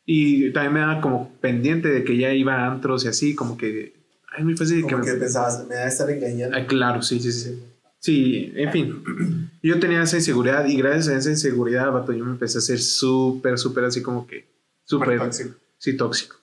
Y 0.06 0.52
también 0.52 0.72
me 0.72 0.80
daba 0.80 1.00
como 1.02 1.30
pendiente 1.40 1.88
de 1.88 2.04
que 2.04 2.16
ya 2.16 2.32
iba 2.32 2.54
a 2.54 2.66
antros 2.70 3.04
y 3.04 3.08
así, 3.08 3.34
como 3.34 3.58
que, 3.58 3.94
ay, 4.34 4.44
muy 4.44 4.56
fácil 4.56 4.86
que 4.86 4.92
Como 4.92 5.04
me... 5.04 5.12
que 5.12 5.18
pensabas, 5.18 5.66
me 5.66 5.74
va 5.74 5.82
a 5.82 5.88
estar 5.88 6.08
engañando. 6.10 6.56
Ah, 6.56 6.66
claro, 6.66 7.02
sí, 7.02 7.20
sí, 7.20 7.32
sí. 7.32 7.62
Sí, 7.98 8.52
en 8.54 8.70
fin. 8.70 9.50
Yo 9.62 9.80
tenía 9.80 10.02
esa 10.02 10.16
inseguridad 10.16 10.66
y 10.66 10.76
gracias 10.76 11.08
a 11.08 11.16
esa 11.16 11.30
inseguridad, 11.30 11.90
vato, 11.90 12.12
yo 12.12 12.24
me 12.24 12.32
empecé 12.32 12.58
a 12.58 12.60
hacer 12.60 12.78
súper, 12.78 13.58
súper 13.58 13.84
así 13.84 14.02
como 14.02 14.26
que, 14.26 14.46
súper, 14.84 15.18
tóxico. 15.18 15.54
sí, 15.78 15.96
tóxico. 15.96 16.36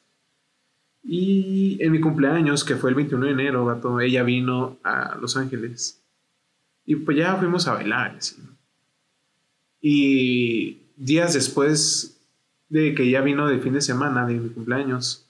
Y 1.04 1.78
en 1.80 1.92
mi 1.92 2.00
cumpleaños, 2.00 2.64
que 2.64 2.76
fue 2.76 2.89
el 2.89 2.96
21 2.96 3.26
de 3.28 3.32
enero, 3.32 3.66
vato, 3.66 4.00
ella 4.00 4.24
vino 4.24 4.80
a 4.84 5.18
Los 5.22 5.38
Ángeles. 5.38 6.02
Y 6.86 6.96
pues 6.96 7.16
ya 7.18 7.36
fuimos 7.36 7.68
a 7.68 7.74
bailar, 7.74 8.16
así. 8.18 8.38
Y 9.82 10.81
días 10.98 11.34
después 11.34 12.18
de 12.70 12.94
que 12.96 13.04
ella 13.04 13.22
vino 13.22 13.48
de 13.48 13.60
fin 13.60 13.74
de 13.74 13.82
semana 13.82 14.26
de 14.26 14.36
mi 14.36 14.50
cumpleaños, 14.50 15.26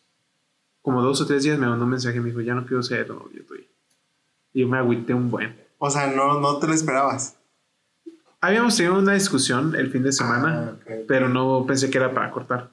como 0.82 1.02
dos 1.02 1.22
o 1.22 1.26
tres 1.26 1.44
días 1.44 1.58
me 1.60 1.68
mandó 1.68 1.86
un 1.86 1.92
mensaje 1.92 2.18
y 2.18 2.20
me 2.20 2.30
dijo, 2.30 2.42
ya 2.42 2.54
no 2.56 2.66
quiero 2.66 2.84
ser 2.84 3.08
novio 3.10 3.44
tuyo. 3.46 3.64
Y 4.54 4.62
yo 4.62 4.68
me 4.68 4.78
agüité 4.78 5.14
un 5.14 5.30
buen. 5.32 5.56
O 5.78 5.90
sea, 5.90 6.08
no, 6.08 6.40
no 6.40 6.58
te 6.58 6.68
lo 6.68 6.74
esperabas. 6.74 7.36
Habíamos 8.40 8.76
tenido 8.76 8.98
una 8.98 9.14
discusión 9.14 9.76
el 9.76 9.92
fin 9.92 10.04
de 10.04 10.12
semana, 10.12 10.72
Ah, 10.72 10.74
ok. 10.82 10.92
pero 11.08 11.30
no 11.30 11.64
pensé 11.68 11.90
que 11.90 11.98
era 11.98 12.14
para 12.14 12.32
cortar. 12.32 12.70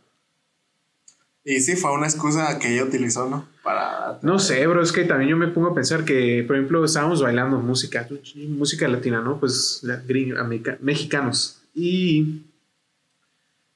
Y 1.45 1.61
sí, 1.61 1.77
fue 1.77 1.93
una 1.93 2.07
excusa 2.07 2.59
que 2.59 2.75
ella 2.75 2.85
utilizó, 2.85 3.29
¿no? 3.29 3.47
Para. 3.63 4.19
No 4.23 4.39
sé, 4.39 4.67
bro, 4.67 4.83
es 4.83 4.93
que 4.93 5.05
también 5.05 5.31
yo 5.31 5.37
me 5.37 5.49
pongo 5.49 5.69
a 5.69 5.75
pensar 5.75 6.05
que, 6.05 6.45
por 6.47 6.57
ejemplo, 6.57 6.85
estábamos 6.85 7.23
bailando 7.23 7.59
música, 7.59 8.07
música 8.49 8.87
latina, 8.89 9.21
¿no? 9.23 9.39
Pues 9.41 9.83
gring- 10.07 10.79
mexicanos. 10.81 11.61
Y 11.75 12.43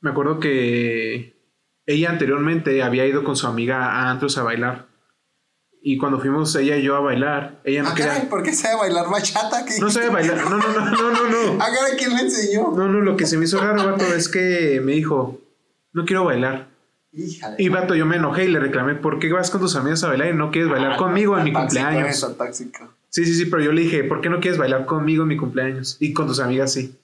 me 0.03 0.11
acuerdo 0.11 0.41
que 0.41 1.41
ella 1.87 2.11
anteriormente 2.11 2.83
había 2.83 3.07
ido 3.07 3.25
con 3.25 3.37
su 3.37 3.47
amiga 3.47 3.87
a 3.87 4.11
antros 4.11 4.37
a 4.37 4.43
bailar. 4.43 4.87
Y 5.85 5.97
cuando 5.97 6.21
fuimos 6.21 6.55
ella 6.55 6.77
y 6.77 6.83
yo 6.83 6.95
a 6.97 7.01
bailar, 7.01 7.61
ella 7.65 7.83
no 7.83 7.89
Ah, 7.89 7.95
caray, 7.97 8.15
quería... 8.15 8.31
¿por 8.31 8.43
qué 8.43 8.53
sabe 8.53 8.77
bailar 8.77 9.11
bachata? 9.11 9.65
¿Qué 9.65 9.81
No 9.81 9.91
sabe 9.91 10.11
bailar. 10.11 10.39
No, 10.45 10.51
no, 10.51 10.59
no, 10.59 10.91
no, 10.91 11.11
no, 11.11 11.29
no. 11.29 11.63
Ah, 11.63 11.69
caray, 11.75 11.97
¿quién 11.97 12.15
le 12.15 12.23
enseñó? 12.23 12.73
No, 12.77 12.89
no, 12.89 13.01
lo 13.01 13.17
que 13.17 13.27
se 13.27 13.37
me 13.37 13.47
hizo 13.47 13.61
raro, 13.61 13.85
vato, 13.85 14.05
es 14.15 14.29
que 14.29 14.81
me 14.85 14.93
dijo, 14.93 15.41
no 15.93 16.05
quiero 16.05 16.25
bailar. 16.25 16.69
Híjale. 17.13 17.57
Y 17.59 17.69
vato, 17.69 17.95
yo 17.95 18.07
me 18.07 18.17
enojé 18.17 18.45
y 18.45 18.49
le 18.49 18.59
reclamé, 18.61 18.95
¿por 18.95 19.19
qué 19.19 19.33
vas 19.33 19.51
con 19.51 19.61
tus 19.61 19.77
amigos 19.77 20.03
a 20.05 20.09
bailar 20.09 20.29
y 20.29 20.37
no 20.37 20.51
quieres 20.51 20.71
bailar 20.71 20.97
conmigo 20.97 21.37
en 21.37 21.45
mi 21.45 21.53
cumpleaños? 21.53 22.09
Eso. 22.09 22.37
Sí, 23.09 23.25
sí, 23.25 23.35
sí, 23.35 23.47
pero 23.47 23.63
yo 23.63 23.73
le 23.73 23.83
dije, 23.83 24.05
¿por 24.05 24.21
qué 24.21 24.31
no 24.31 24.41
quieres 24.41 24.59
bailar 24.59 24.87
conmigo 24.87 25.23
en 25.23 25.29
mi 25.29 25.37
cumpleaños? 25.37 25.97
Y 26.01 26.13
con 26.13 26.27
tus 26.27 26.41
amigas 26.41 26.73
sí. 26.73 26.97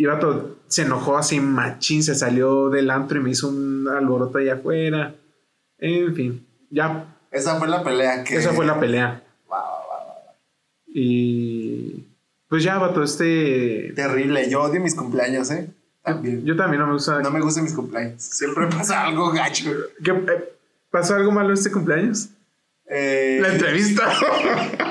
Y 0.00 0.06
vato 0.06 0.56
se 0.66 0.80
enojó 0.80 1.18
así 1.18 1.40
machín, 1.40 2.02
se 2.02 2.14
salió 2.14 2.70
del 2.70 2.90
antro 2.90 3.20
y 3.20 3.22
me 3.22 3.28
hizo 3.32 3.50
un 3.50 3.86
alboroto 3.86 4.38
allá 4.38 4.54
afuera. 4.54 5.14
En 5.76 6.14
fin, 6.14 6.46
ya, 6.70 7.18
Esa 7.30 7.58
fue 7.58 7.68
la 7.68 7.84
pelea 7.84 8.24
que. 8.24 8.34
esa 8.34 8.54
fue 8.54 8.64
la 8.64 8.80
pelea. 8.80 9.22
Wow, 9.46 9.58
wow, 9.58 10.06
wow. 10.06 10.34
Y 10.86 12.06
pues 12.48 12.64
ya, 12.64 12.78
vato, 12.78 13.02
este... 13.02 13.92
Terrible. 13.94 14.48
Yo 14.48 14.62
odio 14.62 14.80
mis 14.80 14.94
cumpleaños, 14.94 15.50
¿eh? 15.50 15.68
También. 16.02 16.46
Yo 16.46 16.56
también 16.56 16.80
no 16.80 16.86
me 16.86 16.94
gusta... 16.94 17.20
No 17.20 17.30
me 17.30 17.42
gustan 17.42 17.64
mis 17.64 17.74
cumpleaños. 17.74 18.22
Siempre 18.22 18.66
pasa 18.70 19.04
algo 19.04 19.30
gacho. 19.32 19.70
¿Qué, 20.02 20.12
eh, 20.12 20.54
¿Pasó 20.90 21.14
algo 21.14 21.30
malo 21.30 21.52
este 21.52 21.70
cumpleaños? 21.70 22.30
Eh, 22.86 23.38
La 23.42 23.52
entrevista. 23.52 24.10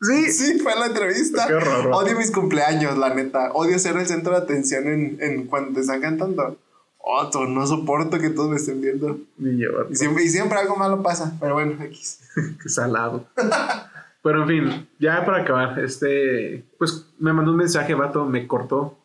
Sí. 0.00 0.32
Sí, 0.32 0.58
fue 0.58 0.74
la 0.76 0.86
entrevista. 0.86 1.46
Qué 1.46 1.54
horror. 1.54 1.90
Odio 1.92 2.16
mis 2.16 2.30
cumpleaños, 2.30 2.96
la 2.96 3.14
neta. 3.14 3.52
Odio 3.52 3.78
ser 3.78 3.96
el 3.96 4.06
centro 4.06 4.32
de 4.32 4.38
atención 4.38 4.86
en, 4.86 5.18
en 5.20 5.46
cuando 5.46 5.74
te 5.74 5.80
están 5.80 6.00
cantando. 6.00 6.56
Otro, 7.02 7.46
no 7.46 7.66
soporto 7.66 8.18
que 8.18 8.30
todos 8.30 8.50
me 8.50 8.56
estén 8.56 8.80
viendo. 8.80 9.18
Ni 9.38 9.52
llevar. 9.52 9.86
Y 9.90 9.96
siempre, 9.96 10.24
y 10.24 10.28
siempre 10.28 10.58
algo 10.58 10.76
malo 10.76 11.02
pasa. 11.02 11.34
Pero 11.40 11.54
bueno, 11.54 11.82
X. 11.82 12.20
Qué 12.62 12.68
salado. 12.68 13.26
Pero 14.22 14.42
en 14.42 14.48
fin, 14.48 14.88
ya 14.98 15.24
para 15.24 15.42
acabar, 15.42 15.78
este, 15.78 16.62
pues 16.78 17.06
me 17.18 17.32
mandó 17.32 17.52
un 17.52 17.56
mensaje, 17.56 17.94
vato, 17.94 18.26
me 18.26 18.46
cortó. 18.46 18.98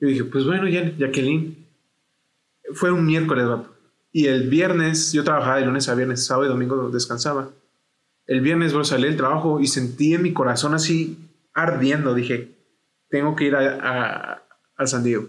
Y 0.00 0.06
dije, 0.06 0.24
pues 0.24 0.46
bueno, 0.46 0.66
ya, 0.66 0.90
Jacqueline. 0.96 1.66
Fue 2.72 2.90
un 2.90 3.04
miércoles, 3.04 3.46
vato. 3.46 3.68
Y 4.12 4.26
el 4.26 4.48
viernes, 4.48 5.12
yo 5.12 5.24
trabajaba 5.24 5.56
de 5.56 5.66
lunes 5.66 5.88
a 5.88 5.94
viernes, 5.94 6.24
sábado 6.24 6.46
y 6.46 6.48
domingo 6.48 6.88
descansaba. 6.88 7.50
El 8.30 8.42
viernes, 8.42 8.72
bro, 8.72 8.84
salí 8.84 9.08
del 9.08 9.16
trabajo 9.16 9.58
y 9.58 9.66
sentí 9.66 10.14
en 10.14 10.22
mi 10.22 10.32
corazón 10.32 10.72
así 10.72 11.18
ardiendo. 11.52 12.14
Dije, 12.14 12.54
tengo 13.08 13.34
que 13.34 13.46
ir 13.46 13.56
a, 13.56 14.44
San 14.84 15.02
Diego. 15.02 15.28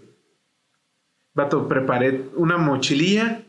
Vato, 1.34 1.66
preparé 1.66 2.26
una 2.36 2.58
mochililla, 2.58 3.42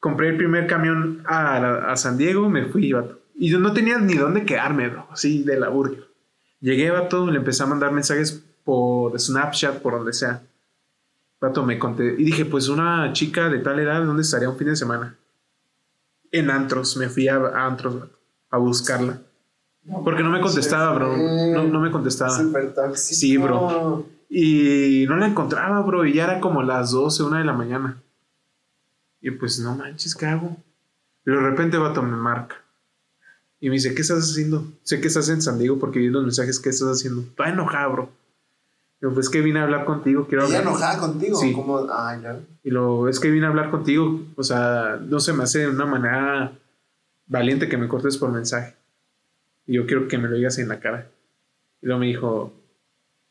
compré 0.00 0.30
el 0.30 0.36
primer 0.36 0.66
camión 0.66 1.22
a, 1.24 1.92
a 1.92 1.96
San 1.96 2.18
Diego, 2.18 2.50
me 2.50 2.64
fui, 2.64 2.92
vato. 2.92 3.20
Y 3.36 3.48
yo 3.48 3.60
no 3.60 3.72
tenía 3.72 3.98
ni 3.98 4.14
dónde 4.14 4.44
quedarme, 4.44 4.88
bro, 4.88 5.06
así 5.08 5.44
de 5.44 5.56
la 5.56 5.68
burger. 5.68 6.08
Llegué, 6.58 6.90
vato, 6.90 7.30
le 7.30 7.38
empecé 7.38 7.62
a 7.62 7.66
mandar 7.66 7.92
mensajes 7.92 8.44
por 8.64 9.16
Snapchat, 9.20 9.82
por 9.82 9.92
donde 9.92 10.12
sea. 10.12 10.42
Vato, 11.40 11.64
me 11.64 11.78
conté. 11.78 12.16
Y 12.18 12.24
dije, 12.24 12.44
pues 12.44 12.66
una 12.66 13.12
chica 13.12 13.48
de 13.48 13.60
tal 13.60 13.78
edad, 13.78 14.02
¿dónde 14.02 14.22
estaría 14.22 14.50
un 14.50 14.58
fin 14.58 14.66
de 14.66 14.74
semana? 14.74 15.16
En 16.32 16.50
antros, 16.50 16.96
me 16.96 17.08
fui 17.08 17.28
a, 17.28 17.36
a 17.36 17.66
antros, 17.66 18.00
vato, 18.00 18.23
a 18.54 18.58
buscarla. 18.58 19.20
Porque 20.02 20.22
no 20.22 20.30
me 20.30 20.40
contestaba, 20.40 20.94
bro. 20.94 21.16
No, 21.16 21.64
no 21.64 21.80
me 21.80 21.90
contestaba. 21.90 22.38
Sí, 22.94 23.36
bro. 23.36 24.06
Y 24.30 25.04
no 25.08 25.16
la 25.16 25.26
encontraba, 25.26 25.80
bro. 25.82 26.06
Y 26.06 26.14
ya 26.14 26.24
era 26.24 26.40
como 26.40 26.62
las 26.62 26.92
12, 26.92 27.22
una 27.24 27.38
de 27.38 27.44
la 27.44 27.52
mañana. 27.52 28.02
Y 29.20 29.30
pues 29.32 29.58
no 29.58 29.74
manches, 29.74 30.14
¿qué 30.14 30.26
hago? 30.26 30.56
Y 31.26 31.30
de 31.30 31.36
repente, 31.36 31.76
vato, 31.76 32.02
me 32.02 32.16
marca. 32.16 32.56
Y 33.60 33.68
me 33.68 33.74
dice, 33.74 33.94
¿qué 33.94 34.02
estás 34.02 34.30
haciendo? 34.30 34.66
Sé 34.82 35.00
que 35.00 35.08
estás 35.08 35.28
en 35.28 35.40
San 35.40 35.58
Diego 35.58 35.78
porque 35.78 35.98
vi 35.98 36.08
los 36.08 36.22
mensajes. 36.22 36.60
¿Qué 36.60 36.70
estás 36.70 36.88
haciendo? 36.88 37.22
Está 37.22 37.48
enojada, 37.48 37.86
bro. 37.88 38.10
Y 39.00 39.04
yo, 39.04 39.14
pues 39.14 39.28
que 39.28 39.40
vine 39.40 39.60
a 39.60 39.64
hablar 39.64 39.84
contigo. 39.84 40.26
Quiero 40.26 40.44
¿Ella 40.44 40.58
hablar. 40.58 40.74
enojada 40.74 40.98
contigo? 40.98 41.38
Sí. 41.38 41.52
Como, 41.52 41.86
ay, 41.92 42.20
no. 42.22 42.40
Y 42.62 42.70
lo 42.70 43.08
es 43.08 43.20
que 43.20 43.30
vine 43.30 43.46
a 43.46 43.50
hablar 43.50 43.70
contigo. 43.70 44.20
O 44.36 44.42
sea, 44.42 44.98
no 45.02 45.20
se 45.20 45.32
me 45.32 45.44
hace 45.44 45.60
de 45.60 45.68
una 45.68 45.86
manera 45.86 46.52
valiente 47.26 47.68
que 47.68 47.76
me 47.76 47.88
cortes 47.88 48.16
por 48.18 48.30
mensaje. 48.32 48.74
Y 49.66 49.74
yo 49.74 49.86
quiero 49.86 50.08
que 50.08 50.18
me 50.18 50.28
lo 50.28 50.36
digas 50.36 50.58
en 50.58 50.68
la 50.68 50.80
cara. 50.80 51.08
Y 51.82 51.86
luego 51.86 52.00
me 52.00 52.06
dijo, 52.06 52.52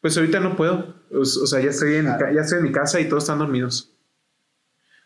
pues 0.01 0.17
ahorita 0.17 0.39
no 0.39 0.55
puedo. 0.55 0.95
O, 1.11 1.19
o 1.21 1.25
sea, 1.25 1.59
ya 1.61 1.69
estoy, 1.69 1.95
en 1.95 2.05
ya 2.05 2.41
estoy 2.41 2.57
en 2.59 2.63
mi 2.65 2.71
casa 2.71 2.99
y 2.99 3.07
todos 3.07 3.23
están 3.23 3.39
dormidos. 3.39 3.91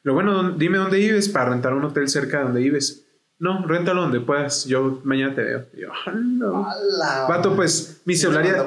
Lo 0.03 0.13
bueno, 0.13 0.33
¿dó- 0.41 0.51
dime 0.57 0.77
dónde 0.77 0.97
vives 0.97 1.27
para 1.29 1.49
rentar 1.49 1.73
un 1.73 1.83
hotel 1.83 2.07
cerca 2.07 2.37
de 2.39 2.43
donde 2.45 2.61
vives. 2.61 3.03
No, 3.39 3.65
réntalo 3.67 4.01
donde 4.01 4.19
puedas. 4.19 4.65
Yo 4.65 4.99
mañana 5.03 5.35
te 5.35 5.43
veo. 5.43 5.65
Y 5.75 5.81
yo, 5.81 5.89
"Ah, 6.07 6.11
no". 6.11 6.65
Vato, 7.27 7.55
pues 7.55 8.01
mi 8.05 8.15
celular 8.15 8.43
ya, 8.45 8.63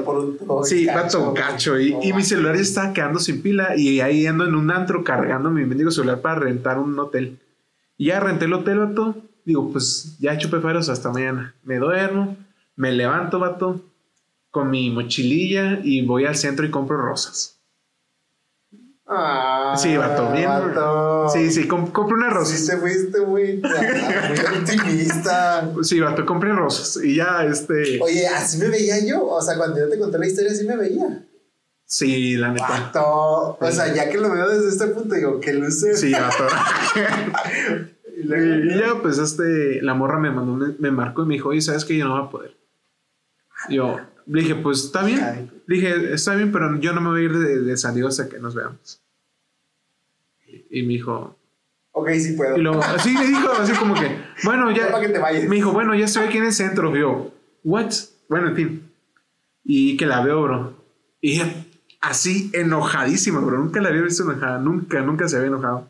Sí, 0.64 0.86
cacho, 0.86 1.20
vato, 1.20 1.34
cacho. 1.34 1.80
Y, 1.80 1.92
no 1.92 2.02
y 2.02 2.12
mi 2.12 2.22
celular 2.22 2.54
ya 2.54 2.60
estaba 2.62 2.92
quedando 2.92 3.18
sin 3.18 3.42
pila. 3.42 3.74
Y 3.76 4.00
ahí 4.00 4.26
ando 4.26 4.46
en 4.46 4.54
un 4.54 4.70
antro 4.70 5.02
cargando 5.02 5.50
mi 5.50 5.64
mendigo 5.64 5.90
celular 5.90 6.20
para 6.20 6.38
rentar 6.40 6.78
un 6.78 6.96
hotel. 6.98 7.40
Y 7.96 8.06
ya 8.06 8.20
renté 8.20 8.44
el 8.44 8.52
hotel, 8.52 8.78
vato. 8.78 9.16
Digo, 9.44 9.70
pues 9.72 10.16
ya 10.18 10.36
chupé 10.38 10.60
faros 10.60 10.88
hasta 10.88 11.10
mañana. 11.10 11.54
Me 11.62 11.78
duermo, 11.78 12.36
me 12.76 12.92
levanto, 12.92 13.38
vato, 13.38 13.80
con 14.50 14.70
mi 14.70 14.90
mochililla 14.90 15.80
y 15.82 16.04
voy 16.04 16.24
al 16.26 16.36
centro 16.36 16.66
y 16.66 16.70
compro 16.70 16.96
rosas. 16.98 17.56
Ah, 19.12 19.74
Sí, 19.76 19.96
vato, 19.96 20.30
bien. 20.32 20.48
vato. 20.48 21.28
Sí, 21.30 21.50
sí, 21.50 21.66
com- 21.66 21.90
compro 21.90 22.16
unas 22.16 22.28
Sí, 22.30 22.34
rosas. 22.54 22.66
te 22.66 22.76
fuiste 22.76 23.20
muy, 23.22 23.56
muy 24.28 24.58
optimista. 24.58 25.68
Sí, 25.82 25.98
vato, 25.98 26.24
compré 26.24 26.52
rosas. 26.52 27.02
Y 27.02 27.16
ya, 27.16 27.44
este. 27.44 27.98
Oye, 28.00 28.26
así 28.28 28.58
me 28.58 28.68
veía 28.68 29.04
yo. 29.04 29.26
O 29.26 29.42
sea, 29.42 29.56
cuando 29.56 29.78
yo 29.80 29.88
te 29.88 29.98
conté 29.98 30.18
la 30.18 30.26
historia, 30.28 30.52
así 30.52 30.64
me 30.64 30.76
veía. 30.76 31.24
Sí, 31.86 32.36
la 32.36 32.52
neta. 32.52 32.68
Vato. 32.68 33.58
O 33.60 33.70
sea, 33.72 33.92
ya 33.92 34.08
que 34.08 34.18
lo 34.18 34.30
veo 34.30 34.48
desde 34.48 34.68
este 34.68 34.86
punto, 34.94 35.12
digo, 35.16 35.40
que 35.40 35.54
luce. 35.54 35.96
Sí, 35.96 36.12
vato. 36.12 36.46
Y 38.22 38.78
ya, 38.78 39.00
pues, 39.02 39.18
este, 39.18 39.82
la 39.82 39.94
morra 39.94 40.18
me 40.18 40.30
mandó, 40.30 40.74
me 40.78 40.90
marcó 40.90 41.22
y 41.22 41.26
me 41.26 41.34
dijo, 41.34 41.50
oye, 41.50 41.60
¿sabes 41.60 41.84
que 41.84 41.96
Yo 41.96 42.06
no 42.06 42.16
voy 42.16 42.26
a 42.26 42.30
poder. 42.30 42.56
Yo 43.68 44.00
le 44.26 44.42
dije, 44.42 44.54
pues, 44.54 44.84
está 44.84 45.04
bien. 45.04 45.20
Ay. 45.22 45.50
Dije, 45.66 46.14
está 46.14 46.34
bien, 46.34 46.52
pero 46.52 46.78
yo 46.78 46.92
no 46.92 47.00
me 47.00 47.10
voy 47.10 47.20
a 47.22 47.24
ir 47.24 47.36
de, 47.36 47.60
de 47.60 47.76
San 47.76 47.94
Diego 47.94 48.08
hasta 48.08 48.28
que 48.28 48.38
nos 48.38 48.54
veamos. 48.54 49.00
Y 50.70 50.82
me 50.82 50.94
dijo, 50.94 51.36
Ok, 51.92 52.10
sí 52.10 52.32
puedo. 52.34 52.56
y 52.56 52.60
luego, 52.60 52.80
así 52.82 53.12
le 53.16 53.26
dijo, 53.26 53.50
así 53.52 53.72
como 53.72 53.94
que, 53.94 54.16
bueno, 54.44 54.70
Ya 54.70 54.90
para 54.90 55.06
que 55.06 55.12
te 55.12 55.18
vayas. 55.18 55.48
Me 55.48 55.56
dijo, 55.56 55.72
bueno, 55.72 55.94
ya 55.94 56.04
estoy 56.04 56.24
aquí 56.26 56.38
en 56.38 56.44
el 56.44 56.52
centro. 56.52 56.94
Yo, 56.96 57.32
what? 57.64 57.90
Bueno, 58.28 58.48
en 58.48 58.56
fin. 58.56 58.90
Y 59.64 59.96
que 59.96 60.06
la 60.06 60.22
veo, 60.22 60.42
bro. 60.42 60.74
Y 61.20 61.42
así 62.00 62.50
enojadísima, 62.54 63.40
bro. 63.40 63.58
Nunca 63.58 63.80
la 63.80 63.88
había 63.88 64.02
visto 64.02 64.22
enojada. 64.22 64.58
Nunca, 64.58 65.00
nunca 65.02 65.28
se 65.28 65.36
había 65.36 65.48
enojado. 65.48 65.88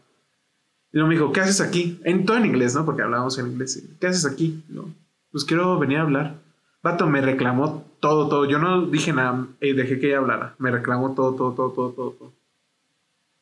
Y 0.93 0.97
luego 0.97 1.09
me 1.09 1.15
dijo, 1.15 1.33
¿qué 1.33 1.41
haces 1.41 1.61
aquí? 1.61 2.01
En 2.05 2.25
todo 2.27 2.37
en 2.37 2.47
inglés, 2.47 2.75
¿no? 2.75 2.85
Porque 2.85 3.03
hablábamos 3.03 3.39
en 3.39 3.47
inglés. 3.47 3.83
¿Qué 4.01 4.07
haces 4.07 4.27
aquí? 4.27 4.65
Y 4.69 4.73
luego, 4.73 4.91
pues 5.31 5.45
quiero 5.45 5.79
venir 5.79 5.99
a 5.99 6.03
hablar. 6.03 6.35
Vato, 6.83 7.07
me 7.07 7.21
reclamó 7.21 7.85
todo, 8.01 8.29
todo. 8.29 8.45
Yo 8.47 8.59
no 8.59 8.87
dije 8.87 9.13
nada, 9.13 9.47
eh, 9.61 9.75
dejé 9.75 10.01
que 10.01 10.09
ella 10.09 10.19
hablara. 10.19 10.55
Me 10.59 10.71
reclamó 10.71 11.15
todo, 11.15 11.35
todo, 11.35 11.53
todo, 11.53 11.71
todo, 11.71 11.91
todo. 11.91 12.11
todo. 12.13 12.33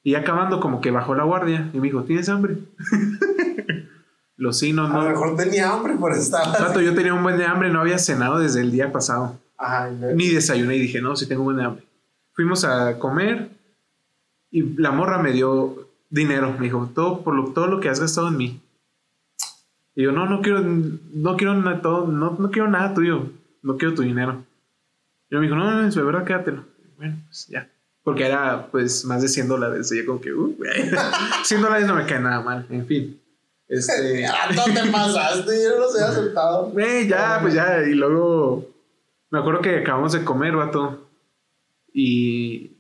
Y 0.03 0.14
acabando, 0.14 0.61
como 0.61 0.80
que 0.80 0.90
bajó 0.90 1.14
la 1.14 1.24
guardia 1.24 1.70
y 1.72 1.78
me 1.78 1.84
dijo, 1.84 2.03
¿tienes 2.03 2.28
hambre? 2.28 2.59
Lo 4.36 4.53
sí, 4.53 4.72
no, 4.72 4.86
A 4.86 4.88
lo 4.88 5.03
no. 5.03 5.09
mejor 5.09 5.36
tenía 5.36 5.72
hambre, 5.72 5.96
por 5.96 6.12
estaba. 6.12 6.53
Vato, 6.53 6.80
yo 6.80 6.94
tenía 6.94 7.12
un 7.12 7.24
buen 7.24 7.36
de 7.36 7.44
hambre, 7.44 7.70
no 7.70 7.80
había 7.80 7.99
cenado 7.99 8.38
desde 8.38 8.61
el 8.61 8.70
día 8.70 8.92
pasado. 8.92 9.36
No. 9.61 10.12
Ni 10.14 10.28
desayuné 10.28 10.76
y 10.76 10.80
dije, 10.80 11.03
no, 11.03 11.16
sí 11.16 11.26
tengo 11.26 11.42
un 11.42 11.46
buen 11.46 11.57
de 11.57 11.64
hambre. 11.64 11.84
Fuimos 12.34 12.64
a 12.64 13.01
comer 13.01 13.51
y 14.53 14.62
la 14.80 14.92
morra 14.92 15.18
me 15.20 15.32
dio 15.32 15.88
dinero. 16.11 16.54
Me 16.59 16.66
dijo, 16.66 16.90
todo, 16.94 17.22
por 17.22 17.34
lo, 17.34 17.52
todo 17.52 17.66
lo 17.66 17.80
que 17.80 17.88
has 17.88 18.00
gastado 18.00 18.28
en 18.28 18.36
mí. 18.36 18.61
Y 19.94 20.04
yo, 20.04 20.12
no, 20.12 20.26
no 20.26 20.42
quiero, 20.42 20.61
no 20.61 21.36
quiero 21.36 21.54
nada, 21.54 21.82
todo, 21.82 22.06
no, 22.06 22.36
no 22.38 22.50
quiero 22.50 22.68
nada 22.68 22.94
tuyo. 22.94 23.30
No 23.62 23.76
quiero 23.76 23.94
tu 23.94 24.02
dinero. 24.02 24.44
Y 25.28 25.34
yo 25.34 25.40
me 25.40 25.46
dijo, 25.46 25.56
no, 25.56 25.70
no, 25.70 25.90
de 25.90 26.02
verdad, 26.02 26.24
quédatelo. 26.24 26.64
Bueno, 26.96 27.16
pues 27.26 27.48
ya. 27.48 27.68
Porque 28.04 28.26
era, 28.26 28.68
pues, 28.70 29.04
más 29.04 29.20
de 29.22 29.28
100 29.28 29.48
dólares. 29.48 29.92
Y 29.92 29.98
yo 29.98 30.06
como 30.06 30.20
que, 30.20 30.32
uh, 30.32 30.56
güey. 30.56 30.90
100 31.44 31.61
dólares 31.61 31.86
no 31.86 31.94
me 31.94 32.06
cae 32.06 32.20
nada 32.20 32.40
mal. 32.40 32.66
En 32.70 32.86
fin. 32.86 33.20
Este... 33.68 34.24
No 34.54 34.64
te 34.64 34.90
pasaste, 34.90 35.62
yo 35.62 35.70
no 35.70 35.80
los 35.80 35.94
había 35.94 36.09
aceptado. 36.09 36.72
Eh, 36.78 37.06
ya, 37.09 37.38
pues 37.42 37.54
ya. 37.54 37.82
Y 37.82 37.94
luego 37.94 38.66
me 39.30 39.38
acuerdo 39.40 39.61
que 39.61 39.78
acabamos 39.78 40.12
de 40.12 40.24
comer, 40.24 40.56
vato. 40.56 41.06
Y. 41.92 42.78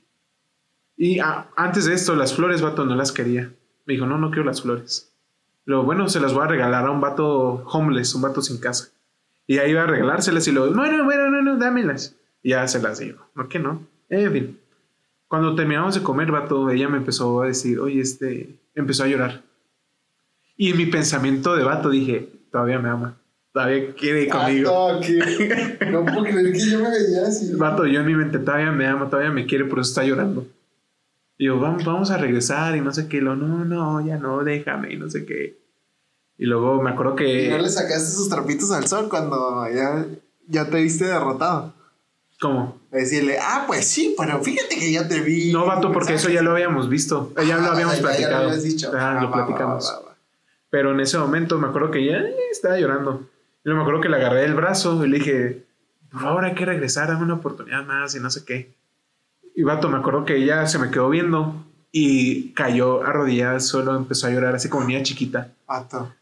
Y 0.98 1.20
ah, 1.20 1.46
antes 1.56 1.84
de 1.86 1.94
esto, 1.94 2.14
las 2.16 2.34
flores, 2.34 2.60
vato, 2.60 2.84
no 2.84 2.94
las 2.96 3.12
quería. 3.12 3.50
Me 3.86 3.94
dijo, 3.94 4.04
no, 4.04 4.18
no 4.18 4.28
quiero 4.30 4.44
las 4.44 4.60
flores. 4.62 5.10
Luego, 5.64 5.84
bueno, 5.84 6.08
se 6.08 6.20
las 6.20 6.34
voy 6.34 6.42
a 6.44 6.48
regalar 6.48 6.84
a 6.86 6.90
un 6.90 7.00
vato 7.00 7.62
homeless, 7.66 8.14
un 8.14 8.22
vato 8.22 8.42
sin 8.42 8.58
casa. 8.58 8.88
Y 9.46 9.58
ahí 9.58 9.70
iba 9.70 9.84
a 9.84 9.86
regalárselas 9.86 10.46
y 10.48 10.52
luego, 10.52 10.74
no, 10.74 10.90
no, 10.90 11.04
bueno, 11.04 11.30
no, 11.30 11.40
no, 11.40 11.56
dámelas. 11.56 12.16
Y 12.42 12.50
ya 12.50 12.66
se 12.68 12.82
las 12.82 12.98
digo. 12.98 13.18
¿No 13.34 13.48
que 13.48 13.58
no? 13.58 13.86
En 14.10 14.32
fin. 14.32 14.58
Cuando 15.28 15.54
terminamos 15.54 15.94
de 15.94 16.02
comer, 16.02 16.30
vato, 16.32 16.68
ella 16.70 16.88
me 16.88 16.96
empezó 16.98 17.42
a 17.42 17.46
decir, 17.46 17.78
oye, 17.78 18.00
este. 18.00 18.58
Empezó 18.74 19.04
a 19.04 19.08
llorar. 19.08 19.42
Y 20.56 20.70
en 20.70 20.76
mi 20.76 20.86
pensamiento 20.86 21.54
de 21.56 21.64
vato 21.64 21.90
dije, 21.90 22.28
todavía 22.50 22.78
me 22.78 22.88
ama. 22.88 23.16
Todavía 23.52 23.94
quiere 23.94 24.28
conmigo. 24.28 24.70
Vato, 24.72 25.00
que- 25.00 25.78
No 25.90 26.04
puedo 26.04 26.22
creer 26.24 26.52
que 26.52 26.70
yo 26.70 26.78
me 26.80 26.90
veía 26.90 27.26
así. 27.26 27.54
Vato, 27.54 27.86
yo 27.86 28.00
en 28.00 28.06
mi 28.06 28.14
mente 28.14 28.38
todavía 28.38 28.72
me 28.72 28.86
ama, 28.86 29.08
todavía 29.08 29.30
me 29.30 29.46
quiere, 29.46 29.64
por 29.64 29.78
eso 29.80 29.90
está 29.90 30.04
llorando. 30.04 30.46
Y 31.38 31.46
yo, 31.46 31.58
vamos, 31.60 31.84
vamos 31.84 32.10
a 32.10 32.18
regresar 32.18 32.74
y 32.76 32.80
no 32.80 32.92
sé 32.92 33.08
qué. 33.08 33.18
Y 33.18 33.20
Lo, 33.20 33.36
no, 33.36 33.64
no, 33.64 34.04
ya 34.04 34.16
no, 34.18 34.42
déjame 34.44 34.92
y 34.92 34.96
no 34.96 35.08
sé 35.08 35.24
qué. 35.24 35.56
Y 36.36 36.46
luego 36.46 36.82
me 36.82 36.90
acuerdo 36.90 37.12
¿Y 37.12 37.48
no 37.48 37.56
que. 37.56 37.62
le 37.62 37.68
sacaste 37.70 38.10
sus 38.12 38.28
trapitos 38.28 38.70
al 38.70 38.86
sol 38.86 39.08
cuando 39.08 39.64
ya, 39.74 40.04
ya 40.46 40.68
te 40.68 40.80
viste 40.82 41.04
derrotado? 41.06 41.74
¿Cómo? 42.40 42.80
Decirle, 42.92 43.36
ah, 43.40 43.64
pues 43.66 43.84
sí, 43.86 44.14
pero 44.16 44.40
fíjate 44.42 44.76
que 44.78 44.92
ya 44.92 45.08
te 45.08 45.20
vi. 45.20 45.52
No, 45.52 45.66
vato, 45.66 45.92
porque 45.92 46.14
eso 46.14 46.28
ya 46.28 46.42
lo 46.42 46.52
habíamos 46.52 46.88
visto. 46.88 47.32
Ya 47.36 47.56
lo 47.58 47.64
Ah, 47.64 47.72
habíamos 47.72 47.96
ya- 47.96 48.02
ya 48.02 48.02
lo 48.02 48.08
platicado. 48.08 48.44
habías 48.46 48.62
dicho. 48.62 48.90
Ah, 48.94 49.16
Ah, 49.18 49.22
lo 49.22 49.30
va, 49.30 49.34
platicamos. 49.46 49.86
va, 49.92 50.00
va, 50.00 50.06
va. 50.10 50.16
Pero 50.70 50.92
en 50.92 51.00
ese 51.00 51.18
momento 51.18 51.58
me 51.58 51.66
acuerdo 51.68 51.90
que 51.90 52.04
ya 52.04 52.18
eh, 52.18 52.34
estaba 52.52 52.78
llorando. 52.78 53.26
Y 53.64 53.70
me 53.70 53.80
acuerdo 53.80 54.00
que 54.00 54.08
le 54.08 54.16
agarré 54.16 54.44
el 54.44 54.54
brazo 54.54 55.04
y 55.04 55.08
le 55.08 55.18
dije, 55.18 55.64
por 56.12 56.20
favor 56.20 56.44
hay 56.44 56.54
que 56.54 56.64
regresar, 56.64 57.08
dame 57.08 57.24
una 57.24 57.34
oportunidad 57.34 57.84
más 57.84 58.14
y 58.14 58.20
no 58.20 58.30
sé 58.30 58.44
qué. 58.44 58.72
Y 59.58 59.64
vato, 59.64 59.88
me 59.88 59.98
acuerdo 59.98 60.24
que 60.24 60.36
ella 60.36 60.68
se 60.68 60.78
me 60.78 60.88
quedó 60.88 61.10
viendo 61.10 61.66
y 61.90 62.52
cayó 62.52 63.02
arrodillada 63.02 63.54
al 63.54 63.60
suelo, 63.60 63.96
empezó 63.96 64.28
a 64.28 64.30
llorar 64.30 64.54
así 64.54 64.68
como 64.68 64.84
niña 64.84 65.02
chiquita. 65.02 65.48
Vato. 65.66 66.14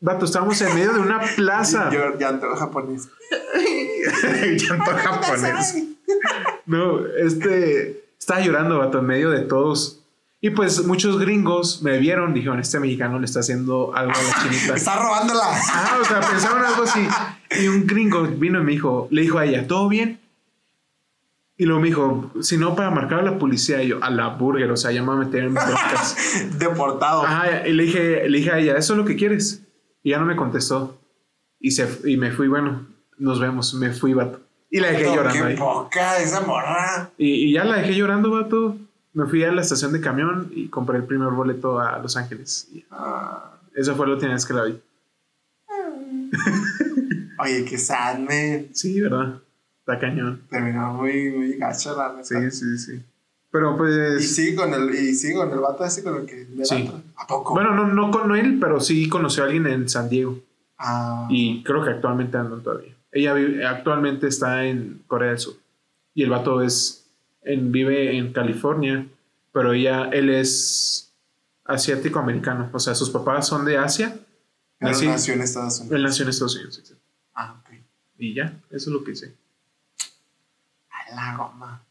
Vato, 0.00 0.24
estábamos 0.24 0.58
en 0.62 0.74
medio 0.74 0.94
de 0.94 1.00
una 1.00 1.20
plaza. 1.36 1.90
Yo 1.92 2.18
ya 2.18 2.30
ando 2.30 2.56
japonés. 2.56 3.10
Llanto 4.56 4.90
japonés. 4.90 5.76
No, 6.64 7.04
este. 7.06 8.04
Estaba 8.18 8.40
llorando, 8.40 8.78
vato, 8.78 9.00
en 9.00 9.06
medio 9.06 9.30
de 9.30 9.40
todos. 9.40 10.00
Y 10.40 10.48
pues 10.48 10.86
muchos 10.86 11.18
gringos 11.18 11.82
me 11.82 11.98
vieron, 11.98 12.32
dijeron, 12.32 12.58
este 12.58 12.80
mexicano 12.80 13.18
le 13.18 13.26
está 13.26 13.40
haciendo 13.40 13.94
algo 13.94 14.12
a 14.12 14.22
la 14.22 14.42
chinita. 14.42 14.74
Está 14.76 14.96
robándola. 14.96 15.42
Ah, 15.44 15.98
o 16.00 16.04
sea, 16.06 16.20
pensaron 16.20 16.64
algo 16.64 16.84
así. 16.84 17.06
Y 17.60 17.68
un 17.68 17.86
gringo 17.86 18.22
vino 18.22 18.60
y 18.60 18.64
me 18.64 18.72
dijo, 18.72 19.08
le 19.10 19.20
dijo 19.20 19.36
a 19.36 19.44
ella, 19.44 19.66
¿todo 19.66 19.90
bien? 19.90 20.18
Y 21.60 21.66
luego 21.66 21.80
me 21.82 21.88
dijo, 21.88 22.30
si 22.40 22.56
no, 22.56 22.74
para 22.74 22.90
marcar 22.90 23.18
a 23.18 23.22
la 23.22 23.38
policía, 23.38 23.82
y 23.82 23.88
yo, 23.88 24.02
a 24.02 24.08
la 24.08 24.28
burger, 24.28 24.70
o 24.70 24.78
sea, 24.78 24.92
ya 24.92 25.02
me 25.02 25.08
voy 25.08 25.16
a 25.16 25.26
meter 25.26 25.44
en 25.44 25.52
broncas. 25.52 26.16
Deportado. 26.58 27.22
Ajá, 27.22 27.68
y 27.68 27.72
le 27.74 27.82
dije, 27.82 28.28
le 28.30 28.38
dije 28.38 28.50
a 28.50 28.58
ella, 28.58 28.76
¿eso 28.78 28.94
es 28.94 28.96
lo 28.98 29.04
que 29.04 29.14
quieres? 29.14 29.62
Y 30.02 30.10
ya 30.12 30.18
no 30.18 30.24
me 30.24 30.36
contestó. 30.36 30.98
Y, 31.58 31.72
se, 31.72 31.86
y 32.06 32.16
me 32.16 32.32
fui, 32.32 32.48
bueno, 32.48 32.86
nos 33.18 33.38
vemos, 33.40 33.74
me 33.74 33.90
fui, 33.92 34.14
vato. 34.14 34.40
Y 34.70 34.80
la 34.80 34.88
dejé 34.88 35.04
No, 35.04 35.16
llorando 35.16 35.38
Qué 35.44 35.48
ahí. 35.50 35.56
poca 35.58 36.18
esa 36.22 36.40
morra. 36.40 37.10
Y, 37.18 37.28
y 37.48 37.52
ya 37.52 37.64
la 37.64 37.76
dejé 37.76 37.94
llorando, 37.94 38.30
vato. 38.30 38.78
Me 39.12 39.26
fui 39.26 39.44
a 39.44 39.52
la 39.52 39.60
estación 39.60 39.92
de 39.92 40.00
camión 40.00 40.50
y 40.54 40.68
compré 40.68 40.96
el 40.96 41.04
primer 41.04 41.28
boleto 41.28 41.78
a 41.78 41.98
Los 41.98 42.16
Ángeles. 42.16 42.68
Y 42.72 42.86
Ah. 42.90 43.58
esa 43.74 43.94
fue 43.94 44.06
la 44.06 44.14
última 44.14 44.32
vez 44.32 44.46
que 44.46 44.54
la 44.54 44.64
vi. 44.64 44.80
Oye, 47.38 47.64
qué 47.64 47.76
sad, 47.76 48.18
man. 48.18 48.68
Sí, 48.72 48.98
¿verdad? 49.00 49.34
Está 49.92 49.98
cañón. 50.06 50.42
Terminó 50.50 50.94
muy, 50.94 51.30
muy 51.30 51.56
gacho 51.56 51.96
la 51.96 52.12
neta. 52.12 52.24
Sí, 52.24 52.50
sí, 52.50 52.78
sí. 52.78 53.02
Pero 53.50 53.74
Y 53.74 53.78
pues... 53.78 54.34
sí, 54.36 54.54
con 54.54 54.72
el, 54.72 54.94
y 54.94 55.14
sí, 55.14 55.34
con 55.34 55.50
el 55.50 55.58
vato 55.58 55.84
ese 55.84 56.02
con 56.04 56.16
el 56.20 56.26
que 56.26 56.46
Sí. 56.64 56.90
¿A 57.16 57.26
poco? 57.26 57.54
Bueno, 57.54 57.74
no, 57.74 57.88
no 57.88 58.10
con 58.10 58.34
él, 58.36 58.58
pero 58.60 58.80
sí 58.80 59.08
conoció 59.08 59.42
a 59.42 59.46
alguien 59.46 59.66
en 59.66 59.88
San 59.88 60.08
Diego. 60.08 60.38
Ah, 60.78 61.26
Y 61.30 61.62
creo 61.64 61.82
que 61.84 61.90
actualmente 61.90 62.36
andan 62.36 62.62
todavía. 62.62 62.94
Ella 63.12 63.34
vive- 63.34 63.66
actualmente 63.66 64.28
está 64.28 64.64
en 64.64 65.02
Corea 65.08 65.30
del 65.30 65.38
Sur. 65.38 65.54
Y 66.14 66.22
el 66.22 66.30
vato 66.30 66.62
es 66.62 67.06
en, 67.42 67.72
vive 67.72 68.16
en 68.16 68.32
California, 68.32 69.06
pero 69.52 69.72
ella, 69.72 70.04
él 70.12 70.30
es 70.30 71.12
asiático-americano. 71.64 72.68
O 72.72 72.78
sea, 72.78 72.94
sus 72.94 73.10
papás 73.10 73.46
son 73.48 73.64
de 73.64 73.76
Asia. 73.78 74.16
pero 74.78 74.92
nació 74.92 75.34
en 75.34 75.40
Estados 75.42 75.80
Unidos. 75.80 75.96
él 75.96 76.02
nació 76.02 76.22
en 76.24 76.28
Estados 76.30 76.54
Unidos. 76.56 76.78
exacto. 76.78 77.04
Ah, 77.34 77.60
ok. 77.60 77.74
Y 78.18 78.34
ya, 78.34 78.46
eso 78.70 78.90
es 78.90 78.94
lo 78.94 79.02
que 79.04 79.14
sé. 79.16 79.34
La 81.14 81.36
goma. 81.36 81.82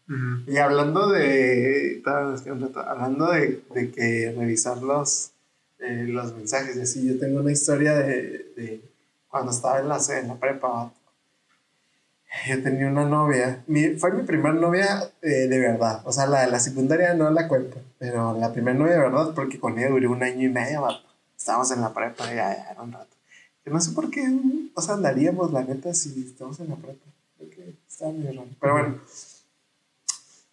Y 0.48 0.58
hablando 0.58 1.10
de. 1.10 2.02
Hablando 2.06 3.32
de, 3.32 3.64
de 3.74 3.92
que 3.92 4.34
revisar 4.38 4.82
los, 4.82 5.32
eh, 5.80 6.06
los 6.08 6.36
mensajes 6.36 6.76
y 6.78 6.82
así, 6.82 7.08
yo 7.08 7.20
tengo 7.20 7.42
una 7.42 7.52
historia 7.52 7.96
de, 7.96 8.52
de 8.56 8.82
cuando 9.30 9.52
estaba 9.52 9.80
en 9.80 9.88
la, 9.88 10.00
en 10.10 10.28
la 10.28 10.36
prepa. 10.36 10.92
Yo 12.48 12.62
tenía 12.62 12.88
una 12.88 13.06
novia, 13.06 13.64
mi, 13.66 13.96
fue 13.96 14.12
mi 14.12 14.22
primera 14.22 14.54
novia 14.54 15.12
eh, 15.22 15.48
de 15.48 15.60
verdad. 15.60 16.02
O 16.06 16.12
sea, 16.12 16.28
la 16.28 16.42
de 16.42 16.52
la 16.52 16.60
secundaria 16.60 17.14
no 17.16 17.30
la 17.32 17.48
cuento, 17.48 17.82
pero 17.98 18.38
la 18.38 18.54
primera 18.54 18.78
novia 18.78 18.94
de 18.94 19.00
verdad, 19.00 19.34
porque 19.34 19.60
con 19.60 19.80
ella 19.80 19.90
duré 19.90 20.08
un 20.08 20.22
año 20.22 20.48
y 20.48 20.50
medio. 20.52 20.82
vato. 20.82 21.02
Estábamos 21.36 21.72
en 21.72 21.82
la 21.82 21.94
prepa, 21.94 22.26
ya, 22.28 22.56
ya 22.56 22.72
era 22.72 22.82
un 22.82 22.92
rato. 22.92 23.16
Que 23.64 23.72
no 23.72 23.80
sé 23.82 23.92
por 23.92 24.10
qué, 24.12 24.24
o 24.76 24.82
sea, 24.82 24.96
andaríamos, 24.96 25.52
la 25.52 25.64
neta, 25.64 25.94
si 25.94 26.22
estamos 26.22 26.60
en 26.60 26.70
la 26.70 26.76
prepa. 26.76 27.06
Raro. 28.00 28.48
Pero 28.60 28.74
bueno. 28.74 28.96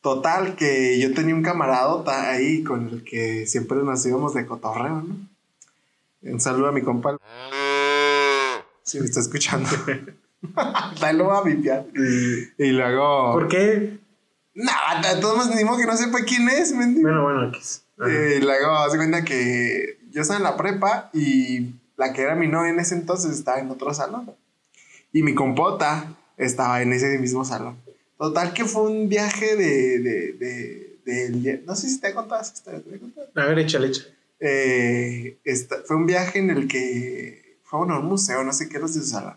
Total, 0.00 0.54
que 0.54 1.00
yo 1.00 1.12
tenía 1.14 1.34
un 1.34 1.42
camarada 1.42 2.30
ahí 2.30 2.62
con 2.62 2.88
el 2.88 3.02
que 3.02 3.46
siempre 3.46 3.78
nos 3.78 4.06
íbamos 4.06 4.34
de 4.34 4.46
cotorreo, 4.46 5.02
¿no? 5.02 5.16
Un 6.22 6.40
saludo 6.40 6.68
a 6.68 6.72
mi 6.72 6.82
compa. 6.82 7.16
Si 8.82 9.00
me 9.00 9.06
está 9.06 9.20
escuchando. 9.20 9.68
Tal 11.00 11.18
lo 11.18 11.24
voy 11.24 11.36
a 11.36 11.40
vipiar. 11.42 11.86
Y 12.58 12.70
luego. 12.70 13.32
¿Por 13.32 13.48
qué? 13.48 13.98
Nada, 14.54 15.20
todos 15.20 15.54
ni 15.54 15.64
modo 15.64 15.78
que 15.78 15.86
no 15.86 15.96
sepa 15.96 16.20
quién 16.20 16.48
es. 16.48 16.74
Bueno, 16.74 17.22
bueno, 17.22 17.48
X. 17.48 17.84
Y 17.98 18.40
luego 18.40 18.70
hace 18.76 18.96
cuenta 18.96 19.24
que 19.24 19.98
yo 20.10 20.22
estaba 20.22 20.38
en 20.38 20.44
la 20.44 20.56
prepa 20.56 21.10
y 21.12 21.74
la 21.96 22.12
que 22.12 22.22
era 22.22 22.34
mi 22.34 22.48
novia 22.48 22.70
en 22.70 22.80
ese 22.80 22.94
entonces 22.94 23.32
estaba 23.32 23.58
en 23.58 23.70
otro 23.70 23.92
salón. 23.92 24.30
Y 25.12 25.22
mi 25.22 25.34
compota 25.34 26.06
estaba 26.36 26.82
en 26.82 26.92
ese 26.92 27.18
mismo 27.18 27.44
salón. 27.44 27.76
Total 28.18 28.52
que 28.54 28.64
fue 28.64 28.82
un 28.90 29.08
viaje 29.08 29.56
de... 29.56 29.98
de, 30.00 30.32
de, 30.32 30.96
de- 31.30 31.62
no 31.66 31.76
sé 31.76 31.88
si 31.88 32.00
te 32.00 32.08
he 32.08 32.14
contado 32.14 32.42
esa 32.42 32.52
historia, 32.54 32.80
¿te 32.82 32.94
he 32.94 32.98
contado? 32.98 33.28
A 33.34 33.44
ver, 33.46 33.58
échale, 33.60 33.88
échale. 33.88 34.08
Eh, 34.40 35.38
esta- 35.44 35.82
fue 35.86 35.96
un 35.96 36.06
viaje 36.06 36.38
en 36.40 36.50
el 36.50 36.66
que 36.68 37.58
fue 37.62 37.78
bueno, 37.80 37.94
a 37.94 38.00
un 38.00 38.06
museo, 38.06 38.42
no 38.44 38.52
sé 38.52 38.68
qué 38.68 38.76
era 38.78 38.86
de 38.86 38.92
su 38.92 39.02
salón. 39.02 39.36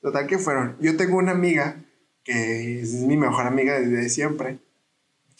Total 0.00 0.26
que 0.26 0.38
fueron. 0.38 0.76
Yo 0.80 0.96
tengo 0.96 1.16
una 1.18 1.32
amiga 1.32 1.82
que 2.24 2.80
es 2.80 2.92
mi 2.94 3.16
mejor 3.16 3.46
amiga 3.46 3.78
desde 3.80 4.08
siempre. 4.08 4.58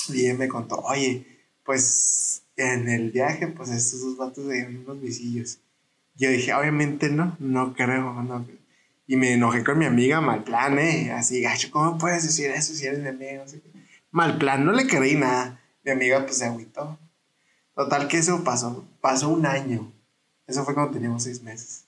Y 0.09 0.27
ella 0.27 0.35
me 0.35 0.49
contó, 0.49 0.77
oye, 0.81 1.27
pues 1.65 2.43
en 2.57 2.89
el 2.89 3.11
viaje, 3.11 3.47
pues 3.49 3.71
estos 3.71 4.01
dos 4.01 4.17
vatos 4.19 4.47
de 4.47 4.67
unos 4.67 5.01
visillos. 5.01 5.59
Yo 6.17 6.31
dije, 6.31 6.53
obviamente 6.55 7.09
no, 7.09 7.37
no 7.41 7.75
creo, 7.75 8.23
no 8.23 8.45
creo. 8.45 8.59
Y 9.07 9.17
me 9.17 9.35
enojé 9.35 9.63
con 9.65 9.79
mi 9.79 9.85
amiga, 9.85 10.21
mal 10.21 10.45
plan, 10.45 10.79
¿eh? 10.79 11.13
Así, 11.13 11.43
gacho, 11.43 11.69
¿cómo 11.71 11.99
puedes 11.99 12.23
decir 12.23 12.51
eso 12.51 12.73
si 12.75 12.87
eres 12.87 13.01
mi 13.01 13.09
amiga? 13.09 13.43
No 13.45 13.49
sé 13.49 13.61
qué. 13.61 13.71
Mal 14.11 14.39
plan, 14.39 14.65
no 14.65 14.73
le 14.73 14.87
creí 14.87 15.15
nada. 15.17 15.61
Mi 15.85 15.91
amiga, 15.93 16.25
pues 16.25 16.39
se 16.39 16.47
agüitó. 16.47 16.99
Total 17.75 18.09
que 18.09 18.19
eso 18.19 18.43
pasó. 18.45 18.85
Pasó 19.01 19.29
un 19.29 19.45
año. 19.45 19.93
Eso 20.47 20.65
fue 20.65 20.75
cuando 20.75 20.93
teníamos 20.93 21.25
seis 21.25 21.43
meses. 21.43 21.85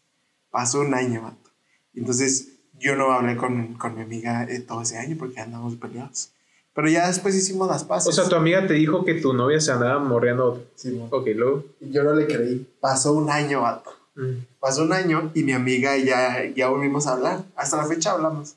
Pasó 0.51 0.81
un 0.81 0.93
año, 0.93 1.23
vato. 1.23 1.51
Y 1.95 2.01
entonces 2.01 2.49
yo 2.79 2.97
no 2.97 3.13
hablé 3.13 3.37
con, 3.37 3.75
con 3.75 3.95
mi 3.95 4.03
amiga 4.03 4.45
eh, 4.45 4.61
todo 4.61 4.83
ese 4.83 4.99
año 4.99 5.17
porque 5.19 5.41
andamos 5.41 5.77
peleados. 5.77 6.33
Pero 6.75 6.89
ya 6.91 7.07
después 7.07 7.35
hicimos 7.35 7.69
las 7.69 7.85
O 7.85 7.89
paces. 7.89 8.15
sea, 8.15 8.29
tu 8.29 8.37
amiga 8.37 8.67
te 8.67 8.75
dijo 8.75 9.03
que 9.07 9.15
tu 9.15 9.33
novia 9.33 9.59
se 9.61 9.73
andaba 9.73 9.99
morreando. 9.99 10.67
Sí. 10.75 11.01
Ok, 11.11 11.29
luego. 11.35 11.65
Yo 11.81 12.03
no 12.03 12.13
le 12.15 12.27
creí. 12.27 12.71
Pasó 12.81 13.15
un 13.15 13.31
año, 13.31 13.63
vato. 13.63 13.91
Mm. 14.17 14.45
Pasó 14.61 14.83
un 14.83 14.93
año 14.93 15.31
y 15.35 15.43
mi 15.45 15.53
amiga 15.53 15.97
ya, 15.99 16.45
ya 16.55 16.69
volvimos 16.69 17.07
a 17.07 17.13
hablar. 17.13 17.45
Hasta 17.55 17.77
la 17.77 17.87
fecha 17.87 18.13
hablamos. 18.13 18.57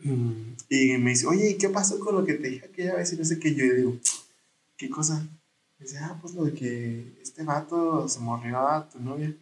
Mm, 0.00 0.32
Y 0.68 0.98
me 0.98 1.10
dice, 1.10 1.26
oye, 1.26 1.50
¿y 1.50 1.54
qué 1.56 1.68
pasó 1.70 1.98
con 1.98 2.14
lo 2.16 2.24
que 2.24 2.34
te 2.34 2.48
dije 2.48 2.66
aquella 2.66 2.94
vez? 2.96 3.12
Y 3.12 3.16
no 3.16 3.24
sé 3.24 3.38
qué. 3.38 3.54
Yo 3.54 3.64
le 3.64 3.74
digo, 3.74 3.96
¿qué 4.76 4.90
cosa? 4.90 5.20
Me 5.78 5.86
dice, 5.86 5.98
ah, 5.98 6.18
pues 6.20 6.34
lo 6.34 6.44
de 6.44 6.52
que 6.52 7.12
este 7.22 7.42
vato 7.44 8.08
se 8.08 8.18
morrió 8.20 8.58
a 8.58 8.88
tu 8.88 8.98
novia. 9.00 9.32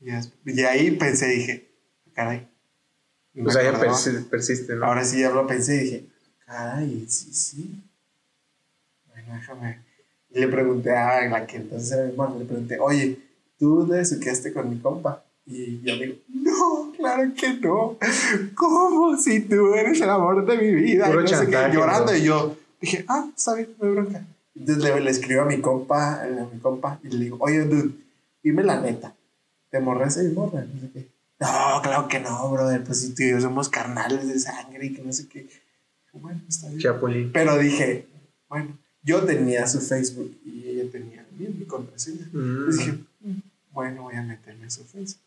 Y, 0.00 0.10
y 0.50 0.60
ahí 0.64 0.90
pensé, 0.92 1.26
dije, 1.28 1.66
caray. 2.14 2.46
Y 3.34 3.40
me 3.42 3.48
O 3.48 3.50
sea, 3.50 3.62
ella 3.62 3.70
acordaba. 3.70 3.96
persi- 3.96 4.24
persiste, 4.28 4.74
¿no? 4.76 4.86
Ahora 4.86 5.04
sí 5.04 5.20
ya 5.20 5.30
lo 5.30 5.46
pensé 5.46 5.76
y 5.76 5.80
dije, 5.84 6.06
caray, 6.44 7.06
sí, 7.08 7.32
sí. 7.32 7.82
Bueno, 9.08 9.34
déjame. 9.34 9.80
Y 10.30 10.40
le 10.40 10.48
pregunté 10.48 10.94
a 10.94 11.26
la 11.28 11.46
que 11.46 11.56
entonces 11.56 11.90
era 11.92 12.04
mi 12.04 12.10
hermano, 12.10 12.38
le 12.38 12.44
pregunté, 12.44 12.78
oye, 12.78 13.18
¿tú 13.58 13.86
te 13.88 14.20
quedaste 14.20 14.52
con 14.52 14.70
mi 14.70 14.78
compa? 14.78 15.24
Y 15.46 15.80
yo 15.82 15.96
me 15.96 16.06
dijo, 16.06 16.18
no, 16.28 16.92
claro 16.96 17.32
que 17.34 17.54
no. 17.54 17.96
¿Cómo? 18.54 19.16
Si 19.16 19.40
tú 19.40 19.74
eres 19.74 20.00
el 20.00 20.10
amor 20.10 20.44
de 20.44 20.56
mi 20.58 20.74
vida. 20.74 21.06
Puro 21.06 21.20
Y 21.20 21.22
no 21.24 21.28
sé 21.28 21.46
qué, 21.46 21.52
chantaje, 21.52 21.74
llorando. 21.74 22.12
¿no? 22.12 22.18
Y 22.18 22.22
yo 22.24 22.56
dije, 22.80 23.04
ah, 23.08 23.28
está 23.36 23.54
bien, 23.54 23.68
no 23.80 23.86
hay 23.86 23.94
bronca. 23.94 24.26
Entonces 24.56 24.84
le, 24.84 25.00
le 25.00 25.10
escribo 25.10 25.42
a 25.42 25.44
mi 25.44 25.60
compa, 25.60 26.22
a 26.22 26.26
mi 26.52 26.58
compa, 26.60 26.98
y 27.04 27.08
le 27.08 27.24
digo, 27.24 27.36
oye, 27.40 27.60
dude, 27.60 27.90
dime 28.42 28.64
la 28.64 28.80
neta. 28.80 29.14
¿Te 29.70 29.78
morres 29.80 30.16
y 30.16 30.32
morra? 30.34 30.64
No 30.64 30.80
sé 30.80 30.90
qué. 30.92 31.08
No, 31.38 31.80
claro 31.82 32.08
que 32.08 32.18
no, 32.18 32.50
brother. 32.50 32.82
Pues 32.82 33.02
si 33.02 33.14
tú 33.14 33.22
y 33.22 33.30
yo 33.30 33.40
somos 33.40 33.68
carnales 33.68 34.26
de 34.26 34.38
sangre 34.38 34.86
y 34.86 34.94
que 34.94 35.02
no 35.02 35.12
sé 35.12 35.28
qué. 35.28 35.46
Bueno, 36.14 36.40
está 36.48 36.68
bien. 36.68 36.80
Chapulín. 36.80 37.30
Pero 37.32 37.58
dije, 37.58 38.06
bueno, 38.48 38.78
yo 39.02 39.22
tenía 39.24 39.66
su 39.68 39.80
Facebook 39.80 40.34
y 40.44 40.66
ella 40.66 40.90
tenía 40.90 41.26
mío, 41.38 41.50
mi 41.56 41.66
contraseña. 41.66 42.26
Mm. 42.32 42.38
Entonces 42.38 42.78
dije, 42.78 42.92
"Mm, 42.92 42.96
bueno, 42.96 43.06
a 44.66 44.70
su 44.70 44.84
Facebook. 44.84 45.22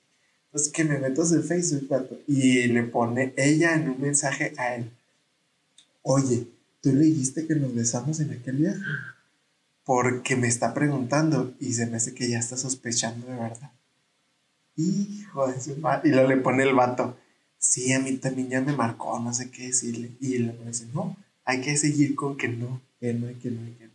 Entonces 0.46 0.74
que 0.74 0.84
me 0.84 0.98
meto 0.98 1.22
a 1.22 1.26
su 1.26 1.42
Facebook, 1.44 1.88
y 2.28 2.68
le 2.68 2.84
pone 2.84 3.34
ella 3.38 3.76
en 3.76 3.90
un 3.90 4.02
mensaje 4.02 4.54
a 4.58 4.76
él. 4.76 4.90
Oye, 6.02 6.48
¿tú 6.82 6.92
le 6.94 7.06
dijiste 7.06 7.46
que 7.46 7.56
nos 7.56 7.74
besamos 7.76 8.20
en 8.20 8.32
aquel 8.32 8.58
viaje? 8.58 8.82
Porque 9.84 10.36
me 10.36 10.48
está 10.48 10.74
preguntando 10.74 11.54
y 11.60 11.74
se 11.74 11.86
me 11.86 11.98
hace 11.98 12.14
que 12.14 12.30
ya 12.30 12.40
está 12.40 12.58
sospechando 12.58 13.28
de 13.28 13.36
verdad. 13.36 13.72
Hijo 14.76 15.52
de 15.52 15.62
su 15.62 15.78
madre. 15.78 16.10
Y 16.10 16.12
luego 16.14 16.30
le 16.30 16.38
pone 16.38 16.64
el 16.64 16.74
vato. 16.74 17.18
Sí, 17.60 17.92
a 17.94 18.00
mí 18.00 18.14
también 18.14 18.50
ya 18.50 18.62
me 18.62 18.76
marcó, 18.76 19.20
no 19.20 19.34
sé 19.34 19.52
qué 19.52 19.68
decirle. 19.68 20.12
Y 20.20 20.40
le 20.40 20.56
dice, 20.66 20.88
no, 20.94 21.16
hay 21.44 21.62
que 21.62 21.78
seguir 21.78 22.16
con 22.16 22.38
que 22.38 22.48
no, 22.48 22.82
que 23.00 23.14
no, 23.14 23.28
que 23.40 23.52
no, 23.52 23.62
que 23.78 23.86
no. 23.86 23.92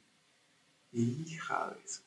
Hija 0.92 1.70
de 1.70 1.88
su 1.90 2.03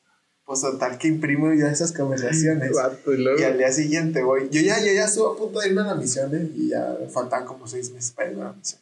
Pues 0.48 0.62
total 0.62 0.96
que 0.96 1.08
imprimo 1.08 1.52
ya 1.52 1.70
esas 1.70 1.92
conversaciones. 1.92 2.70
Y. 2.70 3.38
Y 3.38 3.42
al 3.44 3.58
día 3.58 3.70
siguiente 3.70 4.22
voy. 4.22 4.48
Yo 4.50 4.62
ya, 4.62 4.80
yo 4.80 4.90
ya 4.94 5.04
estuve 5.04 5.34
a 5.34 5.38
punto 5.38 5.60
de 5.60 5.68
irme 5.68 5.82
a 5.82 5.84
la 5.84 5.94
misión 5.94 6.34
¿eh? 6.34 6.50
y 6.56 6.68
ya 6.70 6.96
faltaban 7.12 7.44
como 7.46 7.68
seis 7.68 7.90
meses 7.92 8.12
para 8.12 8.30
irme 8.30 8.40
a 8.40 8.46
la 8.46 8.52
misión. 8.54 8.80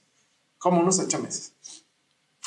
Como 0.59 0.81
unos 0.81 1.01
ocho 1.01 1.19
meses. 1.21 1.55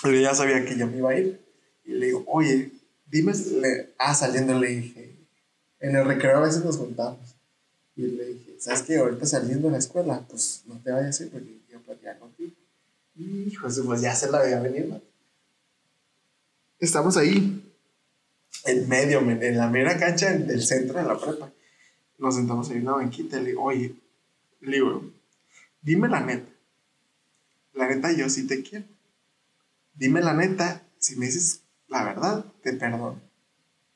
Pero 0.02 0.16
yo 0.16 0.22
ya 0.22 0.34
sabía 0.34 0.64
que 0.64 0.78
yo 0.78 0.88
me 0.88 0.98
iba 1.00 1.10
a 1.12 1.20
ir. 1.20 1.38
Y 1.84 1.96
le 1.96 2.06
digo, 2.06 2.24
oye, 2.28 2.72
dime. 3.12 3.34
le- 3.60 3.90
ah, 3.98 4.16
saliendo 4.16 4.58
le 4.58 4.70
dije, 4.70 5.18
en 5.82 5.98
el 5.98 6.06
recreo 6.06 6.38
a 6.38 6.42
veces 6.42 6.64
nos 6.64 6.78
juntamos. 6.78 7.36
Y 7.98 8.04
le 8.04 8.26
dije, 8.26 8.56
¿sabes 8.58 8.84
qué? 8.84 9.00
Ahorita 9.00 9.26
saliendo 9.26 9.68
de 9.68 9.74
la 9.74 9.80
escuela, 9.80 10.24
pues 10.30 10.62
no 10.66 10.80
te 10.82 10.92
vayas 10.94 11.20
a 11.20 11.24
ir 11.26 11.30
porque 11.32 11.60
yo 11.70 11.82
platicar 11.82 12.18
contigo. 12.20 12.54
Hijo, 13.18 13.68
pues 13.86 14.00
ya 14.00 14.16
se 14.16 14.32
la 14.32 14.42
veía 14.42 14.62
venir, 14.62 14.88
man. 14.88 15.04
Estamos 16.80 17.18
ahí, 17.18 17.69
en 18.66 18.88
medio, 18.90 19.20
en 19.20 19.58
la 19.58 19.68
mera 19.70 19.98
cancha 19.98 20.34
en- 20.34 20.48
del 20.48 20.62
centro 20.64 20.98
de 21.00 21.06
la 21.06 21.18
prepa. 21.18 21.52
Nos 22.18 22.36
sentamos 22.36 22.70
ahí 22.70 22.78
en 22.78 22.84
una 22.84 22.94
banquita 22.98 23.38
y 23.38 23.44
le 23.44 23.50
digo, 23.52 23.64
oye, 23.64 23.96
le 24.62 24.72
digo, 24.78 25.04
dime 25.82 26.08
la 26.10 26.20
neta. 26.22 26.50
La 27.74 27.88
neta, 27.88 28.12
yo 28.12 28.30
sí 28.30 28.46
te 28.46 28.62
quiero. 28.62 28.86
Dime 29.94 30.22
la 30.22 30.34
neta, 30.34 30.82
si 30.98 31.16
me 31.16 31.28
dices 31.28 31.62
la 31.88 32.04
verdad, 32.04 32.46
te 32.62 32.74
perdono. 32.74 33.20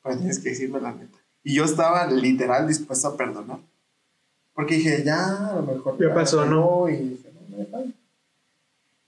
Pero 0.04 0.18
tienes 0.18 0.40
que 0.40 0.50
decirme 0.50 0.80
la 0.82 0.94
neta. 0.94 1.18
Y 1.44 1.56
yo 1.56 1.66
estaba 1.66 2.08
literal 2.10 2.68
dispuesto 2.68 3.10
a 3.10 3.18
perdonar. 3.18 3.60
Porque 4.54 4.76
dije, 4.76 5.04
ya, 5.04 5.50
a 5.50 5.56
lo 5.56 5.64
mejor. 5.64 5.98
Ya 6.00 6.14
pasó, 6.14 6.46
¿no? 6.46 6.88
Y 6.90 6.96
dije, 6.98 7.32
no, 7.50 7.58
me. 7.58 7.94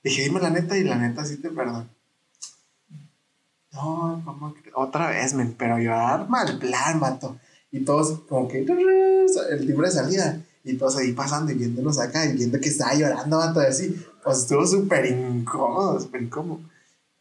Dije, 0.04 0.24
dime 0.24 0.40
la 0.42 0.50
neta 0.50 0.78
y 0.78 0.84
la 0.84 0.96
neta 0.98 1.24
sí 1.26 1.38
te 1.38 1.50
perdono. 1.50 1.88
No, 3.76 4.22
¿cómo 4.26 4.56
Otra 4.74 5.10
vez, 5.10 5.36
pero 5.58 5.78
yo 5.80 5.94
arma 5.94 6.44
el 6.44 6.58
plan, 6.58 7.00
vato. 7.00 7.38
Y 7.72 7.82
todos, 7.82 8.22
como 8.30 8.48
que, 8.48 8.60
el 8.60 8.66
timbre 9.68 9.88
de 9.88 9.94
salida. 9.94 10.42
Y 10.64 10.78
todos 10.78 10.98
ahí 10.98 11.12
pasando 11.12 11.52
y 11.52 11.56
viéndonos 11.56 12.00
acá 12.00 12.26
y 12.26 12.34
viendo 12.34 12.60
que 12.60 12.70
estaba 12.70 12.96
llorando, 12.96 13.38
vato, 13.38 13.62
y 13.62 13.66
así. 13.66 14.04
Pues 14.24 14.40
estuvo 14.40 14.66
súper 14.66 15.06
incómodo, 15.06 16.00
súper 16.00 16.24
incómodo. 16.24 16.62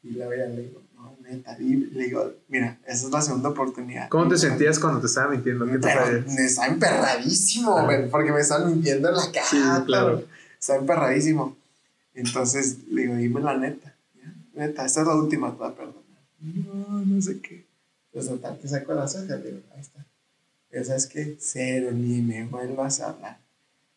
Y 0.03 0.11
luego 0.13 0.33
ya 0.33 0.47
le 0.47 0.63
digo, 0.63 0.81
no, 0.95 1.17
neta, 1.29 1.57
y 1.59 1.77
le 1.77 2.05
digo, 2.05 2.33
mira, 2.49 2.79
esa 2.87 3.07
es 3.07 3.13
la 3.13 3.21
segunda 3.21 3.51
oportunidad. 3.51 4.09
¿Cómo 4.09 4.29
te 4.29 4.39
sentías 4.39 4.79
cuando 4.79 5.01
te 5.01 5.07
estaba 5.09 5.31
mintiendo? 5.31 5.67
¿Qué 5.67 5.79
pero 5.79 6.25
me 6.27 6.45
está 6.47 6.67
emperradísimo, 6.67 7.77
Ah. 7.77 7.89
porque 8.11 8.33
me 8.33 8.41
están 8.41 8.67
mintiendo 8.71 9.09
en 9.11 9.17
la 9.17 9.33
cara. 9.33 9.47
Sí, 9.47 9.61
claro. 9.87 10.25
Está 10.59 10.77
emperradísimo. 10.77 11.57
Entonces 12.15 12.79
le 12.89 13.03
digo, 13.03 13.15
dime 13.17 13.41
la 13.41 13.57
neta. 13.59 13.95
¿ya? 14.15 14.33
Neta, 14.55 14.87
esta 14.87 15.01
es 15.03 15.07
la 15.07 15.17
última, 15.17 15.55
perdonar. 15.59 16.04
No, 16.45 17.05
no 17.05 17.23
sé 17.23 17.41
qué. 17.41 17.65
Pues 18.13 18.29
total, 18.29 18.59
que 18.61 18.69
saco 18.69 18.93
las 18.93 19.15
hojas, 19.17 19.43
digo, 19.43 19.61
ahí 19.75 19.81
está. 19.81 20.05
Pero 20.69 20.85
sabes 20.85 21.07
qué, 21.07 21.37
cero, 21.41 21.91
ni 21.93 22.21
me 22.21 22.45
vuelvas 22.45 23.01
a 23.01 23.11
hablar. 23.11 23.39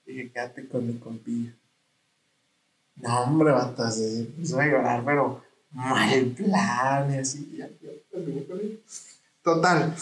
Dije, 0.06 0.32
quédate 0.32 0.68
con 0.68 0.88
el 0.88 1.00
compillo. 1.00 1.52
No, 2.96 3.24
hombre, 3.24 3.52
vato, 3.52 3.92
se 3.92 4.24
puso 4.24 4.60
a 4.60 4.66
llorar, 4.66 5.04
pero 5.06 5.44
mal 5.72 6.26
plan 6.28 7.14
y 7.14 7.18
así. 7.18 7.56
Ya, 7.58 7.68
ya 7.68 7.90
terminé 8.10 8.46
con. 8.46 8.60
Total, 9.44 9.94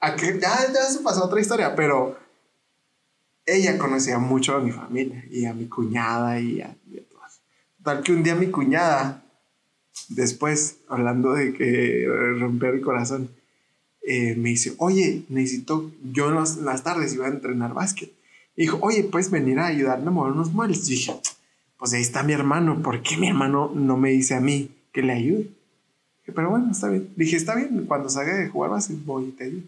ya, 0.00 0.72
ya 0.72 0.82
se 0.82 1.00
pasó 1.00 1.24
otra 1.24 1.40
historia, 1.40 1.74
pero 1.74 2.18
ella 3.46 3.78
conocía 3.78 4.18
mucho 4.18 4.54
a 4.54 4.60
mi 4.60 4.72
familia 4.72 5.24
y 5.30 5.46
a 5.46 5.54
mi 5.54 5.68
cuñada 5.68 6.38
y 6.38 6.60
a, 6.60 6.76
y 6.86 6.98
a 6.98 7.08
todos. 7.08 7.40
Tal 7.82 8.02
que 8.02 8.12
un 8.12 8.22
día 8.22 8.34
mi 8.34 8.50
cuñada, 8.50 9.23
después, 10.08 10.78
hablando 10.88 11.32
de 11.32 11.52
que 11.54 12.06
romper 12.38 12.74
el 12.74 12.80
corazón, 12.80 13.30
eh, 14.06 14.34
me 14.36 14.50
dice, 14.50 14.74
oye, 14.78 15.24
necesito, 15.28 15.90
yo 16.12 16.28
en 16.28 16.34
las, 16.34 16.58
las 16.58 16.84
tardes 16.84 17.14
iba 17.14 17.26
a 17.26 17.30
entrenar 17.30 17.72
básquet. 17.72 18.12
Y 18.56 18.62
dijo, 18.62 18.78
oye, 18.82 19.04
puedes 19.04 19.30
venir 19.30 19.58
a 19.58 19.66
ayudarme 19.66 20.08
a 20.08 20.10
mover 20.10 20.32
unos 20.32 20.52
muebles. 20.52 20.88
Y 20.88 20.92
dije, 20.92 21.14
pues 21.78 21.92
ahí 21.92 22.02
está 22.02 22.22
mi 22.22 22.32
hermano, 22.32 22.82
¿por 22.82 23.02
qué 23.02 23.16
mi 23.16 23.28
hermano 23.28 23.72
no 23.74 23.96
me 23.96 24.10
dice 24.10 24.34
a 24.34 24.40
mí 24.40 24.70
que 24.92 25.02
le 25.02 25.12
ayude? 25.12 25.50
Dije, 26.20 26.32
pero 26.34 26.50
bueno, 26.50 26.70
está 26.70 26.88
bien. 26.88 27.12
Dije, 27.16 27.36
está 27.36 27.54
bien, 27.54 27.86
cuando 27.86 28.08
salga 28.08 28.34
de 28.36 28.48
jugar 28.48 28.70
básquet 28.70 29.02
voy 29.04 29.26
y 29.26 29.30
te 29.32 29.44
ayudo. 29.44 29.62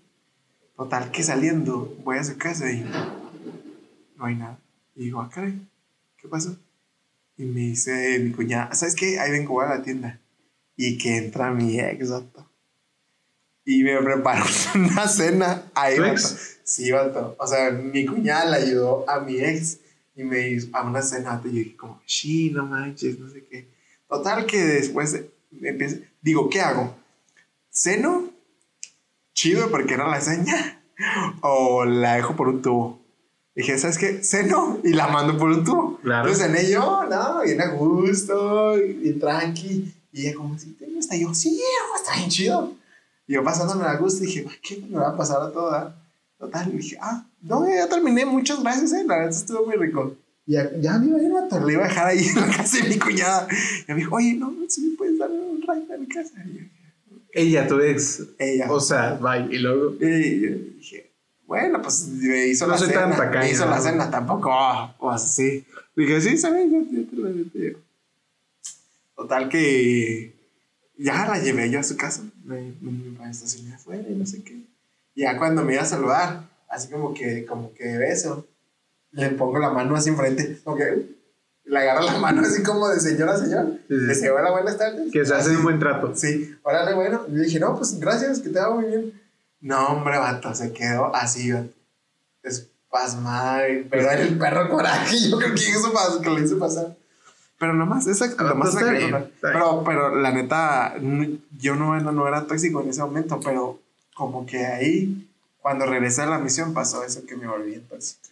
Total, 0.76 1.10
que 1.10 1.22
saliendo, 1.22 1.96
voy 2.04 2.18
a 2.18 2.24
su 2.24 2.36
casa 2.36 2.70
y 2.70 2.84
no 4.16 4.24
hay 4.24 4.34
nada. 4.34 4.58
Y 4.94 5.04
digo, 5.04 5.20
ah, 5.20 5.30
caray, 5.32 5.58
¿qué 6.18 6.28
pasó? 6.28 6.56
Y 7.38 7.44
me 7.44 7.60
dice 7.60 8.18
mi 8.18 8.30
cuñada, 8.32 8.74
¿sabes 8.74 8.94
qué? 8.94 9.18
Ahí 9.20 9.30
vengo 9.30 9.60
a 9.60 9.66
la 9.76 9.82
tienda. 9.82 10.18
Y 10.76 10.98
que 10.98 11.16
entra 11.16 11.50
mi 11.50 11.78
ex, 11.80 12.10
vato. 12.10 12.48
Y 13.64 13.82
me 13.82 14.00
preparó 14.02 14.44
una 14.74 15.06
cena 15.08 15.70
ahí, 15.74 15.96
¿Tu 15.96 16.02
vato. 16.02 16.28
Sí, 16.64 16.90
vato. 16.90 17.36
O 17.38 17.46
sea, 17.46 17.70
mi 17.70 18.06
cuñada 18.06 18.46
le 18.50 18.56
ayudó 18.66 19.08
a 19.08 19.20
mi 19.20 19.38
ex 19.38 19.78
y 20.14 20.24
me 20.24 20.48
hizo 20.48 20.68
a 20.72 20.82
una 20.82 21.02
cena, 21.02 21.30
vato. 21.36 21.48
Y 21.48 21.52
yo 21.52 21.58
dije, 21.58 21.76
como, 21.76 22.00
sí, 22.06 22.50
no 22.50 22.64
manches, 22.66 23.18
no 23.18 23.28
sé 23.28 23.44
qué. 23.44 23.68
Total, 24.08 24.46
que 24.46 24.62
después 24.62 25.12
de- 25.12 25.30
empiezo, 25.62 25.96
digo, 26.22 26.48
¿qué 26.48 26.60
hago? 26.60 26.94
¿Ceno? 27.70 28.30
Chido, 29.34 29.70
porque 29.70 29.94
era 29.94 30.08
la 30.08 30.20
seña. 30.20 30.72
O 31.42 31.84
la 31.84 32.14
dejo 32.14 32.34
por 32.36 32.48
un 32.48 32.62
tubo. 32.62 32.98
Dije, 33.56 33.78
¿sabes 33.78 33.96
qué? 33.96 34.22
Ceno 34.22 34.80
y 34.84 34.92
la 34.92 35.08
mando 35.08 35.38
por 35.38 35.48
un 35.48 35.64
tubo. 35.64 35.98
Claro. 36.02 36.28
Entonces 36.28 36.46
cené 36.46 36.70
yo, 36.70 37.04
no, 37.08 37.42
bien 37.42 37.58
a 37.62 37.68
gusto, 37.68 38.76
y 38.78 39.14
tranqui. 39.14 39.94
Y 40.12 40.26
ella 40.26 40.36
como, 40.36 40.58
¿sí 40.58 40.76
te 40.78 40.84
gusta? 40.86 41.16
Y 41.16 41.22
yo, 41.22 41.32
sí, 41.34 41.58
está 41.96 42.16
bien 42.16 42.28
chido. 42.28 42.74
Y 43.26 43.32
yo 43.32 43.42
pasándome 43.42 43.84
a 43.86 43.96
gusto, 43.96 44.20
dije, 44.24 44.46
¿qué 44.62 44.84
me 44.88 44.98
va 44.98 45.08
a 45.08 45.16
pasar 45.16 45.40
a 45.40 45.50
toda? 45.50 45.96
Total, 46.38 46.68
y 46.68 46.76
dije, 46.76 46.98
ah, 47.00 47.26
no, 47.40 47.66
ya 47.66 47.88
terminé, 47.88 48.26
muchas 48.26 48.62
gracias, 48.62 48.92
eh, 48.92 49.04
la 49.06 49.16
verdad 49.16 49.30
estuvo 49.30 49.64
muy 49.64 49.76
rico. 49.76 50.14
Y 50.44 50.52
ya, 50.52 50.70
ya 50.78 50.98
me 50.98 51.06
iba 51.06 51.18
a 51.18 51.22
ir 51.22 51.32
a 51.50 51.60
le 51.60 51.72
iba 51.72 51.84
a 51.84 51.88
dejar 51.88 52.06
ahí 52.08 52.26
en 52.28 52.34
la 52.40 52.56
casa 52.56 52.76
de 52.82 52.90
mi 52.90 52.98
cuñada. 52.98 53.48
Y 53.88 53.92
me 53.92 53.98
dijo, 53.98 54.16
oye, 54.16 54.34
no, 54.34 54.52
si 54.68 54.82
me 54.82 54.96
puedes 54.98 55.18
dar 55.18 55.30
un 55.30 55.62
ride 55.62 55.94
a 55.94 55.96
mi 55.96 56.06
casa. 56.06 56.34
Y 56.44 56.58
yo, 56.58 56.64
Ella, 57.32 57.66
tu 57.66 57.80
ex. 57.80 58.22
ella. 58.38 58.70
O 58.70 58.80
sea, 58.80 59.14
bye. 59.14 59.48
Y 59.50 59.58
luego. 59.58 59.94
Y 59.98 60.40
yo 60.40 60.48
dije, 60.76 61.05
bueno, 61.46 61.80
pues 61.82 62.08
me 62.08 62.46
hizo 62.48 62.66
No 62.66 62.72
la 62.72 62.78
soy 62.78 62.88
cena. 62.88 63.00
tan 63.02 63.10
tacaño, 63.16 63.40
me 63.40 63.50
hizo 63.50 63.66
la 63.66 63.80
cena 63.80 64.10
tampoco. 64.10 64.50
oh, 64.52 64.94
o 64.98 65.10
así. 65.10 65.64
Dije, 65.94 66.20
sí, 66.20 66.36
¿sabes? 66.36 66.70
Yo, 66.70 66.80
yo 66.90 67.06
te 67.08 67.16
la. 67.16 67.78
Total 69.16 69.48
que 69.48 70.34
ya 70.98 71.26
la 71.26 71.38
llevé 71.38 71.70
yo 71.70 71.80
a 71.80 71.82
su 71.82 71.96
casa. 71.96 72.22
Me, 72.44 72.74
me, 72.80 72.92
me 72.92 73.30
estacioné 73.30 73.74
afuera 73.74 74.04
y 74.08 74.14
no 74.14 74.26
sé 74.26 74.42
qué. 74.42 74.60
Ya 75.14 75.38
cuando 75.38 75.64
me 75.64 75.72
iba 75.74 75.82
a 75.82 75.86
saludar, 75.86 76.48
así 76.68 76.88
como 76.90 77.14
que, 77.14 77.46
como 77.46 77.72
que 77.72 77.96
beso, 77.96 78.46
le 79.12 79.30
pongo 79.30 79.58
la 79.58 79.70
mano 79.70 79.96
así 79.96 80.10
enfrente. 80.10 80.60
Como 80.62 80.76
que 80.76 81.16
le 81.64 81.78
agarro 81.78 82.02
la 82.04 82.18
mano 82.18 82.42
así 82.42 82.62
como 82.62 82.88
de 82.88 83.00
señora 83.00 83.38
señor. 83.38 83.78
Sí, 83.88 83.94
sí. 83.94 83.94
Le 83.94 84.14
dice, 84.14 84.30
hola, 84.30 84.50
buenas 84.50 84.76
tardes. 84.76 85.10
Que 85.10 85.24
se 85.24 85.34
hace 85.34 85.48
Así. 85.50 85.56
un 85.56 85.62
buen 85.62 85.78
trato. 85.78 86.14
Sí, 86.14 86.54
órale, 86.62 86.94
bueno. 86.94 87.24
Y 87.28 87.32
le 87.32 87.44
dije, 87.44 87.58
no, 87.58 87.74
pues 87.76 87.98
gracias, 87.98 88.40
que 88.40 88.50
te 88.50 88.58
va 88.58 88.74
muy 88.74 88.84
bien. 88.84 89.22
No, 89.66 89.86
hombre, 89.88 90.16
vato, 90.18 90.54
se 90.54 90.72
quedó 90.72 91.14
así, 91.14 91.50
vato. 91.52 91.68
Espasmado, 92.42 93.68
y- 93.68 93.82
pero 93.90 94.02
era 94.10 94.22
el 94.22 94.38
perro 94.38 94.68
coraje. 94.70 95.16
Yo 95.28 95.38
creo 95.38 95.54
que 95.54 95.60
eso 95.70 95.92
pasó, 95.92 96.20
que 96.20 96.30
le 96.30 96.42
hizo 96.44 96.58
pasar. 96.58 96.96
Pero 97.58 97.72
nomás, 97.72 98.06
esa, 98.06 98.26
Ah, 98.38 98.44
nomás 98.44 98.74
pues 98.74 98.82
está 98.82 98.92
bien, 98.92 99.30
pero, 99.40 99.82
pero 99.84 100.14
la 100.16 100.30
neta, 100.30 100.94
yo 101.58 101.74
no, 101.74 101.96
era- 101.96 102.12
no 102.12 102.28
era 102.28 102.46
tóxico 102.46 102.82
en 102.82 102.90
ese 102.90 103.00
momento, 103.00 103.40
pero 103.42 103.80
como 104.14 104.44
que 104.46 104.64
ahí, 104.66 105.26
cuando 105.62 105.86
regresé 105.86 106.22
a 106.22 106.26
la 106.26 106.38
misión, 106.38 106.74
pasó 106.74 107.02
eso 107.02 107.24
que 107.26 107.34
me 107.34 107.46
volví. 107.48 107.82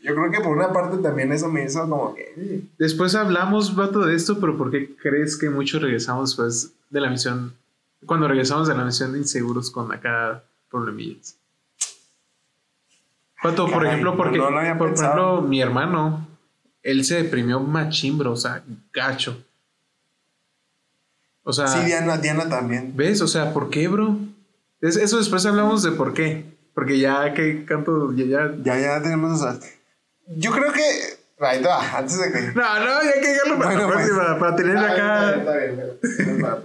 Yo 0.02 0.14
creo 0.14 0.30
que 0.30 0.40
por 0.40 0.56
una 0.56 0.72
parte 0.72 0.98
también 0.98 1.32
eso 1.32 1.48
me 1.48 1.64
hizo 1.64 1.80
como 1.88 2.14
que. 2.14 2.32
eh, 2.36 2.60
Después 2.78 3.14
hablamos, 3.14 3.74
vato, 3.74 4.00
de 4.00 4.14
esto, 4.14 4.38
pero 4.40 4.56
¿por 4.58 4.70
qué 4.70 4.94
crees 5.02 5.36
que 5.38 5.48
muchos 5.50 5.80
regresamos 5.82 6.30
después 6.30 6.70
de 6.90 7.00
la 7.00 7.08
misión? 7.10 7.54
Cuando 8.06 8.28
regresamos 8.28 8.68
de 8.68 8.74
la 8.76 8.84
misión 8.84 9.12
de 9.14 9.18
inseguros 9.20 9.70
con 9.70 9.90
acá 9.90 10.44
problemillas. 10.74 11.36
Vato, 13.42 13.66
por 13.70 13.86
ejemplo, 13.86 14.16
porque, 14.16 14.38
no 14.38 14.50
lo 14.50 14.58
había 14.58 14.76
por, 14.78 14.92
ejemplo, 14.94 15.42
mi 15.42 15.60
hermano, 15.60 16.26
él 16.82 17.04
se 17.04 17.22
deprimió 17.22 17.60
machimbro, 17.60 18.32
o 18.32 18.36
sea, 18.36 18.62
gacho. 18.92 19.42
O 21.42 21.52
sea, 21.52 21.68
Sí, 21.68 21.84
Diana, 21.84 22.16
Diana 22.16 22.48
también. 22.48 22.92
¿ves? 22.96 23.20
O 23.20 23.28
sea, 23.28 23.52
¿por 23.52 23.68
qué, 23.68 23.86
bro? 23.88 24.16
Es- 24.80 24.96
eso 24.96 25.18
después 25.18 25.44
hablamos 25.44 25.82
de 25.82 25.92
por 25.92 26.14
qué. 26.14 26.44
Porque 26.74 26.98
ya 26.98 27.34
que 27.34 27.64
canto, 27.66 28.12
ya, 28.14 28.24
ya- 28.24 28.54
Ya, 28.64 28.78
ya 28.80 29.02
tenemos 29.02 29.38
esas. 29.40 29.60
Yo 30.26 30.50
creo 30.50 30.72
que. 30.72 30.82
Ahí 31.40 31.60
te 31.60 31.68
va, 31.68 31.98
antes 31.98 32.18
de 32.18 32.32
que. 32.32 32.40
No, 32.54 32.80
no, 32.80 33.02
ya 33.02 33.12
que 33.20 33.28
dejarlo 33.28 33.58
para 33.58 33.70
Bueno, 33.74 33.80
la 33.88 33.92
pues. 33.94 34.06
próxima, 34.08 34.38
para 34.38 34.56
tener 34.56 34.76
Está 34.76 34.86
bien, 34.94 35.00
acá. 35.04 35.36
está 35.36 35.56
bien, 35.56 35.80
está 36.02 36.32
bien, 36.32 36.62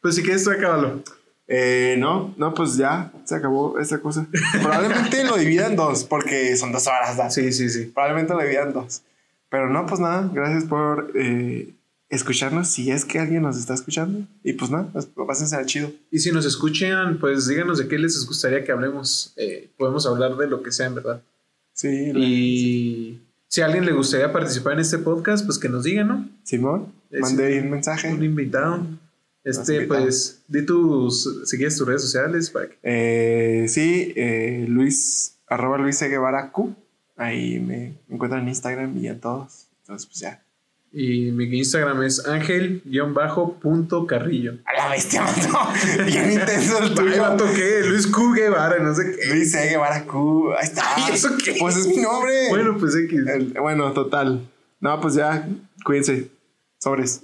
Pues 0.00 0.14
si 0.14 0.22
quieres, 0.22 0.42
tú 0.44 0.50
acábalo. 0.52 1.02
Eh, 1.46 1.96
no, 1.98 2.34
no, 2.38 2.54
pues 2.54 2.76
ya 2.76 3.12
se 3.24 3.34
acabó 3.34 3.78
esta 3.78 4.00
cosa. 4.00 4.26
Probablemente 4.62 5.24
lo 5.24 5.36
divida 5.36 5.66
en 5.66 5.76
dos, 5.76 6.04
porque 6.04 6.56
son 6.56 6.72
dos 6.72 6.86
horas. 6.86 7.16
¿da? 7.16 7.30
Sí, 7.30 7.52
sí, 7.52 7.68
sí. 7.68 7.86
Probablemente 7.86 8.32
lo 8.34 8.40
divida 8.40 8.62
en 8.62 8.72
dos. 8.72 9.02
Pero 9.50 9.68
no, 9.70 9.86
pues 9.86 10.00
nada, 10.00 10.30
gracias 10.32 10.64
por 10.64 11.12
eh, 11.14 11.74
escucharnos. 12.08 12.68
Si 12.68 12.90
es 12.90 13.04
que 13.04 13.18
alguien 13.18 13.42
nos 13.42 13.58
está 13.58 13.74
escuchando. 13.74 14.26
Y 14.42 14.54
pues 14.54 14.70
nada, 14.70 14.88
pues, 14.92 15.06
pásense 15.26 15.56
al 15.56 15.66
chido. 15.66 15.92
Y 16.10 16.18
si 16.18 16.32
nos 16.32 16.46
escuchan, 16.46 17.18
pues 17.18 17.46
díganos 17.46 17.78
de 17.78 17.88
qué 17.88 17.98
les 17.98 18.26
gustaría 18.26 18.64
que 18.64 18.72
hablemos. 18.72 19.32
Eh, 19.36 19.70
podemos 19.76 20.06
hablar 20.06 20.36
de 20.36 20.48
lo 20.48 20.62
que 20.62 20.72
sea, 20.72 20.86
en 20.86 20.94
verdad. 20.94 21.22
Sí, 21.72 22.12
Y 22.14 23.20
si 23.48 23.60
a 23.60 23.66
alguien 23.66 23.84
le 23.84 23.92
gustaría 23.92 24.32
participar 24.32 24.74
en 24.74 24.80
este 24.80 24.98
podcast, 24.98 25.44
pues 25.44 25.58
que 25.58 25.68
nos 25.68 25.84
diga, 25.84 26.04
¿no? 26.04 26.28
Simón, 26.42 26.92
ahí 27.12 27.58
un 27.58 27.70
mensaje. 27.70 28.12
Un 28.12 28.24
invitado. 28.24 28.86
Este, 29.44 29.82
pues, 29.82 30.42
di 30.48 30.64
tus, 30.64 31.42
si 31.48 31.56
quieres 31.58 31.76
tus 31.76 31.86
redes 31.86 32.00
sociales 32.02 32.50
para 32.50 32.68
que. 32.68 32.78
Eh, 32.82 33.66
sí, 33.68 34.12
eh, 34.16 34.64
Luis, 34.68 35.36
arroba 35.46 35.76
Luis 35.78 35.98
C. 35.98 36.08
Guevara 36.08 36.50
Q. 36.50 36.74
Ahí 37.16 37.60
me, 37.60 37.98
encuentran 38.08 38.42
en 38.42 38.48
Instagram 38.48 38.96
y 38.96 39.06
en 39.08 39.20
todos. 39.20 39.68
Entonces, 39.80 40.06
pues 40.06 40.18
ya. 40.20 40.40
Y 40.96 41.32
mi 41.32 41.44
Instagram 41.58 42.02
es 42.04 42.24
ángel-carrillo. 42.26 44.58
A 44.64 44.72
la 44.76 44.88
bestia, 44.90 45.22
mato. 45.26 45.58
Bien 46.06 46.30
intenso 46.32 46.78
el 46.82 46.94
tuyo. 46.94 47.20
vato, 47.20 47.44
¿qué? 47.54 47.80
Luis 47.84 48.06
Q. 48.06 48.32
Guevara, 48.32 48.78
no 48.78 48.94
sé 48.94 49.16
qué. 49.16 49.26
Luis 49.34 49.54
E. 49.54 49.70
Guevara 49.70 50.04
Q. 50.06 50.52
Ahí 50.56 50.64
está. 50.64 50.84
¿eso 51.12 51.30
qué? 51.44 51.56
Pues 51.58 51.76
es 51.76 51.88
mi 51.88 51.96
nombre. 51.96 52.48
Bueno, 52.48 52.76
pues 52.78 52.94
X. 52.96 53.20
El- 53.26 53.52
bueno, 53.60 53.92
total. 53.92 54.48
No, 54.80 55.00
pues 55.00 55.14
ya, 55.14 55.46
cuídense. 55.84 56.30
Sobres. 56.78 57.22